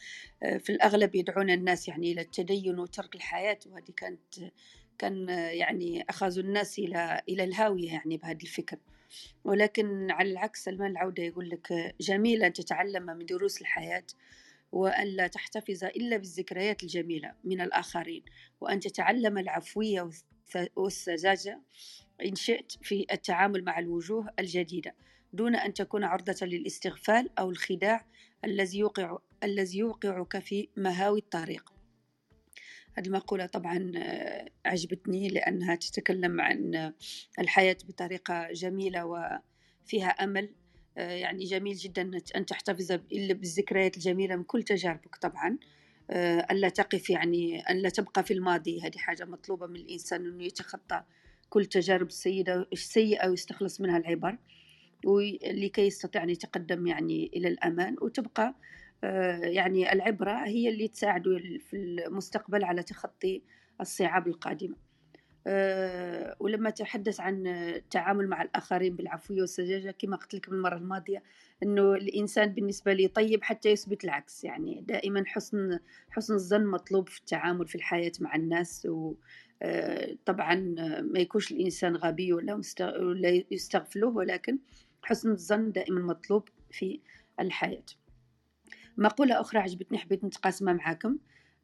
في 0.59 0.69
الأغلب 0.69 1.15
يدعون 1.15 1.49
الناس 1.49 1.87
يعني 1.87 2.11
إلى 2.11 2.21
التدين 2.21 2.79
وترك 2.79 3.15
الحياة 3.15 3.59
وهذه 3.65 3.91
كانت 3.97 4.51
كان 4.97 5.29
يعني 5.29 6.05
أخذوا 6.09 6.43
الناس 6.43 6.79
إلى 6.79 7.21
إلى 7.29 7.43
الهاوية 7.43 7.91
يعني 7.91 8.17
بهذا 8.17 8.37
الفكر. 8.43 8.77
ولكن 9.43 10.11
على 10.11 10.31
العكس 10.31 10.63
سلمان 10.63 10.91
العودة 10.91 11.23
يقول 11.23 11.49
لك 11.49 11.95
جميل 12.01 12.43
أن 12.43 12.53
تتعلم 12.53 13.05
من 13.05 13.25
دروس 13.25 13.61
الحياة 13.61 14.03
وأن 14.71 15.07
لا 15.07 15.27
تحتفظ 15.27 15.83
إلا 15.83 16.17
بالذكريات 16.17 16.83
الجميلة 16.83 17.33
من 17.43 17.61
الآخرين 17.61 18.23
وأن 18.61 18.79
تتعلم 18.79 19.37
العفوية 19.37 20.09
والسذاجة 20.75 21.61
إن 22.25 22.35
شئت 22.35 22.71
في 22.81 23.05
التعامل 23.11 23.63
مع 23.63 23.79
الوجوه 23.79 24.29
الجديدة. 24.39 24.95
دون 25.33 25.55
أن 25.55 25.73
تكون 25.73 26.03
عرضة 26.03 26.45
للاستغفال 26.45 27.29
أو 27.39 27.49
الخداع 27.49 28.05
الذي 28.45 28.79
يوقع 28.79 29.17
الذي 29.43 29.77
يوقعك 29.77 30.39
في 30.39 30.67
مهاوي 30.77 31.19
الطريق. 31.19 31.73
هذه 32.93 33.07
المقولة 33.07 33.45
طبعا 33.45 33.91
عجبتني 34.65 35.27
لأنها 35.29 35.75
تتكلم 35.75 36.41
عن 36.41 36.93
الحياة 37.39 37.77
بطريقة 37.87 38.51
جميلة 38.51 39.05
وفيها 39.05 40.09
أمل. 40.09 40.49
يعني 40.95 41.43
جميل 41.43 41.75
جدا 41.75 42.11
أن 42.35 42.45
تحتفظ 42.45 42.91
بالذكريات 43.11 43.97
الجميلة 43.97 44.35
من 44.35 44.43
كل 44.43 44.63
تجاربك 44.63 45.15
طبعا. 45.15 45.57
ألا 46.51 46.69
تقف 46.69 47.09
يعني 47.09 47.59
أن 47.61 47.77
لا 47.77 47.89
تبقى 47.89 48.23
في 48.23 48.33
الماضي. 48.33 48.81
هذه 48.81 48.97
حاجة 48.97 49.25
مطلوبة 49.25 49.67
من 49.67 49.75
الإنسان 49.75 50.25
أنه 50.25 50.43
يتخطى 50.43 51.03
كل 51.49 51.65
تجارب 51.65 52.07
السيئة 52.07 52.67
السيئة 52.73 53.29
ويستخلص 53.29 53.81
منها 53.81 53.97
العبر. 53.97 54.37
ولكي 55.05 55.81
يستطيع 55.81 56.23
أن 56.23 56.29
يتقدم 56.29 56.87
يعني 56.87 57.31
إلى 57.35 57.47
الأمان 57.47 57.95
وتبقى 58.01 58.55
يعني 59.43 59.93
العبرة 59.93 60.45
هي 60.45 60.69
اللي 60.69 60.87
تساعده 60.87 61.37
في 61.59 61.73
المستقبل 61.77 62.63
على 62.63 62.83
تخطي 62.83 63.41
الصعاب 63.81 64.27
القادمة. 64.27 64.75
ولما 66.39 66.69
تحدث 66.69 67.19
عن 67.19 67.47
التعامل 67.47 68.27
مع 68.27 68.41
الآخرين 68.41 68.95
بالعفوية 68.95 69.41
والسذاجة 69.41 69.91
كما 69.91 70.17
قلت 70.17 70.33
لكم 70.35 70.53
المرة 70.53 70.75
الماضية 70.77 71.23
أنه 71.63 71.93
الإنسان 71.93 72.53
بالنسبة 72.53 72.93
لي 72.93 73.07
طيب 73.07 73.43
حتى 73.43 73.69
يثبت 73.69 74.03
العكس 74.03 74.43
يعني 74.43 74.83
دائما 74.87 75.23
حسن 75.25 75.79
حسن 76.09 76.33
الظن 76.33 76.65
مطلوب 76.65 77.09
في 77.09 77.19
التعامل 77.19 77.67
في 77.67 77.75
الحياة 77.75 78.11
مع 78.19 78.35
الناس 78.35 78.85
و 78.89 79.13
طبعا 80.25 80.55
ما 81.01 81.19
يكونش 81.19 81.51
الإنسان 81.51 81.95
غبي 81.95 82.33
ولا, 82.33 82.61
ولا 82.81 83.43
يستغفله 83.51 84.07
ولكن 84.07 84.57
حسن 85.07 85.31
الظن 85.31 85.71
دائما 85.71 86.01
مطلوب 86.01 86.49
في 86.71 86.99
الحياة. 87.39 87.85
مقولة 88.97 89.41
أخرى 89.41 89.59
عجبتني 89.59 89.97
حبيت 89.97 90.23
نتقاسمها 90.23 90.73
معاكم. 90.73 91.17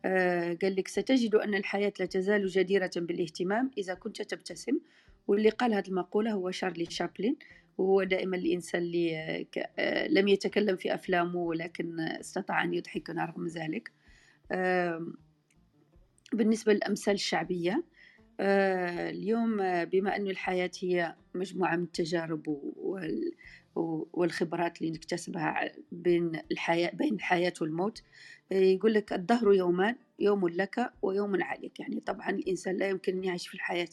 آه 0.05 0.57
قال 0.61 0.75
لك 0.75 0.87
ستجد 0.87 1.35
أن 1.35 1.55
الحياة 1.55 1.93
لا 1.99 2.05
تزال 2.05 2.47
جديرة 2.47 2.91
بالاهتمام 2.95 3.71
إذا 3.77 3.93
كنت 3.93 4.21
تبتسم. 4.21 4.79
واللي 5.27 5.49
قال 5.49 5.73
هذه 5.73 5.87
المقولة 5.87 6.31
هو 6.31 6.51
شارلي 6.51 6.85
شابلين 6.85 7.35
وهو 7.77 8.03
دائما 8.03 8.37
الإنسان 8.37 8.81
اللي 8.81 9.45
آه 9.79 10.07
لم 10.07 10.27
يتكلم 10.27 10.75
في 10.75 10.93
أفلامه 10.93 11.35
ولكن 11.35 11.99
استطاع 11.99 12.63
أن 12.63 12.73
يضحكنا 12.73 13.25
رغم 13.25 13.47
ذلك. 13.47 13.91
آه 14.51 15.07
بالنسبة 16.33 16.73
للأمثال 16.73 17.13
الشعبية 17.13 17.83
آه 18.39 19.09
اليوم 19.09 19.57
بما 19.85 20.15
أن 20.15 20.27
الحياة 20.27 20.71
هي 20.79 21.15
مجموعة 21.35 21.75
من 21.75 21.83
التجارب 21.83 22.43
وال 22.75 23.31
والخبرات 24.13 24.81
اللي 24.81 24.91
نكتسبها 24.91 25.71
بين 25.91 26.41
الحياة 26.51 26.91
بين 26.93 27.13
الحياة 27.13 27.53
والموت 27.61 28.03
يقول 28.51 28.93
لك 28.93 29.13
الدهر 29.13 29.53
يومان 29.53 29.95
يوم 30.19 30.47
لك 30.47 30.93
ويوم 31.01 31.43
عليك. 31.43 31.79
يعني 31.79 31.99
طبعا 31.99 32.29
الإنسان 32.29 32.77
لا 32.77 32.89
يمكن 32.89 33.17
أن 33.17 33.23
يعيش 33.23 33.47
في 33.47 33.53
الحياة 33.53 33.87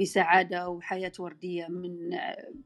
بسعادة 0.00 0.68
وحياة 0.68 1.12
وردية 1.18 1.66
من 1.68 2.10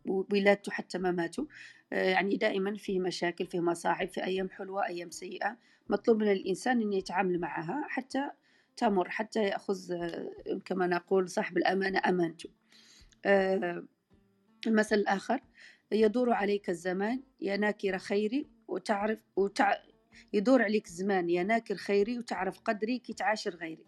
ولادته 0.06 0.72
حتى 0.72 0.98
مماته. 0.98 1.48
يعني 1.90 2.36
دائما 2.36 2.76
في 2.76 2.98
مشاكل 2.98 3.46
في 3.46 3.60
مصاعب 3.60 4.08
في 4.08 4.24
أيام 4.24 4.48
حلوة 4.50 4.86
أيام 4.86 5.10
سيئة 5.10 5.56
مطلوب 5.88 6.18
من 6.18 6.32
الإنسان 6.32 6.80
أن 6.82 6.92
يتعامل 6.92 7.40
معها 7.40 7.84
حتى 7.88 8.30
تمر 8.76 9.10
حتى 9.10 9.42
يأخذ 9.42 9.78
كما 10.64 10.86
نقول 10.86 11.28
صاحب 11.28 11.56
الأمانة 11.56 12.02
أمانته. 12.06 12.50
المثل 14.66 14.96
الآخر 14.96 15.40
يدور 15.92 16.32
عليك 16.32 16.70
الزمان 16.70 17.22
يا 17.40 17.56
ناكر 17.56 17.98
خيري 17.98 18.46
وتعرف 18.68 19.22
وتع... 19.36 19.74
يدور 20.32 20.62
عليك 20.62 20.86
الزمان 20.86 21.30
يا 21.30 21.42
ناكر 21.42 21.74
خيري 21.76 22.18
وتعرف 22.18 22.60
قدري 22.60 22.98
كي 22.98 23.12
تعاشر 23.12 23.54
غيري. 23.54 23.86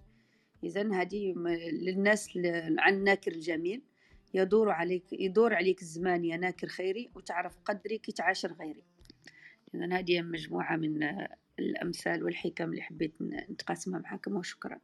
إذا 0.64 0.92
هذه 0.92 1.34
للناس 1.72 2.38
عن 2.78 2.94
الناكر 2.94 3.32
الجميل. 3.32 3.82
يدور 4.34 4.70
عليك 4.70 5.12
يدور 5.12 5.54
عليك 5.54 5.82
الزمان 5.82 6.24
يا 6.24 6.36
ناكر 6.36 6.66
خيري 6.66 7.10
وتعرف 7.14 7.58
قدري 7.64 7.98
كي 7.98 8.12
تعاشر 8.12 8.52
غيري. 8.52 8.84
إذا 9.74 9.98
هذه 9.98 10.22
مجموعة 10.22 10.76
من 10.76 11.26
الأمثال 11.58 12.24
والحكم 12.24 12.70
اللي 12.70 12.82
حبيت 12.82 13.14
نتقاسمها 13.22 14.00
معكم 14.00 14.36
وشكرا. 14.36 14.78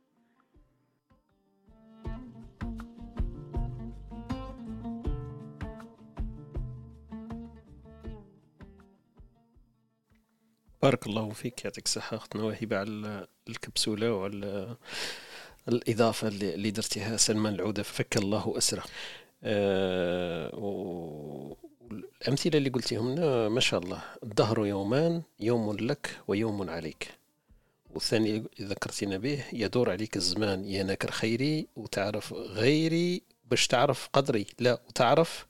بارك 10.83 11.07
الله 11.07 11.31
فيك 11.31 11.65
يعطيك 11.65 11.85
الصحة. 11.85 12.17
أختنا 12.17 12.43
وهبة 12.43 12.79
على 12.79 13.27
الكبسولة 13.49 14.13
وعلى 14.13 14.77
الإضافة 15.69 16.29
اللي 16.29 16.71
درتيها. 16.71 17.17
سلمان 17.17 17.55
العودة 17.55 17.83
فك 17.83 18.17
الله 18.17 18.59
أسره. 18.59 18.85
أه 19.43 20.51
والأمثلة 21.91 22.59
اللي 22.59 22.71
قلتيهم 22.71 23.13
لنا 23.13 23.49
ما 23.49 23.61
شاء 23.61 23.81
الله. 23.81 24.03
الدهر 24.23 24.67
يومان 24.67 25.23
يوم 25.41 25.77
لك 25.77 26.21
ويوم 26.29 26.71
عليك. 26.71 27.09
والثاني 27.91 28.45
ذكرتنا 28.61 29.19
به 29.19 29.45
يدور 29.53 29.91
عليك 29.91 30.17
الزمان 30.17 30.65
يا 30.65 30.83
ناكر 30.83 31.11
خيري 31.11 31.67
وتعرف 31.77 32.33
غيري 32.33 33.23
باش 33.45 33.67
تعرف 33.67 34.09
قدري. 34.13 34.47
لا 34.59 34.81
وتعرف 34.89 35.47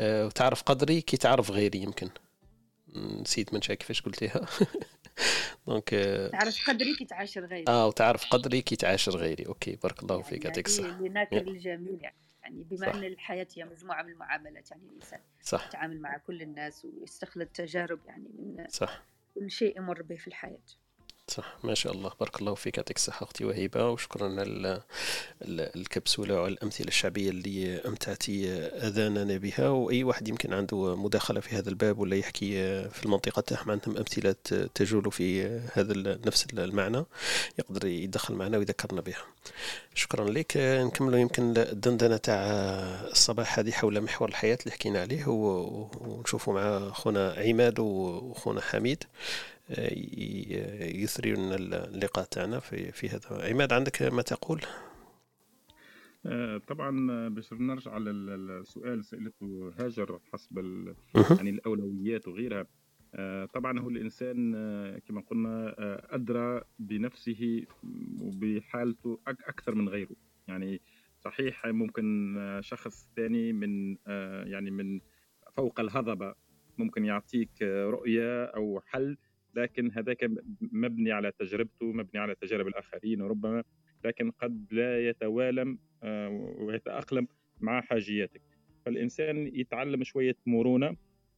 أه 0.00 0.26
وتعرف 0.26 0.62
قدري 0.62 1.00
كي 1.00 1.16
تعرف 1.16 1.50
غيري 1.50 1.78
يمكن. 1.78 2.08
نسيت 2.96 3.54
من 3.54 3.62
شاء 3.62 3.76
كيفاش 3.76 4.02
قلتيها. 4.02 4.46
donc 5.66 5.90
تعرف 6.32 6.70
قدري 6.70 6.94
كي 6.94 7.04
تعاشر 7.04 7.46
غيري. 7.46 7.64
آه 7.68 7.86
وتعرف 7.86 8.26
قدري 8.26 8.62
كي 8.62 8.76
تعاشر 8.76 9.16
غيري. 9.16 9.46
OK 9.46 9.76
بارك 9.82 10.02
الله 10.02 10.22
فيك 10.22 10.32
يعني 10.32 10.44
يعطيك 10.44 10.66
الصحة. 10.66 11.00
لناكل 11.00 11.36
الجميل 11.36 11.98
يعني. 12.02 12.23
بما 12.50 12.94
أن 12.94 13.04
الحياة 13.04 13.46
هي 13.56 13.64
مجموعة 13.64 14.02
من 14.02 14.12
المعاملات 14.12 14.70
يعني 14.70 14.82
الإنسان 14.82 15.20
صح. 15.42 15.66
يتعامل 15.68 16.00
مع 16.00 16.18
كل 16.18 16.42
الناس 16.42 16.84
ويستخلص 16.84 17.48
تجارب 17.54 18.00
يعني 18.06 18.28
من 18.38 18.68
صح. 18.68 19.02
كل 19.34 19.50
شيء 19.50 19.78
يمر 19.78 20.02
به 20.02 20.16
في 20.16 20.28
الحياة. 20.28 20.62
صح 21.28 21.56
ما 21.64 21.74
شاء 21.74 21.92
الله. 21.92 22.12
بارك 22.20 22.40
الله 22.40 22.54
فيك 22.54 22.76
يعطيك 22.76 22.96
الصحة 22.96 23.24
أختي 23.24 23.44
وهيبة. 23.44 23.90
وشكرا 23.90 24.40
على 24.40 24.82
الكبسولة 25.42 26.34
وعلى 26.34 26.52
الأمثلة 26.52 26.88
الشعبية 26.88 27.30
اللي 27.30 27.80
أمتعتي 27.86 28.50
أذاننا 28.58 29.36
بها. 29.36 29.68
وأي 29.68 30.04
واحد 30.04 30.28
يمكن 30.28 30.52
عنده 30.52 30.96
مداخلة 30.96 31.40
في 31.40 31.56
هذا 31.56 31.68
الباب 31.68 31.98
ولا 31.98 32.16
يحكي 32.16 32.52
في 32.88 33.04
المنطقة 33.04 33.40
تاعهم 33.40 33.70
عندهم 33.70 33.96
أمثلة 33.96 34.32
تجول 34.74 35.12
في 35.12 35.46
هذا 35.72 36.18
نفس 36.26 36.46
المعنى 36.52 37.04
يقدر 37.58 37.86
يدخل 37.86 38.34
معنا 38.34 38.58
ويذكرنا 38.58 39.00
بها. 39.00 39.24
شكرا 39.94 40.30
لك. 40.30 40.56
نكملوا 40.56 41.18
يمكن 41.18 41.54
الدندنة 41.56 42.16
تاع 42.16 42.36
الصباح 43.10 43.58
هذه 43.58 43.70
حول 43.70 44.00
محور 44.00 44.28
الحياة 44.28 44.58
اللي 44.60 44.72
حكينا 44.72 45.00
عليه 45.00 45.24
ونشوفوا 45.26 46.54
مع 46.54 46.90
خونا 46.90 47.34
عماد 47.38 47.78
وخونا 47.78 48.60
حميد. 48.60 49.04
يثري 50.94 51.32
لنا 51.32 51.56
اللقاء 51.56 52.24
تاعنا 52.24 52.60
في 52.60 52.92
في 52.92 53.08
هذا. 53.08 53.48
عماد 53.50 53.72
عندك 53.72 54.02
ما 54.02 54.22
تقول؟ 54.22 54.60
آه، 56.26 56.58
طبعا 56.58 57.10
آه، 57.10 57.28
باش 57.28 57.52
نرجع 57.52 57.98
للسؤال 57.98 59.04
سألته 59.04 59.72
هاجر 59.78 60.20
حسب 60.32 60.58
يعني 61.30 61.50
الأولويات 61.50 62.28
وغيرها. 62.28 62.66
آه، 63.14 63.44
طبعا 63.44 63.78
هو 63.78 63.88
الإنسان 63.88 64.52
كما 65.08 65.20
قلنا 65.20 65.74
أدرى 66.14 66.62
بنفسه 66.78 67.64
وبحالته 68.20 69.18
أكثر 69.26 69.74
من 69.74 69.88
غيره. 69.88 70.16
يعني 70.48 70.80
صحيح 71.20 71.66
ممكن 71.66 72.36
شخص 72.60 73.08
ثاني 73.16 73.52
من 73.52 73.96
يعني 74.46 74.70
من 74.70 75.00
فوق 75.56 75.80
الهضبة 75.80 76.34
ممكن 76.78 77.04
يعطيك 77.04 77.62
رؤية 77.62 78.44
أو 78.44 78.82
حل 78.86 79.16
لكن 79.56 79.90
هذاك 79.90 80.30
مبني 80.60 81.12
على 81.12 81.32
تجربته 81.38 81.92
مبني 81.92 82.20
على 82.20 82.34
تجارب 82.34 82.66
الآخرين 82.66 83.22
وربما 83.22 83.64
لكن 84.04 84.30
قد 84.30 84.66
لا 84.70 85.08
يتوالم 85.08 85.78
آه، 86.02 86.54
ويتأقلم 86.58 87.26
مع 87.60 87.80
حاجياتك. 87.80 88.42
فالإنسان 88.84 89.46
يتعلم 89.46 90.04
شوية 90.04 90.36
مرونة 90.46 90.96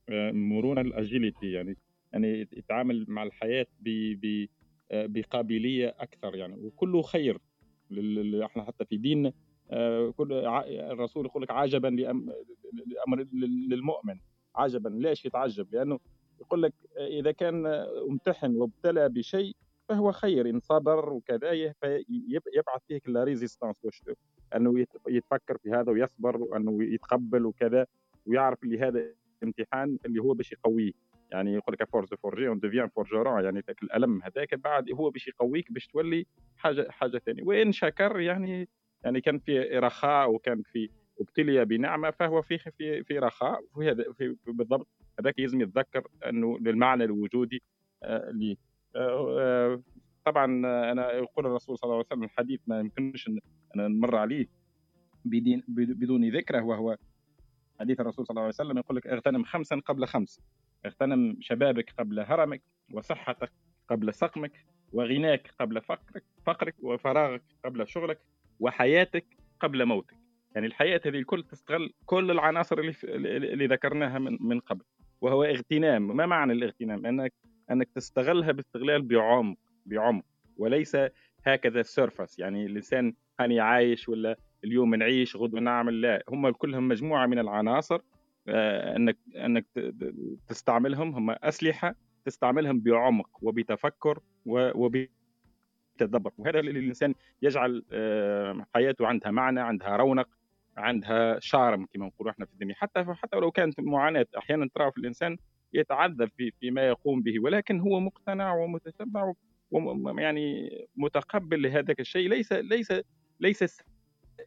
آه، 0.09 0.31
مرونة 0.31 0.81
الأجيليتي 0.81 1.53
يعني 1.53 1.77
يعني 2.13 2.49
يتعامل 2.53 3.05
مع 3.09 3.23
الحياة 3.23 3.67
آه، 4.91 5.07
بقابلية 5.07 5.95
أكثر 5.99 6.37
يعني 6.37 6.55
وكله 6.55 7.03
خير 7.03 7.39
إحنا 8.45 8.65
حتى 8.65 8.85
في 8.85 8.97
دين 8.97 9.33
كل 10.17 10.33
الرسول 10.69 11.27
يقول 11.27 11.43
لك 11.43 11.51
عجبا 11.51 11.89
لأمر 12.87 13.27
للمؤمن 13.69 14.19
عجبا 14.57 14.89
ليش 14.89 15.25
يتعجب؟ 15.25 15.75
لأنه 15.75 16.01
يقول 16.41 16.63
لك 16.63 16.73
إذا 16.97 17.33
كان 17.33 17.67
امتحن 18.11 18.57
وابتلى 18.57 19.09
بشيء 19.09 19.57
فهو 19.89 20.13
خير 20.13 20.51
إن 20.51 20.61
صبر 20.61 21.13
وكذا 21.13 21.51
فيبعث 21.81 22.83
فيك 22.89 23.09
لا 23.09 23.25
ريزيستانس 23.25 23.77
أنه 24.57 24.87
يتفكر 25.09 25.59
في 25.59 25.71
هذا 25.71 25.93
ويصبر 25.93 26.37
وأنه 26.37 26.85
يتقبل 26.85 27.47
وكذا 27.47 27.87
ويعرف 28.27 28.65
اللي 28.65 28.79
هذا 28.79 29.13
امتحان 29.45 29.99
اللي 30.07 30.23
هو 30.23 30.35
باش 30.35 30.53
يقويه. 30.53 30.93
يعني 31.31 31.55
يقول 31.55 31.77
لك 31.81 31.91
force 31.91 32.15
forger 32.15 32.49
on 32.49 32.59
devient 32.59 32.89
forgeron 32.89 33.45
يعني 33.45 33.61
ذاك 33.67 33.83
الألم 33.83 34.23
هذاك 34.23 34.55
بعد 34.55 34.93
هو 34.93 35.11
باش 35.11 35.29
يقويك 35.29 35.73
باش 35.73 35.87
تولي 35.87 36.27
حاجة 36.57 36.87
حاجة 36.91 37.19
ثانية. 37.19 37.43
وإن 37.43 37.73
شكر 37.73 38.21
يعني 38.21 38.69
يعني 39.05 39.21
كان 39.21 39.39
في 39.39 39.61
رخاء 39.61 40.31
وكان 40.31 40.63
في 40.63 40.91
أبتلي 41.21 41.65
بنعمة 41.65 42.11
فهو 42.11 42.43
في 42.43 42.59
في 42.59 43.05
في 43.05 43.19
رخاء 43.19 43.65
وفي 43.75 43.91
هذا 43.91 44.05
في 44.13 44.37
بالضبط 44.47 44.89
هذاك 45.21 45.35
لازم 45.39 45.61
يتذكر 45.61 46.09
أنه 46.29 46.59
للمعنى 46.59 47.05
الوجودي 47.05 47.63
آه، 48.03 48.31
ليه 48.31 48.57
آه، 48.97 49.83
طبعا 50.25 50.45
أنا 50.93 51.13
يقول 51.13 51.47
الرسول 51.47 51.79
صلى 51.79 51.89
الله 51.89 51.97
عليه 51.97 52.07
وسلم 52.07 52.23
الحديث 52.23 52.61
ما 52.67 52.81
يمكنش 52.81 53.29
أن 53.29 53.41
نمر 53.77 54.17
عليه 54.17 54.47
بدون 55.25 56.29
ذكره 56.29 56.63
وهو 56.63 56.97
حديث 57.81 58.01
الرسول 58.01 58.27
صلى 58.27 58.35
الله 58.35 58.43
عليه 58.43 58.55
وسلم 58.55 58.79
يقول 58.79 58.97
لك 58.97 59.07
اغتنم 59.07 59.45
خمسا 59.45 59.77
قبل 59.87 60.07
خمس. 60.07 60.41
اغتنم 60.87 61.37
شبابك 61.41 61.95
قبل 61.99 62.21
هرمك 62.21 62.63
وصحتك 62.93 63.53
قبل 63.89 64.15
سقمك 64.15 64.67
وغناك 64.93 65.51
قبل 65.61 65.81
فقرك 65.81 66.25
فقرك 66.45 66.75
وفراغك 66.83 67.43
قبل 67.65 67.89
شغلك 67.89 68.21
وحياتك 68.61 69.27
قبل 69.61 69.85
موتك. 69.85 70.26
يعني 70.57 70.69
الحياة 70.69 71.01
هذه 71.07 71.19
الكل 71.19 71.43
تستغل 71.43 71.93
كل 72.07 72.31
العناصر 72.31 72.78
اللي, 72.78 72.95
اللي 73.37 73.66
ذكرناها 73.66 74.19
من, 74.19 74.39
من 74.41 74.61
قبل 74.61 74.85
وهو 75.20 75.45
اغتنام. 75.45 76.16
ما 76.16 76.27
معنى 76.27 76.53
الاغتنام؟ 76.53 77.07
انك 77.07 77.33
أنك 77.70 77.89
تستغلها 77.95 78.53
باستغلال 78.53 79.03
بعمق 79.03 79.59
بعمق 79.87 80.24
وليس 80.57 80.97
هكذا 81.47 81.83
سيرفس 81.83 82.39
يعني 82.39 82.66
الإنسان 82.66 83.15
هاني 83.41 83.61
عايش 83.61 84.09
ولا 84.09 84.37
اليوم 84.65 84.95
نعيش 84.95 85.37
غدوة 85.37 85.61
نعمل 85.61 86.01
لا. 86.01 86.23
هم 86.28 86.51
كلهم 86.51 86.89
مجموعة 86.89 87.27
من 87.27 87.39
العناصر 87.39 88.01
آه، 88.49 88.97
انك 88.97 89.16
أنك 89.37 89.66
تستعملهم. 90.49 91.15
هم 91.15 91.31
أسلحة 91.31 91.95
تستعملهم 92.24 92.81
بعمق 92.81 93.28
وبتفكر 93.43 94.19
وبتدبر. 94.47 96.31
وهذا 96.39 96.61
اللي 96.61 96.70
الإنسان 96.70 97.15
يجعل 97.43 97.85
آه، 97.93 98.66
حياته 98.74 99.07
عندها 99.07 99.31
معنى 99.31 99.61
عندها 99.61 99.97
رونق. 99.97 100.28
عندها 100.77 101.39
شارم 101.40 101.86
كما 101.94 102.07
نقولوا 102.07 102.32
إحنا 102.32 102.47
في 102.47 102.53
الدنيا. 102.53 102.74
حتى 102.74 103.05
حتى 103.15 103.36
ولو 103.36 103.51
كانت 103.51 103.81
معاناة 103.81 104.27
أحيانا 104.39 104.69
ترى 104.74 104.90
في 104.93 104.98
الإنسان 104.98 105.36
يتعذب 105.73 106.31
في 106.36 106.51
فيما 106.61 106.89
يقوم 106.89 107.23
به 107.23 107.40
ولكن 107.40 107.81
هو 107.81 108.01
مقتنع 108.01 108.55
ومتشبع 108.55 109.32
يعني 110.19 110.70
متقبل 110.97 111.62
لهذاك 111.62 112.01
الشيء. 112.01 112.28
ليس 112.28 112.53
ليس 112.53 112.93
ليس 113.40 113.82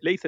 ليس 0.04 0.28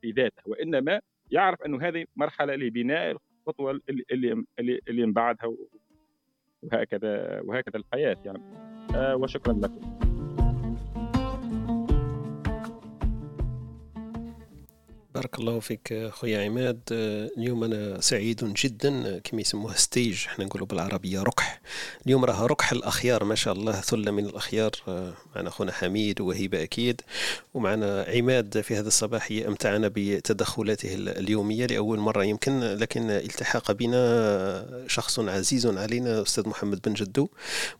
في 0.00 0.10
ذاته 0.10 0.42
وإنما 0.46 1.00
يعرف 1.30 1.62
أنه 1.62 1.88
هذه 1.88 2.04
مرحلة 2.16 2.54
لبناء 2.54 3.16
الخطوة 3.46 3.80
اللي, 4.10 4.44
اللي 4.88 5.06
من 5.06 5.12
بعدها 5.12 5.52
وهكذا 6.62 7.40
وهكذا 7.40 7.76
الحياة 7.76 8.16
يعني. 8.24 8.42
آه 8.94 9.16
وشكرا 9.16 9.52
لكم. 9.52 10.05
بارك 15.16 15.38
الله 15.38 15.60
فيك 15.60 16.08
خويا 16.12 16.44
عماد. 16.44 16.80
اليوم 17.38 17.64
أنا 17.64 18.00
سعيد 18.00 18.54
جدا 18.56 19.18
كما 19.18 19.40
يسموها 19.40 19.74
ستيج 19.74 20.24
إحنا 20.26 20.44
نقولوا 20.44 20.66
بالعربية 20.66 21.22
ركح. 21.22 21.60
اليوم 22.06 22.24
راه 22.24 22.46
ركح 22.46 22.72
الأخيار 22.72 23.24
ما 23.24 23.34
شاء 23.34 23.54
الله 23.54 23.72
ثلة 23.72 24.10
من 24.10 24.26
الأخيار. 24.26 24.70
معنا 25.36 25.50
خونا 25.50 25.72
حميد 25.72 26.20
وهبة 26.20 26.62
أكيد 26.62 27.00
ومعنا 27.54 28.06
عماد 28.08 28.60
في 28.60 28.76
هذا 28.76 28.88
الصباحيه 28.88 29.48
امتعنا 29.48 29.90
بتدخلاته 29.94 30.94
اليومية 30.94 31.66
لأول 31.66 31.98
مرة 31.98 32.24
يمكن 32.24 32.60
لكن 32.60 33.10
التحق 33.10 33.72
بنا 33.72 34.84
شخص 34.88 35.18
عزيز 35.18 35.66
علينا 35.66 36.22
أستاذ 36.22 36.48
محمد 36.48 36.80
بن 36.86 36.94
جدو. 36.94 37.28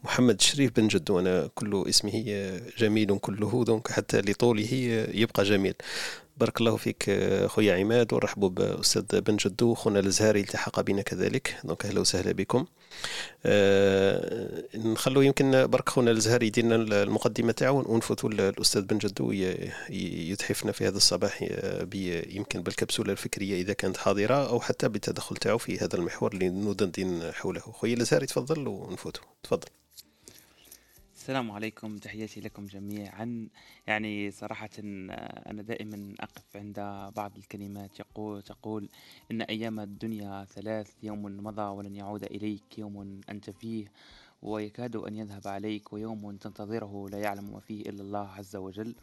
محمد 0.05 0.41
شريف 0.41 0.73
بن 0.77 0.89
جدو 0.89 1.19
أنا 1.19 1.49
كل 1.55 1.85
اسمه 1.89 2.25
جميل 2.79 3.19
كله 3.19 3.65
donc 3.65 3.91
حتى 3.91 4.21
لطوله 4.21 4.73
يبقى 5.15 5.45
جميل. 5.45 5.75
بارك 6.37 6.61
الله 6.61 6.77
فيك 6.77 7.11
خويا 7.47 7.75
عماد 7.75 8.13
ونرحبوا 8.13 8.49
بأستاذ 8.49 9.21
بن 9.21 9.37
جدو 9.37 9.75
خونا 9.75 10.01
الزهاري 10.01 10.41
التحق 10.41 10.81
بنا 10.81 11.03
كذلك. 11.03 11.57
donc 11.65 11.87
أهلا 11.87 12.01
وسهلا 12.01 12.33
بكم. 12.33 12.67
أه 13.47 14.65
نخلو 14.75 15.21
يمكن 15.21 15.67
برك 15.67 15.89
خونا 15.89 16.11
الزهاري 16.11 16.47
يدير 16.47 16.65
لنا 16.65 17.03
المقدمة 17.03 17.53
تاعو 17.53 17.85
ونفوتوا 17.87 18.31
الأستاذ 18.31 18.83
بن 18.83 18.99
جدو 18.99 19.33
يتحفنا 19.91 20.73
في 20.73 20.89
هذا 20.89 20.97
الصباح 20.97 21.43
يمكن 22.29 22.63
بالكبسولة 22.63 23.13
الفكرية 23.13 23.63
إذا 23.63 23.73
كانت 23.73 23.97
حاضرة 23.97 24.49
أو 24.49 24.61
حتى 24.61 24.89
بالتدخل 24.89 25.37
تاعو 25.37 25.59
في 25.59 25.79
هذا 25.79 25.97
المحور 25.97 26.33
اللي 26.33 26.49
ندندن 26.49 27.33
حوله. 27.33 27.61
خويا 27.61 27.95
الزهاري 27.95 28.27
تفضل 28.27 28.69
ونفوتوا 28.69 29.25
تفضل. 29.43 29.69
السلام 31.27 31.51
عليكم 31.51 31.97
تحياتي 31.97 32.41
لكم 32.41 32.67
جميعا. 32.67 33.49
يعني 33.87 34.31
صراحة 34.31 34.71
أنا 34.79 35.63
دائما 35.63 36.15
أقف 36.21 36.57
عند 36.57 36.81
بعض 37.17 37.37
الكلمات. 37.37 38.01
يقول 38.01 38.43
تقول 38.43 38.89
إن 39.31 39.43
أيام 39.43 39.81
الدنيا 39.81 40.45
ثلاث 40.45 40.91
يوم 41.03 41.23
مضى 41.23 41.63
ولن 41.63 41.97
يعود 41.97 42.25
إليك 42.25 42.79
يوم 42.79 43.21
أنت 43.31 43.51
فيه. 43.51 43.87
ويكاد 44.43 44.97
أن 44.97 45.17
يذهب 45.17 45.49
عليك 45.49 45.93
ويوم 45.93 46.37
تنتظره 46.37 47.09
لا 47.09 47.19
يعلم 47.19 47.53
ما 47.53 47.61
فيه 47.61 47.83
إلا 47.83 48.03
الله 48.03 48.29
عز 48.29 48.57
وجل. 48.57 48.95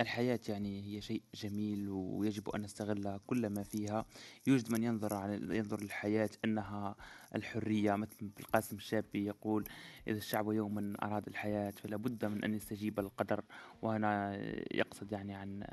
الحياة 0.00 0.40
يعني 0.48 0.82
هي 0.82 1.00
شيء 1.00 1.22
جميل 1.34 1.88
ويجب 1.88 2.48
أن 2.48 2.62
نستغل 2.62 3.20
كل 3.26 3.46
ما 3.46 3.62
فيها. 3.62 4.04
يوجد 4.46 4.72
من 4.72 4.82
ينظر 4.82 5.14
على 5.14 5.56
ينظر 5.58 5.82
للحياة 5.82 6.30
أنها 6.44 6.96
الحرية 7.34 7.94
مثل 7.94 8.30
القاسم 8.40 8.76
الشابي 8.76 9.26
يقول 9.26 9.64
إذا 10.08 10.18
الشعب 10.18 10.52
يوما 10.52 10.94
أراد 11.02 11.26
الحياة 11.28 11.70
فلا 11.70 11.96
بد 11.96 12.24
من 12.24 12.44
أن 12.44 12.54
يستجيب 12.54 13.00
القدر. 13.00 13.44
وهنا 13.82 14.36
يقصد 14.74 15.12
يعني 15.12 15.34
عن 15.34 15.64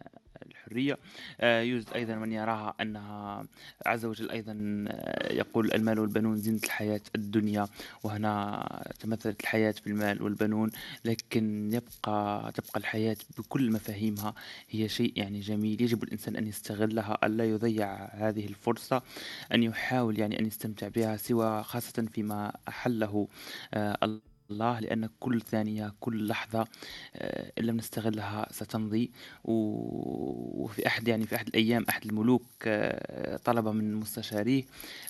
الحرية. 0.46 0.98
آه، 1.42 1.62
يوجد 1.62 1.90
أيضا 1.96 2.16
من 2.16 2.32
يراها 2.34 2.74
أنها 2.82 3.46
عز 3.86 4.06
وجل 4.06 4.32
أيضا 4.32 4.86
آه، 4.88 5.34
يقول 5.34 5.72
المال 5.74 6.00
والبنون 6.00 6.38
زينة 6.38 6.60
الحياة 6.64 7.02
الدنيا 7.16 7.68
وهنا 8.04 8.66
تمثلت 9.00 9.40
الحياة 9.42 9.72
في 9.72 9.88
المال 9.88 10.22
والبنون 10.22 10.70
لكن 11.06 11.74
يبقى 11.74 12.52
تبقى 12.52 12.80
الحياة 12.80 13.18
بكل 13.38 13.72
مفاهيمها 13.72 14.34
هي 14.70 14.90
شيء 14.90 15.14
يعني 15.16 15.40
جميل. 15.40 15.82
يجب 15.82 16.04
الإنسان 16.04 16.36
أن 16.36 16.48
يستغلها 16.48 17.18
ألا 17.24 17.46
يضيع 17.50 18.06
هذه 18.12 18.46
الفرصة 18.46 19.02
أن 19.54 19.64
يحاول 19.64 20.20
يعني 20.20 20.40
أن 20.40 20.46
يستمتع 20.46 20.88
بها 20.88 21.18
سوى 21.18 21.64
خاصة 21.64 22.06
فيما 22.14 22.54
أحله 22.68 23.28
آه، 23.74 23.98
الله 24.52 24.80
لأن 24.80 25.10
كل 25.20 25.42
ثانية 25.42 25.94
كل 26.00 26.28
لحظة 26.28 26.68
آه، 27.16 27.52
إن 27.60 27.64
لم 27.64 27.78
نستغلها 27.78 28.48
ستمضي. 28.52 29.12
وفي 29.44 30.88
أحد 30.88 31.08
يعني 31.08 31.26
في 31.26 31.36
أحد 31.36 31.48
الأيام 31.48 31.86
أحد 31.90 32.06
الملوك 32.06 32.46
آه، 32.68 33.38
طلب 33.38 33.68
من 33.68 33.96
مستشاريه 33.96 34.64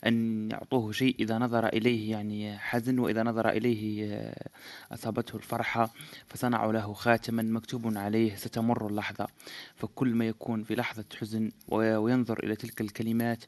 أن 0.06 0.50
يعطوه 0.52 0.92
شيء. 0.92 1.16
إذا 1.20 1.38
نظر 1.38 1.68
إليه 1.68 2.12
يعني 2.12 2.58
حزن 2.58 3.00
وإذا 3.00 3.24
نظر 3.24 3.50
إليه 3.50 4.14
آه، 4.14 4.50
أصابته 4.92 5.36
الفرحة 5.36 5.94
فصنعوا 6.28 6.74
له 6.74 6.94
خاتما 6.94 7.44
مكتوب 7.44 7.98
عليه 7.98 8.36
ستمر 8.36 8.88
اللحظة. 8.88 9.28
فكل 9.76 10.16
ما 10.16 10.28
يكون 10.28 10.64
في 10.64 10.76
لحظة 10.76 11.06
حزن 11.20 11.52
وينظر 11.68 12.44
إلى 12.44 12.56
تلك 12.56 12.82
الكلمات 12.82 13.44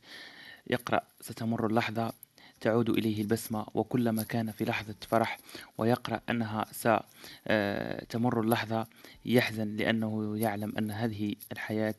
يقرأ 0.67 1.01
ستمر 1.21 1.67
اللحظة. 1.67 2.26
تعود 2.61 2.89
إليه 2.89 3.21
البسمة 3.21 3.65
وكلما 3.73 4.23
كان 4.23 4.51
في 4.51 4.65
لحظة 4.65 4.95
فرح 5.07 5.37
ويقرأ 5.77 6.21
أنها 6.29 6.65
ستمر 6.71 8.37
آه، 8.37 8.41
اللحظة 8.41 8.87
يحزن 9.25 9.75
لأنه 9.75 10.37
يعلم 10.37 10.73
أن 10.77 10.91
هذه 10.91 11.35
الحياة 11.51 11.95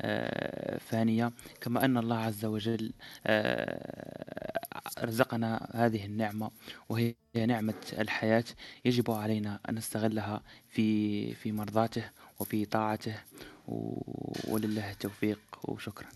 آه، 0.00 0.78
فانية. 0.78 1.32
كما 1.60 1.84
أن 1.84 1.98
الله 1.98 2.16
عز 2.16 2.44
وجل 2.44 2.92
آه، 3.26 4.60
رزقنا 5.00 5.68
هذه 5.74 6.04
النعمة 6.04 6.50
وهي 6.88 7.14
نعمة 7.46 7.74
الحياة. 7.98 8.44
يجب 8.84 9.10
علينا 9.10 9.60
أن 9.68 9.74
نستغلها 9.74 10.42
في 10.68 11.34
في 11.34 11.52
مرضاته 11.52 12.10
وفي 12.40 12.64
طاعته. 12.64 13.14
ولله 14.48 14.90
التوفيق 14.90 15.40
وشكرا. 15.64 16.08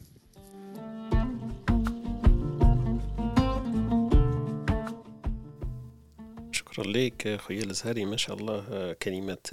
شكرا 6.80 6.92
لك 6.92 7.40
خويا 7.40 7.62
الازهري 7.62 8.04
ما 8.04 8.16
شاء 8.16 8.36
الله 8.36 8.92
كلمات 8.92 9.46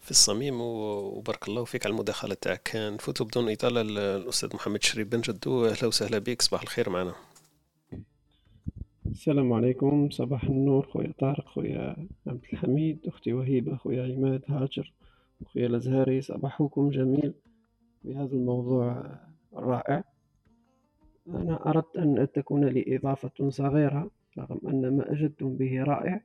في 0.00 0.10
الصميم 0.10 0.60
وبارك 0.60 1.48
الله 1.48 1.64
فيك 1.64 1.86
على 1.86 1.92
المداخلة 1.92 2.34
تاعك. 2.34 2.70
نفوتوا 2.74 3.26
بدون 3.26 3.50
إطالة 3.50 3.80
الأستاذ 3.80 4.54
محمد 4.54 4.82
شريف 4.82 5.08
بن 5.08 5.20
جدو. 5.20 5.66
أهلا 5.66 5.86
وسهلا 5.86 6.18
بك. 6.18 6.42
صباح 6.42 6.62
الخير 6.62 6.90
معنا. 6.90 7.14
السلام 9.06 9.52
عليكم. 9.52 10.10
صباح 10.10 10.44
النور 10.44 10.86
خويا 10.86 11.12
طارق 11.18 11.48
خويا 11.48 11.96
عبد 12.26 12.44
الحميد 12.52 12.98
أختي 13.06 13.32
وهيبة 13.32 13.76
خويا 13.76 14.14
عماد 14.14 14.42
هاجر 14.48 14.92
خويا 15.44 15.66
الازهري 15.66 16.20
صباحكم 16.20 16.90
جميل 16.90 17.34
بهذا 18.04 18.32
الموضوع 18.32 19.04
الرائع. 19.56 20.04
أنا 21.28 21.70
أردت 21.70 21.96
أن 21.96 22.28
تكون 22.34 22.64
لي 22.64 22.96
إضافة 22.96 23.50
صغيرة 23.50 24.10
رغم 24.38 24.60
أن 24.68 24.96
ما 24.96 25.12
أجدتم 25.12 25.56
به 25.56 25.82
رائع. 25.82 26.20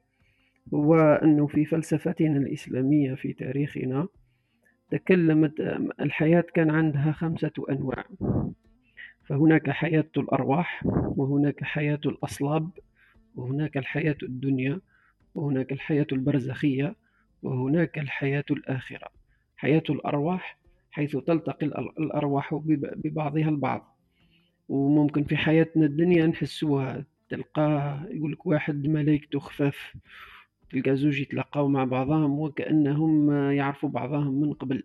هو 0.74 0.96
أنه 1.24 1.48
في 1.48 1.66
فلسفتنا 1.66 2.38
الإسلامية 2.38 3.14
في 3.14 3.34
تاريخنا 3.34 4.08
تكلمت 4.92 5.60
الحياة 6.00 6.44
كان 6.54 6.70
عندها 6.70 7.12
خمسة 7.12 7.52
أنواع. 7.70 8.06
فهناك 9.24 9.70
حياة 9.70 10.10
الأرواح 10.18 10.84
وهناك 10.86 11.64
حياة 11.64 12.00
الأصلاب 12.06 12.70
وهناك 13.36 13.78
الحياة 13.78 14.18
الدنيا 14.24 14.80
وهناك 15.36 15.72
الحياة 15.72 16.08
البرزخية 16.12 16.96
وهناك 17.44 18.00
الحياة 18.00 18.46
الآخرة. 18.52 19.08
حياة 19.58 19.84
الأرواح 19.90 20.58
حيث 20.92 21.18
تلتقي 21.18 21.66
الأرواح 22.00 22.54
ببعضها 23.04 23.50
البعض. 23.50 23.98
وممكن 24.70 25.24
في 25.24 25.38
حياتنا 25.38 25.86
الدنيا 25.86 26.28
نحسوها 26.28 27.06
تلقاه 27.30 28.06
يقول 28.10 28.32
لك 28.32 28.46
واحد 28.46 28.88
ملايكته 28.88 29.40
خفاف 29.40 29.94
تلقى 30.72 30.96
زوج 30.96 31.20
يتلاقاو 31.20 31.68
مع 31.68 31.84
بعضهم 31.84 32.40
وكأنهم 32.40 33.32
يعرفوا 33.52 33.90
بعضهم 33.90 34.42
من 34.42 34.54
قبل. 34.54 34.84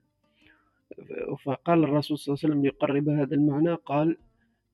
فقال 1.44 1.84
الرسول 1.84 2.18
صلى 2.18 2.32
الله 2.34 2.40
عليه 2.44 2.54
وسلم 2.54 2.62
ليقرب 2.62 3.08
هذا 3.08 3.34
المعنى 3.34 3.74
قال 3.74 4.16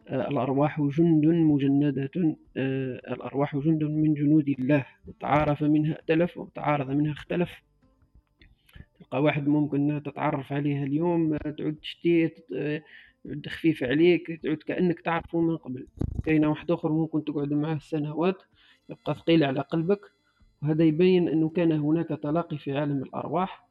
آه، 0.09 0.29
الأرواح 0.29 0.81
جند 0.81 1.27
مجندة 1.27 2.11
آه، 2.57 3.13
الأرواح 3.15 3.57
جند 3.57 3.85
من 3.85 4.15
جنود 4.15 4.49
الله. 4.49 4.87
تعارف 5.21 5.63
منها 5.63 5.95
ائتلف 5.95 6.39
وتعارض 6.39 6.91
منها 6.91 7.13
اختلف. 7.13 7.51
تلقى 8.99 9.23
واحد 9.23 9.49
ممكن 9.49 10.03
تتعرف 10.05 10.53
عليها 10.53 10.85
اليوم 10.85 11.37
تعود 11.37 11.75
تشتي 11.75 12.29
تعود 13.25 13.49
خفيف 13.49 13.83
عليك 13.85 14.41
تعود 14.43 14.57
كأنك 14.57 15.01
تعرفه 15.01 15.41
من 15.41 15.57
قبل. 15.57 15.87
كاينة 16.25 16.49
واحد 16.49 16.71
آخر 16.71 16.93
ممكن 16.93 17.25
تقعد 17.25 17.53
معه 17.53 17.79
سنوات 17.79 18.43
يبقى 18.91 19.15
ثقيل 19.15 19.45
على 19.45 19.61
قلبك. 19.61 20.01
وهذا 20.63 20.85
يبين 20.85 21.29
أنه 21.29 21.49
كان 21.49 21.73
هناك 21.73 22.09
تلاقي 22.09 22.59
في 22.59 22.79
عالم 22.79 23.03
الأرواح 23.03 23.69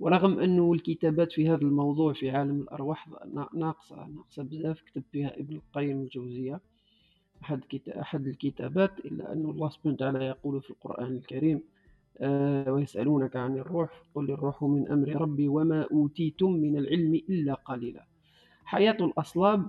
ورغم 0.00 0.38
أنه 0.38 0.72
الكتابات 0.72 1.32
في 1.32 1.48
هذا 1.48 1.62
الموضوع 1.62 2.12
في 2.12 2.30
عالم 2.30 2.60
الأرواح 2.60 3.08
ناقصة 3.54 4.06
ناقصة 4.06 4.42
بزاف 4.42 4.80
كتب 4.80 5.02
فيها 5.12 5.36
ابن 5.40 5.54
القيم 5.56 6.00
الجوزية. 6.00 6.60
أحد, 7.42 7.60
أحد 7.88 8.26
الكتابات 8.26 8.98
إلا 8.98 9.32
أن 9.32 9.44
الله 9.44 9.68
سبحانه 9.68 9.94
وتعالى 9.94 10.24
يقول 10.24 10.62
في 10.62 10.70
القرآن 10.70 11.16
الكريم 11.16 11.62
آه 12.18 12.72
ويسألونك 12.72 13.36
عن 13.36 13.58
الروح 13.58 14.02
قل 14.14 14.30
الروح 14.30 14.62
من 14.62 14.88
أمر 14.88 15.08
ربي 15.08 15.48
وما 15.48 15.86
أوتيتم 15.92 16.50
من 16.52 16.76
العلم 16.76 17.14
إلا 17.14 17.54
قليلا. 17.54 18.04
حياة 18.64 18.96
الأصلاب 19.00 19.66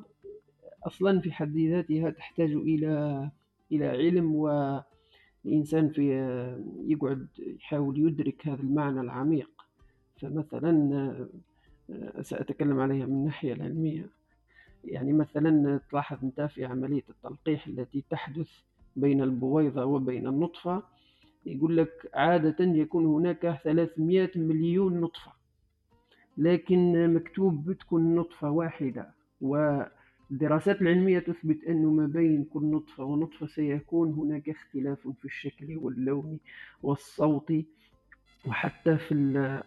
أصلا 0.87 1.19
في 1.19 1.31
حد 1.31 1.57
ذاتها 1.57 2.09
تحتاج 2.09 2.51
إلى 2.51 3.29
إلى 3.71 3.85
علم 3.87 4.35
و 4.35 4.49
الإنسان 5.45 5.89
في 5.89 6.09
يقعد 6.87 7.27
يحاول 7.37 7.99
يدرك 7.99 8.47
هذا 8.47 8.61
المعنى 8.61 9.01
العميق. 9.01 9.49
فمثلا 10.21 11.27
سأتكلم 12.21 12.79
عليها 12.79 13.05
من 13.05 13.13
الناحية 13.13 13.53
العلمية. 13.53 14.09
يعني 14.85 15.13
مثلا 15.13 15.79
تلاحظ 15.91 16.17
أنت 16.23 16.41
في 16.41 16.65
عملية 16.65 17.03
التلقيح 17.09 17.67
التي 17.67 18.03
تحدث 18.09 18.49
بين 18.95 19.21
البويضة 19.21 19.85
وبين 19.85 20.27
النطفة 20.27 20.83
يقول 21.45 21.77
لك 21.77 22.09
عادة 22.13 22.65
يكون 22.65 23.05
هناك 23.05 23.59
300 23.63 24.29
مليون 24.35 25.01
نطفة 25.01 25.31
لكن 26.37 27.13
مكتوب 27.13 27.65
بتكون 27.69 28.15
نطفة 28.15 28.49
واحدة 28.49 29.09
و 29.41 29.81
الدراسات 30.31 30.81
العلمية 30.81 31.19
تثبت 31.19 31.63
أنه 31.63 31.89
ما 31.91 32.07
بين 32.07 32.43
كل 32.43 32.65
نطفة 32.65 33.03
ونطفة 33.03 33.45
سيكون 33.47 34.11
هناك 34.13 34.49
اختلاف 34.49 35.07
في 35.07 35.25
الشكل 35.25 35.77
واللون 35.77 36.39
والصوت 36.83 37.53
وحتى 38.47 38.97
في 38.97 39.61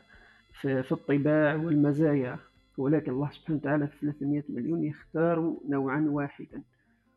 في 0.60 0.92
الطباع 0.92 1.54
والمزايا. 1.54 2.38
ولكن 2.78 3.12
الله 3.12 3.30
سبحانه 3.30 3.58
وتعالى 3.58 3.86
في 3.86 3.98
300 4.00 4.42
مليون 4.48 4.84
يختار 4.84 5.56
نوعا 5.68 6.00
واحدا. 6.08 6.62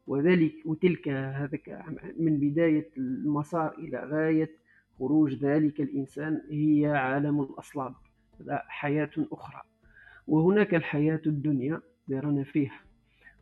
وذلك 0.08 0.54
وتلك 0.66 1.10
هذاك 1.10 1.86
من 2.20 2.40
بداية 2.40 2.90
المسار 2.98 3.76
إلى 3.78 4.00
غاية 4.00 4.50
خروج 5.00 5.34
ذلك 5.34 5.82
الإنسان 5.82 6.42
هي 6.50 6.86
عالم 6.88 7.42
الأصلاب. 7.42 7.94
حياة 8.50 9.12
أخرى. 9.32 9.62
وهناك 10.28 10.76
الحياة 10.76 11.22
الدنيا 11.26 11.82
رانا 12.12 12.44
فيها. 12.44 12.80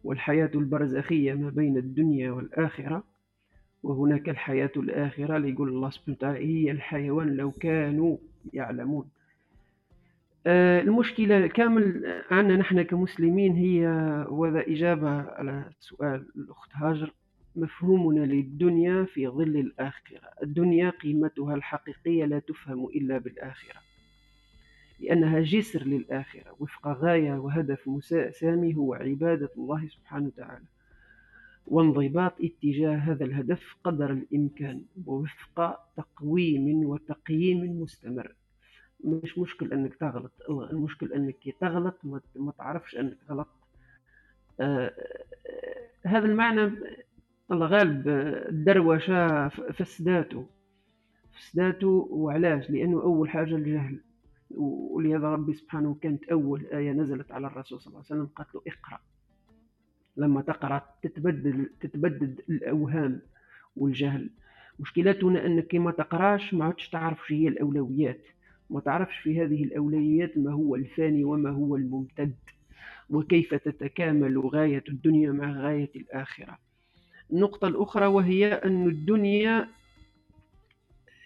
والحياة 0.04 0.52
البرزخية 0.56 1.34
ما 1.34 1.50
بين 1.50 1.78
الدنيا 1.78 2.32
والآخرة 2.32 3.04
وهناك 3.84 4.30
الحياة 4.30 4.72
الآخرة 4.78 5.38
ليقول 5.38 5.70
الله 5.70 5.90
سبحانه 5.90 6.18
وتعالى 6.18 6.40
هي 6.40 6.72
الحيوان 6.72 7.36
لو 7.36 7.52
كانوا 7.52 8.18
يعلمون. 8.54 9.10
آه، 10.48 10.82
المشكلة 10.82 11.48
كامل 11.48 12.06
عندنا 12.32 12.58
نحن 12.58 12.82
كمسلمين 12.82 13.56
هي 13.56 13.88
وهذا 14.30 14.64
إجابة 14.68 15.10
على 15.10 15.66
سؤال 15.80 16.26
الأخت 16.36 16.70
هاجر 16.74 17.14
مفهومنا 17.56 18.26
للدنيا 18.26 19.04
في 19.04 19.28
ظل 19.28 19.58
الآخرة. 19.58 20.22
الدنيا 20.44 20.90
قيمتها 20.90 21.56
الحقيقية 21.56 22.26
لا 22.26 22.40
تفهم 22.40 22.86
إلا 22.86 23.18
بالآخرة. 23.18 23.89
لأنها 25.00 25.40
جسر 25.40 25.84
للآخرة 25.84 26.56
وفق 26.60 26.88
غاية 26.88 27.34
وهدف 27.34 27.90
سامي 28.32 28.76
هو 28.76 28.94
عبادة 28.94 29.50
الله 29.58 29.88
سبحانه 29.88 30.28
وتعالى. 30.28 30.66
وانضباط 31.68 32.34
اتجاه 32.42 32.96
هذا 32.96 33.26
الهدف 33.26 33.76
قدر 33.84 34.12
الإمكان 34.12 34.82
ووفق 35.06 35.80
تقويم 35.98 36.86
وتقييم 36.86 37.82
مستمر. 37.82 38.36
مش 39.04 39.38
مشكل 39.38 39.74
أنك 39.74 39.96
تغلط 39.96 40.32
المشكل 40.50 41.14
أنك 41.14 41.56
تغلط 41.62 41.96
ما 42.36 42.52
تعرفش 42.58 42.96
أنك 42.96 43.18
غلط 43.30 43.48
آه 44.60 44.92
هذا 46.06 46.26
المعنى 46.26 46.72
الغالب 47.52 48.08
الدروشة 48.50 49.48
فسداته. 49.50 50.46
فسداته 51.40 52.08
وعلاش؟ 52.12 52.70
لأنه 52.70 53.02
أول 53.02 53.30
حاجة 53.30 53.56
الجهل. 53.56 54.00
ولهذا 54.56 55.28
ربي 55.28 55.54
سبحانه 55.54 55.98
كانت 56.02 56.24
أول 56.24 56.66
آية 56.66 56.92
نزلت 56.92 57.32
على 57.32 57.48
الرسول 57.48 57.82
صلى 57.82 57.88
الله 57.92 58.04
عليه 58.10 58.22
وسلم 58.22 58.36
قالت 58.36 58.56
له 58.56 58.62
اقرأ. 58.68 59.00
لما 60.18 60.42
تقرأ 60.42 60.82
تتبدل 61.04 61.70
تتبدد 61.80 62.42
الأوهام 62.50 63.22
والجهل. 63.76 64.30
مشكلتنا 64.80 65.46
أنك 65.46 65.68
كي 65.68 65.80
ما 65.80 65.92
تقراش 65.92 66.54
ما 66.54 66.66
عادش 66.66 66.90
تعرف 66.90 67.28
شو 67.28 67.34
هي 67.34 67.48
الأولويات. 67.48 68.22
ما 68.70 68.80
تعرفش 68.80 69.18
في 69.18 69.42
هذه 69.42 69.64
الأولويات 69.64 70.38
ما 70.38 70.52
هو 70.52 70.76
الفاني 70.76 71.24
وما 71.24 71.50
هو 71.50 71.76
الممتد. 71.76 72.36
وكيف 73.10 73.54
تتكامل 73.56 74.40
غاية 74.40 74.84
الدنيا 74.90 75.32
مع 75.32 75.52
غاية 75.52 75.92
الآخرة. 75.96 76.58
النقطة 77.32 77.68
الأخرى 77.68 78.06
وهي 78.06 78.54
أن 78.54 78.88
الدنيا 78.88 79.68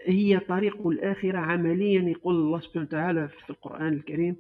هي 0.06 0.40
طريق 0.40 0.88
الآخرة 0.88 1.38
عمليا 1.38 2.02
يقول 2.02 2.36
الله 2.36 2.60
سبحانه 2.60 2.86
وتعالى 2.86 3.28
في 3.28 3.50
القرآن 3.50 3.94
الكريم 3.94 4.36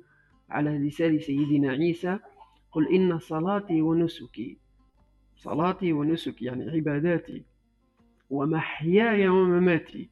على 0.50 0.78
لسان 0.78 1.20
سيدنا 1.20 1.72
عيسى 1.72 2.20
قل 2.72 2.88
إن 2.96 3.20
صلاتي 3.20 3.82
ونسكي 3.82 4.58
صلاتي 5.36 5.94
ونسكي 5.94 6.46
يعني 6.46 6.70
عباداتي 6.70 7.44
ومحياي 8.30 9.28
ومماتي 9.28 10.10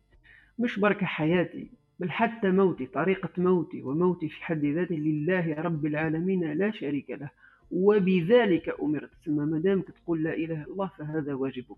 مش 0.59 0.79
بركة 0.79 1.05
حياتي 1.05 1.71
بل 1.99 2.11
حتى 2.11 2.51
موتي 2.51 2.85
طريقة 2.85 3.29
موتي 3.37 3.81
وموتي 3.81 4.29
في 4.29 4.43
حد 4.43 4.65
ذاته 4.65 4.95
لله 4.95 5.53
رب 5.53 5.85
العالمين 5.85 6.53
لا 6.53 6.71
شريك 6.71 7.09
له. 7.09 7.29
وبذلك 7.71 8.75
أمرت. 8.81 9.09
ثم 9.25 9.35
ما 9.35 9.59
دامك 9.59 9.85
تقول 9.91 10.23
لا 10.23 10.33
إله 10.33 10.63
إلا 10.63 10.71
الله 10.73 10.91
فهذا 10.97 11.33
واجبك. 11.33 11.77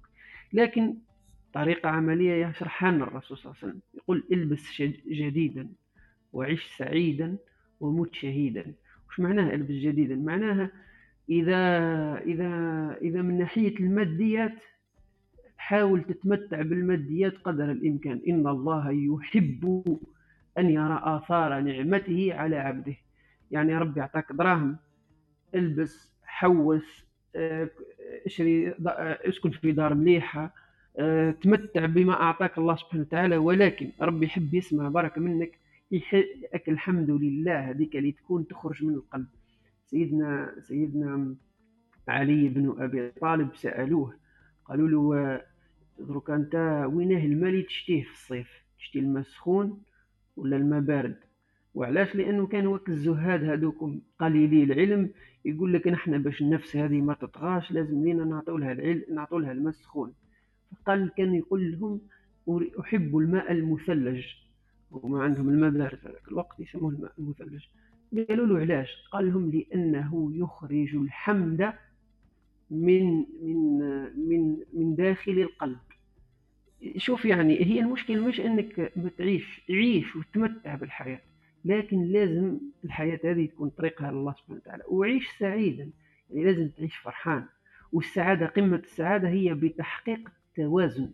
لكن 0.54 0.95
طريقة 1.54 1.90
عملية 1.90 2.46
يشرحها 2.48 2.92
لنا 2.92 3.04
الرسول 3.04 3.38
صلى 3.38 3.46
الله 3.52 3.56
عليه 3.64 3.72
وسلم. 3.72 3.82
يقول 3.94 4.24
إلبس 4.32 4.82
جديدا 5.08 5.70
وعش 6.34 6.76
سعيدا 6.78 7.38
ومت 7.80 8.16
شهيدا. 8.16 8.74
وش 9.10 9.20
معناها 9.20 9.54
إلبس 9.54 9.72
جديدا؟ 9.72 10.16
معناها 10.16 10.72
إذا 11.30 11.58
إذا 12.18 12.50
إذا 13.02 13.22
من 13.22 13.38
ناحية 13.38 13.80
الماديات 13.80 14.64
حاول 15.58 16.04
تتمتع 16.04 16.62
بالماديات 16.62 17.38
قدر 17.38 17.72
الإمكان. 17.72 18.22
إن 18.28 18.48
الله 18.48 18.92
يحب 18.92 19.84
أن 20.58 20.70
يرى 20.70 21.02
آثار 21.04 21.60
نعمته 21.60 22.34
على 22.34 22.56
عبده. 22.56 22.96
يعني 23.52 23.78
ربي 23.78 24.00
يعطاك 24.00 24.32
دراهم. 24.32 24.78
إلبس 25.56 26.14
حوس 26.24 27.06
آه، 27.36 27.70
اشري 28.26 28.74
اسكن 29.30 29.50
في 29.50 29.72
دار 29.72 29.94
مليحة. 29.94 30.62
تمتع 31.41 31.86
بما 31.86 32.14
أعطاك 32.14 32.57
الله 32.57 32.76
سبحانه 32.76 33.02
وتعالى 33.03 33.38
ولكن 33.38 33.91
ربي 34.02 34.26
يحب 34.26 34.53
يسمع 34.53 34.90
بركة 34.90 35.22
منك 35.22 35.60
يحق 35.91 36.24
الحمد 36.68 37.10
لله 37.10 37.70
هذيك 37.70 37.95
اللي 37.95 38.11
تكون 38.11 38.48
تخرج 38.48 38.84
من 38.86 38.94
القلب. 38.94 39.28
سيدنا 39.86 40.56
سيدنا 40.61 41.36
علي 42.07 42.49
بن 42.49 42.76
أبي 42.80 43.10
طالب 43.11 43.56
سألوه 43.56 44.14
قالوا 44.65 44.90
له 44.90 45.41
دروك 45.99 46.30
أنت 46.30 46.86
وينه 46.94 47.26
الماء 47.26 47.49
اللي 47.49 47.64
تشتيه 47.64 48.03
في 48.03 48.11
الصيف؟ 48.11 48.49
تشتي 48.78 48.99
الماء 48.99 49.24
سخون 49.24 49.82
ولا 50.38 50.57
الماء 50.57 50.80
بارد؟ 50.80 51.18
وعلاش؟ 51.74 52.15
لأنه 52.15 52.48
كان 52.48 52.68
وقت 52.68 52.90
الزهاد 52.90 53.44
هذوكم 53.44 54.02
قليلي 54.20 54.64
العلم 54.64 55.10
يقول 55.45 55.74
لك 55.74 55.88
نحن 55.88 56.24
باش 56.24 56.41
النفس 56.41 56.76
هذه 56.78 57.02
ما 57.02 57.14
تطغاش 57.14 57.72
لازم 57.72 58.03
لينا 58.03 58.26
نعطوا 58.26 58.60
لها 58.60 58.72
العلم 58.72 59.03
نعطوا 59.14 59.41
لها 59.41 59.52
الماء 59.52 59.70
السخون. 59.70 60.14
فقال 60.74 61.12
كان 61.18 61.36
يقول 61.36 61.72
لهم 61.72 62.02
أحب 62.80 63.18
الماء 63.18 63.52
المثلج. 63.52 64.26
وما 64.91 65.24
عندهم 65.24 65.50
الماء 65.50 65.70
بارد 65.70 65.98
في 65.98 66.28
الوقت 66.32 66.60
يسموه 66.60 66.91
الماء 66.91 67.12
المثلج. 67.20 67.64
قالوا 68.30 68.45
له 68.45 68.60
علاش؟ 68.60 69.04
قال 69.12 69.28
لهم 69.28 69.52
لأنه 69.52 70.32
يخرج 70.36 70.95
الحمد 70.95 71.74
من 72.72 73.26
من 73.41 73.80
من 74.30 74.58
من 74.74 74.95
داخل 74.95 75.32
القلب. 75.32 75.80
شوف 76.98 77.26
يعني 77.26 77.66
هي 77.66 77.80
المشكلة 77.80 78.28
مش 78.28 78.40
إنك 78.40 78.91
بتعيش 78.98 79.62
عيش 79.70 80.16
وتمتع 80.16 80.76
بالحياة 80.76 81.22
لكن 81.66 82.04
لازم 82.04 82.58
الحياة 82.86 83.20
هذه 83.24 83.45
تكون 83.45 83.70
طريقها 83.70 84.12
لله 84.12 84.34
سبحانه 84.34 84.60
وتعالى. 84.60 84.84
وعيش 84.88 85.28
سعيدا. 85.40 85.90
يعني 86.30 86.45
لازم 86.45 86.70
تعيش 86.70 86.95
فرحان. 86.95 87.45
والسعادة 87.91 88.45
قمة 88.45 88.78
السعادة 88.78 89.30
هي 89.30 89.54
بتحقيق 89.54 90.30
التوازن 90.58 91.10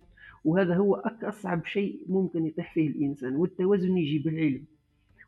وهذا 0.46 0.76
هو 0.76 0.96
أصعب 1.24 1.66
شيء 1.66 2.06
ممكن 2.10 2.46
يطيح 2.46 2.74
فيه 2.74 2.88
الإنسان 2.88 3.36
والتوازن 3.36 3.98
يجي 3.98 4.20
بالعلم 4.20 4.64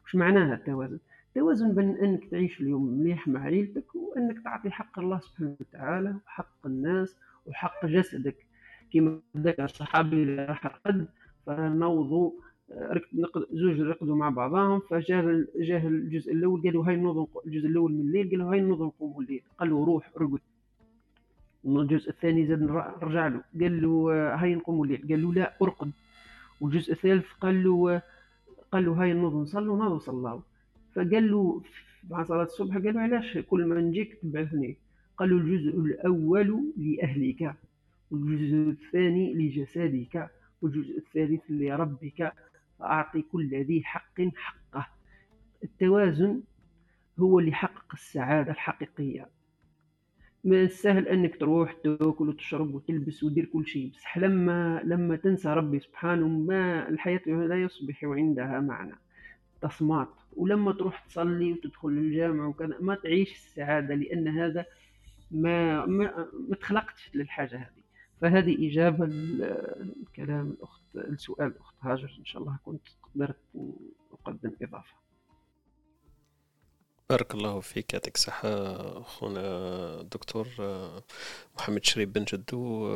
وش 0.06 0.16
معناها 0.16 0.56
التوازن؟ 0.56 1.00
التوازن 1.28 1.76
بين 1.76 1.98
أنك 1.98 2.26
تعيش 2.32 2.62
اليوم 2.62 2.86
مليح 3.00 3.28
مع 3.28 3.44
عيلتك 3.44 3.96
وأنك 3.96 4.44
تعطي 4.44 4.72
حق 4.72 5.00
الله 5.00 5.20
سبحانه 5.20 5.56
وتعالى 5.60 6.16
وحق 6.26 6.66
الناس 6.66 7.16
وحق 7.46 7.86
جسدك. 7.86 8.36
كما 8.94 9.20
ذكر 9.38 9.64
الصحابي 9.64 10.24
اللي 10.24 10.46
راح 10.46 10.66
القد 10.66 11.08
فنوضوا 11.46 12.32
زوج 13.52 13.82
رقدوا 13.82 14.16
مع 14.16 14.30
بعضهم 14.30 14.80
فجاء 14.80 15.46
جاه 15.56 15.88
الجزء 15.88 16.34
الأول 16.34 16.62
قالوا 16.64 16.86
هاي 16.86 16.96
نوض 16.96 17.28
الجزء 17.46 17.68
الأول 17.68 17.92
من 17.94 18.00
الليل 18.02 18.30
قالوا 18.30 18.52
هاي 18.52 18.62
نوض 18.62 18.82
نقوموا 18.82 19.22
الليل. 19.22 19.42
قالوا 19.60 19.86
روح 19.86 20.12
ارقد 20.18 20.40
الجزء 21.66 22.10
الثاني 22.10 22.46
زاد 22.48 22.64
رجع 23.02 23.28
له. 23.28 23.44
قال 23.62 23.82
له 23.82 24.14
هاي 24.36 24.56
نقوموا 24.56 24.86
الليل 24.86 25.08
قال 25.10 25.22
له 25.22 25.34
لا 25.34 25.54
أرقد. 25.62 25.92
والجزء 26.62 26.94
الثالث 26.94 27.26
قال 27.42 27.64
له 27.64 28.02
قال 28.72 28.86
له 28.86 28.92
هاي 28.94 29.14
نوض 29.14 29.36
نصلوا 29.36 29.78
نوض 29.78 30.00
صلاوا 30.00 30.42
فقال 30.96 31.32
له 31.32 31.62
مع 32.10 32.24
صلاة 32.24 32.44
الصبح 32.44 32.74
قال 32.76 32.94
له 32.94 33.02
علاش؟ 33.02 33.38
كل 33.38 33.66
ما 33.66 33.82
نجيك 33.82 34.20
تبعثني. 34.22 34.78
قال 35.18 35.30
له 35.30 35.38
الجزء 35.38 35.80
الأول 35.80 36.74
لأهلك 36.78 37.56
والجزء 38.12 38.70
الثاني 38.70 39.34
لجسدك 39.34 40.30
والجزء 40.62 40.98
الثالث 40.98 41.42
لربك. 41.50 42.34
فأعطي 42.80 43.22
كل 43.22 43.64
ذي 43.64 43.84
حق 43.84 44.22
حقه. 44.36 44.88
التوازن 45.64 46.42
هو 47.20 47.40
اللي 47.40 47.52
يحقق 47.52 47.94
السعادة 47.94 48.52
الحقيقية. 48.52 49.28
من 50.44 50.64
السهل 50.64 51.08
أنك 51.08 51.36
تروح 51.40 51.74
تاكل 51.74 52.30
وتشرب 52.30 52.76
وتلبس 52.76 53.24
ودير 53.24 53.46
كل 53.46 53.68
شيء 53.68 53.90
بصح 53.92 54.18
لما 54.18 54.82
لما 54.84 55.16
تنسى 55.16 55.50
ربي 55.50 55.80
سبحانه 55.80 56.28
ما 56.28 56.90
الحياة 56.90 57.22
لا 57.28 57.62
يصبح 57.62 58.04
عندها 58.04 58.60
معنى. 58.60 58.96
تصمات 59.62 60.10
ولما 60.36 60.72
تروح 60.72 61.00
تصلي 61.06 61.54
وتدخل 61.54 61.90
الجامع 61.90 62.48
وكذا 62.48 62.78
ما 62.80 62.96
تعيش 62.96 63.32
السعادة 63.32 63.96
لأن 63.96 64.28
هذا 64.28 64.66
ما 65.32 65.86
ما, 65.86 66.28
ما 66.50 66.56
تخلقتش 66.56 67.12
للحاجة 67.16 67.58
هذه. 67.58 67.82
فهذه 68.22 68.70
إجابة 68.72 69.06
لكلام 69.06 70.50
الأخت 70.50 70.82
السؤال 70.96 71.48
الأخت 71.48 71.76
هاجر 71.82 72.16
إن 72.20 72.26
شاء 72.26 72.42
الله 72.42 72.58
كنت 72.66 72.88
قدرت 73.04 73.38
أقدم 74.14 74.52
إضافة. 74.62 74.96
بارك 77.12 77.34
الله 77.34 77.60
فيك 77.60 77.94
يعطيك 77.94 78.16
الصحة 78.16 78.48
أخونا 79.02 79.42
الدكتور 80.02 80.48
محمد 81.58 81.86
شريف 81.86 82.10
بن 82.10 82.24
جدو 82.24 82.88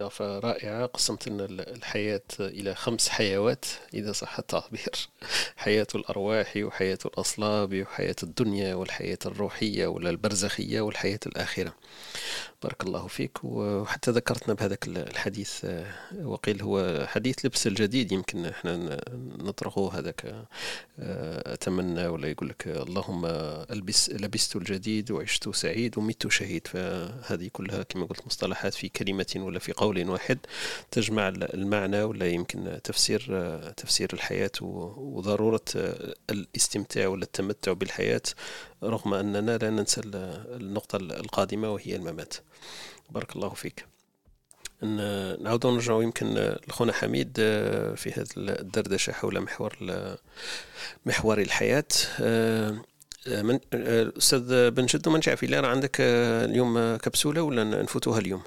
إضافة 0.00 0.38
رائعة 0.38 0.86
قسمت 0.86 1.28
لنا 1.28 1.44
الحياة 1.44 2.22
إلى 2.40 2.74
خمس 2.74 3.08
حيوات 3.08 3.64
إذا 3.94 4.12
صح 4.12 4.38
التعبير. 4.38 5.08
حياة 5.56 5.86
الأرواح 5.94 6.52
وحياة 6.56 6.98
الأصلاب 7.06 7.82
وحياة 7.82 8.16
الدنيا 8.22 8.74
والحياة 8.74 9.18
الروحية 9.26 9.86
ولا 9.86 10.10
البرزخية 10.10 10.80
والحياة 10.80 11.20
الآخرة. 11.26 11.74
بارك 12.62 12.82
الله 12.84 13.06
فيك. 13.06 13.44
وحتى 13.44 14.10
ذكرتنا 14.10 14.54
بهذاك 14.54 14.86
الحديث 14.88 15.66
وقيل 16.22 16.62
هو 16.62 17.06
حديث 17.06 17.44
لبس 17.44 17.66
الجديد 17.66 18.12
يمكن 18.12 18.46
إحنا 18.46 19.00
نطرقه 19.38 19.98
هذاك 19.98 20.46
أتمنى 21.46 22.06
ولا 22.06 22.28
يقول 22.28 22.48
لك 22.48 22.66
اللهم 22.66 23.26
ألبس 23.70 24.10
لبست 24.10 24.56
الجديد 24.56 25.10
وعشت 25.10 25.48
سعيد 25.48 25.98
ومت 25.98 26.28
شهيد. 26.28 26.66
فهذه 26.66 27.50
كلها 27.52 27.82
كما 27.82 28.06
قلت 28.06 28.26
مصطلحات 28.26 28.74
في 28.74 28.88
كلمة 28.88 29.34
ولا 29.36 29.58
في 29.58 29.72
قول. 29.72 29.87
واحد 30.08 30.38
تجمع 30.90 31.28
المعنى 31.28 32.02
ولا 32.02 32.26
يمكن 32.26 32.80
تفسير 32.84 33.20
تفسير 33.76 34.08
الحياة 34.12 34.50
وضرورة 34.60 35.64
الاستمتاع 36.30 37.06
ولا 37.06 37.22
التمتع 37.22 37.72
بالحياة 37.72 38.22
رغم 38.82 39.14
أننا 39.14 39.58
لا 39.58 39.70
ننسى 39.70 40.00
النقطة 40.04 40.96
القادمة 40.96 41.72
وهي 41.72 41.96
الممات. 41.96 42.34
بارك 43.10 43.36
الله 43.36 43.48
فيك. 43.48 43.86
نعود 45.42 45.66
نرجع 45.66 46.02
يمكن 46.02 46.56
لخونا 46.68 46.92
حميد 46.92 47.36
آه، 47.40 47.94
في 47.94 48.10
هذه 48.10 48.28
الدردشة 48.36 49.12
حول 49.12 49.40
محور 49.40 49.76
محور 51.06 51.40
الحياة. 51.40 51.84
آه، 52.20 52.78
من 53.26 53.58
أستاذ 54.18 54.70
بن 54.70 54.86
جدو 54.86 55.10
من 55.10 55.20
في 55.20 55.46
راه 55.46 55.68
عندك 55.68 55.96
آه، 56.00 56.44
اليوم 56.44 56.96
كبسولة 56.96 57.42
ولا 57.42 57.64
نفوتوها 57.64 58.18
اليوم؟ 58.18 58.42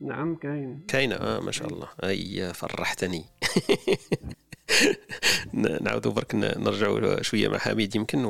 نعم 0.00 0.36
كاين. 0.36 0.84
كاينة. 0.88 1.14
آه 1.14 1.40
ما 1.40 1.52
شاء 1.52 1.68
الله. 1.68 1.88
أي 2.04 2.54
فرحتني. 2.54 3.24
نعود 5.52 6.08
برك 6.08 6.34
نرجع 6.34 7.22
شوية 7.22 7.48
مع 7.48 7.58
حميد 7.58 7.96
يمكن 7.96 8.24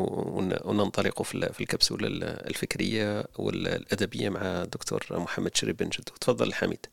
وننطلق 0.64 1.22
في 1.22 1.60
الكبسولة 1.60 2.08
الفكرية 2.26 3.24
والأدبية 3.38 4.28
مع 4.28 4.62
الدكتور 4.62 5.06
محمد 5.10 5.56
شريف 5.56 5.76
بن 5.76 5.88
جدو. 5.88 6.12
تفضل 6.20 6.54
حميد. 6.54 6.86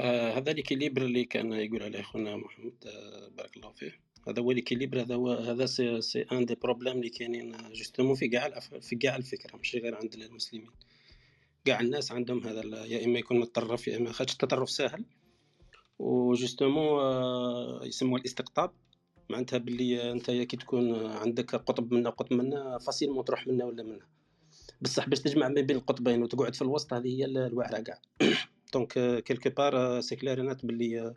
آه 0.00 0.38
هذا 0.38 0.52
l'équilibre 0.52 1.02
اللي 1.02 1.24
كان 1.24 1.52
يقول 1.52 1.82
عليه 1.82 2.02
خونا 2.02 2.36
محمد 2.36 2.74
آه 2.86 3.28
بارك 3.36 3.56
الله 3.56 3.72
فيه. 3.72 4.00
هذا 4.28 4.42
هو 4.42 4.52
l'équilibre 4.52 5.00
هذا 5.00 5.14
هو 5.14 5.32
هذا 5.32 5.66
c'est, 5.66 6.00
c'est 6.00 6.22
un 6.32 6.44
des 6.44 6.54
problèmes 6.54 6.96
اللي 6.96 7.10
كاينين 7.10 7.56
justement 7.72 8.14
في 8.14 8.28
كاع 8.28 8.60
في 8.60 8.96
كاع 8.96 9.16
الفكرة 9.16 9.56
ماشي 9.56 9.78
غير 9.78 9.94
عند 9.94 10.14
المسلمين. 10.14 10.70
كاع 11.64 11.80
الناس 11.80 12.12
عندهم 12.12 12.46
هذا 12.46 12.84
يا 12.84 13.04
إما 13.04 13.18
يكون 13.18 13.40
متطرف 13.40 13.88
يا 13.88 13.96
إما 13.96 14.12
خاطش 14.12 14.32
التطرف 14.32 14.70
ساهل. 14.70 15.04
و 15.98 16.08
justement 16.08 17.00
آه 17.00 17.80
يسموه 17.84 18.20
الاستقطاب. 18.20 18.70
معناتها 19.30 19.58
باللي 19.58 20.12
أنت 20.12 20.30
كي 20.30 20.56
تكون 20.56 21.06
عندك 21.06 21.54
قطب 21.54 21.94
منا 21.94 22.10
قطب 22.10 22.32
منا 22.32 22.78
facilement 22.78 23.24
تروح 23.24 23.46
منا 23.46 23.64
ولا 23.64 23.82
منا. 23.82 24.06
بصح 24.80 25.08
باش 25.08 25.20
تجمع 25.20 25.48
ما 25.48 25.60
بين 25.60 25.76
القطبين 25.76 26.22
وتقعد 26.22 26.54
في 26.54 26.62
الوسط 26.62 26.92
هذه 26.92 27.08
هي 27.08 27.24
الواعره 27.24 27.80
كاع. 27.80 27.98
donc 28.72 29.22
quelque 29.24 29.50
part 29.50 30.00
c'est 30.00 30.16
clair 30.16 30.41
et 30.41 30.51
net 30.51 30.66
باللي 30.66 31.14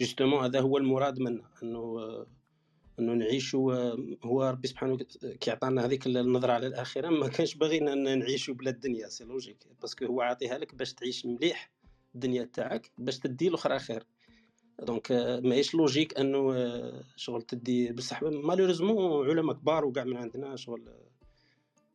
justement 0.00 0.44
هذا 0.44 0.60
هو 0.60 0.78
المراد 0.78 1.18
منا 1.18 1.50
إنه 1.62 1.96
إنه 2.98 3.38
euh, 3.38 4.24
هو 4.24 4.50
ربي 4.50 4.68
سبحانه 4.68 4.98
كي 5.40 5.50
عطانا 5.50 5.84
هذيك 5.84 6.06
النظرة 6.06 6.52
على 6.52 6.66
الآخرة. 6.66 7.08
ما 7.08 7.28
كانش 7.28 7.54
باغينا 7.54 7.94
نعيشوا 7.94 8.54
بلا 8.54 8.70
الدنيا 8.70 9.08
c'est 9.08 9.24
logique. 9.24 9.56
Parce 9.80 9.95
que 9.95 10.04
هو 10.06 10.20
عاطيها 10.20 10.58
لك 10.58 10.74
باش 10.74 10.94
تعيش 10.94 11.26
مليح 11.26 11.70
الدنيا 12.14 12.44
تاعك 12.52 12.90
باش 12.98 13.18
تدي 13.18 13.48
الاخرى 13.48 13.78
خير 13.78 14.06
donc 14.82 15.12
ماهيش 15.44 15.74
logique 15.74 16.18
إنه 16.18 16.54
شغل 17.16 17.42
تدي 17.42 17.92
بصح. 17.92 18.22
malheureusement 18.22 19.30
علماء 19.30 19.56
كبار 19.56 19.84
وكاع 19.84 20.04
من 20.04 20.16
عندنا 20.16 20.56
شغل 20.56 20.88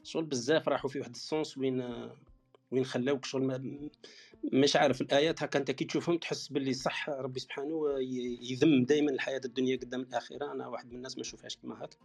شغل 0.03 0.23
بزاف 0.23 0.69
راحوا 0.69 0.89
في 0.89 0.99
واحد 0.99 1.15
ال 1.15 1.24
sens 1.24 1.57
وين 1.57 2.09
وين 2.71 2.85
خلاوك 2.85 3.25
شغل 3.25 3.89
مش 4.43 4.75
عارف 4.75 5.01
الآيات 5.01 5.43
هكا 5.43 5.59
أنت 5.59 5.71
كي 5.71 5.85
تشوفهم 5.85 6.17
تحس 6.17 6.47
باللي 6.47 6.73
صح 6.73 7.09
ربي 7.09 7.39
سبحانه 7.39 7.99
يذم 8.41 8.83
دائما 8.83 9.11
الحياة 9.11 9.41
الدنيا 9.45 9.77
قدام 9.77 10.01
الآخرة. 10.01 10.51
أنا 10.51 10.67
واحد 10.67 10.89
من 10.89 10.95
الناس 10.95 11.17
ما 11.17 11.21
نشوفهاش 11.21 11.57
كما 11.57 11.83
هاك. 11.83 11.95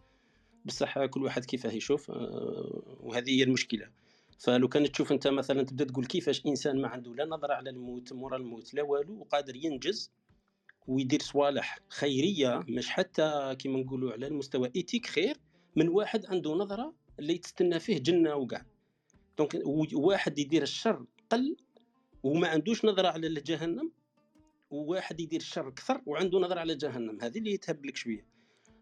بصح 0.65 1.05
كل 1.05 1.23
واحد 1.23 1.45
كيفاه 1.45 1.71
يشوف 1.71 2.11
آه، 2.11 2.97
وهذه 2.99 3.29
هي 3.29 3.43
المشكلة. 3.43 3.89
فلو 4.39 4.67
كانت 4.67 4.87
تشوف 4.87 5.11
أنت 5.11 5.27
مثلا 5.27 5.63
تبدأ 5.63 5.85
تقول 5.85 6.05
كيفاش 6.05 6.45
إنسان 6.45 6.81
ما 6.81 6.87
عنده 6.87 7.15
لا 7.15 7.25
نظرة 7.25 7.53
على 7.53 7.69
الموت 7.69 8.13
مورا 8.13 8.37
الموت 8.37 8.73
لا 8.73 8.83
والو 8.83 9.19
وقادر 9.19 9.55
ينجز 9.55 10.11
ويدير 10.87 11.21
صوالح 11.21 11.79
خيرية 11.89 12.63
مش 12.69 12.89
حتى 12.89 13.55
كيما 13.59 13.79
نقولوا 13.79 14.11
على 14.11 14.27
المستوى 14.27 14.71
éthique 14.75 15.05
خير 15.05 15.37
من 15.75 15.89
واحد 15.89 16.25
عنده 16.25 16.53
نظرة 16.53 16.93
اللي 17.19 17.37
تستنى 17.37 17.79
فيه 17.79 17.97
جنة 17.97 18.35
وكاع 18.35 18.65
donc 19.37 19.61
واحد 19.93 20.39
يدير 20.39 20.61
الشر 20.61 21.05
قل 21.29 21.55
وما 22.25 22.47
عندوش 22.47 22.85
نظرة 22.85 23.07
على 23.07 23.29
جهنم 23.29 23.91
وواحد 24.69 25.19
يدير 25.19 25.39
الشر 25.39 25.67
أكثر 25.67 26.01
وعنده 26.05 26.39
نظرة 26.39 26.59
على 26.59 26.75
جهنم. 26.75 27.21
هذه 27.21 27.37
اللي 27.37 27.57
تهب 27.57 27.85
لك 27.85 27.95
شوية. 27.95 28.25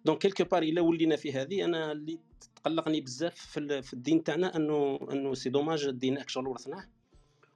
donc 0.06 0.18
quelque 0.18 0.44
part 0.44 0.64
إلا 0.64 0.82
ولينا 0.82 1.16
في 1.16 1.34
هذه 1.34 1.66
أنا 1.66 1.92
اللي 1.92 2.20
تقلقني 2.56 3.02
بزاف 3.02 3.36
في, 3.36 3.94
الدين 3.94 4.24
تاعنا 4.24 4.56
أنه 4.56 5.00
أنه 5.12 5.34
c'est 5.34 5.50
dommage 5.50 5.86
الدين 5.86 6.28
شغل 6.28 6.48
ورثناه. 6.48 6.90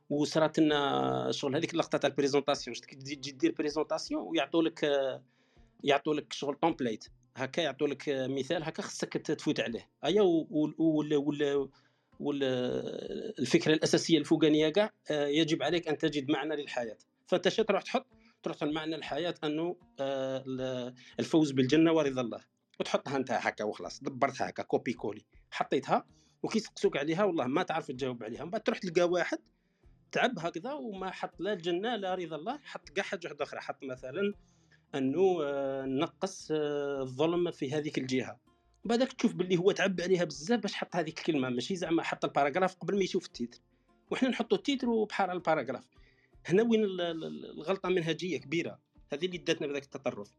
وصرات 0.09 0.59
لنا 0.59 1.31
شغل 1.31 1.55
هذيك 1.55 1.73
اللقطة 1.73 1.97
تاع 1.97 2.09
ال 2.09 2.14
présentation 2.14 2.75
تجي 2.75 3.31
دير 3.31 3.51
présentation 3.51 4.21
ويعطوا 4.21 4.63
لك 4.63 4.91
يعطوا 5.83 6.13
لك 6.13 6.33
شغل 6.33 6.55
template 6.55 7.05
هكا 7.35 7.61
يعطوا 7.61 7.87
لك 7.87 8.03
مثال 8.09 8.63
هكا 8.63 8.81
خصك 8.81 9.13
تفوت 9.13 9.59
عليه. 9.59 9.89
أيا 10.05 10.21
ولا 10.77 11.69
والفكرة 12.19 13.73
الأساسية 13.73 14.17
الفوقانية 14.17 14.69
كاع 14.69 14.91
آه، 15.11 15.27
يجب 15.27 15.63
عليك 15.63 15.87
أن 15.87 15.97
تجد 15.97 16.31
معنى 16.31 16.55
للحياة. 16.55 16.97
فانت 17.27 17.47
تروح 17.47 17.81
تحط 17.81 18.07
تروح 18.43 18.63
المعنى 18.63 18.95
الحياة 18.95 19.35
أنه 19.43 19.75
آه، 19.99 20.93
الفوز 21.19 21.51
بالجنة 21.51 21.91
ورضا 21.91 22.21
الله. 22.21 22.39
وتحطها 22.79 23.17
أنت 23.17 23.31
هكا 23.31 23.63
وخلاص 23.63 24.03
دبرتها 24.03 24.49
هكا 24.49 24.63
copier 24.63 24.93
coller 24.93 25.25
حطيتها 25.51 26.05
وكي 26.43 26.57
يسقسوك 26.57 26.97
عليها 26.97 27.23
والله 27.23 27.47
ما 27.47 27.63
تعرف 27.63 27.87
تجاوب 27.87 28.23
عليها. 28.23 28.43
من 28.43 28.49
بعد 28.49 28.61
تروح 28.61 28.77
تلقى 28.77 29.09
واحد 29.09 29.37
تعب 30.11 30.39
هكذا 30.39 30.73
وما 30.73 31.11
حط 31.11 31.39
لا 31.39 31.53
الجنة 31.53 31.95
لا 31.95 32.15
رضا 32.15 32.35
الله 32.35 32.59
حط 32.63 32.89
كاع 32.89 33.03
حاجة 33.03 33.35
أخرى. 33.41 33.59
حط 33.59 33.83
مثلا 33.83 34.33
أنه 34.95 35.39
آه، 35.43 35.85
نقص 35.85 36.47
الظلم 36.51 37.51
في 37.51 37.73
هذيك 37.73 37.97
الجهة. 37.97 38.39
بعدك 38.85 39.13
تشوف 39.13 39.33
باللي 39.33 39.57
هو 39.57 39.71
تعب 39.71 40.01
عليها 40.01 40.23
بزاف 40.23 40.59
باش 40.59 40.73
حط 40.73 40.95
هذيك 40.95 41.17
الكلمة 41.17 41.49
ماشي 41.49 41.75
زعما 41.75 42.03
حط 42.03 42.25
ال 42.25 42.30
paragraphe 42.30 42.75
قبل 42.75 42.97
ما 42.97 43.03
يشوف 43.03 43.25
ال 43.25 43.30
titre. 43.30 43.59
وحنا 44.11 44.29
نحطوا 44.29 44.57
ال 44.57 44.63
titre 44.63 44.89
وبحال 44.89 45.29
ال 45.29 45.34
paragraphe. 45.34 45.83
هنا 46.45 46.63
وين 46.63 46.83
الغلطة 46.83 47.89
منهجيه 47.89 48.37
كبيرة. 48.37 48.79
هذه 49.13 49.25
اللي 49.25 49.37
داتنا 49.37 49.67
بذاك 49.67 49.83
التطرف. 49.83 50.31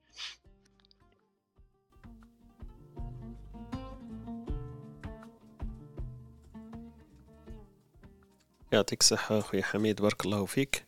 يعطيك 8.73 9.01
الصحة 9.01 9.39
أخوي 9.39 9.63
حميد 9.63 10.03
بارك 10.03 10.27
الله 10.27 10.45
فيك. 10.45 10.87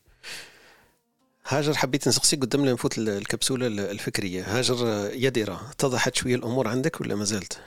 هاجر 1.50 1.74
حبيت 1.74 2.08
نسقسيك 2.08 2.40
قدام 2.40 2.64
لا 2.64 2.72
نفوت 2.72 2.98
الكبسولة 2.98 3.66
الفكرية. 3.66 4.58
هاجر 4.58 5.10
يديرة 5.12 5.70
اتضحت 5.70 6.14
شوية 6.14 6.34
الأمور 6.34 6.68
عندك 6.68 7.00
ولا 7.00 7.14
ما 7.14 7.24
زالت؟ 7.24 7.60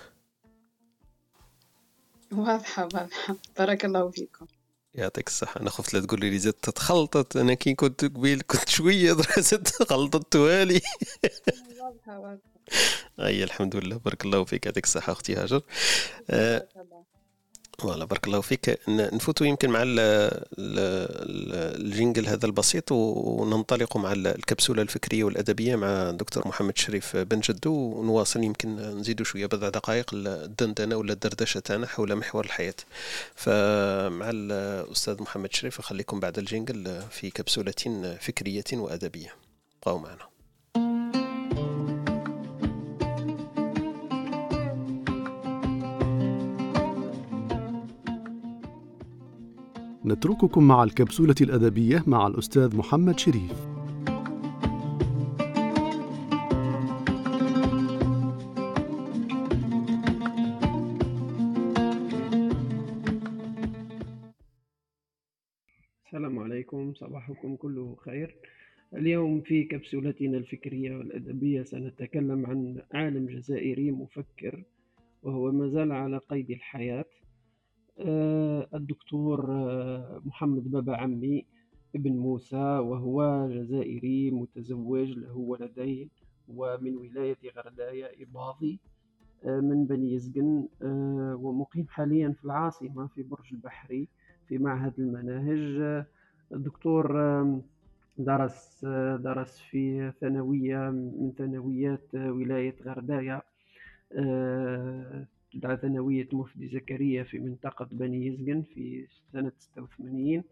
واضحة 2.32 2.84
واضحة. 2.84 3.36
بارك 3.58 3.86
الله 3.86 4.12
فيكم. 4.12 4.48
يعطيك 4.96 5.28
الصحة. 5.28 5.62
أنا 5.62 5.70
خفت 5.70 5.94
لا 5.94 6.00
تقول 6.00 6.20
لي 6.20 6.40
زدت 6.40 6.70
تخلطت 6.70 7.38
أنا 7.38 7.54
كي 7.54 7.74
كنت 7.74 8.06
قبيل 8.06 8.42
كنت 8.48 8.70
شوية 8.70 9.14
درست 9.14 9.84
خلطت 9.84 10.34
توالي. 10.34 10.82
واضحة 11.80 12.20
واضحة. 12.20 12.54
أي 13.20 13.44
الحمد 13.44 13.76
لله. 13.76 13.98
بارك 13.98 14.26
الله 14.26 14.44
فيك. 14.44 14.66
يعطيك 14.66 14.84
الصحة 14.84 15.14
أختي 15.14 15.36
هاجر. 15.36 15.62
أه 16.30 16.68
والله 17.84 18.06
بارك 18.06 18.28
الله 18.28 18.42
فيك. 18.42 18.80
نفوتوا 18.90 19.48
يمكن 19.48 19.70
مع 19.70 19.84
ال 20.58 20.82
jingle 20.82 22.28
هذا 22.28 22.46
البسيط 22.46 22.92
وننطلق 22.92 23.98
مع 23.98 24.12
الكبسولة 24.12 24.82
الفكرية 24.82 25.24
والأدبية 25.24 25.76
مع 25.76 26.12
دكتور 26.12 26.48
محمد 26.48 26.78
شريف 26.78 27.18
بن 27.18 27.40
جدو 27.40 27.74
ونواصل 27.74 28.44
يمكن 28.44 28.76
نزيدوا 28.76 29.26
شوية 29.26 29.46
بضع 29.46 29.70
دقائق 29.70 30.12
الدندنة 30.14 30.96
ولا 30.96 31.14
الدردشة 31.14 31.60
تاعنا 31.60 31.88
حول 31.88 32.16
محور 32.16 32.46
الحياة. 32.46 32.76
فمع 33.36 34.30
الأستاذ 34.30 35.22
محمد 35.22 35.54
شريف 35.54 35.80
أخليكم 35.80 36.20
بعد 36.20 36.38
ال 36.38 36.47
jingle 36.47 37.02
في 37.12 37.30
كبسولة 37.30 38.18
فكرية 38.22 38.64
وأدبية. 38.74 39.36
بقوا 39.86 40.00
معنا. 40.00 40.33
نترككم 50.06 50.68
مع 50.68 50.84
الكبسولة 50.84 51.36
الأدبية 51.42 52.04
مع 52.08 52.28
الأستاذ 52.28 52.78
محمد 52.78 53.20
شريف. 53.20 53.52
السلام 66.06 66.40
عليكم 66.40 66.94
صباحكم 66.94 67.56
كله 67.56 67.96
خير 67.96 68.36
اليوم 68.94 69.42
في 69.42 69.64
كبسولتنا 69.64 70.38
الفكرية 70.38 70.98
والأدبية 70.98 71.64
سنتكلم 71.64 72.46
عن 72.46 72.82
عالم 72.94 73.26
جزائري 73.26 73.92
مفكر 73.92 74.64
وهو 75.24 75.52
ما 75.52 75.70
زال 75.70 75.92
على 75.92 76.18
قيد 76.18 76.52
الحياة 76.52 77.06
الدكتور 78.00 79.52
آه، 79.52 80.22
محمد 80.26 80.72
بابا 80.72 80.96
عمي 80.98 81.46
ابن 81.96 82.12
موسى 82.12 82.56
وهو 82.58 83.50
جزائري 83.52 84.32
متزوج 84.32 85.12
له 85.12 85.38
ولدين 85.38 86.10
ومن 86.48 86.96
ولاية 86.98 87.38
غردايا 87.58 88.24
إباضي 88.24 88.80
آه، 89.46 89.60
من 89.60 89.86
بني 89.86 90.14
يزقن 90.14 90.68
ومقيم 91.42 91.88
حاليا 91.90 92.30
في 92.30 92.46
العاصمة 92.46 93.08
في 93.08 93.24
برج 93.24 93.54
البحري 93.54 94.08
في 94.48 94.58
معهد 94.58 94.94
المناهج. 95.00 96.06
الدكتور 96.52 97.14
درس 98.18 98.86
درس 99.20 99.60
في 99.60 100.12
ثانوية 100.22 100.90
من 100.90 101.32
ثانويات 101.38 102.16
ولاية 102.16 102.76
غردايا 105.56 105.76
ثانوية 105.76 106.28
مفدي 106.34 106.68
زكريا 106.68 107.24
في 107.24 107.40
منطقة 107.40 107.88
بني 107.92 108.28
يزقن 108.28 108.64
في 108.74 109.08
سنة 109.34 109.52
86 109.60 110.44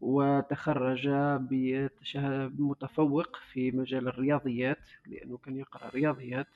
وتخرج 0.00 1.08
بمتفوق 2.48 3.36
في 3.52 3.70
مجال 3.70 4.08
الرياضيات 4.08 4.88
لأنه 5.06 5.36
كان 5.36 5.56
يقرأ 5.56 5.90
رياضيات 5.90 6.46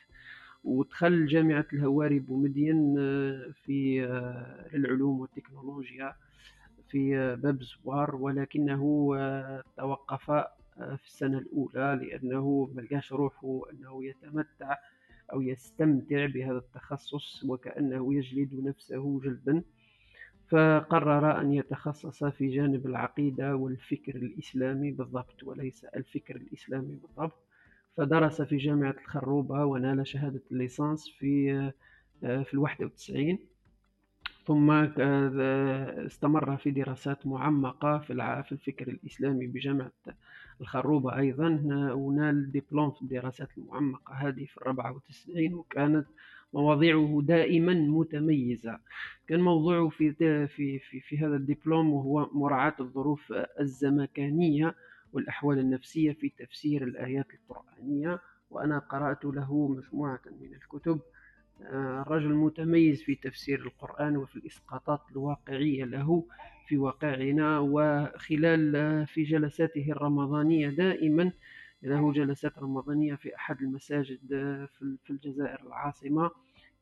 ودخل 0.65 1.27
جامعة 1.27 1.67
الهواري 1.73 2.19
بومدين 2.19 2.97
آه، 2.99 3.53
في 3.65 4.05
آه، 4.05 4.67
العلوم 4.75 5.21
والتكنولوجيا 5.21 6.15
في 6.89 7.37
باب 7.37 7.63
زوار 7.63 8.17
ولكنه 8.17 9.13
آه، 9.19 9.63
توقف 9.77 10.31
في 10.77 11.07
السنة 11.07 11.39
الأولى 11.39 12.01
لأنه 12.03 12.71
ملقاش 12.75 13.13
روحه 13.13 13.61
أنه 13.73 14.05
يتمتع 14.05 14.77
أو 15.33 15.43
يستمتع 15.43 16.27
بهذا 16.27 16.59
التخصص 16.59 17.45
وكأنه 17.45 18.15
يجلد 18.15 18.55
نفسه 18.55 19.21
جلدا 19.21 19.63
فقرر 20.49 21.41
أن 21.41 21.53
يتخصص 21.53 22.25
في 22.25 22.49
جانب 22.49 22.87
العقيدة 22.87 23.57
والفكر 23.57 24.17
الإسلامي 24.17 24.91
بالضبط 24.91 25.43
وليس 25.43 25.85
الفكر 25.85 26.37
الإسلامي 26.37 26.95
بالضبط. 27.03 27.39
فدرس 27.97 28.43
في 28.43 28.57
جامعة 28.57 28.95
الخروبة 29.01 29.65
ونال 29.65 30.07
شهادة 30.07 30.43
الليسانس 30.51 31.09
في 31.19 31.53
آه، 32.25 32.43
في 32.43 32.55
الواحدة 32.55 32.87
وتسعين. 32.87 33.39
ثم 34.47 34.71
آه، 34.71 36.07
استمر 36.07 36.57
في 36.57 36.71
دراسات 36.71 37.27
معمقة 37.27 37.99
في 37.99 38.53
الفكر 38.53 38.89
الإسلامي 38.89 39.47
بجامعة 39.47 39.93
الخروبة 40.61 41.17
أيضا 41.19 41.49
ونال 41.95 42.53
دبلوم 42.53 42.91
في 42.91 43.03
الدراسات 43.03 43.49
المعمقة 43.59 44.15
هذه 44.15 44.45
في 44.45 44.57
الرابعة 44.57 44.93
وتسعين 44.97 45.55
وكانت 45.55 46.07
مواضيعه 46.55 47.21
دائما 47.25 47.75
متميزة. 47.75 48.79
كان 49.29 49.41
موضوعه 49.41 49.89
في 49.89 50.13
في 50.47 50.79
في, 50.79 51.01
في 51.01 51.19
هذا 51.19 51.37
الدبلوم 51.37 51.93
وهو 51.93 52.29
مراعاة 52.33 52.75
الظروف 52.81 53.33
الزمكانية 53.61 54.75
والأحوال 55.13 55.59
النفسية 55.59 56.13
في 56.13 56.33
تفسير 56.39 56.85
الآيات 56.85 57.27
القرآنية 57.35 58.21
وأنا 58.51 58.79
قرأت 58.79 59.25
له 59.25 59.69
مجموعة 59.69 60.21
من 60.41 60.55
الكتب. 60.55 61.01
رجل 62.07 62.35
متميز 62.35 63.03
في 63.03 63.15
تفسير 63.15 63.61
القرآن 63.61 64.17
وفي 64.17 64.37
الإسقاطات 64.37 65.01
الواقعية 65.13 65.85
له 65.85 66.25
في 66.67 66.79
واقعنا 66.79 67.59
وخلال 67.59 68.77
آه، 68.77 69.05
في 69.05 69.23
جلساته 69.23 69.93
الرمضانية 69.93 70.69
دائما 70.69 71.33
له 71.83 72.13
جلسات 72.13 72.59
رمضانية 72.59 73.15
في 73.15 73.37
أحد 73.37 73.63
المساجد 73.63 74.33
آه، 74.33 74.69
في 75.05 75.11
الجزائر 75.11 75.61
العاصمة 75.67 76.31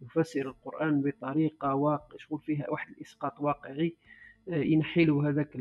يفسر 0.01 0.49
القرآن 0.49 1.03
بطريقة 1.03 1.75
واقع 1.75 2.17
شغل 2.19 2.41
فيها 2.41 2.71
واحد 2.71 2.91
الإسقاط 2.91 3.41
واقعي 3.41 3.97
ينحي 4.49 5.11
هذاك 5.11 5.57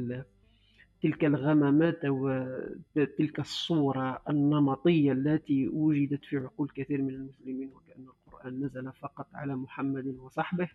تلك 1.02 1.26
الغمامات 1.26 2.00
وتلك 2.06 3.40
الصورة 3.40 4.22
النمطية 4.30 5.12
التي 5.12 5.68
وجدت 5.68 6.26
في 6.26 6.38
عقول 6.38 6.70
كثير 6.76 7.02
من 7.02 7.14
المسلمين 7.14 7.72
وكأن 7.74 8.08
القرآن 8.38 8.64
نزل 8.66 8.92
فقط 8.94 9.28
على 9.34 9.56
محمد 9.56 10.08
وصحبه 10.08 10.70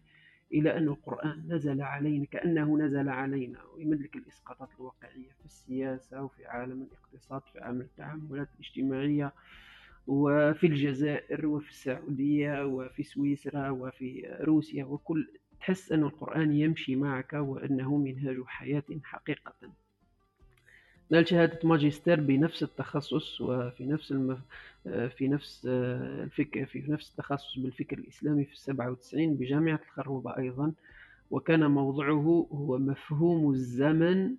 إلى 0.53 0.77
أن 0.79 0.89
القرآن 0.89 1.45
نزل 1.49 1.83
علينا 1.83 2.25
كأنه 2.25 2.79
نزل 2.79 3.09
علينا 3.09 3.63
ويملك 3.65 4.17
الإسقاطات 4.17 4.69
الواقعية 4.79 5.31
في 5.39 5.45
السياسة 5.45 6.23
وفي 6.23 6.47
عالم 6.47 6.83
الاقتصاد 6.83 7.43
في 7.53 7.61
عالم 7.61 7.81
التعاملات 7.81 8.49
الاجتماعية 8.55 9.33
وفي 10.07 10.67
الجزائر 10.67 11.47
وفي 11.47 11.71
السعودية 11.71 12.65
وفي 12.67 13.03
سويسرا 13.03 13.71
وفي 13.71 14.37
روسيا 14.41 14.85
وكل 14.85 15.29
تحس 15.61 15.93
أن 15.93 16.03
القرآن 16.03 16.53
يمشي 16.53 16.97
معك 16.97 17.33
وأنه 17.33 17.97
منهاج 17.97 18.43
حياة 18.47 18.85
حقيقة. 19.05 19.55
نال 21.13 21.29
شهادة 21.29 21.59
ماجستير 21.65 22.21
بنفس 22.21 22.63
التخصص 22.63 23.41
وفي 23.41 23.87
نفس 23.87 24.13
المف... 24.13 24.39
في 24.85 25.29
نفس 25.29 25.67
الفكر 25.67 26.67
في 26.67 26.85
نفس 26.89 27.11
التخصص 27.11 27.59
بالفكر 27.59 27.99
الإسلامي 27.99 28.45
في 28.45 28.53
السبعة 28.53 28.91
وتسعين 28.91 29.35
بجامعة 29.35 29.81
الخروبة 29.85 30.37
أيضا. 30.37 30.73
وكان 31.31 31.71
موضوعه 31.71 32.47
هو 32.53 32.79
مفهوم 32.79 33.51
الزمن 33.51 34.35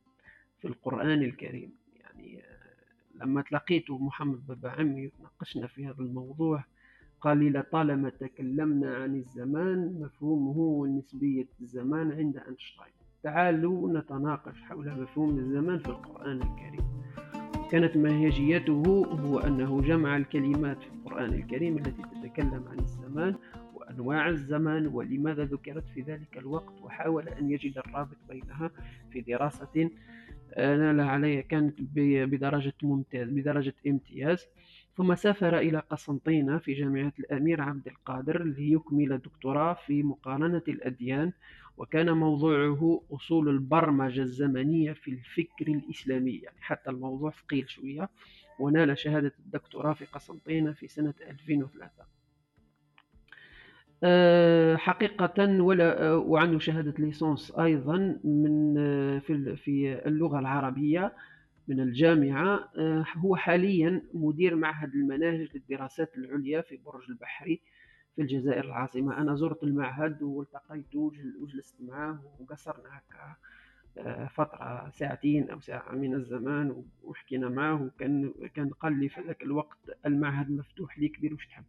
في 0.59 0.67
القرآن 0.67 1.23
الكريم. 1.23 1.71
يعني 1.99 2.41
لما 3.15 3.41
تلقيت 3.41 3.91
محمد 3.91 4.47
بابا 4.47 4.69
عمي 4.69 5.11
ناقشنا 5.21 5.67
في 5.67 5.85
هذا 5.85 5.99
الموضوع 5.99 6.63
قال 7.21 7.37
لي 7.37 7.49
لطالما 7.49 8.09
تكلمنا 8.09 8.95
عن 8.95 9.15
الزمان 9.15 9.99
مفهومه 10.01 10.57
ونسبية 10.57 11.47
الزمان 11.61 12.11
عند 12.11 12.37
أينشتاين. 12.37 13.02
تعالوا 13.23 13.99
نتناقش 13.99 14.61
حول 14.61 15.01
مفهوم 15.01 15.37
الزمان 15.37 15.79
في 15.79 15.89
القرآن 15.89 16.41
الكريم. 16.41 17.03
كانت 17.71 17.97
منهجيته 17.97 18.83
هو 19.23 19.39
أنه 19.39 19.81
جمع 19.81 20.17
الكلمات 20.17 20.77
في 20.83 20.89
القرآن 20.89 21.33
الكريم 21.33 21.77
التي 21.77 22.01
تتكلم 22.01 22.63
عن 22.71 22.79
الزمان 22.79 23.35
وأنواع 23.73 24.29
الزمان 24.29 24.87
ولماذا 24.87 25.43
ذكرت 25.43 25.83
في 25.93 26.01
ذلك 26.01 26.37
الوقت 26.37 26.81
وحاول 26.81 27.27
أن 27.29 27.51
يجد 27.51 27.77
الرابط 27.77 28.17
بينها 28.29 28.71
في 29.11 29.21
دراسة 29.21 29.89
نال 30.57 30.99
عليها 31.01 31.41
كانت 31.41 31.81
بدرجة 32.03 32.73
ممتاز 32.83 33.29
بدرجة 33.29 33.73
امتياز. 33.87 34.47
ثم 34.97 35.15
سافر 35.15 35.57
إلى 35.57 35.79
قسنطينة 35.79 36.57
في 36.57 36.73
جامعة 36.73 37.13
الأمير 37.19 37.61
عبد 37.61 37.87
القادر 37.87 38.43
ليكمل 38.43 39.17
دكتوراه 39.17 39.73
في 39.73 40.03
مقارنة 40.03 40.61
الأديان 40.67 41.31
وكان 41.77 42.11
موضوعه 42.11 43.01
أصول 43.11 43.49
البرمجة 43.49 44.21
الزمنية 44.21 44.93
في 44.93 45.11
الفكر 45.11 45.67
الإسلامي 45.67 46.31
يعني 46.31 46.57
حتى 46.61 46.89
الموضوع 46.89 47.31
ثقيل 47.31 47.69
شوية 47.69 48.09
ونال 48.59 48.97
شهادة 48.97 49.33
الدكتوراه 49.39 49.93
في 49.93 50.05
قسنطينة 50.05 50.71
في 50.73 50.87
سنة 50.87 51.13
2003 51.29 52.03
أه، 54.03 54.75
حقيقة 54.75 55.61
ولا 55.63 56.13
وعنده 56.13 56.59
شهادة 56.59 56.93
ليسونس 56.99 57.51
أيضا 57.59 58.19
من 58.23 58.73
في 59.19 59.55
في 59.55 60.01
اللغة 60.07 60.39
العربية. 60.39 61.13
من 61.67 61.79
الجامعة 61.79 62.69
هو 63.17 63.35
حاليا 63.35 64.01
مدير 64.13 64.55
معهد 64.55 64.93
المناهج 64.93 65.49
للدراسات 65.53 66.17
العليا 66.17 66.61
في 66.61 66.77
برج 66.77 67.03
البحري 67.09 67.61
في 68.15 68.21
الجزائر 68.21 68.63
العاصمة. 68.65 69.17
أنا 69.17 69.35
زرت 69.35 69.63
المعهد 69.63 70.21
والتقيت 70.21 70.95
وجلست 71.41 71.75
معه 71.81 72.21
وقصرنا 72.39 72.89
هكا 72.97 73.35
آه، 73.97 74.27
فترة 74.27 74.89
ساعتين 74.89 75.49
أو 75.49 75.59
ساعة 75.59 75.91
من 75.91 76.13
الزمان 76.13 76.83
وحكينا 77.03 77.49
معه 77.49 77.81
وكان 77.83 78.33
كان 78.55 78.69
قال 78.69 78.99
لي 78.99 79.09
في 79.09 79.21
ذاك 79.21 79.43
الوقت 79.43 79.77
المعهد 80.05 80.51
مفتوح 80.51 80.99
ليك 80.99 81.19
دير 81.19 81.33
واش 81.33 81.47
تحب؟ 81.47 81.63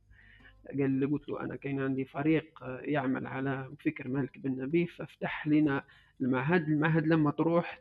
قال 0.79 1.11
قلت 1.13 1.29
له 1.29 1.41
أنا 1.41 1.57
كاين 1.57 1.81
عندي 1.81 2.05
فريق 2.05 2.45
يعمل 2.81 3.27
على 3.27 3.71
فكر 3.85 4.09
مالك 4.09 4.39
بن 4.39 4.63
نبي 4.63 4.87
فافتح 4.87 5.47
لنا 5.47 5.85
المعهد 6.21 6.69
المعهد 6.69 7.07
لما 7.07 7.31
تروح 7.31 7.81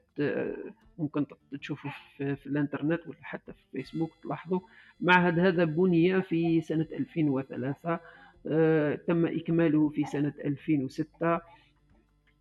ممكن 0.99 1.25
تشوفه 1.59 1.93
في, 2.17 2.35
في 2.35 2.47
الانترنت 2.47 3.07
ولا 3.07 3.17
حتى 3.21 3.53
في 3.53 3.63
فيسبوك 3.71 4.11
تلاحظوا 4.23 4.59
المعهد 5.01 5.39
هذا 5.39 5.63
بني 5.63 6.21
في 6.21 6.61
سنة 6.61 6.87
2003 6.93 7.99
آه، 8.47 8.95
تم 8.95 9.25
إكماله 9.25 9.89
في 9.89 10.05
سنة 10.05 10.33
2006 10.45 11.41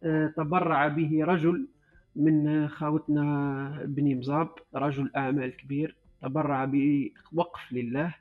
آه، 0.05 0.27
تبرع 0.27 0.89
به 0.89 1.25
رجل 1.25 1.69
من 2.17 2.69
خاوتنا 2.69 3.85
بني 3.87 4.15
مزاب 4.15 4.49
رجل 4.75 5.11
أعمال 5.17 5.57
كبير 5.57 5.97
تبرع 6.23 6.65
بوقف 6.65 7.73
لله 7.73 8.15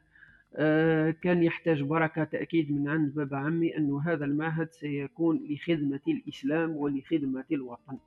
كان 1.22 1.44
يحتاج 1.44 1.82
بركة 1.82 2.24
تأكيد 2.24 2.72
من 2.72 2.88
عند 2.88 3.14
بابا 3.16 3.38
عمي 3.38 3.78
أن 3.78 3.92
هذا 4.06 4.26
المعهد 4.26 4.72
سيكون 4.72 5.48
لخدمة 5.50 6.00
الإسلام 6.08 6.72
ولخدمة 6.76 7.46
الوطن. 7.52 7.98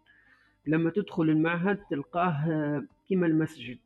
لما 0.66 0.91
تدخل 0.91 1.23
المعهد 1.23 1.79
تلقاه 1.91 2.85
كما 3.11 3.27
المسجد. 3.27 3.79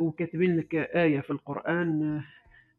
وكاتبين 0.00 0.56
لك 0.56 0.74
آية 0.74 1.20
في 1.20 1.30
القرآن 1.30 2.22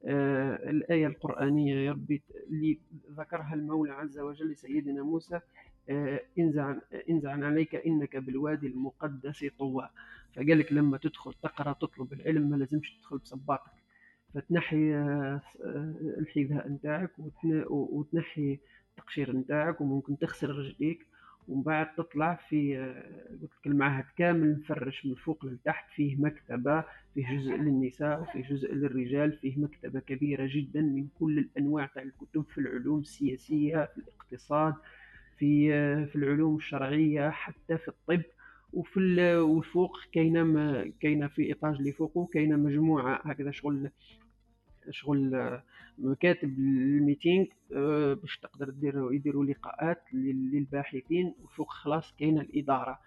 آه، 0.08 0.70
الآية 0.70 1.08
القرآنية 1.08 1.76
يا 1.76 1.92
ربي 1.92 2.22
اللي 2.50 2.80
ذكرها 3.12 3.54
المولى 3.54 3.92
عز 3.92 4.20
وجل 4.20 4.52
لسيدنا 4.52 5.04
موسى 5.04 5.40
آه، 5.90 6.22
انزع 6.40 6.76
انزع 7.10 7.32
عليك 7.46 7.76
إنك 7.76 8.18
بالوادي 8.18 8.68
المقدس 8.68 9.46
طوى. 9.60 9.90
فقال 10.36 10.60
لك 10.60 10.74
لما 10.74 10.98
تدخل 10.98 11.34
تقرأ 11.34 11.74
تطلب 11.74 12.14
العلم 12.14 12.50
ما 12.50 12.56
لازمش 12.56 12.98
تدخل 12.98 13.18
بصباطك. 13.18 13.72
فتنحي 14.36 14.96
آه، 14.96 15.42
الحذاء 16.18 16.70
نتاعك 16.70 17.12
وتنحي 17.70 18.60
التقشير 18.90 19.36
نتاعك 19.36 19.82
وممكن 19.82 20.18
تغسل 20.18 20.50
رجليك 20.50 21.06
ومن 21.48 21.64
بعد 21.64 21.96
تطلع 21.96 22.36
في 22.50 22.78
قلت 23.42 23.52
لك 23.60 23.68
المعهد 23.68 24.06
كامل 24.18 24.60
مفرش 24.60 25.06
من 25.06 25.16
فوق 25.16 25.46
لتحت 25.46 25.90
فيه 25.96 26.16
مكتبة 26.16 26.84
فيه 27.14 27.38
جزء 27.38 27.56
للنساء 27.56 28.22
وفيه 28.22 28.44
جزء 28.50 28.74
للرجال 28.74 29.32
فيه 29.32 29.60
مكتبة 29.60 30.00
كبيرة 30.00 30.50
جدا 30.52 30.82
من 30.82 31.08
كل 31.20 31.38
الأنواع 31.40 31.86
تاع 31.86 32.04
الكتب 32.04 32.46
في 32.54 32.58
العلوم 32.58 33.00
السياسية 33.00 33.90
في 33.96 33.98
الاقتصاد 33.98 34.74
في 35.38 35.70
في 36.06 36.16
العلوم 36.16 36.56
الشرعية 36.56 37.30
حتى 37.30 37.78
في 37.78 37.88
الطب. 37.88 38.22
وفي 38.74 39.00
الفوق 39.00 39.98
كاينة 40.12 40.44
كاينة 41.02 41.28
في 41.28 41.42
إيطاج 41.44 41.76
اللي 41.76 41.92
فوقه 41.92 42.28
كاينة 42.34 42.56
مجموعة 42.58 43.22
هكذا 43.26 43.52
شغل 43.52 43.90
شغل 44.92 45.60
مكاتب 45.98 46.50
الميتينغ 46.60 47.46
آه، 47.76 48.14
باش 48.14 48.38
تقدر 48.38 48.70
دير 48.70 49.14
يديروا 49.14 49.46
لقاءات 49.46 50.04
للباحثين 50.14 51.34
وفوق 51.44 51.72
خلاص 51.72 52.14
كاينة 52.20 52.42
الإدارة. 52.42 53.00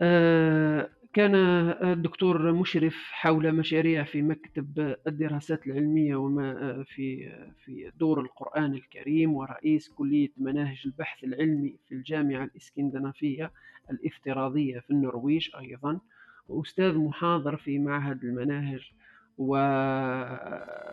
آه، 0.00 0.88
كان 1.12 1.34
الدكتور 1.34 2.52
مشرف 2.52 2.94
حول 3.10 3.52
مشاريع 3.52 4.04
في 4.04 4.22
مكتب 4.22 4.96
الدراسات 5.06 5.66
العلمية 5.66 6.16
وما 6.16 6.82
في 6.82 7.32
في 7.64 7.92
دور 8.00 8.20
القرآن 8.20 8.74
الكريم 8.74 9.32
ورئيس 9.34 9.88
كلية 9.88 10.28
مناهج 10.36 10.82
البحث 10.86 11.24
العلمي 11.24 11.76
في 11.88 11.94
الجامعة 11.94 12.44
الإسكندنافية 12.44 13.50
الافتراضية 13.90 14.78
في 14.80 14.90
النرويج 14.90 15.48
أيضا 15.58 16.00
وأستاذ 16.48 16.98
محاضر 16.98 17.56
في 17.56 17.78
معهد 17.78 18.24
المناهج 18.24 18.90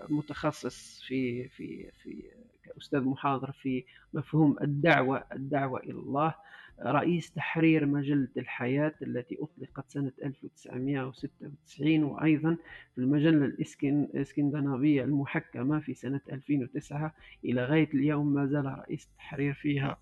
ومتخصص 0.09 0.29
في 1.07 1.47
في 1.49 1.91
في 2.03 2.23
كأستاذ 2.63 3.01
محاضر 3.01 3.51
في 3.51 3.83
مفهوم 4.13 4.55
الدعوة 4.61 5.23
الدعوة 5.33 5.79
إلى 5.79 5.91
الله. 5.99 6.35
رئيس 6.85 7.31
تحرير 7.31 7.85
مجلة 7.85 8.27
الحياة 8.37 8.93
التي 9.01 9.37
أطلقت 9.41 9.91
سنة 9.91 10.11
1996 10.23 12.03
وأيضا 12.03 12.57
في 12.95 13.01
المجلة 13.01 13.45
الإسكندنافية 13.45 15.03
المحكمة 15.03 15.79
في 15.79 15.93
سنة 15.93 16.21
2009 16.31 17.13
إلى 17.45 17.65
غاية 17.65 17.89
اليوم 17.93 18.33
ما 18.33 18.45
زال 18.45 18.65
رئيس 18.65 19.07
التحرير 19.11 19.53
فيها. 19.53 19.97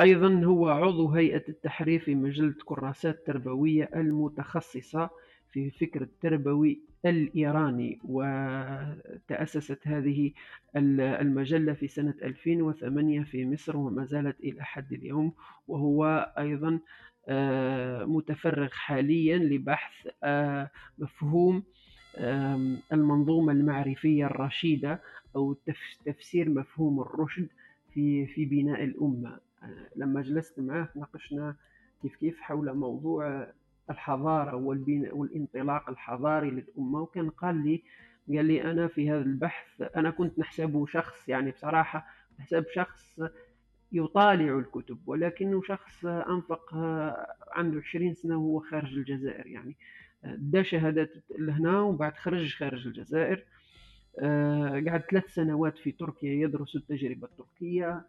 أيضا 0.00 0.44
هو 0.44 0.68
عضو 0.68 1.08
هيئة 1.08 1.44
التحرير 1.48 2.00
في 2.00 2.14
مجلة 2.14 2.54
كراسات 2.64 3.14
التربوية 3.14 3.90
المتخصصة 3.96 5.10
في 5.56 5.64
الفكر 5.64 6.02
التربوي 6.02 6.80
الإيراني 7.06 7.98
وتأسست 8.04 9.78
هذه 9.88 10.32
المجلة 10.76 11.72
في 11.72 11.88
سنة 11.88 12.14
2008 12.22 13.24
في 13.24 13.46
مصر 13.46 13.76
وما 13.76 14.04
زالت 14.04 14.40
إلى 14.40 14.64
حد 14.64 14.92
اليوم 14.92 15.32
وهو 15.68 16.32
أيضا 16.38 16.80
آه، 17.28 18.04
متفرغ 18.04 18.68
حاليا 18.72 19.38
لبحث 19.38 20.08
آه، 20.22 20.70
مفهوم 20.98 21.62
المنظومة 22.92 23.52
المعرفية 23.52 24.26
الرشيدة 24.26 25.00
أو 25.36 25.56
تفسير 26.06 26.50
مفهوم 26.50 27.00
الرشد 27.00 27.48
في 27.94 28.26
في 28.26 28.44
بناء 28.44 28.84
الأمة. 28.84 29.38
آه، 29.62 29.88
لما 29.96 30.22
جلست 30.22 30.60
معه 30.60 30.88
ناقشنا 30.96 31.56
كيف 32.02 32.16
كيف 32.16 32.40
حول 32.40 32.74
موضوع 32.74 33.46
الحضارة 33.90 34.56
والبناء 34.56 35.16
والانطلاق 35.16 35.90
الحضاري 35.90 36.50
للأمة. 36.50 37.00
وكان 37.00 37.30
قال 37.30 37.64
لي 37.64 37.82
قال 38.36 38.44
لي 38.44 38.70
أنا 38.70 38.86
في 38.88 39.10
هذا 39.10 39.22
البحث 39.22 39.82
أنا 39.96 40.10
كنت 40.10 40.38
نحسبه 40.38 40.86
شخص 40.86 41.28
يعني 41.28 41.50
بصراحة 41.50 42.06
نحسب 42.40 42.64
شخص 42.74 43.20
يطالع 43.92 44.58
الكتب 44.58 44.98
ولكنه 45.06 45.62
شخص 45.62 46.04
أنفق 46.06 46.74
عنده 47.52 47.80
20 47.80 48.14
سنة 48.14 48.36
وهو 48.36 48.60
خارج 48.60 48.98
الجزائر. 48.98 49.46
يعني 49.46 49.76
دا 50.24 50.62
شهادات 50.62 51.10
لهنا 51.38 51.80
وبعد 51.80 52.16
خرج 52.16 52.54
خارج 52.54 52.86
الجزائر. 52.86 53.44
آه، 54.18 54.82
قعد 54.88 55.00
ثلاث 55.10 55.34
سنوات 55.34 55.78
في 55.78 55.92
تركيا 55.92 56.32
يدرس 56.32 56.76
التجربة 56.76 57.26
التركية. 57.28 58.04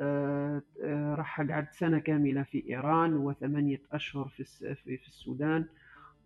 آه، 0.00 0.62
آه، 0.82 1.14
راح 1.14 1.40
قعد 1.40 1.72
سنة 1.72 1.98
كاملة 1.98 2.42
في 2.42 2.64
إيران 2.68 3.16
وثمانية 3.16 3.80
أشهر 3.92 4.28
في 4.84 4.98
السودان 5.08 5.64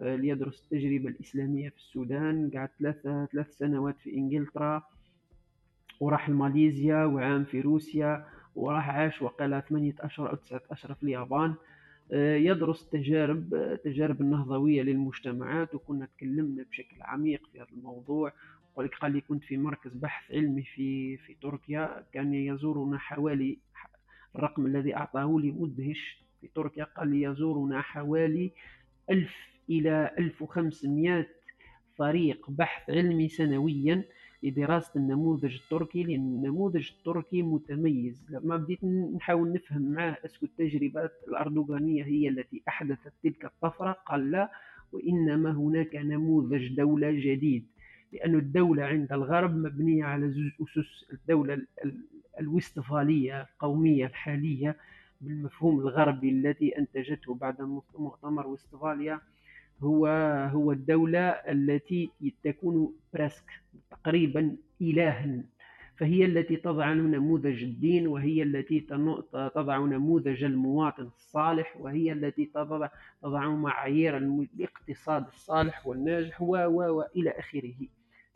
آه، 0.01 0.16
ليدرس 0.16 0.62
التجربة 0.62 1.09
الإسلامية 1.09 1.69
في 1.69 1.77
السودان. 1.77 2.51
قعد 2.55 2.69
ثلاثة 2.78 3.27
ثلاث 3.27 3.57
سنوات 3.59 3.99
في 3.99 4.15
إنجلترا 4.15 4.82
وراح 6.01 6.31
لماليزيا 6.31 7.05
وعام 7.05 7.44
في 7.44 7.61
روسيا 7.61 8.27
وراح 8.57 8.90
عاش 8.90 9.23
وقال 9.23 9.62
ثمانية 9.69 9.94
أشهر 10.01 10.31
أو 10.31 10.35
تسعة 10.36 10.62
أشهر 10.70 10.94
في 10.94 11.03
اليابان. 11.03 11.55
يدرس 12.15 12.89
تجارب 12.89 13.78
تجارب 13.85 14.20
النهضوية 14.20 14.82
للمجتمعات 14.82 15.74
وكنا 15.74 16.07
تكلمنا 16.16 16.65
بشكل 16.70 16.97
عميق 17.01 17.47
في 17.53 17.61
هذا 17.61 17.69
الموضوع. 17.73 18.32
ولك 18.77 18.94
قال 18.94 19.12
لي 19.12 19.20
كنت 19.20 19.44
في 19.44 19.57
مركز 19.57 19.94
بحث 19.94 20.32
علمي 20.32 20.62
في 20.62 21.16
في 21.16 21.35
تركيا. 21.43 22.05
كان 22.12 22.35
يزورنا 22.35 22.99
حوالي 22.99 23.59
الرقم 24.36 24.66
الذي 24.66 24.97
أعطاه 24.97 25.36
لي 25.40 25.51
مدهش 25.51 26.23
في 26.40 26.49
تركيا. 26.55 26.85
قال 26.85 27.09
لي 27.09 27.23
يزورنا 27.23 27.81
حوالي 27.81 28.53
ألف 29.11 29.36
إلى 29.70 30.11
ألف 30.19 30.43
وخمسمائة 30.43 31.27
فريق 31.97 32.51
بحث 32.51 32.90
علمي 32.90 33.28
سنويا 33.28 34.05
لدراسة 34.43 34.90
النموذج 34.97 35.55
التركي 35.55 36.03
لأن 36.03 36.35
النموذج 36.35 36.90
التركي 36.99 37.43
متميز. 37.43 38.27
لما 38.31 38.57
بديت 38.57 38.85
نحاول 38.85 39.53
نفهم 39.53 39.82
معه 39.82 40.16
أسكو 40.24 40.47
التجربات 40.47 41.12
الأردوغانية 41.28 42.05
هي 42.05 42.28
التي 42.28 42.62
أحدثت 42.69 43.12
تلك 43.23 43.44
الطفرة 43.44 43.93
قال 43.93 44.31
لا 44.31 44.51
وإنما 44.93 45.51
هناك 45.51 45.97
نموذج 45.97 46.77
دولة 46.77 47.11
جديد. 47.11 47.66
لأن 48.12 48.34
الدولة 48.34 48.84
عند 48.84 49.12
الغرب 49.12 49.56
مبنية 49.56 50.05
على 50.05 50.26
أسس 50.62 51.10
الدولة 51.12 51.62
الوستفالية 52.40 53.40
القومية 53.43 54.06
الحالية 54.06 54.76
بالمفهوم 55.20 55.80
الغربي 55.80 56.28
الذي 56.28 56.78
أنتجته 56.78 57.34
بعد 57.34 57.62
مؤتمر 57.94 58.47
وستفاليا 58.47 59.20
هو 59.82 60.06
هو 60.52 60.72
الدولة 60.72 61.28
التي 61.28 62.10
تكون 62.44 62.93
برسك 63.14 63.44
تقريبا 63.90 64.56
إلها. 64.80 65.44
فهي 65.97 66.24
التي 66.24 66.56
تضع 66.56 66.93
نموذج 66.93 67.62
الدين 67.62 68.06
وهي 68.06 68.43
التي 68.43 68.80
تضع 69.55 69.78
نموذج 69.78 70.44
المواطن 70.44 71.02
الصالح 71.02 71.76
وهي 71.80 72.12
التي 72.12 72.44
تضع 72.44 72.89
تضع 73.22 73.48
معايير 73.48 74.16
الاقتصاد 74.16 75.26
الصالح 75.26 75.86
والناجح 75.86 76.43
و 76.43 76.52
وإلى 76.97 77.30
آخره. 77.30 77.74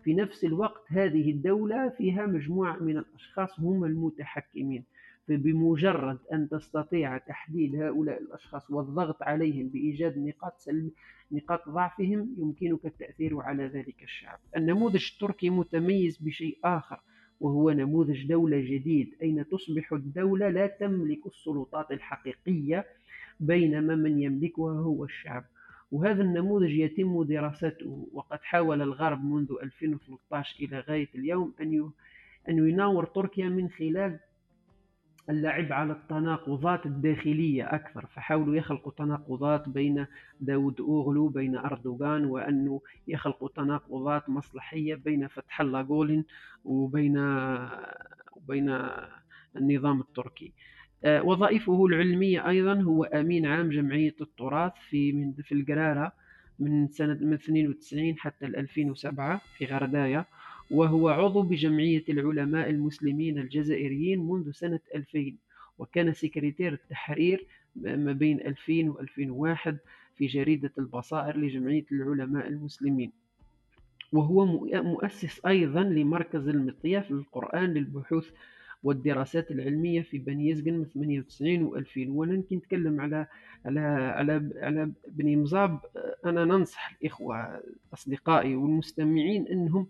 في 0.06 0.14
نفس 0.14 0.44
الوقت 0.44 0.82
هذه 0.88 1.30
الدولة 1.30 1.88
فيها 1.88 2.26
مجموعة 2.26 2.76
من 2.76 2.98
الأشخاص 2.98 3.60
هم 3.60 3.84
المتحكمين. 3.84 4.84
فبمجرد 5.28 6.18
أن 6.32 6.48
تستطيع 6.48 7.18
تحديد 7.18 7.76
هؤلاء 7.76 8.22
الأشخاص 8.22 8.70
والضغط 8.70 9.22
عليهم 9.22 9.68
بإيجاد 9.68 10.18
نقاط 10.18 10.54
سلب 10.58 10.90
نقاط 11.32 11.68
ضعفهم 11.68 12.34
يمكنك 12.38 12.86
التأثير 12.86 13.40
على 13.40 13.66
ذلك 13.66 14.02
الشعب. 14.02 14.38
النموذج 14.56 15.10
التركي 15.12 15.50
متميز 15.50 16.18
بشيء 16.18 16.58
آخر 16.64 17.00
وهو 17.40 17.70
نموذج 17.70 18.26
دولة 18.26 18.60
جديد. 18.60 19.14
أين 19.22 19.48
تصبح 19.48 19.92
الدولة؟ 19.92 20.48
لا 20.48 20.66
تملك 20.66 21.26
السلطات 21.26 21.90
الحقيقية 21.90 22.86
بينما 23.40 23.96
من 23.96 24.22
يملكها 24.22 24.72
هو 24.72 25.04
الشعب. 25.04 25.44
وهذا 25.90 26.22
النموذج 26.22 26.70
يتم 26.70 27.22
دراسته 27.22 28.08
وقد 28.12 28.38
حاول 28.42 28.82
الغرب 28.82 29.24
منذ 29.24 29.52
2013 29.62 30.64
إلى 30.64 30.80
غاية 30.80 31.08
اليوم 31.14 31.54
أن 31.60 31.90
أن 32.48 32.68
يناور 32.68 33.04
تركيا 33.04 33.48
من 33.48 33.68
خلال 33.68 34.18
اللعب 35.30 35.72
على 35.72 35.92
التناقضات 35.92 36.86
الداخلية 36.86 37.74
أكثر 37.74 38.06
فحاولوا 38.06 38.56
يخلقوا 38.56 38.92
تناقضات 38.92 39.68
بين 39.68 40.06
داود 40.40 40.80
أوغلو 40.80 41.28
بين 41.28 41.56
أردوغان 41.56 42.24
وأنه 42.24 42.80
يخلقوا 43.08 43.48
تناقضات 43.56 44.28
مصلحية 44.28 44.94
بين 44.94 45.28
فتح 45.28 45.60
الله 45.60 45.82
جولين 45.82 46.24
وبين 46.64 47.18
وبين 48.36 48.78
النظام 49.56 50.00
التركي. 50.00 50.52
وظائفه 51.06 51.86
العلمية 51.86 52.48
أيضا 52.48 52.74
هو 52.82 53.04
أمين 53.04 53.46
عام 53.46 53.68
جمعية 53.70 54.14
التراث 54.20 54.72
في 54.90 55.12
من 55.12 55.32
في 55.32 55.52
القرارة 55.52 56.12
من 56.58 56.88
سنة 56.88 57.18
من 57.20 57.32
92 57.32 58.16
حتى 58.18 58.46
2007 58.46 59.40
في 59.58 59.64
غردايا 59.64 60.24
وهو 60.70 61.08
عضو 61.08 61.42
بجمعية 61.42 62.04
العلماء 62.08 62.70
المسلمين 62.70 63.38
الجزائريين 63.38 64.18
منذ 64.28 64.50
سنة 64.52 64.80
2000 64.94 65.32
وكان 65.78 66.12
سكرتير 66.12 66.72
التحرير 66.72 67.46
ما 67.76 68.12
بين 68.12 68.40
2000 68.40 68.72
و 68.90 69.00
2001 69.00 69.78
في 70.16 70.26
جريدة 70.26 70.72
البصائر 70.78 71.36
لجمعية 71.36 71.84
العلماء 71.92 72.48
المسلمين. 72.48 73.12
وهو 74.12 74.46
مؤسس 74.82 75.46
أيضا 75.46 75.82
لمركز 75.82 76.48
المطياف 76.48 77.10
للقرآن 77.10 77.74
للبحوث 77.74 78.30
والدراسات 78.86 79.50
العلمية 79.50 80.02
في 80.02 80.18
بني 80.18 80.50
يزقن 80.50 80.72
من 80.72 80.84
98 80.84 81.62
و 81.62 81.76
2000 81.76 82.10
وأنا 82.10 82.34
يمكن 82.34 82.56
نتكلم 82.56 83.00
على 83.00 83.26
على 83.64 83.80
على 83.80 84.50
على 84.56 84.92
بني 85.08 85.36
مزاب. 85.36 85.80
أنا 86.24 86.44
ننصح 86.44 86.96
الإخوة 87.00 87.60
اصدقائي 87.92 88.56
والمستمعين 88.56 89.46
إنهم 89.46 89.86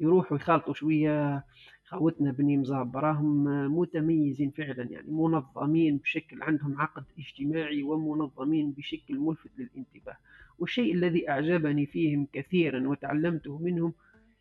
يروحوا 0.00 0.36
يخالطوا 0.36 0.74
شوية 0.74 1.44
خوتنا 1.84 2.32
بني 2.32 2.56
مزاب. 2.56 2.96
راهم 2.96 3.44
متميزين 3.78 4.50
فعلا 4.50 4.82
يعني 4.82 5.10
منظمين 5.10 5.96
بشكل 5.96 6.42
عندهم 6.42 6.80
عقد 6.80 7.04
اجتماعي 7.18 7.82
ومنظمين 7.82 8.70
بشكل 8.72 9.18
ملفت 9.18 9.50
للانتباه. 9.58 10.16
والشيء 10.58 10.94
الذي 10.94 11.30
أعجبني 11.30 11.86
فيهم 11.86 12.26
كثيرا 12.32 12.88
وتعلمته 12.88 13.58
منهم 13.58 13.92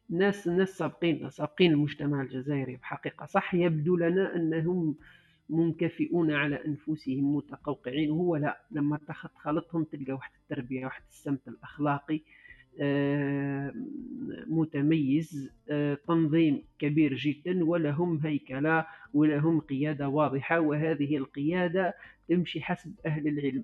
ناس 0.10 0.48
ناس 0.48 0.70
سابقين 0.78 1.30
سابقين 1.30 1.72
المجتمع 1.72 2.22
الجزائري 2.22 2.76
بحقيقة. 2.76 3.26
صح 3.26 3.54
يبدو 3.56 3.98
لنا 3.98 4.36
أنهم 4.36 4.96
منكفئون 5.50 6.32
على 6.32 6.66
أنفسهم 6.66 7.36
متقوقعين. 7.36 8.12
وهو 8.12 8.36
لا 8.36 8.62
لما 8.72 9.00
تخلطهم 9.08 9.84
تلقى 9.84 10.14
واحد 10.14 10.32
التربية 10.42 10.86
واحد 10.86 11.02
السمت 11.10 11.48
الأخلاقي 11.48 12.22
آه، 12.82 13.74
متميز 14.48 15.52
آه، 15.70 15.98
تنظيم 16.08 16.64
كبير 16.80 17.14
جدا 17.14 17.66
ولهم 17.66 18.20
هيكلة 18.26 18.86
ولهم 19.14 19.60
قيادة 19.60 20.10
واضحة. 20.10 20.60
وهذه 20.60 21.18
القيادة 21.18 21.94
تمشي 22.30 22.62
حسب 22.62 22.94
أهل 23.06 23.28
العلم. 23.28 23.64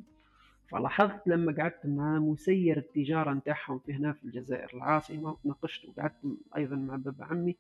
فلاحظت 0.73 1.27
لما 1.27 1.51
قعدت 1.51 1.85
مع 1.85 2.19
مسير 2.19 2.77
التجارة 2.77 3.33
نتاعهم 3.33 3.79
في 3.79 3.93
هنا 3.93 4.13
في 4.13 4.23
الجزائر 4.23 4.69
العاصمة 4.73 5.29
وتناقشت 5.31 5.85
وقعدت 5.85 6.15
أيضا 6.57 6.75
مع 6.75 6.95
بابا 6.95 7.25
عمي. 7.25 7.55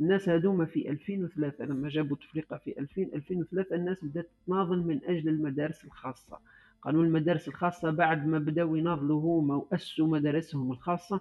الناس 0.00 0.28
هذوما 0.28 0.64
في 0.64 0.90
2003 0.90 1.64
لما 1.64 1.88
جابوا 1.88 2.16
تفرقة 2.16 2.56
في 2.56 2.78
2000 2.78 3.02
2003 3.02 3.76
الناس 3.76 4.04
بدأت 4.04 4.28
تناضل 4.46 4.78
من 4.78 5.00
أجل 5.04 5.28
المدارس 5.28 5.84
الخاصة. 5.84 6.38
قانون 6.82 7.06
المدارس 7.06 7.48
الخاصة 7.48 7.90
بعد 7.90 8.26
ما 8.26 8.38
بدأوا 8.38 8.78
يناضلوا 8.78 9.20
هما 9.20 9.54
وأسسوا 9.54 10.06
مدارسهم 10.06 10.72
الخاصة. 10.72 11.20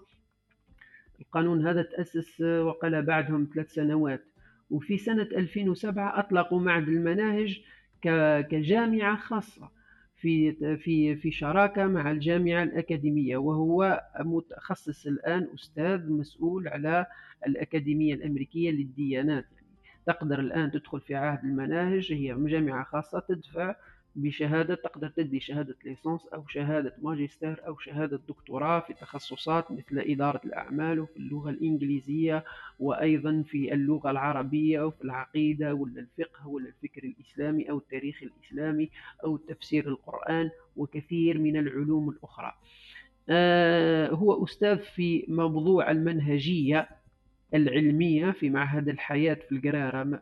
القانون 1.21 1.67
هذا 1.67 1.81
تأسس 1.81 2.41
وقال 2.41 3.01
بعدهم 3.01 3.47
ثلاث 3.53 3.73
سنوات. 3.73 4.23
وفي 4.71 4.97
سنة 4.97 5.23
2007 5.23 6.19
أطلقوا 6.19 6.59
معهد 6.59 6.87
المناهج 6.87 7.61
كجامعة 8.49 9.17
خاصة. 9.17 9.69
في 10.25 10.77
في 10.77 11.15
في 11.15 11.31
شراكة 11.31 11.87
مع 11.87 12.11
الجامعة 12.11 12.63
الأكاديمية 12.63 13.37
وهو 13.37 14.03
متخصص 14.19 15.07
الآن 15.07 15.47
أستاذ 15.53 16.11
مسؤول 16.11 16.67
على 16.67 17.05
الأكاديمية 17.47 18.13
الأمريكية 18.13 18.71
للديانات. 18.71 19.45
يعني 19.55 19.99
تقدر 20.05 20.39
الآن 20.39 20.71
تدخل 20.71 21.01
في 21.01 21.15
عهد 21.15 21.43
المناهج 21.43 22.13
هي 22.13 22.35
جامعة 22.39 22.83
خاصة 22.83 23.19
تدفع 23.19 23.75
بشهادة 24.15 24.75
تقدر 24.75 25.09
تدي 25.09 25.39
شهادة 25.39 25.75
ليسانس 25.85 26.25
أو 26.33 26.47
شهادة 26.47 26.95
ماجستير 27.01 27.67
أو 27.67 27.77
شهادة 27.77 28.19
دكتوراه 28.27 28.79
في 28.79 28.93
تخصصات 28.93 29.71
مثل 29.71 29.99
إدارة 29.99 30.41
الأعمال 30.45 30.99
وفي 30.99 31.17
اللغة 31.17 31.49
الإنجليزية 31.49 32.43
وأيضا 32.79 33.43
في 33.47 33.73
اللغة 33.73 34.11
العربية 34.11 34.81
وفي 34.85 35.03
العقيدة 35.03 35.73
ولا 35.73 35.99
الفقه 35.99 36.47
ولا 36.47 36.67
الفكر 36.67 37.03
الإسلامي 37.03 37.69
أو 37.69 37.77
التاريخ 37.77 38.23
الإسلامي 38.23 38.89
أو 39.23 39.37
تفسير 39.37 39.87
القرآن 39.87 40.49
وكثير 40.75 41.37
من 41.39 41.57
العلوم 41.57 42.09
الأخرى. 42.09 42.51
آه 43.29 44.09
هو 44.09 44.43
أستاذ 44.43 44.77
في 44.77 45.25
موضوع 45.27 45.91
المنهجية 45.91 46.89
العلمية 47.53 48.31
في 48.31 48.49
معهد 48.49 48.89
الحياة 48.89 49.33
في 49.49 49.51
القرارة. 49.55 50.21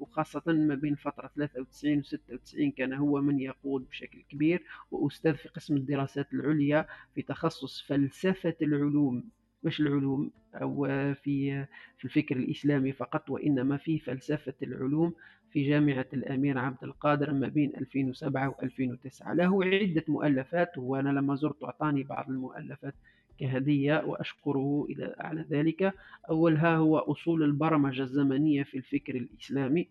وخاصة 0.00 0.42
ما 0.46 0.74
بين 0.74 0.94
فترة 0.94 1.30
93 1.36 1.98
و 1.98 2.02
96 2.02 2.70
كان 2.70 2.92
هو 2.92 3.20
من 3.20 3.40
يقود 3.40 3.88
بشكل 3.90 4.22
كبير 4.30 4.62
وأستاذ 4.90 5.34
في 5.34 5.48
قسم 5.48 5.76
الدراسات 5.76 6.32
العليا 6.34 6.86
في 7.14 7.22
تخصص 7.22 7.80
فلسفة 7.82 8.54
العلوم. 8.62 9.24
مش 9.64 9.80
العلوم 9.80 10.30
أو 10.54 10.84
في 11.14 11.64
في 11.98 12.04
الفكر 12.04 12.36
الإسلامي 12.36 12.92
فقط 12.92 13.30
وإنما 13.30 13.76
في 13.76 13.98
فلسفة 13.98 14.54
العلوم 14.62 15.14
في 15.50 15.68
جامعة 15.68 16.06
الأمير 16.12 16.58
عبد 16.58 16.84
القادر 16.84 17.32
ما 17.32 17.48
بين 17.48 17.72
2007 17.76 18.48
و 18.48 18.54
2009 18.62 19.34
له 19.34 19.64
عدة 19.64 20.04
مؤلفات 20.08 20.78
وأنا 20.78 21.08
لما 21.08 21.34
زرت 21.34 21.62
أعطاني 21.62 22.02
بعض 22.02 22.30
المؤلفات. 22.30 22.94
كهدية 23.38 24.02
وأشكره 24.06 24.86
إلى 24.90 25.14
على 25.18 25.46
ذلك. 25.50 25.94
أولها 26.30 26.76
هو 26.76 26.98
أصول 26.98 27.42
البرمجة 27.42 28.02
الزمنية 28.02 28.62
في 28.62 28.76
الفكر 28.78 29.14
الإسلامي 29.14 29.88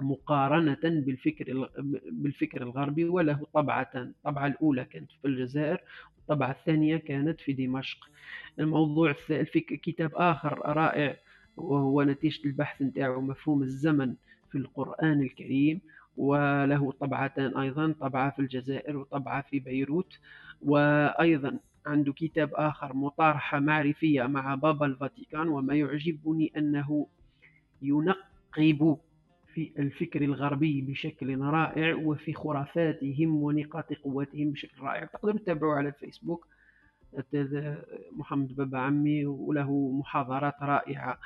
مقارنة 0.00 0.78
بالفكر 0.84 1.68
بالفكر 2.10 2.62
الغربي 2.62 3.04
وله 3.04 3.46
طبعتان 3.54 4.02
الطبعة 4.08 4.46
الأولى 4.46 4.84
كانت 4.84 5.10
في 5.22 5.28
الجزائر 5.28 5.80
والطبعة 6.18 6.50
الثانية 6.50 6.96
كانت 6.96 7.40
في 7.40 7.52
دمشق. 7.52 7.98
الموضوع 8.58 9.12
في 9.12 9.60
كتاب 9.60 10.10
آخر 10.14 10.58
رائع 10.76 11.16
وهو 11.56 12.02
نتيجة 12.02 12.44
البحث 12.44 12.82
نتاعو 12.82 13.20
مفهوم 13.20 13.62
الزمن 13.62 14.14
في 14.52 14.58
القرآن 14.58 15.22
الكريم 15.22 15.80
وله 16.16 16.92
طبعتان 16.92 17.56
أيضا 17.56 17.94
طبعة 18.00 18.30
في 18.30 18.38
الجزائر 18.38 18.96
وطبعة 18.96 19.42
في 19.42 19.58
بيروت 19.58 20.18
وأيضا 20.62 21.58
عنده 21.86 22.12
كتاب 22.12 22.50
آخر 22.54 22.96
مطارحة 22.96 23.60
معرفية 23.60 24.22
مع 24.22 24.54
بابا 24.54 24.86
الفاتيكان 24.86 25.48
وما 25.48 25.74
يعجبني 25.74 26.52
أنه 26.56 27.06
ينقب 27.82 28.98
في 29.54 29.72
الفكر 29.78 30.22
الغربي 30.22 30.80
بشكل 30.80 31.38
رائع 31.40 31.94
وفي 31.94 32.32
خرافاتهم 32.32 33.36
ونقاط 33.42 33.92
قوتهم 33.92 34.50
بشكل 34.50 34.82
رائع. 34.82 35.04
تقدروا 35.04 35.38
تتابعوا 35.38 35.74
على 35.74 35.88
الفيسبوك 35.88 36.46
محمد 38.12 38.56
بابا 38.56 38.78
عمي 38.78 39.26
وله 39.26 39.90
محاضرات 39.90 40.54
رائعة. 40.62 41.18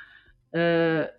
آه، 0.55 1.11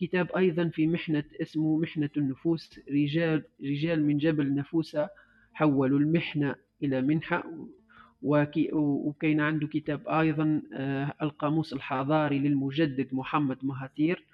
كتاب 0.00 0.32
أيضا 0.36 0.68
في 0.68 0.86
محنة 0.86 1.24
اسمه 1.42 1.78
محنة 1.78 2.10
النفوس 2.16 2.80
رجال 2.90 3.44
رجال 3.62 4.06
من 4.06 4.18
جبل 4.18 4.54
نفوسة 4.54 5.08
حولوا 5.54 5.98
المحنة 5.98 6.54
إلى 6.82 7.02
منحة. 7.02 7.44
وكاين 8.72 9.40
عنده 9.40 9.66
كتاب 9.66 10.08
أيضا 10.08 10.62
آه، 10.74 11.14
القاموس 11.22 11.72
الحضاري 11.72 12.38
للمجدد 12.38 13.08
محمد 13.12 13.58
مهاتير. 13.62 14.24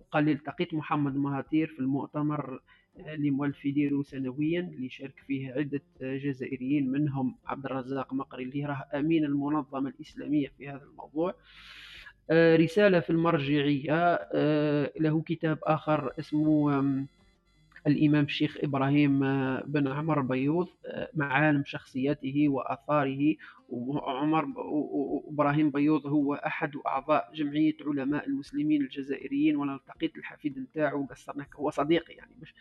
وقال 0.00 0.24
لي 0.24 0.32
التقيت 0.32 0.74
محمد 0.74 1.16
مهاتير 1.16 1.66
في 1.66 1.78
المؤتمر 1.80 2.60
آه، 2.98 3.14
اللي 3.14 3.30
مولف 3.30 3.64
يديروا 3.64 4.02
سنويا 4.02 4.60
اللي 4.60 4.88
شارك 4.90 5.14
فيه 5.26 5.52
عدة 5.52 5.80
جزائريين 6.00 6.92
منهم 6.92 7.34
عبد 7.46 7.64
الرزاق 7.64 8.14
مقري 8.14 8.44
اللي 8.44 8.64
راه 8.64 8.84
أمين 8.94 9.24
المنظمة 9.24 9.90
الإسلامية 9.90 10.48
في 10.58 10.68
هذا 10.68 10.82
الموضوع. 10.84 11.34
آه، 12.30 12.56
رسالة 12.56 13.00
في 13.00 13.10
المرجعية 13.10 14.14
له 15.00 15.22
كتاب 15.26 15.58
آخر 15.62 16.12
اسمه 16.18 16.80
الإمام 17.86 18.24
الشيخ 18.24 18.56
إبراهيم 18.62 19.24
آه، 19.24 19.64
بن 19.66 19.88
عمر 19.88 20.20
بيوض 20.20 20.68
آه، 20.86 21.08
معالم 21.14 21.62
شخصيته 21.66 22.48
وآثاره. 22.48 23.36
وعمر 23.68 24.46
إبراهيم 25.28 25.70
بيوض 25.70 26.06
هو 26.06 26.34
أحد 26.34 26.72
أعضاء 26.86 27.30
جمعية 27.34 27.76
علماء 27.86 28.26
المسلمين 28.26 28.82
الجزائريين. 28.82 29.56
وأنا 29.56 29.74
التقيت 29.74 30.16
الحفيد 30.16 30.58
نتاعو 30.58 31.02
وقصرنا 31.02 31.46
هو 31.56 31.70
صديقي 31.70 32.14
يعني 32.14 32.32
مش 32.42 32.54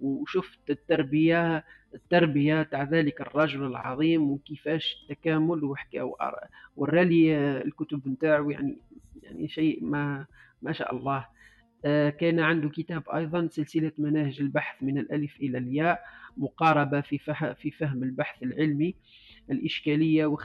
وشفت 0.00 0.70
التربية 0.70 1.64
التربية 1.94 2.62
تاع 2.62 2.82
ذلك 2.82 3.20
الرجل 3.20 3.66
العظيم 3.66 4.30
وكيفاش 4.30 4.96
التكامل 5.02 5.64
وحكى 5.64 6.10
ورالي 6.76 7.36
آه، 7.36 7.62
الكتب 7.62 8.08
نتاعو 8.08 8.50
يعني 8.50 8.78
يعني 9.22 9.48
شيء 9.48 9.84
ما 9.84 10.26
ما 10.62 10.72
شاء 10.72 10.96
الله. 10.96 11.26
كان 12.10 12.40
عنده 12.40 12.68
كتاب 12.68 13.02
أيضا 13.14 13.48
سلسلة 13.50 13.92
مناهج 13.98 14.40
البحث 14.40 14.82
من 14.82 14.98
الألف 14.98 15.36
إلى 15.36 15.58
الياء 15.58 16.00
مقاربة 16.36 17.00
في 17.00 17.18
في 17.54 17.70
فهم 17.70 18.02
البحث 18.02 18.42
العلمي 18.42 18.94
الإشكالية 19.50 20.36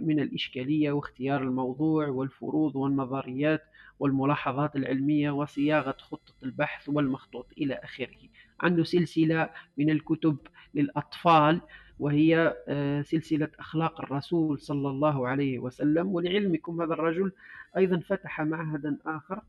من 0.00 0.20
الإشكالية 0.20 0.92
واختيار 0.92 1.42
الموضوع 1.42 2.08
والفروض 2.08 2.76
والنظريات 2.76 3.62
والملاحظات 3.98 4.76
العلمية 4.76 5.30
وصياغة 5.30 5.96
خطة 5.98 6.34
البحث 6.42 6.88
والمخطوط 6.88 7.46
إلى 7.58 7.74
آخره. 7.74 8.28
عنده 8.60 8.84
سلسلة 8.84 9.50
من 9.78 9.90
الكتب 9.90 10.36
للأطفال 10.74 11.60
وهي 11.98 12.56
آه، 12.68 13.02
سلسلة 13.02 13.48
أخلاق 13.58 14.00
الرسول 14.00 14.60
صلى 14.60 14.88
الله 14.88 15.28
عليه 15.28 15.58
وسلم 15.58 16.06
ولعلمكم 16.14 16.82
هذا 16.82 16.92
الرجل 16.94 17.32
أيضا 17.76 17.98
فتح 17.98 18.40
معهدا 18.40 18.98
آخر 19.06 19.36
آه، 19.36 19.42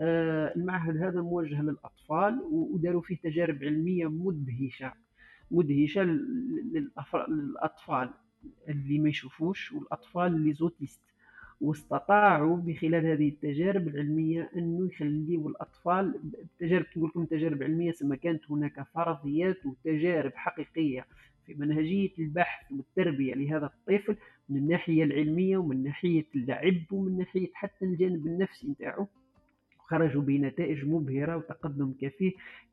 المعهد 0.00 0.96
هذا 0.96 1.20
موجه 1.20 1.62
للأطفال 1.62 2.40
وداروا 2.50 3.02
فيه 3.02 3.16
تجارب 3.16 3.64
علمية 3.64 4.06
مدهشة 4.10 4.92
مدهشة 5.50 6.02
للأطفال 7.28 8.10
اللي 8.68 8.98
ما 8.98 9.08
يشوفوش 9.08 9.72
والأطفال 9.72 10.26
اللي 10.34 10.52
زوتيست. 10.52 11.00
واستطاعوا 11.60 12.56
بخلال 12.56 13.06
هذه 13.06 13.28
التجارب 13.28 13.88
العلمية 13.88 14.50
أنه 14.56 14.86
يخليوا 14.86 15.50
الأطفال 15.50 16.20
تجارب 16.58 16.84
تقول 16.92 17.08
لكم 17.08 17.24
تجارب 17.24 17.62
علمية 17.62 17.92
ثم 17.92 18.14
كانت 18.14 18.50
هناك 18.50 18.86
فرضيات 18.94 19.66
وتجارب 19.66 20.32
حقيقية 20.34 21.06
في 21.46 21.54
منهجية 21.54 22.10
البحث 22.18 22.72
والتربية 22.72 23.34
لهذا 23.34 23.66
الطفل 23.66 24.16
من 24.48 24.56
الناحية 24.56 25.04
العلمية 25.04 25.56
ومن 25.56 25.82
ناحية 25.82 26.24
اللعب 26.34 26.92
ومن 26.92 27.18
ناحية 27.18 27.50
حتى 27.54 27.84
الجانب 27.84 28.26
النفسي 28.26 28.68
نتاعو. 28.68 29.06
خرجوا 29.94 30.22
بنتائج 30.22 30.84
مبهرة 30.86 31.36
وتقدم 31.36 31.94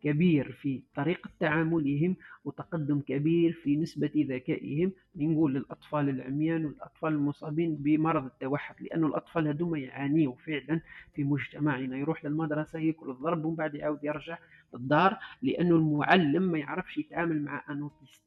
كبير 0.04 0.52
في 0.52 0.82
طريقة 0.96 1.30
تعاملهم 1.40 2.16
وتقدم 2.46 3.00
كبير 3.00 3.52
في 3.64 3.76
نسبة 3.76 4.12
ذكائهم. 4.30 4.92
نقول 5.16 5.54
للأطفال 5.54 6.10
العميان 6.10 6.66
والأطفال 6.66 7.14
المصابين 7.14 7.76
بمرض 7.76 8.26
التوحد 8.26 8.76
لأن 8.82 9.04
الأطفال 9.04 9.48
هذوما 9.48 9.80
يعانيوا 9.80 10.36
فعلا 10.46 10.82
في 11.14 11.24
مجتمعنا. 11.24 11.98
يروح 11.98 12.26
للمدرسة 12.26 12.80
يأكل 12.80 13.10
الضرب 13.10 13.46
ومن 13.46 13.56
بعد 13.56 13.76
يعاود 13.76 14.04
يرجع 14.04 14.38
للدار 14.74 15.18
لأنه 15.42 15.76
المعلم 15.76 16.44
ما 16.44 16.58
يعرفش 16.58 16.98
يتعامل 16.98 17.42
مع 17.42 17.64
أنوتيست 17.70 18.22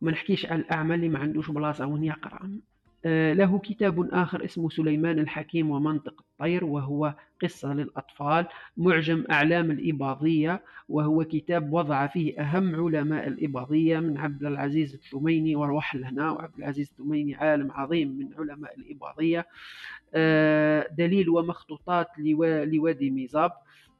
ما 0.00 0.10
نحكيش 0.10 0.46
على 0.46 0.60
الأعمى 0.60 0.94
اللي 0.94 1.08
ما 1.08 1.18
عندوش 1.18 1.50
بلاصة 1.50 1.86
وين 1.86 2.04
يقرأ. 2.04 2.60
له 3.32 3.58
كتاب 3.58 4.08
آخر 4.14 4.44
اسمه 4.44 4.68
سليمان 4.68 5.18
الحكيم 5.18 5.70
ومنطق 5.70 6.14
الطير 6.20 6.64
وهو 6.64 7.14
قصة 7.42 7.74
للأطفال 7.74 8.46
معجم 8.76 9.24
أعلام 9.30 9.70
الإباضية 9.70 10.62
وهو 10.88 11.24
كتاب 11.24 11.72
وضع 11.72 12.06
فيه 12.06 12.40
أهم 12.40 12.74
علماء 12.74 13.28
الإباضية 13.28 13.98
من 13.98 14.16
عبد 14.18 14.44
العزيز 14.44 14.94
الثميني 14.94 15.56
وروح 15.56 15.96
هنا 15.96 16.30
وعبد 16.30 16.58
العزيز 16.58 16.88
الثميني 16.90 17.34
عالم 17.34 17.72
عظيم 17.72 18.08
من 18.18 18.28
علماء 18.38 18.78
الإباضية. 18.78 19.46
آه، 20.14 20.86
دليل 20.98 21.28
ومخطوطات 21.28 22.08
لوادي 22.64 23.10
ميزاب. 23.10 23.52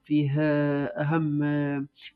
فيه 0.07 0.41
أهم 0.87 1.43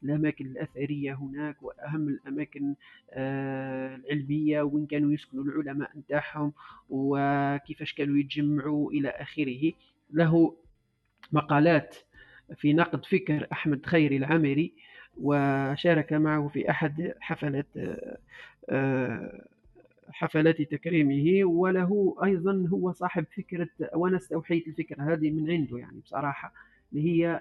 الأماكن 0.02 0.46
الأثرية 0.46 1.14
هناك 1.14 1.62
وأهم 1.62 2.08
الأماكن 2.08 2.74
آه، 3.12 3.96
العلمية 3.96 4.62
وين 4.62 4.86
كانوا 4.86 5.12
يسكنوا 5.12 5.44
العلماء 5.44 5.90
نتاعهم 5.98 6.52
وكيفاش 6.90 7.94
كانوا 7.94 8.18
يتجمعوا 8.18 8.92
إلى 8.92 9.08
آخره. 9.08 9.72
له 10.12 10.56
مقالات 11.32 11.96
في 12.56 12.72
نقد 12.72 13.04
فكر 13.04 13.46
أحمد 13.52 13.86
خيري 13.86 14.16
العمري 14.16 14.72
وشارك 15.20 16.12
معه 16.12 16.48
في 16.48 16.70
أحد 16.70 17.14
حفلات 17.20 17.66
آه، 18.70 19.46
حفلات 20.12 20.62
تكريمه 20.62 21.44
وله 21.44 22.16
أيضا 22.24 22.66
هو 22.68 22.92
صاحب 22.92 23.24
فكرة 23.36 23.68
وأنا 23.94 24.16
استوحيت 24.16 24.68
الفكرة 24.68 25.12
هذه 25.12 25.30
من 25.30 25.50
عنده 25.50 25.78
يعني 25.78 26.00
بصراحة 26.00 26.52
اللي 26.92 27.10
هي 27.10 27.40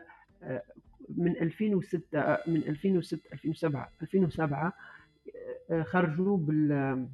من 1.17 1.37
2006 1.37 2.37
من 2.47 2.57
2006 2.57 3.19
2007 3.33 3.89
2007 4.01 4.73
خرجوا 5.83 6.37
بال 6.37 7.07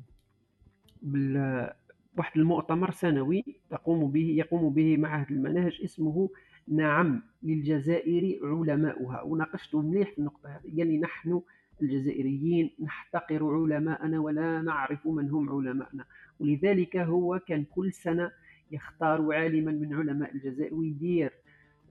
بال 1.02 1.70
واحد 2.18 2.38
المؤتمر 2.40 2.92
سنوي 2.92 3.44
تقوم 3.70 4.12
به 4.12 4.36
يقوم 4.38 4.74
به 4.74 4.98
معهد 4.98 5.32
المناهج 5.32 5.82
اسمه 5.84 6.30
نعم 6.68 7.22
للجزائر 7.44 8.40
علماؤها. 8.44 9.22
وناقشت 9.22 9.76
مليح 9.76 10.12
في 10.12 10.18
النقطة 10.20 10.50
هذه. 10.50 10.78
قال 10.78 10.88
لي 10.88 10.98
نحن 10.98 11.42
الجزائريين 11.82 12.72
نحتقر 12.80 13.54
علماءنا 13.54 14.20
ولا 14.20 14.62
نعرف 14.62 15.08
من 15.08 15.30
هم 15.30 15.50
علماءنا. 15.50 16.06
ولذلك 16.40 16.98
هو 16.98 17.40
كان 17.48 17.64
كل 17.64 17.94
سنة 17.94 18.32
يختار 18.72 19.34
عالما 19.34 19.72
من 19.72 19.94
علماء 19.94 20.36
الجزائر 20.36 20.74
ويدير 20.74 21.34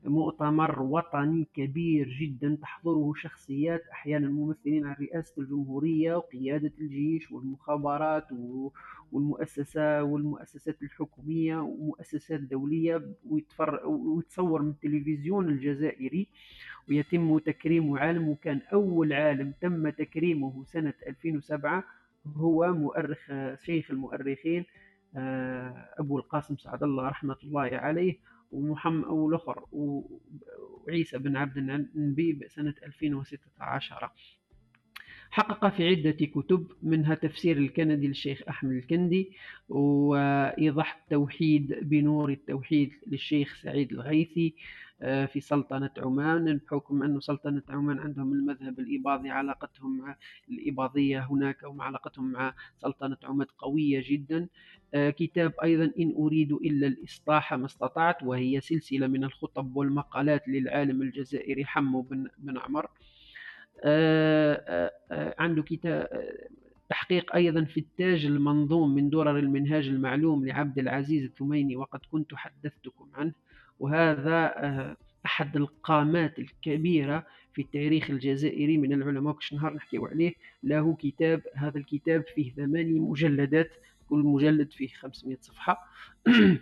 مؤتمر 0.04 0.82
وطني 0.82 1.46
كبير 1.54 2.08
جدا 2.20 2.58
تحضره 2.62 3.12
شخصيات 3.16 3.82
أحيانا 3.92 4.28
ممثلين 4.28 4.86
عن 4.86 4.94
رئاسة 5.00 5.42
الجمهورية 5.42 6.14
وقيادة 6.16 6.72
الجيش 6.80 7.32
والمخابرات 7.32 8.26
والمؤسسة 9.12 10.02
والمؤسسات 10.02 10.82
الحكومية 10.82 11.56
ومؤسسات 11.58 12.40
دولية 12.40 13.02
ويتصور 13.30 14.62
من 14.62 14.70
التلفزيون 14.70 15.48
الجزائري 15.48 16.26
ويتم 16.88 17.38
تكريم 17.38 17.98
عالم 17.98 18.28
وكان 18.28 18.60
أول 18.72 19.12
عالم 19.12 19.52
تم 19.60 19.88
تكريمه 19.90 20.64
سنة 20.64 20.94
2007 21.06 21.84
هو 22.36 22.72
مؤرخ 22.72 23.18
شيخ 23.64 23.90
المؤرخين 23.90 24.64
آه، 25.16 25.88
أبو 25.98 26.18
القاسم 26.18 26.56
سعد 26.56 26.82
الله 26.82 27.08
رحمة 27.08 27.36
الله 27.44 27.62
عليه. 27.62 28.18
ومحمد 28.54 29.04
والآخر 29.04 29.64
وعيسى 29.72 31.18
بن 31.18 31.36
عبد 31.36 31.56
النبي 31.56 32.38
سنة 32.48 32.74
2016 32.86 34.10
حقق 35.30 35.68
في 35.68 35.88
عدة 35.88 36.26
كتب 36.26 36.66
منها 36.82 37.14
تفسير 37.14 37.56
الكندي 37.56 38.06
للشيخ 38.08 38.42
أحمد 38.48 38.72
الكندي 38.72 39.32
وإيضاح 39.68 41.02
التوحيد 41.02 41.78
بنور 41.82 42.30
التوحيد 42.30 42.92
للشيخ 43.06 43.54
سعيد 43.62 43.92
الغيثي. 43.92 44.54
في 45.00 45.40
سلطنة 45.40 45.90
عمان 45.98 46.56
بحكم 46.56 47.02
أن 47.02 47.20
سلطنة 47.20 47.62
عمان 47.68 47.98
عندهم 47.98 48.32
المذهب 48.32 48.78
الإباضي 48.80 49.30
علاقتهم 49.30 49.98
مع 49.98 50.16
الإباضية 50.50 51.26
هناك 51.30 51.62
ومع 51.62 51.84
علاقتهم 51.84 52.32
مع 52.32 52.54
سلطنة 52.76 53.16
عمان 53.24 53.46
قوية 53.58 54.02
جدا. 54.06 54.48
آه، 54.94 55.10
كتاب 55.10 55.52
أيضا 55.62 55.92
إن 55.98 56.14
أريد 56.18 56.52
إلا 56.52 56.86
الإصلاح 56.86 57.54
ما 57.54 57.66
استطعت 57.66 58.22
وهي 58.22 58.60
سلسلة 58.60 59.06
من 59.06 59.24
الخطب 59.24 59.76
والمقالات 59.76 60.48
للعالم 60.48 61.02
الجزائري 61.02 61.64
حمو 61.64 62.00
بن, 62.02 62.28
بن 62.38 62.58
عمر. 62.58 62.88
آه، 63.84 64.92
عنده 65.38 65.62
كتاب 65.62 66.08
تحقيق 66.88 67.34
أيضا 67.34 67.64
في 67.64 67.80
التاج 67.80 68.26
المنظوم 68.26 68.94
من 68.94 69.10
درر 69.10 69.38
المنهاج 69.38 69.88
المعلوم 69.88 70.46
لعبد 70.46 70.78
العزيز 70.78 71.24
الثميني 71.24 71.76
وقد 71.76 72.00
كنت 72.12 72.34
حدثتكم 72.34 73.08
عنه. 73.14 73.32
وهذا 73.80 74.54
آه، 74.56 74.96
أحد 75.26 75.56
القامات 75.56 76.38
الكبيرة 76.38 77.26
في 77.54 77.62
التاريخ 77.62 78.10
الجزائري 78.10 78.78
من 78.78 78.92
العلماء 78.92 79.34
كش 79.34 79.52
نهار 79.52 79.74
نحكيو 79.74 80.06
عليه 80.06 80.34
له 80.62 80.96
كتاب 80.96 81.42
هذا 81.54 81.78
الكتاب 81.78 82.24
فيه 82.34 82.52
ثماني 82.52 83.00
مجلدات 83.00 83.70
كل 84.08 84.18
مجلد 84.18 84.72
فيه 84.72 84.88
500 84.88 85.36
صفحة. 85.40 85.88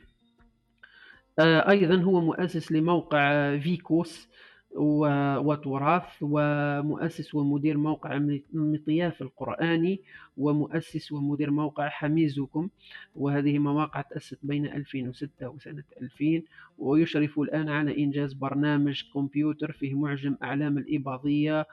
آه، 1.38 1.70
أيضا 1.70 1.96
هو 1.96 2.20
مؤسس 2.20 2.72
لموقع 2.72 3.58
فيكوس 3.58 4.28
وتراث 4.76 6.04
ومؤسس 6.20 7.34
ومدير 7.34 7.78
موقع 7.78 8.16
المطياف 8.54 9.22
القرآني 9.22 10.00
ومؤسس 10.36 11.12
ومدير 11.12 11.50
موقع 11.50 11.88
حميزكم. 11.88 12.68
وهذه 13.16 13.58
مواقع 13.58 14.00
تأسست 14.00 14.38
بين 14.42 14.66
2006 14.66 15.48
وسنة 15.48 15.84
2000 16.02 16.42
ويشرف 16.78 17.38
الآن 17.38 17.68
على 17.68 18.04
إنجاز 18.04 18.32
برنامج 18.32 19.02
كمبيوتر 19.14 19.72
فيه 19.72 19.94
معجم 19.94 20.36
أعلام 20.42 20.78
الإباضية 20.78 21.66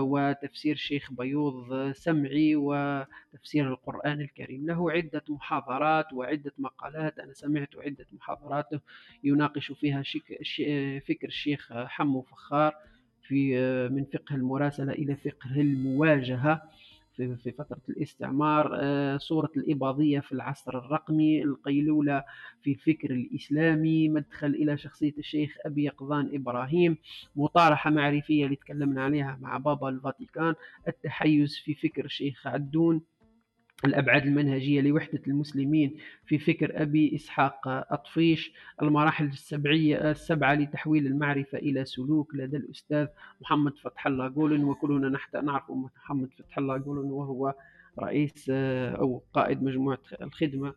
وتفسير 0.00 0.76
شيخ 0.76 1.12
بيوض 1.12 1.92
سمعي 1.92 2.56
وتفسير 2.56 3.68
القرآن 3.68 4.20
الكريم. 4.20 4.66
له 4.66 4.92
عدة 4.92 5.22
محاضرات 5.28 6.12
وعدة 6.12 6.52
مقالات. 6.58 7.18
أنا 7.18 7.32
سمعت 7.32 7.76
عدة 7.76 8.06
محاضرات. 8.12 8.68
يناقش 9.24 9.72
فيها 9.72 10.02
فكر 11.08 11.26
الشيخ 11.28 11.72
حمو 11.72 12.22
فخار 12.22 12.74
في 13.22 13.58
آه، 13.58 13.88
من 13.88 14.04
فقه 14.04 14.34
المراسلة 14.34 14.92
إلى 14.92 15.16
فقه 15.16 15.60
المواجهة. 15.60 16.62
في 17.18 17.52
فترة 17.52 17.80
الاستعمار 17.88 18.70
آه، 18.80 19.16
صورة 19.16 19.50
الإباضية 19.56 20.20
في 20.20 20.32
العصر 20.32 20.78
الرقمي 20.78 21.42
القيلولة 21.42 22.24
في 22.62 22.70
الفكر 22.70 23.10
الإسلامي 23.10 24.08
مدخل 24.08 24.46
إلى 24.46 24.78
شخصية 24.78 25.14
الشيخ 25.18 25.56
أبي 25.66 25.84
يقظان 25.84 26.30
إبراهيم 26.34 26.96
مطارحة 27.36 27.90
معرفية 27.90 28.44
اللي 28.44 28.56
تكلمنا 28.56 29.04
عليها 29.04 29.38
مع 29.40 29.58
بابا 29.58 29.88
الفاتيكان 29.88 30.54
التحيز 30.88 31.56
في 31.64 31.74
فكر 31.74 32.04
الشيخ 32.04 32.46
عدون. 32.46 33.00
الأبعاد 33.84 34.26
المنهجية 34.26 34.80
لوحدة 34.80 35.20
المسلمين 35.26 35.96
في 36.26 36.38
فكر 36.38 36.82
أبي 36.82 37.14
إسحاق 37.14 37.68
أطفيش 37.68 38.52
المراحل 38.82 39.24
السبعية 39.24 40.10
السبعة 40.10 40.54
لتحويل 40.54 41.06
المعرفة 41.06 41.58
إلى 41.58 41.84
سلوك 41.84 42.34
لدى 42.34 42.56
الأستاذ 42.56 43.06
محمد 43.40 43.76
فتح 43.78 44.06
الله 44.06 44.28
جولن 44.28 44.64
وكلنا 44.64 45.18
نعرف 45.42 45.70
محمد 45.70 46.28
فتح 46.38 46.58
الله 46.58 46.76
جولن 46.76 47.10
وهو 47.10 47.54
رئيس 47.98 48.50
أو 48.50 49.22
قائد 49.32 49.62
مجموعة 49.62 49.98
الخدمة 50.22 50.74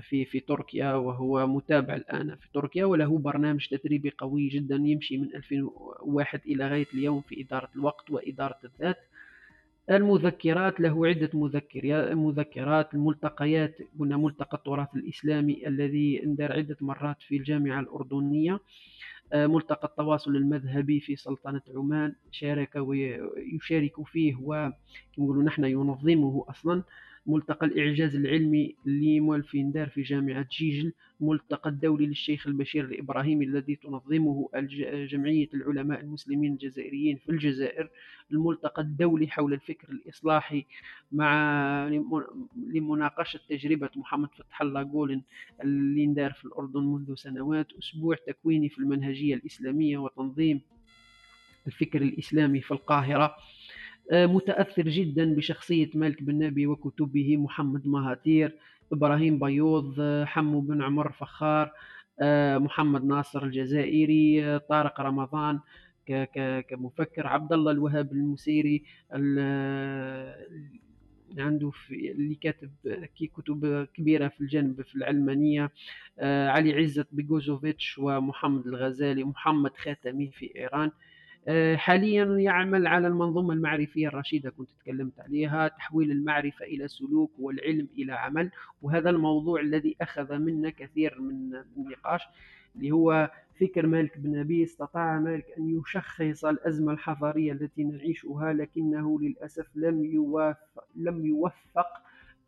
في 0.00 0.24
في 0.24 0.40
تركيا 0.40 0.92
وهو 0.94 1.46
متابع 1.46 1.94
الآن 1.94 2.36
في 2.36 2.48
تركيا 2.54 2.84
وله 2.84 3.18
برنامج 3.18 3.66
تدريبي 3.68 4.12
قوي 4.18 4.48
جدا 4.48 4.76
يمشي 4.76 5.18
من 5.18 5.34
2001 5.34 6.40
إلى 6.46 6.68
غاية 6.68 6.86
اليوم 6.94 7.20
في 7.20 7.40
إدارة 7.42 7.68
الوقت 7.76 8.10
وإدارة 8.10 8.58
الذات. 8.64 8.98
المذكرات 9.90 10.80
له 10.80 11.06
عدة 11.06 11.30
مذكرات 12.14 12.94
الملتقيات 12.94 13.78
قلنا 13.98 14.16
ملتقى 14.16 14.56
التراث 14.56 14.88
الإسلامي 14.96 15.66
الذي 15.66 16.22
اندار 16.24 16.52
عدة 16.52 16.76
مرات 16.80 17.22
في 17.22 17.36
الجامعة 17.36 17.80
الأردنية. 17.80 18.60
آه، 19.32 19.46
ملتقى 19.46 19.88
التواصل 19.88 20.36
المذهبي 20.36 21.00
في 21.00 21.16
سلطنة 21.16 21.62
عمان 21.76 22.14
شارك 22.30 22.76
ويشارك 22.76 24.06
فيه 24.06 24.36
ونقول 24.36 25.44
نحن 25.44 25.64
ينظمه 25.64 26.44
أصلا. 26.48 26.82
ملتقى 27.26 27.66
الإعجاز 27.66 28.16
العلمي 28.16 28.74
اللي 28.86 29.20
مؤلفين 29.20 29.72
دار 29.72 29.88
في 29.88 30.02
جامعة 30.02 30.46
جيجل 30.58 30.92
ملتقى 31.20 31.70
الدولي 31.70 32.06
للشيخ 32.06 32.46
البشير 32.46 32.84
الإبراهيمي 32.84 33.44
الذي 33.44 33.76
تنظمه 33.76 34.48
جمعية 35.10 35.48
العلماء 35.54 36.00
المسلمين 36.00 36.52
الجزائريين 36.52 37.16
في 37.16 37.28
الجزائر 37.32 37.90
الملتقى 38.32 38.82
الدولي 38.82 39.26
حول 39.28 39.52
الفكر 39.52 39.88
الإصلاحي 39.90 40.64
مع 41.12 41.88
لمناقشة 42.56 43.40
تجربة 43.48 43.90
محمد 43.96 44.28
فتح 44.38 44.62
الله 44.62 44.82
جولن 44.82 45.22
اللي 45.64 46.06
دار 46.06 46.32
في 46.32 46.44
الأردن 46.44 46.80
منذ 46.80 47.14
سنوات 47.14 47.66
أسبوع 47.78 48.16
تكويني 48.26 48.68
في 48.68 48.78
المنهجية 48.78 49.34
الإسلامية 49.34 49.98
وتنظيم 49.98 50.60
الفكر 51.66 52.02
الإسلامي 52.02 52.60
في 52.60 52.70
القاهرة. 52.70 53.34
آه، 54.10 54.26
متأثر 54.26 54.82
جدا 54.88 55.34
بشخصية 55.34 55.90
مالك 55.94 56.22
بن 56.22 56.38
نبي 56.38 56.66
وكتبه 56.66 57.36
محمد 57.36 57.86
مهاتير 57.86 58.56
إبراهيم 58.92 59.38
بيوض 59.38 59.94
آه، 60.00 60.24
حمو 60.24 60.60
بن 60.60 60.82
عمر 60.82 61.12
فخار 61.12 61.72
آه، 62.20 62.58
محمد 62.58 63.04
ناصر 63.04 63.42
الجزائري 63.44 64.58
طارق 64.58 65.00
رمضان 65.00 65.60
كمفكر 66.68 67.26
عبد 67.26 67.52
الله 67.52 67.72
الوهاب 67.72 68.12
المسيري 68.12 68.84
عنده 71.38 71.70
في 71.70 72.10
اللي 72.12 72.34
كاتب 72.34 72.70
كتب 73.36 73.86
كبيرة 73.94 74.28
في 74.28 74.40
الجانب 74.40 74.82
في 74.82 74.94
العلمانية 74.94 75.70
علي 76.22 76.74
عزت 76.74 77.06
بيجوزوفيتش 77.12 77.98
ومحمد 77.98 78.66
الغزالي 78.66 79.24
محمد 79.24 79.70
خاتمي 79.76 80.30
في 80.30 80.56
إيران. 80.56 80.90
حاليا 81.76 82.24
يعمل 82.24 82.86
على 82.86 83.06
المنظومة 83.08 83.54
المعرفية 83.54 84.08
الرشيدة 84.08 84.50
كنت 84.50 84.68
تكلمت 84.80 85.20
عليها 85.20 85.68
تحويل 85.68 86.10
المعرفة 86.10 86.64
إلى 86.64 86.88
سلوك 86.88 87.30
والعلم 87.38 87.88
إلى 87.98 88.12
عمل. 88.12 88.50
وهذا 88.82 89.10
الموضوع 89.10 89.60
الذي 89.60 89.96
أخذ 90.00 90.38
منا 90.38 90.70
كثير 90.70 91.20
من 91.20 91.54
النقاش 91.76 92.20
اللي 92.76 92.90
هو 92.90 93.30
فكر 93.60 93.86
مالك 93.86 94.18
بن 94.18 94.38
نبي 94.40 94.64
استطاع 94.64 95.18
مالك 95.18 95.44
أن 95.58 95.80
يشخص 95.80 96.44
الأزمة 96.44 96.92
الحضارية 96.92 97.52
التي 97.52 97.84
نعيشها 97.84 98.52
لكنه 98.52 99.20
للأسف 99.20 99.66
لم 99.76 100.04
يوفق, 100.04 100.84
لم 100.96 101.26
يوفق 101.26 101.86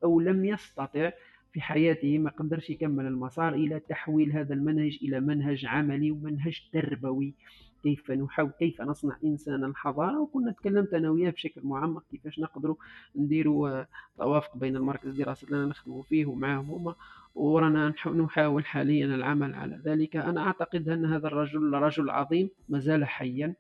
أو 0.05 0.21
لم 0.21 0.45
يستطع 0.45 1.11
في 1.53 1.61
حياته 1.61 2.19
ما 2.19 2.31
قدرش 2.31 2.71
يكمل 2.71 3.07
المسار 3.07 3.55
إلى 3.55 3.81
تحويل 3.81 4.33
هذا 4.33 4.55
المنهج 4.55 4.99
إلى 5.03 5.21
منهج 5.21 5.67
عملي 5.67 6.11
ومنهج 6.11 6.62
تربوي. 6.73 7.35
كيف 7.83 8.11
نحاول 8.11 8.51
كيف 8.59 8.81
نصنع 8.81 9.17
إنسانا 9.25 9.73
حضارة. 9.77 10.20
وكنا 10.20 10.52
تكلمت 10.52 10.94
أنا 10.94 11.11
وياه 11.11 11.31
بشكل 11.31 11.61
معمق 11.65 12.05
كيفاش 12.11 12.39
نقدروا 12.39 12.77
نديروا 13.17 13.69
آه، 13.69 13.86
توافق 14.17 14.57
بين 14.57 14.77
المركز 14.77 15.07
الدراسي 15.09 15.47
اللي 15.47 15.67
نخدموا 15.67 16.02
فيه 16.02 16.27
ومعهم 16.27 16.70
هما. 16.70 16.94
ورانا 17.35 17.94
نحاول 18.07 18.65
حاليا 18.67 19.07
العمل 19.07 19.55
على 19.55 19.81
ذلك. 19.85 20.17
أنا 20.17 20.41
أعتقد 20.41 20.89
أن 20.89 21.07
هذا 21.07 21.27
الرجل 21.27 21.73
رجل 21.73 22.11
عظيم 22.11 22.51
ما 22.69 22.78
زال 22.78 23.05
حيا 23.05 23.55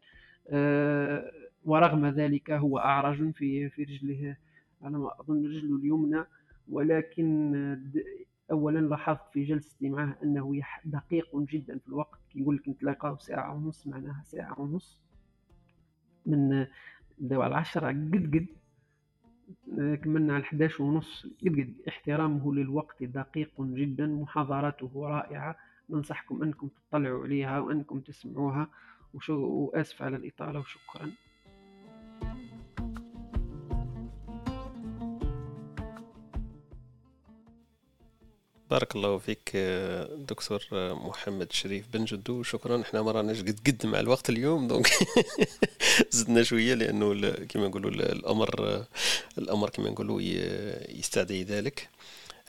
آه، 0.48 1.32
ورغم 1.64 2.06
ذلك 2.06 2.50
هو 2.50 2.78
أعرج 2.78 3.30
في 3.30 3.68
في 3.68 3.82
رجله 3.82 4.36
على 4.82 4.98
ما 4.98 5.20
أظن 5.20 5.46
رجله 5.46 5.76
اليمنى. 5.76 6.24
ولكن 6.68 7.52
اولا 8.50 8.78
لاحظت 8.78 9.28
في 9.32 9.44
جلستي 9.44 9.88
معه 9.88 10.18
أنه 10.22 10.60
دقيق 10.84 11.36
جدا 11.36 11.78
في 11.78 11.88
الوقت 11.88 12.20
يقول 12.34 12.56
لك 12.56 12.68
نتلاقاو 12.68 13.18
ساعة 13.18 13.54
ونص 13.54 13.86
معناها 13.86 14.22
ساعة 14.24 14.60
ونص. 14.60 15.00
من 16.26 16.66
بداو 17.18 17.42
العشرة 17.46 17.88
قد 17.88 18.30
قد 18.34 18.46
كملنا 20.04 20.34
على 20.34 20.44
11 20.44 20.82
ونص 20.82 21.26
قد 21.42 21.48
قد. 21.48 21.74
احترامه 21.88 22.54
للوقت 22.54 23.02
دقيق 23.02 23.62
جدا 23.62 24.06
محاضراته 24.06 24.90
رائعة. 24.94 25.56
ننصحكم 25.90 26.42
أنكم 26.42 26.68
تطلعوا 26.68 27.24
عليها 27.24 27.58
وأنكم 27.60 28.00
تسمعوها. 28.00 28.68
وشو 29.14 29.34
وآسف 29.34 30.02
على 30.02 30.16
الإطالة 30.16 30.60
وشكرا. 30.60 31.10
بارك 38.72 38.96
الله 38.96 39.18
فيك 39.18 39.56
دكتور 40.16 40.62
محمد 40.94 41.52
شريف 41.52 41.84
بن 41.92 42.04
جدو. 42.04 42.42
شكرا. 42.42 42.80
إحنا 42.80 43.02
ما 43.02 43.12
راناش 43.12 43.40
قد 43.40 43.58
قد 43.66 43.86
مع 43.86 44.00
الوقت 44.00 44.30
اليوم 44.30 44.68
دونك 44.68 44.90
زدنا 46.16 46.42
شوية 46.42 46.74
لأنه 46.74 47.30
كما 47.30 47.68
نقولوا 47.68 47.90
الأمر 47.90 48.84
الأمر 49.38 49.70
كما 49.70 49.90
نقولوا 49.90 50.20
يستدعي 50.88 51.42
ذلك. 51.44 51.88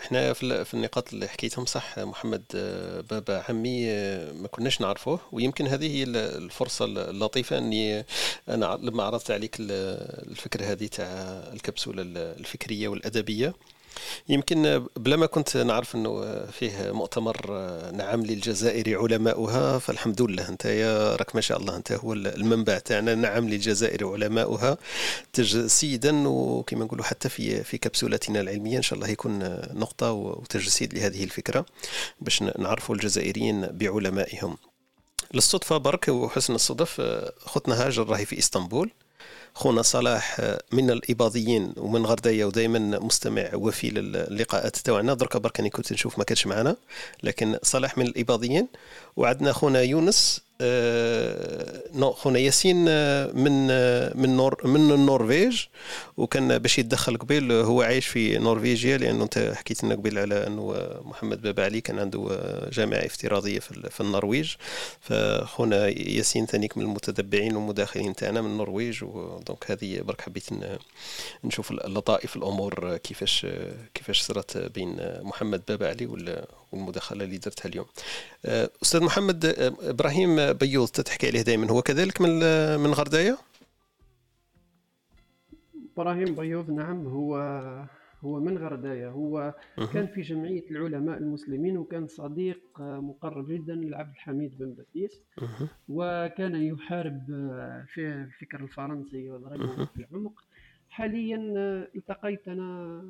إحنا 0.02 0.34
في 0.34 0.74
النقاط 0.74 1.14
اللي 1.14 1.28
حكيتهم 1.28 1.66
صح 1.66 2.00
محمد 2.00 2.44
بابا 3.10 3.44
عمي 3.50 3.86
ما 4.34 4.48
كناش 4.48 4.82
نعرفوه. 4.82 5.20
ويمكن 5.32 5.68
هذه 5.68 5.96
هي 5.96 6.04
الفرصة 6.04 6.86
اللطيفة 6.86 7.58
إني 7.58 8.06
أنا 8.50 8.80
لما 8.82 9.04
عرضت 9.04 9.32
عليك 9.32 9.56
الفكرة 9.60 10.66
هذه 10.66 10.88
تاع 10.88 11.06
الكبسولة 11.54 12.02
الفكرية 12.40 12.88
والأدبية. 12.88 13.54
يمكن 14.30 14.88
بلا 14.96 15.16
ما 15.16 15.26
كنت 15.26 15.58
نعرف 15.58 15.96
إنه 15.96 16.46
فيه 16.46 16.92
مؤتمر 16.92 17.48
نعم 17.92 18.26
للجزائر 18.26 19.00
علماؤها 19.02 19.80
فالحمد 19.80 20.22
لله. 20.22 20.50
أنت 20.50 20.66
يا 20.66 21.16
راك 21.16 21.36
ما 21.36 21.42
شاء 21.42 21.58
الله 21.58 21.76
أنت 21.76 21.92
هو 21.92 22.14
المنبع 22.14 22.80
تاعنا 22.80 23.16
نعم 23.16 23.50
للجزائر 23.50 24.08
علماؤها 24.08 24.78
تجسيدا 25.34 26.28
وكما 26.28 26.86
نقولوا 26.86 27.06
حتى 27.06 27.30
في 27.30 27.64
في 27.64 27.78
كبسولتنا 27.78 28.42
العلمية 28.42 28.78
إن 28.78 28.82
شاء 28.82 29.00
الله 29.00 29.10
يكون 29.10 29.40
نقطة 29.74 30.12
وتجسيد 30.12 30.94
لهذه 30.94 31.24
الفكرة 31.24 31.66
باش 32.22 32.42
نعرفوا 32.42 32.96
الجزائريين 32.96 33.68
بعلمائهم. 33.68 34.58
للصدفة 35.34 35.78
برك 35.78 36.08
وحسن 36.08 36.56
الصدف 36.56 37.02
خطنا 37.46 37.86
هاجر 37.88 38.08
راهي 38.10 38.26
في 38.26 38.40
إسطنبول. 38.40 38.92
خونا 39.56 39.82
صلاح 39.82 40.42
من 40.72 40.92
الإباضيين 40.92 41.74
ومن 41.78 42.06
غردايه 42.06 42.46
ودائما 42.46 42.80
مستمع 42.80 43.50
وفي 43.54 43.90
للقاءات 43.90 44.76
تاعنا 44.76 45.14
دركا 45.14 45.40
برك 45.40 45.62
كنت 45.62 45.94
نشوف 45.94 46.18
ما 46.18 46.24
كانش 46.24 46.48
معنا. 46.48 46.76
لكن 47.24 47.58
صلاح 47.64 47.98
من 47.98 48.08
الإباضيين 48.08 48.68
وعندنا 49.16 49.52
خونا 49.52 49.82
يونس 49.82 50.42
non 51.94 52.12
خونا 52.12 52.40
ياسين 52.40 52.86
آه، 52.90 53.32
من 53.32 53.68
آه، 53.72 54.12
من 54.16 54.38
نور 54.38 54.68
من 54.68 54.92
النرويج 54.92 55.66
وكان 56.18 56.58
باش 56.58 56.80
يتدخل 56.80 57.18
قبيل 57.18 57.52
هو 57.52 57.82
عايش 57.82 58.08
في 58.08 58.38
نرويجيا 58.38 58.98
لأنه 58.98 59.24
أنت 59.24 59.54
حكيت 59.56 59.84
لنا 59.84 59.96
قبيل 59.96 60.20
على 60.20 60.48
أنه 60.48 60.76
محمد 61.02 61.42
بابا 61.42 61.64
علي 61.64 61.82
كان 61.82 62.00
عنده 62.00 62.40
جامعة 62.74 63.06
افتراضية 63.06 63.60
في 63.60 64.02
النرويج. 64.02 64.54
فخونا 65.02 65.88
ياسين 65.88 66.46
ثانيك 66.46 66.78
من 66.78 66.84
المتتبعين 66.84 67.56
والمداخلين 67.56 68.16
تاعنا 68.16 68.42
من 68.42 68.52
النرويج 68.52 69.04
و 69.04 69.17
donc 69.17 69.72
هذه 69.72 70.02
برك 70.02 70.22
حبيت 70.22 70.50
نشوف 71.44 71.72
اللطائف 71.72 72.36
الأمور 72.36 72.98
كيفاش 72.98 73.48
كيفاش 73.94 74.22
صرت 74.22 74.58
بين 74.58 74.96
محمد 75.22 75.62
بابا 75.68 75.90
علي 75.90 76.06
والمداخلة 76.74 77.24
اللي 77.24 77.38
درتها 77.38 77.70
اليوم. 77.70 77.86
أستاذ 78.84 79.04
محمد 79.04 79.46
إبراهيم 79.82 80.54
بيوض 80.54 80.88
تحكي 80.88 81.28
عليه 81.28 81.42
دائما. 81.42 81.72
هو 81.72 81.82
كذلك 81.82 82.22
من 82.22 82.40
من 82.80 82.94
غرداية؟ 82.94 83.38
إبراهيم 85.94 86.36
بيوض 86.36 86.70
نعم 86.70 87.08
هو 87.08 87.36
هو 88.24 88.40
من 88.40 88.58
غرداية. 88.58 89.10
هو 89.10 89.54
كان 89.94 90.08
في 90.08 90.22
جمعية 90.22 90.70
العلماء 90.72 91.18
المسلمين 91.18 91.78
وكان 91.78 92.08
صديق 92.08 92.62
مقرب 92.80 93.52
جدا 93.52 93.76
لعبد 93.76 94.12
الحميد 94.12 94.58
بن 94.58 94.74
باتيس 94.74 95.22
وكان 95.90 96.64
يحارب 96.64 97.26
في 97.94 98.02
الفكر 98.08 98.60
الفرنسي 98.60 99.30
وضربه 99.30 99.86
في 99.86 100.06
العمق. 100.12 100.44
حاليا 100.90 101.38
التقيت 101.96 102.48
أنا 102.48 103.04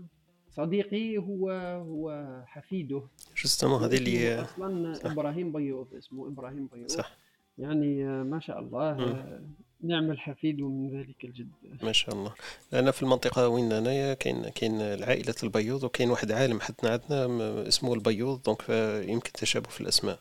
صديقي 0.58 1.18
هو 1.18 1.50
هو 1.90 2.28
حفيده. 2.48 3.02
justement 3.38 3.84
هذه 3.84 3.96
اللي 3.98 4.42
أصلا 4.42 4.94
صح. 4.94 5.12
إبراهيم 5.12 5.52
بيوض 5.52 5.88
اسمه 5.98 6.28
إبراهيم 6.28 6.70
بيوض 6.74 6.90
صح. 6.90 7.12
يعني 7.58 8.06
آه، 8.08 8.24
ما 8.24 8.40
شاء 8.40 8.60
الله. 8.60 8.92
آه، 8.92 9.42
نعم 9.82 10.12
الحفيد 10.12 10.62
ومن 10.62 11.00
ذلك 11.00 11.16
الجد. 11.24 11.50
ما 11.84 11.92
شاء 11.92 12.16
الله. 12.16 12.34
أنا 12.74 12.92
في 12.92 13.04
المنطقة 13.04 13.48
وين 13.48 13.72
انايا 13.72 14.14
كاين 14.14 14.50
كاين 14.50 14.82
العائلة 14.82 15.36
البيوض 15.44 15.84
وكاين 15.84 16.10
واحد 16.10 16.32
عالم 16.32 16.60
حدنا 16.60 16.92
عندنا 16.92 17.68
اسمه 17.68 17.94
البيوض. 17.94 18.42
donc 18.42 18.70
يمكن 19.10 19.32
تشابه 19.32 19.70
في 19.70 19.82
الأسماء. 19.82 20.20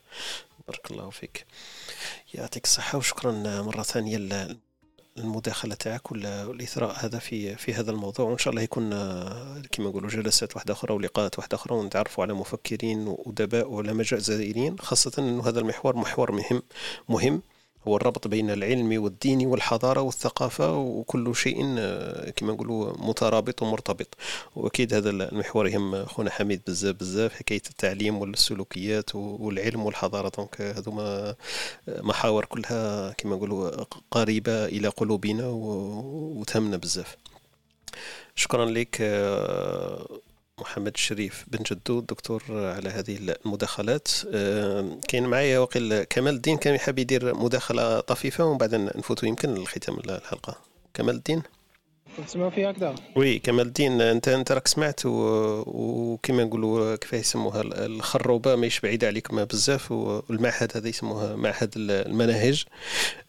بارك 0.68 0.90
الله 0.90 1.10
فيك. 1.10 1.46
يعطيك 2.34 2.64
الصحة 2.64 2.98
وشكرا 2.98 3.62
مرة 3.62 3.82
ثانية 3.82 4.16
المداخلة 5.18 5.74
تاعك 5.74 6.12
والاثراء 6.12 7.04
هذا 7.04 7.18
في 7.18 7.56
في 7.56 7.74
هذا 7.74 7.90
الموضوع؟ 7.90 8.26
وإن 8.28 8.38
شاء 8.38 8.50
الله 8.50 8.62
يكون 8.62 8.90
كما 9.72 9.88
نقولوا 9.88 10.08
جلسات 10.08 10.56
واحدة 10.56 10.72
أخرى 10.72 10.94
ولقاءات 10.94 11.38
واحدة 11.38 11.56
أخرى 11.56 11.76
ونتعرفوا 11.76 12.24
على 12.24 12.34
مفكرين 12.34 13.08
وادباء 13.08 13.70
وعلماء 13.70 14.06
جزائريين 14.06 14.78
خاصة 14.78 15.12
إنه 15.18 15.48
هذا 15.48 15.60
المحور 15.60 15.96
محور 15.96 16.32
مهم 16.32 16.62
مهم. 17.08 17.42
هو 17.88 17.96
الربط 17.96 18.28
بين 18.28 18.50
العلم 18.50 19.02
والدين 19.02 19.46
والحضارة 19.46 20.00
والثقافة 20.00 20.76
وكل 20.76 21.36
شيء 21.36 21.74
آه، 21.78 22.30
كما 22.30 22.52
نقولوا 22.52 22.92
مترابط 22.98 23.62
ومرتبط. 23.62 24.16
وأكيد 24.56 24.94
هذا 24.94 25.10
المحور 25.10 25.68
يهم 25.68 26.04
خونا 26.04 26.30
حميد 26.30 26.60
بزاف 26.66 26.96
بزاف 26.96 27.34
حكاية 27.34 27.62
التعليم 27.70 28.18
والسلوكيات 28.18 29.14
والعلم 29.14 29.86
والحضارة. 29.86 30.32
دونك 30.36 30.60
هذوما 30.60 31.34
محاور 31.88 32.44
كلها 32.44 33.12
كما 33.12 33.36
نقولوا 33.36 33.84
قريبة 34.10 34.64
إلى 34.64 34.88
قلوبنا 34.88 35.46
وتهمنا 35.46 36.76
بزاف. 36.76 37.16
شكرا 38.34 38.64
لك 38.64 38.96
آه، 39.00 40.06
محمد 40.60 40.92
الشريف 40.94 41.44
بن 41.48 41.58
جدو 41.62 42.00
دكتور 42.00 42.42
على 42.50 42.88
هذه 42.88 43.18
المداخلات. 43.46 44.08
كاين 45.08 45.26
معايا 45.26 45.58
وقيل 45.58 46.02
كمال 46.02 46.34
الدين 46.34 46.56
كان 46.56 46.74
يحب 46.74 46.98
يدير 46.98 47.34
مداخلة 47.34 48.00
طفيفة 48.00 48.44
ومن 48.44 48.58
بعد 48.58 48.74
نفوتوا 48.74 49.28
يمكن 49.28 49.54
لختام 49.54 49.98
الحلقة. 49.98 50.56
كمال 50.94 51.14
الدين؟ 51.14 51.42
تسمعوا 52.26 52.50
فيها 52.50 52.70
هكذا 52.70 52.94
وي 53.16 53.38
كمال 53.38 53.66
الدين 53.66 54.00
انت 54.00 54.28
أنت 54.28 54.52
راك 54.52 54.68
سمعت 54.68 55.00
وكما 55.06 56.44
نقولوا 56.44 56.96
كيف 56.96 57.12
يسموها 57.12 57.60
الخروبة 57.62 58.56
ماهيش 58.56 58.80
بعيدة 58.80 59.06
عليكم 59.06 59.44
بزاف 59.44 59.92
والمعهد 59.92 60.76
هذا 60.76 60.88
يسموها 60.88 61.36
معهد 61.36 61.72
المناهج. 61.76 62.64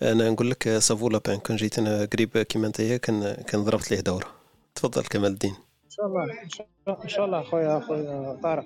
أنا 0.02 0.30
نقول 0.30 0.52
لك 0.52 0.78
سافو 0.78 1.10
لابان 1.10 1.38
كون 1.38 1.56
جيت 1.56 1.80
أنا 1.80 2.06
قريب 2.14 2.38
كيما 2.38 2.68
أنت 2.68 2.82
كان 2.82 3.44
كان 3.48 3.64
ضربت 3.64 3.92
ليه 3.92 4.00
دوره 4.00 4.28
تفضل 4.76 5.04
كمال 5.04 5.32
الدين. 5.32 5.56
إن 5.86 5.90
شاء 5.90 6.06
الله 6.06 6.24
إن 6.44 6.50
شاء 6.50 6.68
الله 6.88 7.40
أخويا 7.42 7.78
أخويا 7.78 8.40
طارق. 8.44 8.66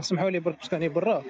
سمحوا 0.00 0.30
لي 0.30 0.38
برك 0.38 0.56
راني 0.70 0.88
برا. 0.88 1.22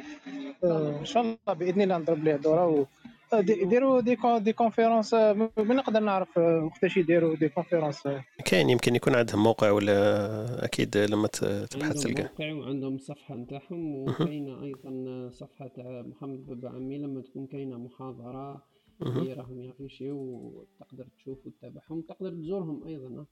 آه، 0.65 0.99
إن 1.01 1.05
شاء 1.05 1.23
الله 1.23 1.55
بإذن 1.55 1.83
الله 1.83 1.99
نضرب 1.99 2.25
ليه 2.25 2.37
دورة 2.37 2.67
و 2.67 2.85
يديروا 3.33 4.01
des 4.01 4.19
des 4.39 4.53
conférences 4.53 5.15
من 5.15 5.49
نقدر 5.77 6.01
نعرف 6.01 6.39
وقتاش 6.39 6.97
يديروا 6.97 7.37
des 7.37 7.49
conférences 7.49 8.09
كاين 8.45 8.71
يمكن 8.71 8.95
يكون 8.97 9.15
عندهم 9.15 9.43
موقع 9.43 9.71
ولا 9.71 10.65
أكيد 10.65 10.97
لما 10.97 11.29
تبحث 11.29 12.03
تلقى 12.03 12.23
موقع 12.23 12.53
وعندهم 12.53 12.95
الصفحه 12.95 13.35
نتاعهم 13.35 13.95
وكاينة 13.95 14.63
أيضا 14.63 15.31
صفحة 15.33 15.67
تاع 15.67 16.03
محمد 16.03 16.47
بابا 16.47 16.69
عمي 16.69 16.99
لما 16.99 17.23
تكون 17.23 17.47
كاينة 17.47 17.79
محاضرة 17.79 18.63
اللي 19.03 19.33
راهم 19.33 19.61
يعيشوا 19.61 20.15
وتقدر 20.15 21.07
تشوف 21.19 21.39
وتتابعهم 21.47 22.01
تقدر 22.01 22.31
تزورهم 22.31 22.83
أيضا 22.87 23.25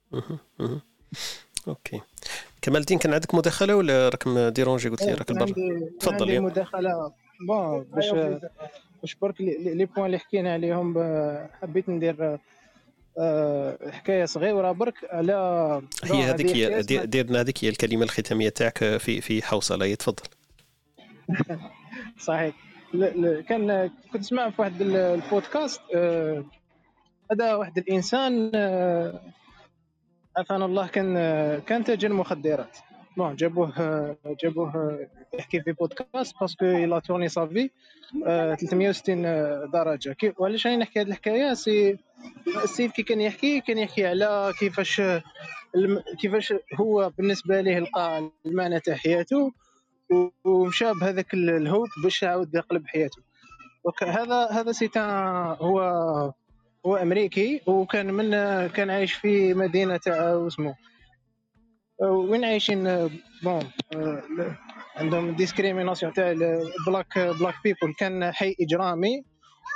OK. 1.69 2.01
كمال 2.63 2.81
الدين 2.81 2.99
كان 2.99 3.15
عندك 3.15 3.35
مداخلة 3.35 3.77
ولا 3.77 4.09
راك 4.09 4.29
dérangé 4.29 4.89
قلت 4.89 5.03
لي 5.03 5.15
راك 5.15 5.33
برا 5.33 5.47
تفضل 6.01 6.23
عندي 6.23 6.41
مداخلة. 6.41 7.13
bon 7.49 7.83
باش 7.83 8.11
باش 9.03 9.15
برك 9.15 9.41
les 9.41 9.85
points 9.85 10.07
اللي 10.07 10.19
حكينا 10.19 10.53
عليهم 10.53 10.95
حبيت 11.63 11.89
ندير 11.89 12.39
آه، 13.19 13.79
حكاية 13.91 14.25
صغيرة. 14.25 14.73
برك 14.73 14.95
على 15.11 15.33
هي 16.05 16.23
هذيك 16.23 16.57
هي 16.57 16.83
ديرنا 17.07 17.41
هذيك 17.41 17.65
هي 17.65 17.69
الكلمة 17.69 18.03
الختامية 18.03 18.49
تاعك 18.49 18.79
في 18.79 19.21
في 19.21 19.43
حوصلة. 19.43 19.95
تفضل. 19.95 20.23
صحيح. 22.29 22.55
كان 23.49 23.91
كنت 24.13 24.25
سمع 24.25 24.51
في 24.51 24.63
واحد 24.63 24.83
البودكاست 24.83 25.81
آه، 25.95 26.45
هذا 27.33 27.55
واحد 27.55 27.79
الإنسان 27.79 28.51
عافانا 30.37 30.65
الله 30.65 30.87
كان 30.87 31.15
كان 31.61 31.85
تاجر 31.85 32.13
مخدرات. 32.13 32.79
bon 33.17 33.37
جابوه 33.37 33.73
جابوه 34.43 34.99
يحكي 35.35 35.61
في 35.61 35.73
podcast 35.73 36.35
parce 36.41 36.56
que 36.56 36.65
l'a 36.67 36.99
tourné 36.99 37.29
sa 37.29 37.45
vie 37.45 37.71
360 38.25 39.23
درجة. 39.71 40.13
كي 40.13 40.33
وعلاش 40.39 40.67
راني 40.67 40.77
نحكي 40.77 41.01
هذه 41.01 41.09
الحكاية؟ 41.09 41.55
سي 41.55 41.99
السيد 42.65 42.91
كي 42.91 43.03
كان 43.03 43.21
يحكي 43.21 43.61
كان 43.61 43.79
يحكي 43.79 44.07
على 44.07 44.53
كيفاش 44.59 45.03
كيفاش 46.21 46.55
هو 46.75 47.13
بالنسبة 47.19 47.61
ليه 47.61 47.79
لقى 47.79 48.31
المعنى 48.47 48.81
تاع 48.81 48.95
حياته 48.95 49.53
ومشى 50.45 50.93
بهذاك 50.93 51.35
ال 51.35 51.45
hope 51.45 51.89
باش 52.03 52.23
يعاود 52.23 52.55
يقلب 52.55 52.87
حياته. 52.87 53.23
هذا 54.03 54.47
هذا 54.47 54.73
سي 54.73 54.91
هو 54.97 56.33
هو 56.87 56.97
أمريكي 56.97 57.61
وكان 57.67 58.15
من 58.15 58.31
كان 58.69 58.91
عايش 58.91 59.15
في 59.15 59.55
مدينة 59.55 59.97
تاع 59.97 60.47
اسمه 60.47 60.75
وين 62.01 62.45
عايشين؟ 62.45 63.11
bon 63.43 63.71
عندهم 64.97 65.31
discrimination 65.37 66.13
تاع 66.13 66.33
black 66.87 67.19
black 67.19 67.55
people 67.65 67.95
كان 67.99 68.33
حي 68.33 68.57
إجرامي 68.61 69.25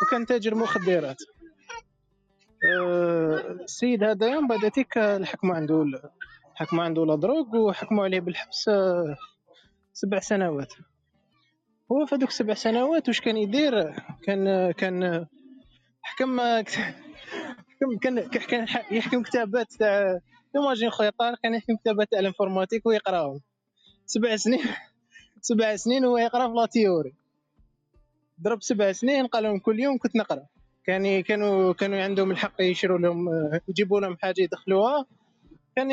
وكان 0.03 0.27
تاجر 0.27 0.55
مخدرات. 0.55 1.17
السيد 3.65 4.05
هذا 4.05 4.27
يوم 4.29 4.49
بعد 4.49 4.71
تيك 4.71 4.99
الحكموا 4.99 5.55
عنده 5.55 5.85
حكموا 6.55 6.85
عنده 6.85 7.07
la 7.07 7.17
drogue 7.17 7.57
وحكموا 7.57 8.05
عليه 8.05 8.21
بالحبس 8.21 8.71
سبع 9.93 10.19
سنوات. 10.19 10.73
هو 11.93 12.07
في 12.07 12.15
هذوك 12.15 12.29
السبع 12.29 12.55
سنوات 12.55 13.09
واش 13.09 13.21
كان 13.21 13.37
يدير؟ 13.37 13.95
كان 14.23 14.71
كان 14.71 15.27
حكم 16.07 16.41
كان 18.03 18.29
كان 18.29 18.67
يحكم 18.91 19.23
كتابات 19.23 19.73
تاع 19.73 20.19
imagine 20.57 20.91
خويا 20.91 21.11
طارق 21.11 21.39
كان 21.43 21.55
يحكم 21.55 21.77
كتابات 21.77 22.11
تاع 22.11 22.21
ال 22.21 22.26
informatique 22.26 22.87
ويقراهم. 22.87 23.41
سبع 24.07 24.37
سنين 24.37 24.65
سبع 25.41 25.77
سنين 25.77 26.05
وهو 26.05 26.19
يقرا 26.19 26.49
في 26.49 26.55
la 26.55 26.67
théorie. 26.67 27.15
ضرب 28.43 28.63
سبع 28.63 28.93
سنين 28.93 29.27
قال 29.27 29.43
لهم 29.43 29.59
كل 29.59 29.81
يوم 29.81 29.99
كنت 29.99 30.17
نقرا. 30.17 30.47
كان 30.87 31.21
كانوا 31.23 31.73
كانوا 31.73 32.03
عندهم 32.03 32.31
الحق 32.31 32.63
يشروا 32.63 32.99
لهم 32.99 33.29
يجيبوا 33.69 34.01
لهم 34.01 34.17
حاجة 34.17 34.43
يدخلوها. 34.43 35.07
كان 35.77 35.89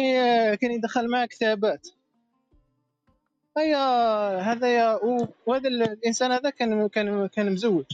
كان 0.56 0.72
يدخل 0.72 1.10
معاه 1.12 1.26
كتابات. 1.26 1.88
هيا 3.58 3.86
هذا 4.40 4.76
يا 4.76 5.00
وهذا 5.46 5.68
الإنسان 5.68 6.32
هذا 6.32 6.50
كان 6.50 6.88
كان 6.88 7.28
كان 7.28 7.52
مزوج. 7.54 7.86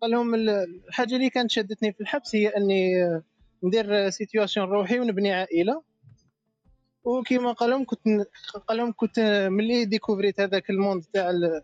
قال 0.00 0.10
لهم 0.10 0.34
الحاجة 0.34 1.16
اللي 1.16 1.30
كانت 1.30 1.50
شدتني 1.50 1.92
في 1.92 2.00
الحبس 2.00 2.34
هي 2.34 2.48
أني 2.48 2.90
ندير 3.62 4.10
situation 4.10 4.68
روحي 4.68 5.00
ونبني 5.00 5.32
عائلة. 5.32 5.82
وكيما 7.04 7.52
قال 7.52 7.70
لهم 7.70 7.84
كنت 7.84 8.00
قال 8.68 8.78
لهم 8.78 8.92
كنت 8.96 9.20
ملي 9.50 9.84
découvrit 9.84 10.40
هذاك 10.40 10.70
ال 10.70 10.76
monde 10.76 11.04
تاع 11.12 11.30
ال... 11.30 11.62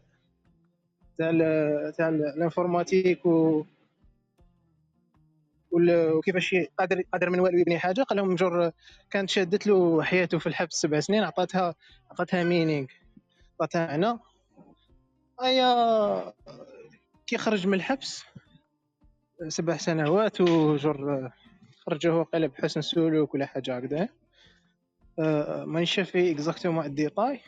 تاع 1.18 1.30
ال... 1.30 1.92
تاع 1.96 2.08
ال 2.08 2.17
informatique 2.17 3.26
و 3.26 3.64
وكيفاش 5.72 6.54
قادر 6.78 7.02
قادر 7.12 7.30
من 7.30 7.40
والو 7.40 7.58
يبني 7.58 7.78
حاجة. 7.78 8.02
قال 8.02 8.16
لهم 8.16 8.34
جور 8.34 8.70
كانت 9.10 9.30
شادت 9.30 9.66
له 9.66 10.02
حياته 10.02 10.38
في 10.38 10.46
الحبس 10.46 10.74
سبع 10.74 11.00
سنين 11.00 11.22
عطاتها 11.22 11.74
عطاتها 12.10 12.44
مينينغ 12.44 12.86
عطاتها 13.60 13.86
معنى. 13.86 14.18
ايا 15.42 16.34
كي 17.26 17.38
خرج 17.38 17.66
من 17.66 17.74
الحبس 17.74 18.24
سبع 19.48 19.76
سنوات 19.76 20.40
وجر 20.40 21.30
خرجوه 21.86 22.24
قلب 22.24 22.52
بحسن 22.52 22.80
سلوك 22.80 23.34
ولا 23.34 23.46
حاجة 23.46 23.76
هكذا. 23.76 24.08
أه 25.18 25.64
ما 25.64 25.84
في 25.84 26.30
اكزاكتومون 26.30 26.84
الديتاي 26.84 27.40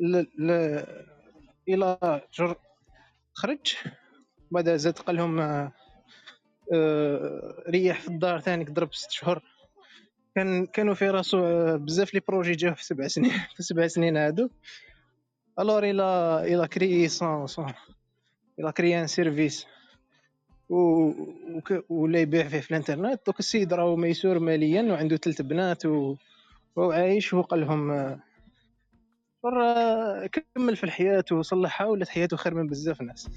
ل... 0.00 0.24
إلى 1.68 2.20
جر 2.34 2.56
خرج. 3.34 3.76
بعد 4.50 4.76
زاد 4.76 4.98
قال 4.98 5.16
لهم 5.16 5.40
أه 5.40 5.72
ريح 7.68 8.00
في 8.00 8.08
الدار 8.08 8.40
ثاني 8.40 8.64
ضرب 8.64 8.94
ست 8.94 9.10
شهور. 9.10 9.42
كان 10.34 10.66
كانوا 10.66 10.94
في 10.94 11.10
راسو 11.10 11.44
آه، 11.44 11.76
بزاف 11.76 12.14
les 12.14 12.20
projets 12.28 12.52
جاو 12.52 12.74
في 12.74 12.84
سبع 12.84 13.08
سنين 13.08 13.32
في 13.56 13.62
سبع 13.62 13.86
سنين 13.86 14.16
هادو. 14.16 14.48
alors 15.58 15.84
il 15.84 16.40
a 16.44 16.52
il 16.52 16.68
a 16.68 16.76
créé 16.76 17.08
son 17.08 17.46
son 17.46 17.72
il 18.62 18.72
a 18.72 18.78
créé 18.78 19.00
un 19.00 19.06
service 19.06 19.66
ولا 21.88 22.18
يبيع 22.18 22.48
فيه 22.48 22.60
في 22.60 22.70
الانترنت. 22.70 23.20
دوك 23.26 23.38
السيد 23.38 23.74
راهو 23.74 23.96
ميسور 23.96 24.38
ماليا 24.38 24.82
وعنده 24.82 25.16
ثلاث 25.16 25.42
بنات 25.42 25.86
و... 25.86 26.16
وعايش 26.76 27.34
وقال 27.34 27.60
لهم 27.60 27.90
كمل 30.32 30.76
في 30.76 30.84
الحياة 30.84 31.24
وصلحها 31.32 31.86
ولات 31.86 32.08
حياته 32.08 32.36
خير 32.36 32.54
من 32.54 32.66
بزاف 32.66 33.02
ناس. 33.02 33.30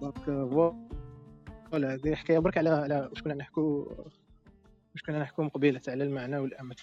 donc 0.00 0.18
voilà 0.24 1.94
هذه 1.94 2.14
حكاية. 2.14 2.38
برك 2.38 2.58
على 2.58 2.70
على 2.70 3.08
واش 3.10 3.22
كنا 3.22 3.34
نحكوا 3.34 3.84
واش 4.92 5.02
كنا 5.06 5.18
نحكوا 5.18 5.48
قبيله 5.48 5.80
على 5.88 6.04
المعنى 6.04 6.38
والأمل. 6.38 6.76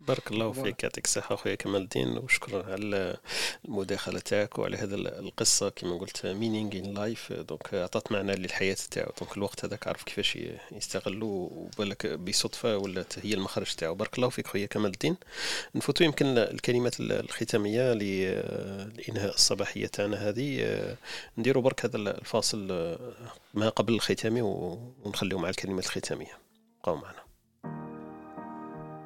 بارك 0.00 0.30
الله 0.30 0.52
فيك 0.52 0.82
يعطيك 0.82 1.04
الصحة 1.04 1.34
أخويا 1.34 1.54
كمال 1.54 1.82
الدين 1.82 2.18
وشكرا 2.18 2.72
على 2.72 3.16
المداخلة 3.64 4.20
تاعك 4.20 4.58
وعلى 4.58 4.76
هذا 4.76 4.94
القصة. 4.94 5.68
كما 5.68 5.98
قلت 5.98 6.26
meaning 6.26 6.76
in 6.76 6.94
life 6.94 7.32
donc 7.32 7.74
عطات 7.74 8.12
معنى 8.12 8.32
للحياة 8.32 8.76
تاعو. 8.90 9.12
donc 9.20 9.36
الوقت 9.36 9.64
هذاك 9.64 9.88
عرف 9.88 10.02
كيفاش 10.02 10.38
يستغلو 10.72 11.28
وبالك 11.28 12.06
بصدفة 12.06 12.76
ولات 12.76 13.18
هي 13.18 13.34
المخرج 13.34 13.74
تاعو. 13.74 13.94
بارك 13.94 14.16
الله 14.16 14.28
فيك 14.28 14.46
خويا 14.46 14.66
كمال 14.66 14.90
الدين. 14.90 15.16
نفوتوا 15.74 16.06
يمكن 16.06 16.26
الكلمات 16.38 17.00
الختامية 17.00 17.92
لإنهاء 17.92 19.34
الصباحية 19.34 19.86
تاعنا 19.86 20.28
هذه. 20.28 20.96
نديروا 21.38 21.62
برك 21.62 21.84
هذا 21.84 21.96
الفاصل 21.96 22.66
ما 23.54 23.68
قبل 23.68 23.94
الختامي 23.94 24.42
ونخليو 24.42 25.38
مع 25.38 25.48
الكلمات 25.48 25.86
الختامية. 25.86 26.38
بقاو 26.82 26.96
معنا. 26.96 27.29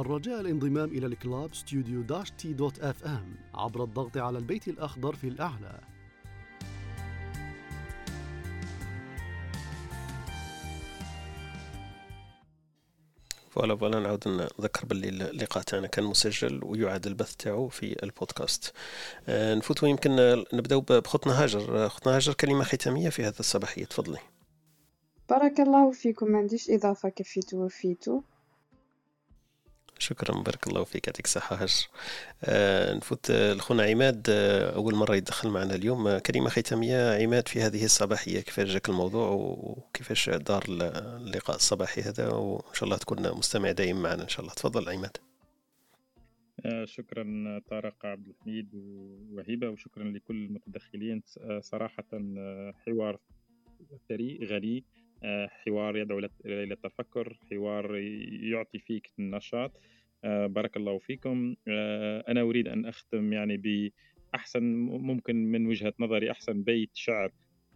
الرجاء 0.00 0.40
الانضمام 0.40 0.88
إلى 0.88 1.06
ال 1.06 1.54
club 1.54 2.02
studio 2.02 2.30
dash 2.30 2.52
T 2.52 2.78
dot 2.78 3.04
FM 3.04 3.36
عبر 3.54 3.84
الضغط 3.84 4.16
على 4.16 4.38
البيت 4.38 4.68
الأخضر 4.68 5.14
في 5.14 5.28
الأعلى. 5.28 5.80
voilà 13.50 13.76
voilà 13.76 14.00
نعاود 14.00 14.28
نذكر 14.28 14.86
باللي 14.86 15.08
اللقاء 15.08 15.62
تاعنا 15.62 15.86
كان 15.86 16.04
مسجل 16.04 16.60
ويعاد 16.64 17.06
البث 17.06 17.36
تاعو 17.36 17.68
في 17.68 18.02
البودكاست. 18.02 18.72
آه، 19.28 19.54
نفوتوا 19.54 19.88
يمكن 19.88 20.44
نبداو 20.52 20.80
بخطنا 20.80 21.42
هاجر 21.42 21.88
خطنا 21.88 22.16
هاجر 22.16 22.32
كلمة 22.32 22.64
ختامية 22.64 23.08
في 23.08 23.22
هذا 23.24 23.40
الصباحيه 23.40 23.84
تفضلي. 23.84 24.18
بارك 25.30 25.60
الله 25.60 25.90
فيكم 25.90 26.30
ما 26.30 26.38
عنديش 26.38 26.70
إضافة 26.70 27.08
كفيتو 27.08 27.64
وفيتو 27.64 28.20
شكرا 30.08 30.42
بارك 30.42 30.66
الله 30.66 30.84
فيك 30.84 31.06
يعطيك 31.06 31.24
الصحة 31.24 31.56
هجر 31.56 31.88
آه 32.44 32.94
نفوت 32.94 33.30
لخونا 33.30 33.82
عماد 33.82 34.26
آه 34.30 34.74
أول 34.74 34.94
مرة 34.94 35.16
يدخل 35.16 35.48
معنا 35.48 35.74
اليوم. 35.74 36.08
آه 36.08 36.18
كلمة 36.18 36.48
ختامية 36.48 37.22
عماد 37.22 37.48
في 37.48 37.60
هذه 37.60 37.84
الصباحية 37.84 38.40
كيفاش 38.40 38.68
جاك 38.68 38.88
الموضوع 38.88 39.28
وكيفاش 39.30 40.30
دار 40.30 40.64
اللقاء 40.68 41.56
الصباحي 41.56 42.00
هذا؟ 42.00 42.28
وإن 42.28 42.74
شاء 42.74 42.84
الله 42.84 42.96
تكون 42.96 43.30
مستمع 43.38 43.70
دائم 43.72 44.02
معنا 44.02 44.22
إن 44.22 44.28
شاء 44.28 44.40
الله. 44.40 44.54
تفضل 44.54 44.88
عماد. 44.88 45.16
آه، 46.66 46.84
شكرا 46.84 47.60
طارق 47.70 48.06
عبد 48.06 48.28
الحميد 48.28 48.74
وهبة 49.32 49.68
وشكرا 49.68 50.04
لكل 50.04 50.34
المتدخلين. 50.44 51.22
آه، 51.40 51.60
صراحة 51.60 52.04
آه، 52.12 52.74
حوار 52.86 53.18
ثري 54.08 54.46
غني. 54.50 54.84
حوار 55.48 55.96
يدعو 55.96 56.18
إلى 56.18 56.72
التفكر 56.72 57.38
حوار 57.50 57.96
يعطي 58.42 58.78
فيك 58.78 59.10
النشاط. 59.18 59.72
آه، 59.76 59.97
بارك 60.24 60.76
الله 60.76 60.98
فيكم. 60.98 61.56
آه، 61.68 62.24
أنا 62.28 62.40
أريد 62.40 62.68
أن 62.68 62.86
أختم 62.86 63.32
يعني 63.32 63.56
بأحسن 64.32 64.62
ممكن 64.86 65.36
من 65.36 65.66
وجهة 65.66 65.92
نظري 65.98 66.30
أحسن 66.30 66.62
بيت 66.62 66.90
شعر 66.94 67.32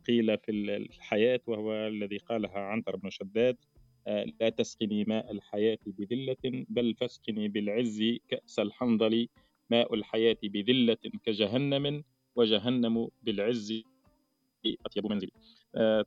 قيل 0.07 0.39
في 0.39 0.51
الحياة 0.51 1.41
وهو 1.47 1.73
الذي 1.73 2.19
قالها 2.19 2.59
عنتر 2.59 2.97
بن 2.97 3.11
شداد 3.11 3.57
آه، 4.07 4.27
لا 4.41 4.49
تسقني 4.49 5.05
ماء 5.05 5.33
الحياة 5.33 5.79
بذلة 5.87 6.65
بل 6.69 6.95
فاسقني 6.95 7.49
بالعز 7.49 8.03
كأس 8.29 8.59
الحنظل 8.59 9.29
ماء 9.71 9.95
الحياة 9.95 10.37
بذلة 10.43 10.97
كجهنم 11.25 12.05
وجهنم 12.37 13.09
بالعز 13.23 13.83
أطيب 14.87 15.07
منزل 15.07 15.31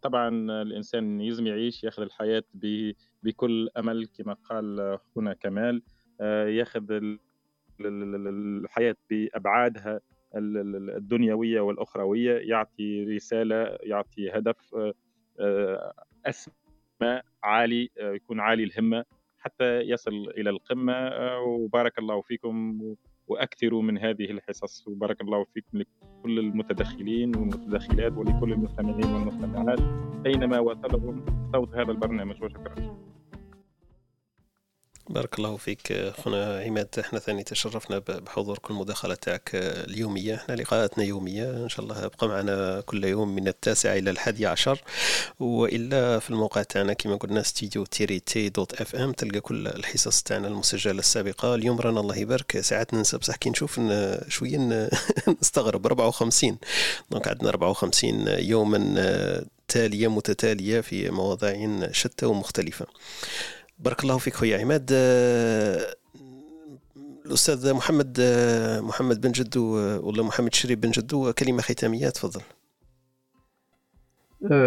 طبعا 0.02 0.30
الإنسان 0.62 1.22
يزم 1.22 1.48
يعيش 1.48 1.84
يأخذ 1.84 2.02
الحياة 2.04 2.44
بكل 3.24 3.70
أمل 3.78 4.08
كما 4.08 4.34
قال 4.34 4.98
هنا 5.18 5.34
كمال. 5.34 5.76
آه، 5.76 5.95
ياخذ 6.48 7.00
الحياة 7.82 8.96
بأبعادها 9.10 10.02
الدنيوية 10.36 11.62
والأخروية 11.62 12.50
يعطي 12.50 13.04
رسالة 13.16 13.78
يعطي 13.84 14.30
هدف 14.30 14.76
آه، 14.76 14.94
آه، 15.40 15.94
أسمى 16.26 17.22
عالي 17.44 17.90
يكون 17.98 18.40
عالي 18.40 18.64
الهمة 18.64 19.06
حتى 19.40 19.80
يصل 19.80 20.30
إلى 20.38 20.50
القمة 20.50 21.10
وبارك 21.40 22.00
الله 22.00 22.22
فيكم 22.22 22.82
واكثروا 23.28 23.82
من 23.82 23.98
هذه 23.98 24.32
الحصص 24.32 24.88
وبارك 24.88 25.22
الله 25.22 25.44
فيكم 25.44 25.78
لكل 25.78 26.40
المتدخلين 26.40 27.36
والمتدخلات 27.36 28.12
ولكل 28.12 28.54
المستمعين 28.54 29.06
والمستمعات 29.06 29.80
أينما 30.26 30.60
وصلهم 30.60 31.26
صوت 31.54 31.76
هذا 31.76 31.92
البرنامج 31.92 32.44
وشكرا. 32.44 32.76
بارك 35.10 35.38
الله 35.40 35.58
فيك. 35.58 36.14
خونا 36.18 36.60
عماد 36.62 36.88
إحنا 37.00 37.20
ثاني 37.20 37.44
تشرفنا 37.44 38.00
بحضور 38.00 38.58
كل 38.58 38.74
مداخلة 38.74 39.16
تاعك 39.16 39.50
اليومية 39.56 40.36
إحنا 40.36 40.54
لقاءاتنا 40.54 41.04
يومية. 41.04 41.50
إن 41.64 41.70
شاء 41.70 41.86
الله 41.86 42.06
أبقى 42.06 42.28
معنا 42.28 42.82
كل 42.82 43.04
يوم 43.04 43.36
من 43.36 43.48
التاسع 43.48 43.94
إلى 43.96 44.10
الحادي 44.10 44.46
عشر. 44.46 44.82
وإلا 45.40 46.20
في 46.20 46.30
الموقع 46.30 46.64
تاعنا 46.64 46.94
كما 46.94 47.16
قلنا 47.16 47.42
studio 47.44 47.86
tiret 47.86 48.50
T 48.50 48.58
dot 48.58 48.82
FM 48.82 49.12
تلقى 49.12 49.40
كل 49.40 49.68
الحصص 49.68 50.22
تاعنا 50.24 50.48
المسجلة 50.48 51.00
السابقة. 51.00 51.56
اليوم 51.56 51.80
رانا 51.80 52.00
الله 52.00 52.18
يبارك. 52.18 52.60
ساعات 52.62 52.94
ننسى 52.94 53.18
بصح 53.18 53.36
كي 53.36 53.50
نشوف 53.50 53.82
شوية 54.28 54.58
نستغرب. 55.42 55.86
54 55.86 56.58
donc 57.12 57.28
عندنا 57.28 57.50
54 57.50 58.28
يوما 58.28 59.46
تالية 59.68 60.08
متتالية 60.08 60.82
في 60.82 61.10
مواضيع 61.10 61.88
شتى 61.92 62.26
ومختلفة. 62.26 62.86
بارك 63.80 64.04
الله 64.04 64.18
فيك 64.18 64.34
خويا 64.34 64.58
عماد. 64.62 64.90
آه، 64.94 65.96
الأستاذ 67.26 67.74
محمد 67.74 68.18
آه، 68.20 68.82
محمد 68.82 69.22
بن 69.22 69.32
جدو 69.32 69.80
آه، 69.80 70.00
ولا 70.00 70.24
محمد 70.24 70.54
شريف 70.54 70.80
بن 70.80 70.92
جدو 70.92 71.34
كلمة 71.34 71.62
ختامية 71.62 72.10
تفضل. 72.10 72.42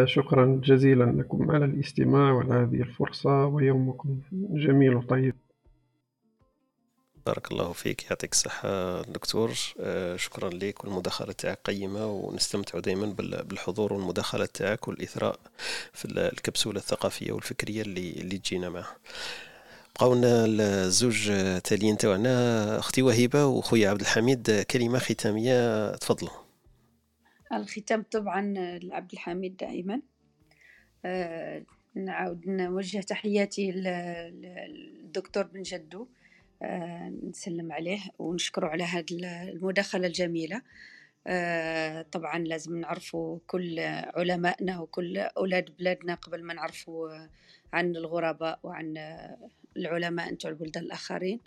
شكرا 0.05 0.61
جزيلا 0.65 1.05
لكم 1.05 1.51
على 1.51 1.65
الاستماع 1.65 2.33
وعلى 2.33 2.55
هذه 2.55 2.83
الفرصة 2.83 3.47
ويومكم 3.47 4.21
جميل 4.33 4.95
وطيب. 4.95 5.35
بارك 7.29 7.53
الله 7.53 7.73
فيك. 7.73 8.11
يعطيك 8.11 8.33
الصحة 8.33 9.03
دكتور 9.03 9.53
آه، 9.81 10.17
شكرا 10.17 10.51
لك. 10.51 10.85
والمداخلة 10.85 11.33
تاعك 11.33 11.59
قيمة 11.65 12.07
ونستمتع 12.07 12.79
دائما 12.79 13.07
بالحضور 13.49 13.93
والمداخلة 13.93 14.47
تاعك 14.47 14.89
والإثراء 14.89 15.39
في 15.93 16.05
الكبسولة 16.05 16.79
الثقافية 16.79 17.33
والفكرية 17.33 17.83
اللي, 17.83 18.11
اللي 18.11 18.39
تجينا 18.39 18.69
معها. 18.69 18.97
بقاونا 19.95 20.45
الزوج 20.47 21.33
تاليين 21.65 21.97
تاعنا 21.97 22.79
أختي 22.79 23.03
وهبه 23.03 23.47
وخويا 23.47 23.91
عبد 23.91 24.01
الحميد. 24.01 24.51
كلمة 24.51 24.99
ختامية 24.99 25.91
تفضلوا. 25.97 26.33
الختام 27.53 28.05
طبعا 28.11 28.55
لعبد 28.83 29.13
الحميد 29.13 29.57
دائما. 29.57 30.01
أه 31.05 31.63
نعاود 31.95 32.49
نوجه 32.49 33.01
تحياتي 33.01 33.71
للدكتور 33.73 35.43
بن 35.43 35.63
جدو. 35.63 36.03
آه، 36.03 36.18
نسلم 37.29 37.73
عليه 37.73 38.01
ونشكره 38.19 38.67
على 38.67 38.85
هذه 38.85 39.05
المداخلة 39.49 40.07
الجميلة. 40.07 40.63
آه، 41.27 42.03
طبعا 42.03 42.39
لازم 42.39 42.79
نعرفوا 42.79 43.39
كل 43.47 43.81
علمائنا 44.17 44.81
وكل 44.81 45.19
أولاد 45.19 45.77
بلادنا 45.79 46.15
قبل 46.15 46.45
ما 46.45 46.55
نعرفوا 46.55 47.27
عن 47.73 47.97
الغرباء 47.97 48.61
وعن 48.63 48.95
العلماء 49.77 50.33
نتوع 50.33 50.51
البلدان 50.51 50.85
الآخرين. 50.85 51.41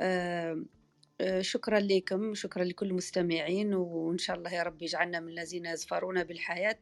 آه، 0.00 1.40
شكرا 1.40 1.78
لكم 1.78 2.34
شكرا 2.34 2.64
لكل 2.64 2.86
المستمعين 2.86 3.74
وإن 3.74 4.18
شاء 4.18 4.36
الله 4.36 4.54
يا 4.54 4.62
رب 4.62 4.82
يجعلنا 4.82 5.20
من 5.20 5.28
الذين 5.28 5.66
يزفرون 5.66 6.24
بالحياة 6.24 6.78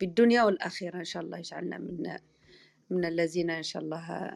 بالدنيا 0.00 0.42
والآخرة 0.42 0.98
إن 0.98 1.04
شاء 1.04 1.22
الله 1.22 1.38
يجعلنا 1.38 1.78
من 1.78 2.16
من 2.90 3.04
الذين 3.04 3.50
إن 3.50 3.62
شاء 3.62 3.82
الله 3.82 4.32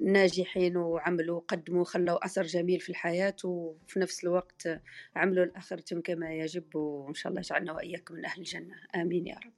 ناجحين 0.00 0.76
وعملوا 0.76 1.40
قدموا 1.48 1.84
خلوا 1.84 2.24
أثر 2.24 2.42
جميل 2.42 2.80
في 2.80 2.90
الحياة 2.90 3.36
وفي 3.44 4.00
نفس 4.00 4.24
الوقت 4.24 4.80
عملوا 5.16 5.44
لآخرتهم 5.44 6.00
كما 6.00 6.34
يجب 6.34 6.76
وإن 6.76 7.14
شاء 7.14 7.30
الله 7.30 7.40
يجعلنا 7.40 7.72
وإياكم 7.72 8.14
من 8.14 8.24
أهل 8.24 8.38
الجنة. 8.38 8.74
آمين 8.94 9.26
يا 9.26 9.34
رب. 9.34 9.52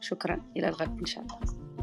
شكرا. 0.00 0.52
إلى 0.56 0.68
الغد 0.68 0.98
إن 0.98 1.06
شاء 1.06 1.24
الله. 1.24 1.77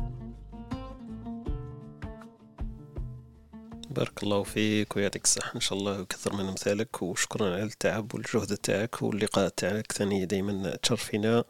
بارك 3.96 4.24
الله 4.24 4.44
فيك 4.44 4.96
ويعطيك 4.96 5.24
الصحة. 5.24 5.56
إن 5.56 5.60
شاء 5.60 5.78
الله 5.80 6.00
ويكثر 6.00 6.34
من 6.34 6.46
أمثالك. 6.46 7.02
وشكرا 7.02 7.54
على 7.54 7.64
التعب 7.64 8.14
والجهد 8.16 8.58
تاعك 8.58 9.02
واللقاء 9.02 9.50
تاعك. 9.50 9.92
ثاني 9.92 10.26
دائما 10.26 10.76
تشرفينا 10.84 11.44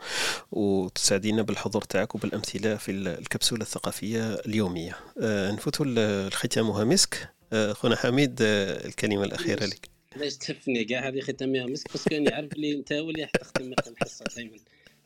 وتسعدينا 0.51 1.41
بالحضور 1.41 1.81
تاعك 1.81 2.15
وبالأمثلة 2.15 2.75
في 2.75 2.91
الكبسولة 2.91 3.61
الثقافية 3.61 4.33
اليومية. 4.33 4.97
آه، 5.21 5.51
نفوتوا 5.51 5.85
الختامها 5.87 6.83
مسك 6.83 7.29
آه، 7.53 7.73
خونا 7.73 7.95
حميد 7.95 8.39
آه، 8.41 8.87
الكلمة 8.87 9.23
الأخيرة 9.23 9.65
لك. 9.65 9.89
علاش 10.15 10.37
تحفني 10.37 10.83
كاع 10.85 11.07
هذه 11.07 11.19
ختامها. 11.19 11.65
مسك 11.65 11.91
parce 11.91 12.02
que 12.02 12.09
كان 12.09 12.25
يعرف 12.27 12.49
بلي 12.49 12.73
أنت 12.73 12.93
هو 12.93 13.09
اللي 13.09 13.25
حتختم 13.25 13.73
الحصه 13.87 14.25
دائما 14.35 14.57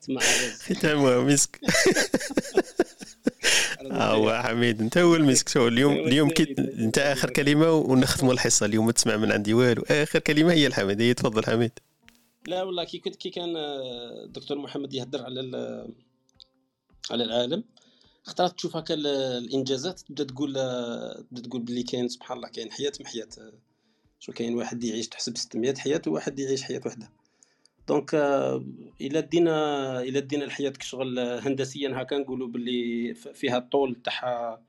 تسمع 0.02 0.22
ختامها 0.60 1.20
مسك. 1.34 1.60
هو 3.92 4.42
حميد 4.44 4.82
أنت 4.82 4.98
هو 4.98 5.16
المسك 5.16 5.50
شو 5.50 5.68
اليوم 5.68 5.94
اليوم 5.94 6.30
كي 6.30 6.56
أنت 6.60 6.98
آخر 6.98 7.30
كلمة 7.30 7.72
ونختموا 7.72 8.34
الحصة. 8.34 8.66
اليوم 8.66 8.86
ما 8.86 8.92
تسمع 8.92 9.18
من 9.18 9.32
عندي 9.32 9.54
والو. 9.54 9.84
آخر 9.92 10.20
كلمة 10.20 10.54
هي 10.54 10.68
الحميد 10.68 11.02
هي 11.02 11.14
تفضل 11.14 11.46
حميد. 11.46 11.72
لا 12.48 12.64
والله 12.64 12.84
كي 12.84 12.98
كنت 13.00 13.16
كي 13.16 13.30
كان 13.30 13.54
الدكتور 14.26 14.58
محمد 14.58 14.94
يهدر 14.94 15.24
على 15.24 15.42
على 17.12 17.24
العالم 17.24 17.64
اخترت 18.26 18.56
تشوف 18.56 18.76
هكا 18.76 18.94
الإنجازات. 18.94 20.00
تبدا 20.00 20.24
تقول 20.24 20.54
تبدا 21.32 21.42
تقول 21.50 21.62
بلي 21.62 21.84
كاين 21.84 22.08
سبحان 22.10 22.38
الله 22.38 22.50
كاين 22.50 22.72
حياة 22.72 22.92
من 23.00 23.08
حياة 23.08 23.28
شو 24.20 24.32
كاين 24.32 24.56
واحد 24.56 24.84
يعيش 24.84 25.08
تحسب 25.08 25.38
600 25.38 25.76
حياة 25.76 26.02
وواحد 26.08 26.40
يعيش 26.40 26.62
حياة 26.64 26.82
وحدة. 26.86 27.10
donc 27.90 28.14
إلى 29.02 29.22
دينا 29.22 30.00
إلى 30.02 30.22
دينا 30.22 30.46
الحياة 30.46 30.70
كشغل 30.70 31.20
هندسيا 31.20 31.92
هكا 31.96 32.18
نقولوا 32.18 32.48
باللي 32.48 33.14
فيها 33.14 33.58
الطول 33.58 33.96
تاعها 34.04 34.62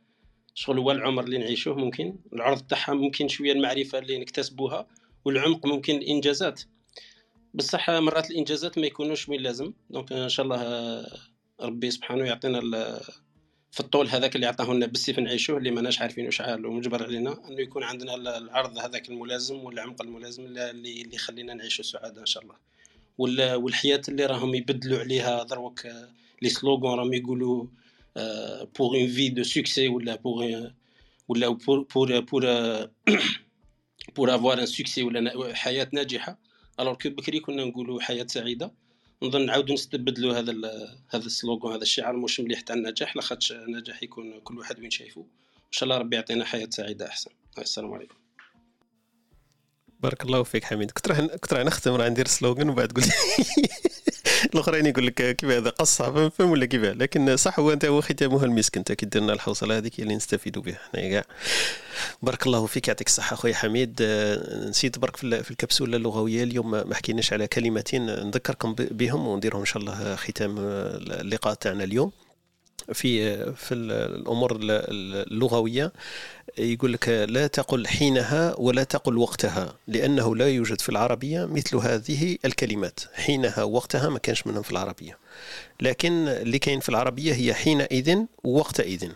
شغل 0.54 0.78
هو 0.78 0.90
العمر 0.90 1.24
اللي 1.24 1.38
نعيشوه 1.38 1.74
ممكن. 1.74 2.16
العرض 2.32 2.60
تاعها 2.60 2.94
ممكن 2.94 3.28
شوية 3.28 3.52
المعرفة 3.52 3.98
اللي 3.98 4.18
نكتسبوها 4.18 4.86
والعمق 5.24 5.66
ممكن 5.66 5.96
الإنجازات. 5.96 6.62
بصح 7.54 7.90
مرات 7.90 8.30
الإنجازات 8.30 8.78
ما 8.78 8.86
يكونوش 8.86 9.28
من 9.28 9.38
لازم 9.38 9.72
donc 9.90 10.12
إن 10.12 10.28
شاء 10.28 10.46
الله 10.46 11.06
ربي 11.60 11.90
سبحانه 11.90 12.24
يعطينا 12.24 12.60
في 13.70 13.80
الطول 13.80 14.08
هذاك 14.08 14.36
اللي 14.36 14.46
عطاه 14.46 14.74
لنا 14.74 14.86
بالسيف 14.86 15.18
نعيشوه 15.18 15.58
اللي 15.58 15.70
ماناش 15.70 16.00
عارفين 16.00 16.26
واشحال 16.26 16.66
ومجبر 16.66 17.02
علينا 17.02 17.48
إنه 17.48 17.60
يكون 17.60 17.82
عندنا 17.82 18.14
العرض 18.14 18.78
هذاك 18.78 19.08
الملازم 19.08 19.56
والعمق 19.56 20.02
الملازم 20.02 20.44
اللي 20.44 20.70
اللي 20.70 21.14
يخلينا 21.14 21.54
نعيشوا 21.54 21.84
سعادة 21.84 22.20
إن 22.20 22.26
شاء 22.26 22.42
الله. 22.42 22.69
والحياة 23.20 24.02
اللي 24.08 24.26
راهم 24.26 24.54
يبدلوا 24.54 24.98
عليها 24.98 25.42
دروك 25.42 25.86
les 26.42 26.48
slogans 26.48 26.98
راهم 26.98 27.12
يقولوا 27.12 27.66
pour 28.78 28.96
une 28.96 29.08
vie 29.08 29.28
de 29.28 29.42
succès 29.42 29.88
ولا 29.88 30.16
pour 30.16 30.70
ولا 31.28 31.48
pour 31.48 31.86
pour 31.94 32.20
pour 34.16 34.34
avoir 34.34 34.60
un 34.60 34.66
succès 34.66 35.02
ولا 35.02 35.54
حياة 35.54 35.88
ناجحة. 35.92 36.38
alors 36.80 36.94
que 36.94 37.10
بكري 37.10 37.40
كنا 37.40 37.64
نقولوا 37.64 38.00
حياة 38.00 38.26
سعيدة. 38.26 38.72
نظن 39.22 39.46
نعاودوا 39.46 39.74
نستبدلوا 39.74 40.38
هذا 40.38 40.52
هذا 41.08 41.26
ال 41.26 41.33
slogan 41.33 41.72
هذا 41.72 41.82
الشعار 41.82 42.16
مش 42.16 42.40
مليح 42.40 42.60
تاع 42.60 42.76
النجاح 42.76 43.16
لاخاطش 43.16 43.52
النجاح 43.52 44.02
يكون 44.02 44.40
كل 44.40 44.58
واحد 44.58 44.80
وين 44.80 44.90
شايفه 44.90 45.20
إن 45.56 45.72
شاء 45.72 45.84
الله 45.84 45.98
ربي 45.98 46.16
يعطينا 46.16 46.44
حياة 46.44 46.68
سعيدة 46.70 47.06
أحسن. 47.06 47.30
السلام 47.58 47.92
عليكم. 47.92 48.14
بارك 50.02 50.22
الله 50.22 50.42
فيك 50.42 50.64
حميد. 50.64 50.90
كنت 50.90 51.08
راح 51.08 51.20
كنت 51.20 51.52
راح 51.52 51.64
نختم 51.64 51.94
راح 51.94 52.06
ندير 52.06 52.28
slogan 52.28 52.68
وبعد 52.68 52.92
قلت 52.92 53.08
الأخرين 54.54 54.86
يقول 54.86 55.06
لك 55.06 55.36
كيف 55.36 55.50
هذا؟ 55.50 55.70
قصة 55.70 56.28
فهم 56.28 56.50
ولا 56.50 56.66
كيف؟ 56.66 56.82
لكن 56.84 57.36
صح 57.36 57.58
هو 57.58 57.72
أنت 57.72 57.84
هو 57.84 58.00
ختامها 58.00 58.44
المسك 58.44 58.76
انت 58.76 58.92
كي 58.92 59.06
درنا 59.06 59.32
الحوصلة 59.32 59.76
هذيك 59.78 60.00
اللي 60.00 60.14
نستفيدوا 60.16 60.62
بها. 60.62 60.78
إحنا 60.94 61.08
كاع 61.10 61.24
بارك 62.22 62.46
الله 62.46 62.66
فيك 62.66 62.88
يعطيك 62.88 63.06
الصحة 63.06 63.36
خويا 63.36 63.54
حميد. 63.54 63.98
آه، 64.02 64.68
نسيت 64.68 64.98
برك 64.98 65.16
في 65.16 65.50
الكبسولة 65.50 65.96
اللغوية 65.96 66.42
اليوم 66.42 66.70
ما 66.70 66.94
حكيناش 66.94 67.32
على 67.32 67.46
كلمتين 67.46 68.06
نذكركم 68.06 68.74
بهم 68.74 69.26
ونديرهم 69.28 69.60
إن 69.60 69.66
شاء 69.66 69.82
الله 69.82 70.16
ختام 70.16 70.54
اللقاء 70.58 71.54
تاعنا 71.54 71.84
اليوم. 71.84 72.12
في 72.92 73.44
في 73.54 73.74
الأمور 73.74 74.58
اللغوية 74.60 75.92
يقول 76.58 76.92
لك 76.92 77.08
لا 77.08 77.46
تقل 77.46 77.86
حينها 77.86 78.54
ولا 78.58 78.84
تقل 78.84 79.18
وقتها 79.18 79.74
لأنه 79.88 80.36
لا 80.36 80.48
يوجد 80.48 80.80
في 80.80 80.88
العربية 80.88 81.44
مثل 81.44 81.76
هذه 81.76 82.38
الكلمات. 82.44 83.00
حينها 83.14 83.62
وقتها 83.62 84.08
ما 84.08 84.18
كانش 84.18 84.46
منهم 84.46 84.62
في 84.62 84.70
العربية. 84.70 85.18
لكن 85.80 86.28
اللي 86.28 86.58
كاين 86.58 86.80
في 86.80 86.88
العربية 86.88 87.34
هي 87.34 87.54
حينئذ 87.54 88.18
ووقتئذ. 88.44 89.08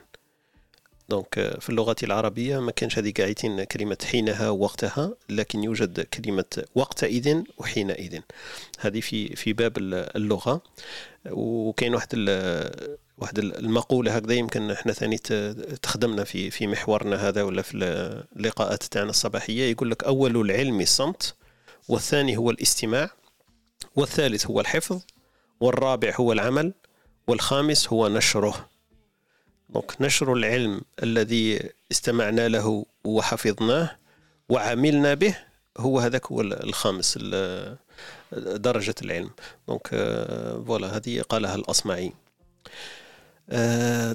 دونك 1.08 1.56
في 1.60 1.70
اللغة 1.70 1.96
العربية 2.02 2.58
ما 2.58 2.70
كانش 2.70 2.98
هذه 2.98 3.12
قاعدين 3.18 3.64
كلمة 3.64 3.98
حينها 4.04 4.48
ووقتها 4.48 5.14
لكن 5.28 5.64
يوجد 5.64 6.00
كلمة 6.00 6.64
وقتئذ 6.74 7.42
وحينئذ. 7.58 8.20
هذه 8.78 9.00
في 9.00 9.36
في 9.36 9.52
باب 9.52 9.78
اللغة. 9.78 10.62
وكاين 11.30 11.94
واحد 11.94 12.08
واحد 13.18 13.38
المقولة 13.38 14.16
هكذا 14.16 14.34
يمكن 14.34 14.70
إحنا 14.70 14.92
ثاني 14.92 15.18
تخدمنا 15.82 16.24
في 16.24 16.50
في 16.50 16.66
محورنا 16.66 17.28
هذا 17.28 17.42
ولا 17.42 17.62
في 17.62 17.74
اللقاءات 18.36 18.82
تاعنا 18.82 19.10
الصباحية. 19.10 19.70
يقول 19.70 19.90
لك 19.90 20.04
أول 20.04 20.36
العلم 20.36 20.80
الصمت 20.80 21.34
والثاني 21.88 22.36
هو 22.36 22.50
الاستماع 22.50 23.10
والثالث 23.96 24.46
هو 24.46 24.60
الحفظ 24.60 25.02
والرابع 25.60 26.14
هو 26.16 26.32
العمل 26.32 26.72
والخامس 27.26 27.88
هو 27.88 28.08
نشره. 28.08 28.68
donc 29.68 29.92
نشر 30.00 30.32
العلم 30.32 30.80
الذي 31.02 31.70
استمعنا 31.92 32.48
له 32.48 32.86
وحفظناه 33.04 33.96
وعملنا 34.48 35.14
به 35.14 35.36
هو 35.78 35.98
هذاك 35.98 36.26
هو 36.26 36.40
الخامس 36.40 37.18
درجة 38.32 38.94
العلم. 39.02 39.30
donc 39.68 39.88
voilà 40.66 40.96
هذه 40.96 41.20
قالها 41.20 41.54
الأصمعي. 41.54 42.12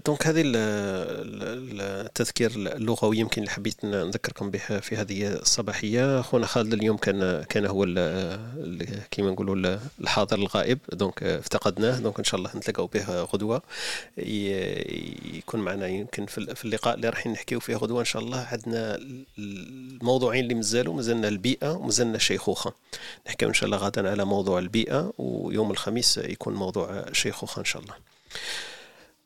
donc 0.06 0.28
هذه 0.28 0.44
التذكير 0.46 2.52
اللغوي 2.52 3.18
يمكن 3.18 3.42
اللي 3.42 3.52
حبيت 3.52 3.86
نذكركم 3.86 4.52
به 4.52 4.60
في 4.60 4.96
هذه 4.96 5.28
الصباحية. 5.28 6.22
خونا 6.22 6.46
خالد 6.46 6.74
اليوم 6.74 6.98
كان 6.98 7.44
كان 7.44 7.66
هو 7.66 7.86
كما 9.12 9.32
نقولوا 9.32 9.78
الحاضر 10.02 10.38
الغائب. 10.38 10.80
donc 10.94 11.24
افتقدناه. 11.24 12.00
donc 12.00 12.18
إن 12.18 12.24
شاء 12.24 12.40
الله 12.40 12.52
نتلاقاو 12.56 12.88
به 12.88 13.24
غدوة. 13.24 13.62
يكون 14.18 15.60
معنا 15.60 15.88
يمكن 15.88 16.26
في 16.26 16.66
اللقاء 16.66 16.96
اللي 16.96 17.10
راح 17.10 17.28
نحكيو 17.28 17.60
فيه 17.60 17.76
غدوة 17.76 18.00
إن 18.00 18.06
شاء 18.06 18.22
الله. 18.22 18.48
عندنا 18.52 19.00
الموضوعين 19.38 20.44
اللي 20.44 20.56
مازالوا. 20.56 20.94
مازلنا 20.94 21.28
البيئة 21.28 21.72
ومازلنا 21.72 22.16
الشيخوخه 22.16 22.74
نحكيو 23.28 23.50
إن 23.50 23.54
شاء 23.54 23.66
الله 23.66 23.78
غدا 23.78 24.10
على 24.10 24.26
موضوع 24.26 24.60
البيئة 24.60 25.14
ويوم 25.18 25.72
الخميس 25.72 26.18
يكون 26.18 26.54
موضوع 26.54 26.90
الشيخوخه 26.90 27.60
إن 27.60 27.66
شاء 27.66 27.82
الله. 27.82 27.94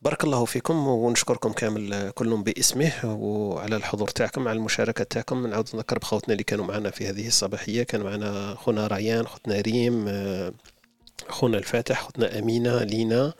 بارك 0.04 0.24
الله 0.24 0.46
فيكم 0.46 0.88
ونشكركم 0.88 1.52
كامل 1.52 2.12
كلهم 2.12 2.44
باسمه 2.44 2.92
وعلى 3.04 3.76
الحضور 3.76 4.08
تاعكم 4.08 4.48
على 4.48 4.58
المشاركة 4.58 5.04
تاعكم. 5.04 5.48
نعاود 5.48 5.70
نذكر 5.74 6.00
بخوتنا 6.00 6.34
اللي 6.34 6.44
كانوا 6.44 6.66
معنا 6.66 6.90
في 6.90 7.10
هذه 7.10 7.28
الصباحية. 7.28 7.84
كان 7.84 8.02
معنا 8.02 8.56
خونا 8.56 8.88
ريان 8.88 9.28
خوتنا 9.28 9.62
ريم 9.62 10.06
خونا 11.30 11.58
الفاتح 11.58 12.02
خوتنا 12.02 12.40
أمينة 12.40 12.84
لينا 12.84 13.26
آه، 13.26 13.34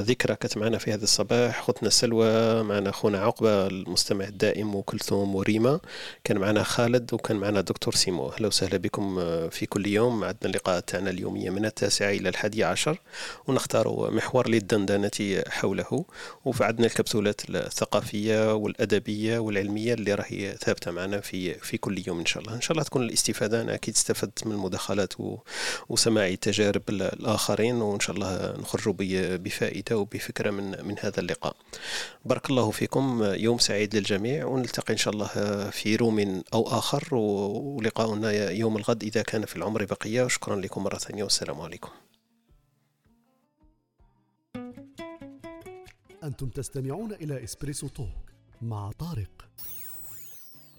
ذكرى 0.00 0.36
كانت 0.36 0.58
معنا 0.58 0.78
في 0.78 0.92
هذا 0.92 1.04
الصباح 1.04 1.62
خوتنا 1.62 1.90
سلوى 1.90 2.62
معنا 2.62 2.90
خونا 2.90 3.18
عقبة 3.18 3.66
المستمع 3.66 4.24
الدائم 4.24 4.74
وكلثوم 4.74 5.34
وريما. 5.34 5.80
كان 6.24 6.38
معنا 6.38 6.62
خالد 6.62 7.14
وكان 7.14 7.36
معنا 7.36 7.60
دكتور 7.60 7.94
سيمو. 7.94 8.28
أهلا 8.28 8.46
وسهلا 8.46 8.76
بكم 8.76 9.18
آه، 9.18 9.48
في 9.48 9.66
كل 9.66 9.86
يوم. 9.86 10.24
عندنا 10.24 10.36
اللقاءات 10.44 10.88
تاعنا 10.88 11.10
اليومية 11.10 11.50
من 11.50 11.64
التاسعة 11.64 12.10
إلى 12.10 12.28
الحادية 12.28 12.66
عشر. 12.66 13.00
ونختار 13.46 14.10
محور 14.10 14.48
للدندنة 14.48 15.42
حوله. 15.48 16.04
وعندنا 16.44 16.86
الكبسولات 16.86 17.40
الثقافية 17.50 18.54
والأدبية 18.54 19.38
والعلمية 19.38 19.94
اللي 19.94 20.14
راهي 20.14 20.56
ثابتة 20.60 20.90
معنا 20.90 21.20
في 21.20 21.54
في 21.54 21.76
كل 21.78 22.02
يوم 22.06 22.18
إن 22.18 22.26
شاء 22.26 22.42
الله. 22.42 22.54
إن 22.54 22.60
شاء 22.60 22.72
الله 22.72 22.82
تكون 22.82 23.02
الاستفادة 23.02 23.62
أنا 23.62 23.74
أكيد 23.74 23.94
استفدت 23.94 24.46
من 24.46 24.52
المداخلات 24.52 25.12
وسماع 25.88 26.34
تجارب 26.34 26.82
الآخرين. 26.88 27.74
وإن 27.82 28.00
شاء 28.00 28.16
الله 28.16 28.54
نخرجوا 28.60 28.92
بفائدة 29.50 29.98
وبفكرة 29.98 30.50
من 30.50 30.86
من 30.86 30.94
هذا 31.00 31.20
اللقاء. 31.20 31.56
بارك 32.24 32.50
الله 32.50 32.70
فيكم 32.70 33.22
يوم 33.22 33.58
سعيد 33.58 33.96
للجميع 33.96 34.46
ونلتقي 34.46 34.92
إن 34.92 34.98
شاء 34.98 35.14
الله 35.14 35.26
في 35.70 35.96
روم 35.96 36.42
أو 36.54 36.68
آخر 36.68 37.14
ولقاؤنا 37.14 38.30
يوم 38.50 38.76
الغد 38.76 39.02
إذا 39.02 39.22
كان 39.22 39.44
في 39.44 39.56
العمر 39.56 39.84
بقية. 39.84 40.22
وشكرا 40.22 40.56
لكم 40.56 40.82
مرة 40.82 40.98
ثانية 40.98 41.22
والسلام 41.22 41.60
عليكم. 41.60 41.90
أنتم 46.24 46.48
تستمعون 46.48 47.12
إلى 47.12 47.44
إسبريسو 47.44 47.88
توك 47.88 48.30
مع 48.62 48.90
طارق. 48.98 49.48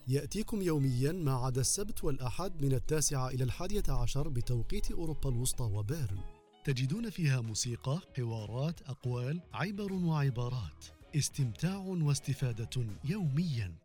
يأتيكم 0.07 0.61
يوميا 0.61 1.11
ما 1.11 1.33
عدا 1.33 1.61
السبت 1.61 2.03
والأحد 2.03 2.61
من 2.61 2.73
التاسعة 2.73 3.27
إلى 3.29 3.43
الحادية 3.43 3.83
عشر 3.89 4.27
بتوقيت 4.27 4.91
أوروبا 4.91 5.29
الوسطى 5.29 5.63
وبيرن. 5.63 6.19
تجدون 6.63 7.09
فيها 7.09 7.41
موسيقى 7.41 8.01
حوارات 8.17 8.81
أقوال 8.81 9.41
عبر 9.53 9.93
وعبارات. 9.93 10.85
استمتاع 11.15 11.77
واستفادة 11.77 12.85
يوميا. 13.05 13.80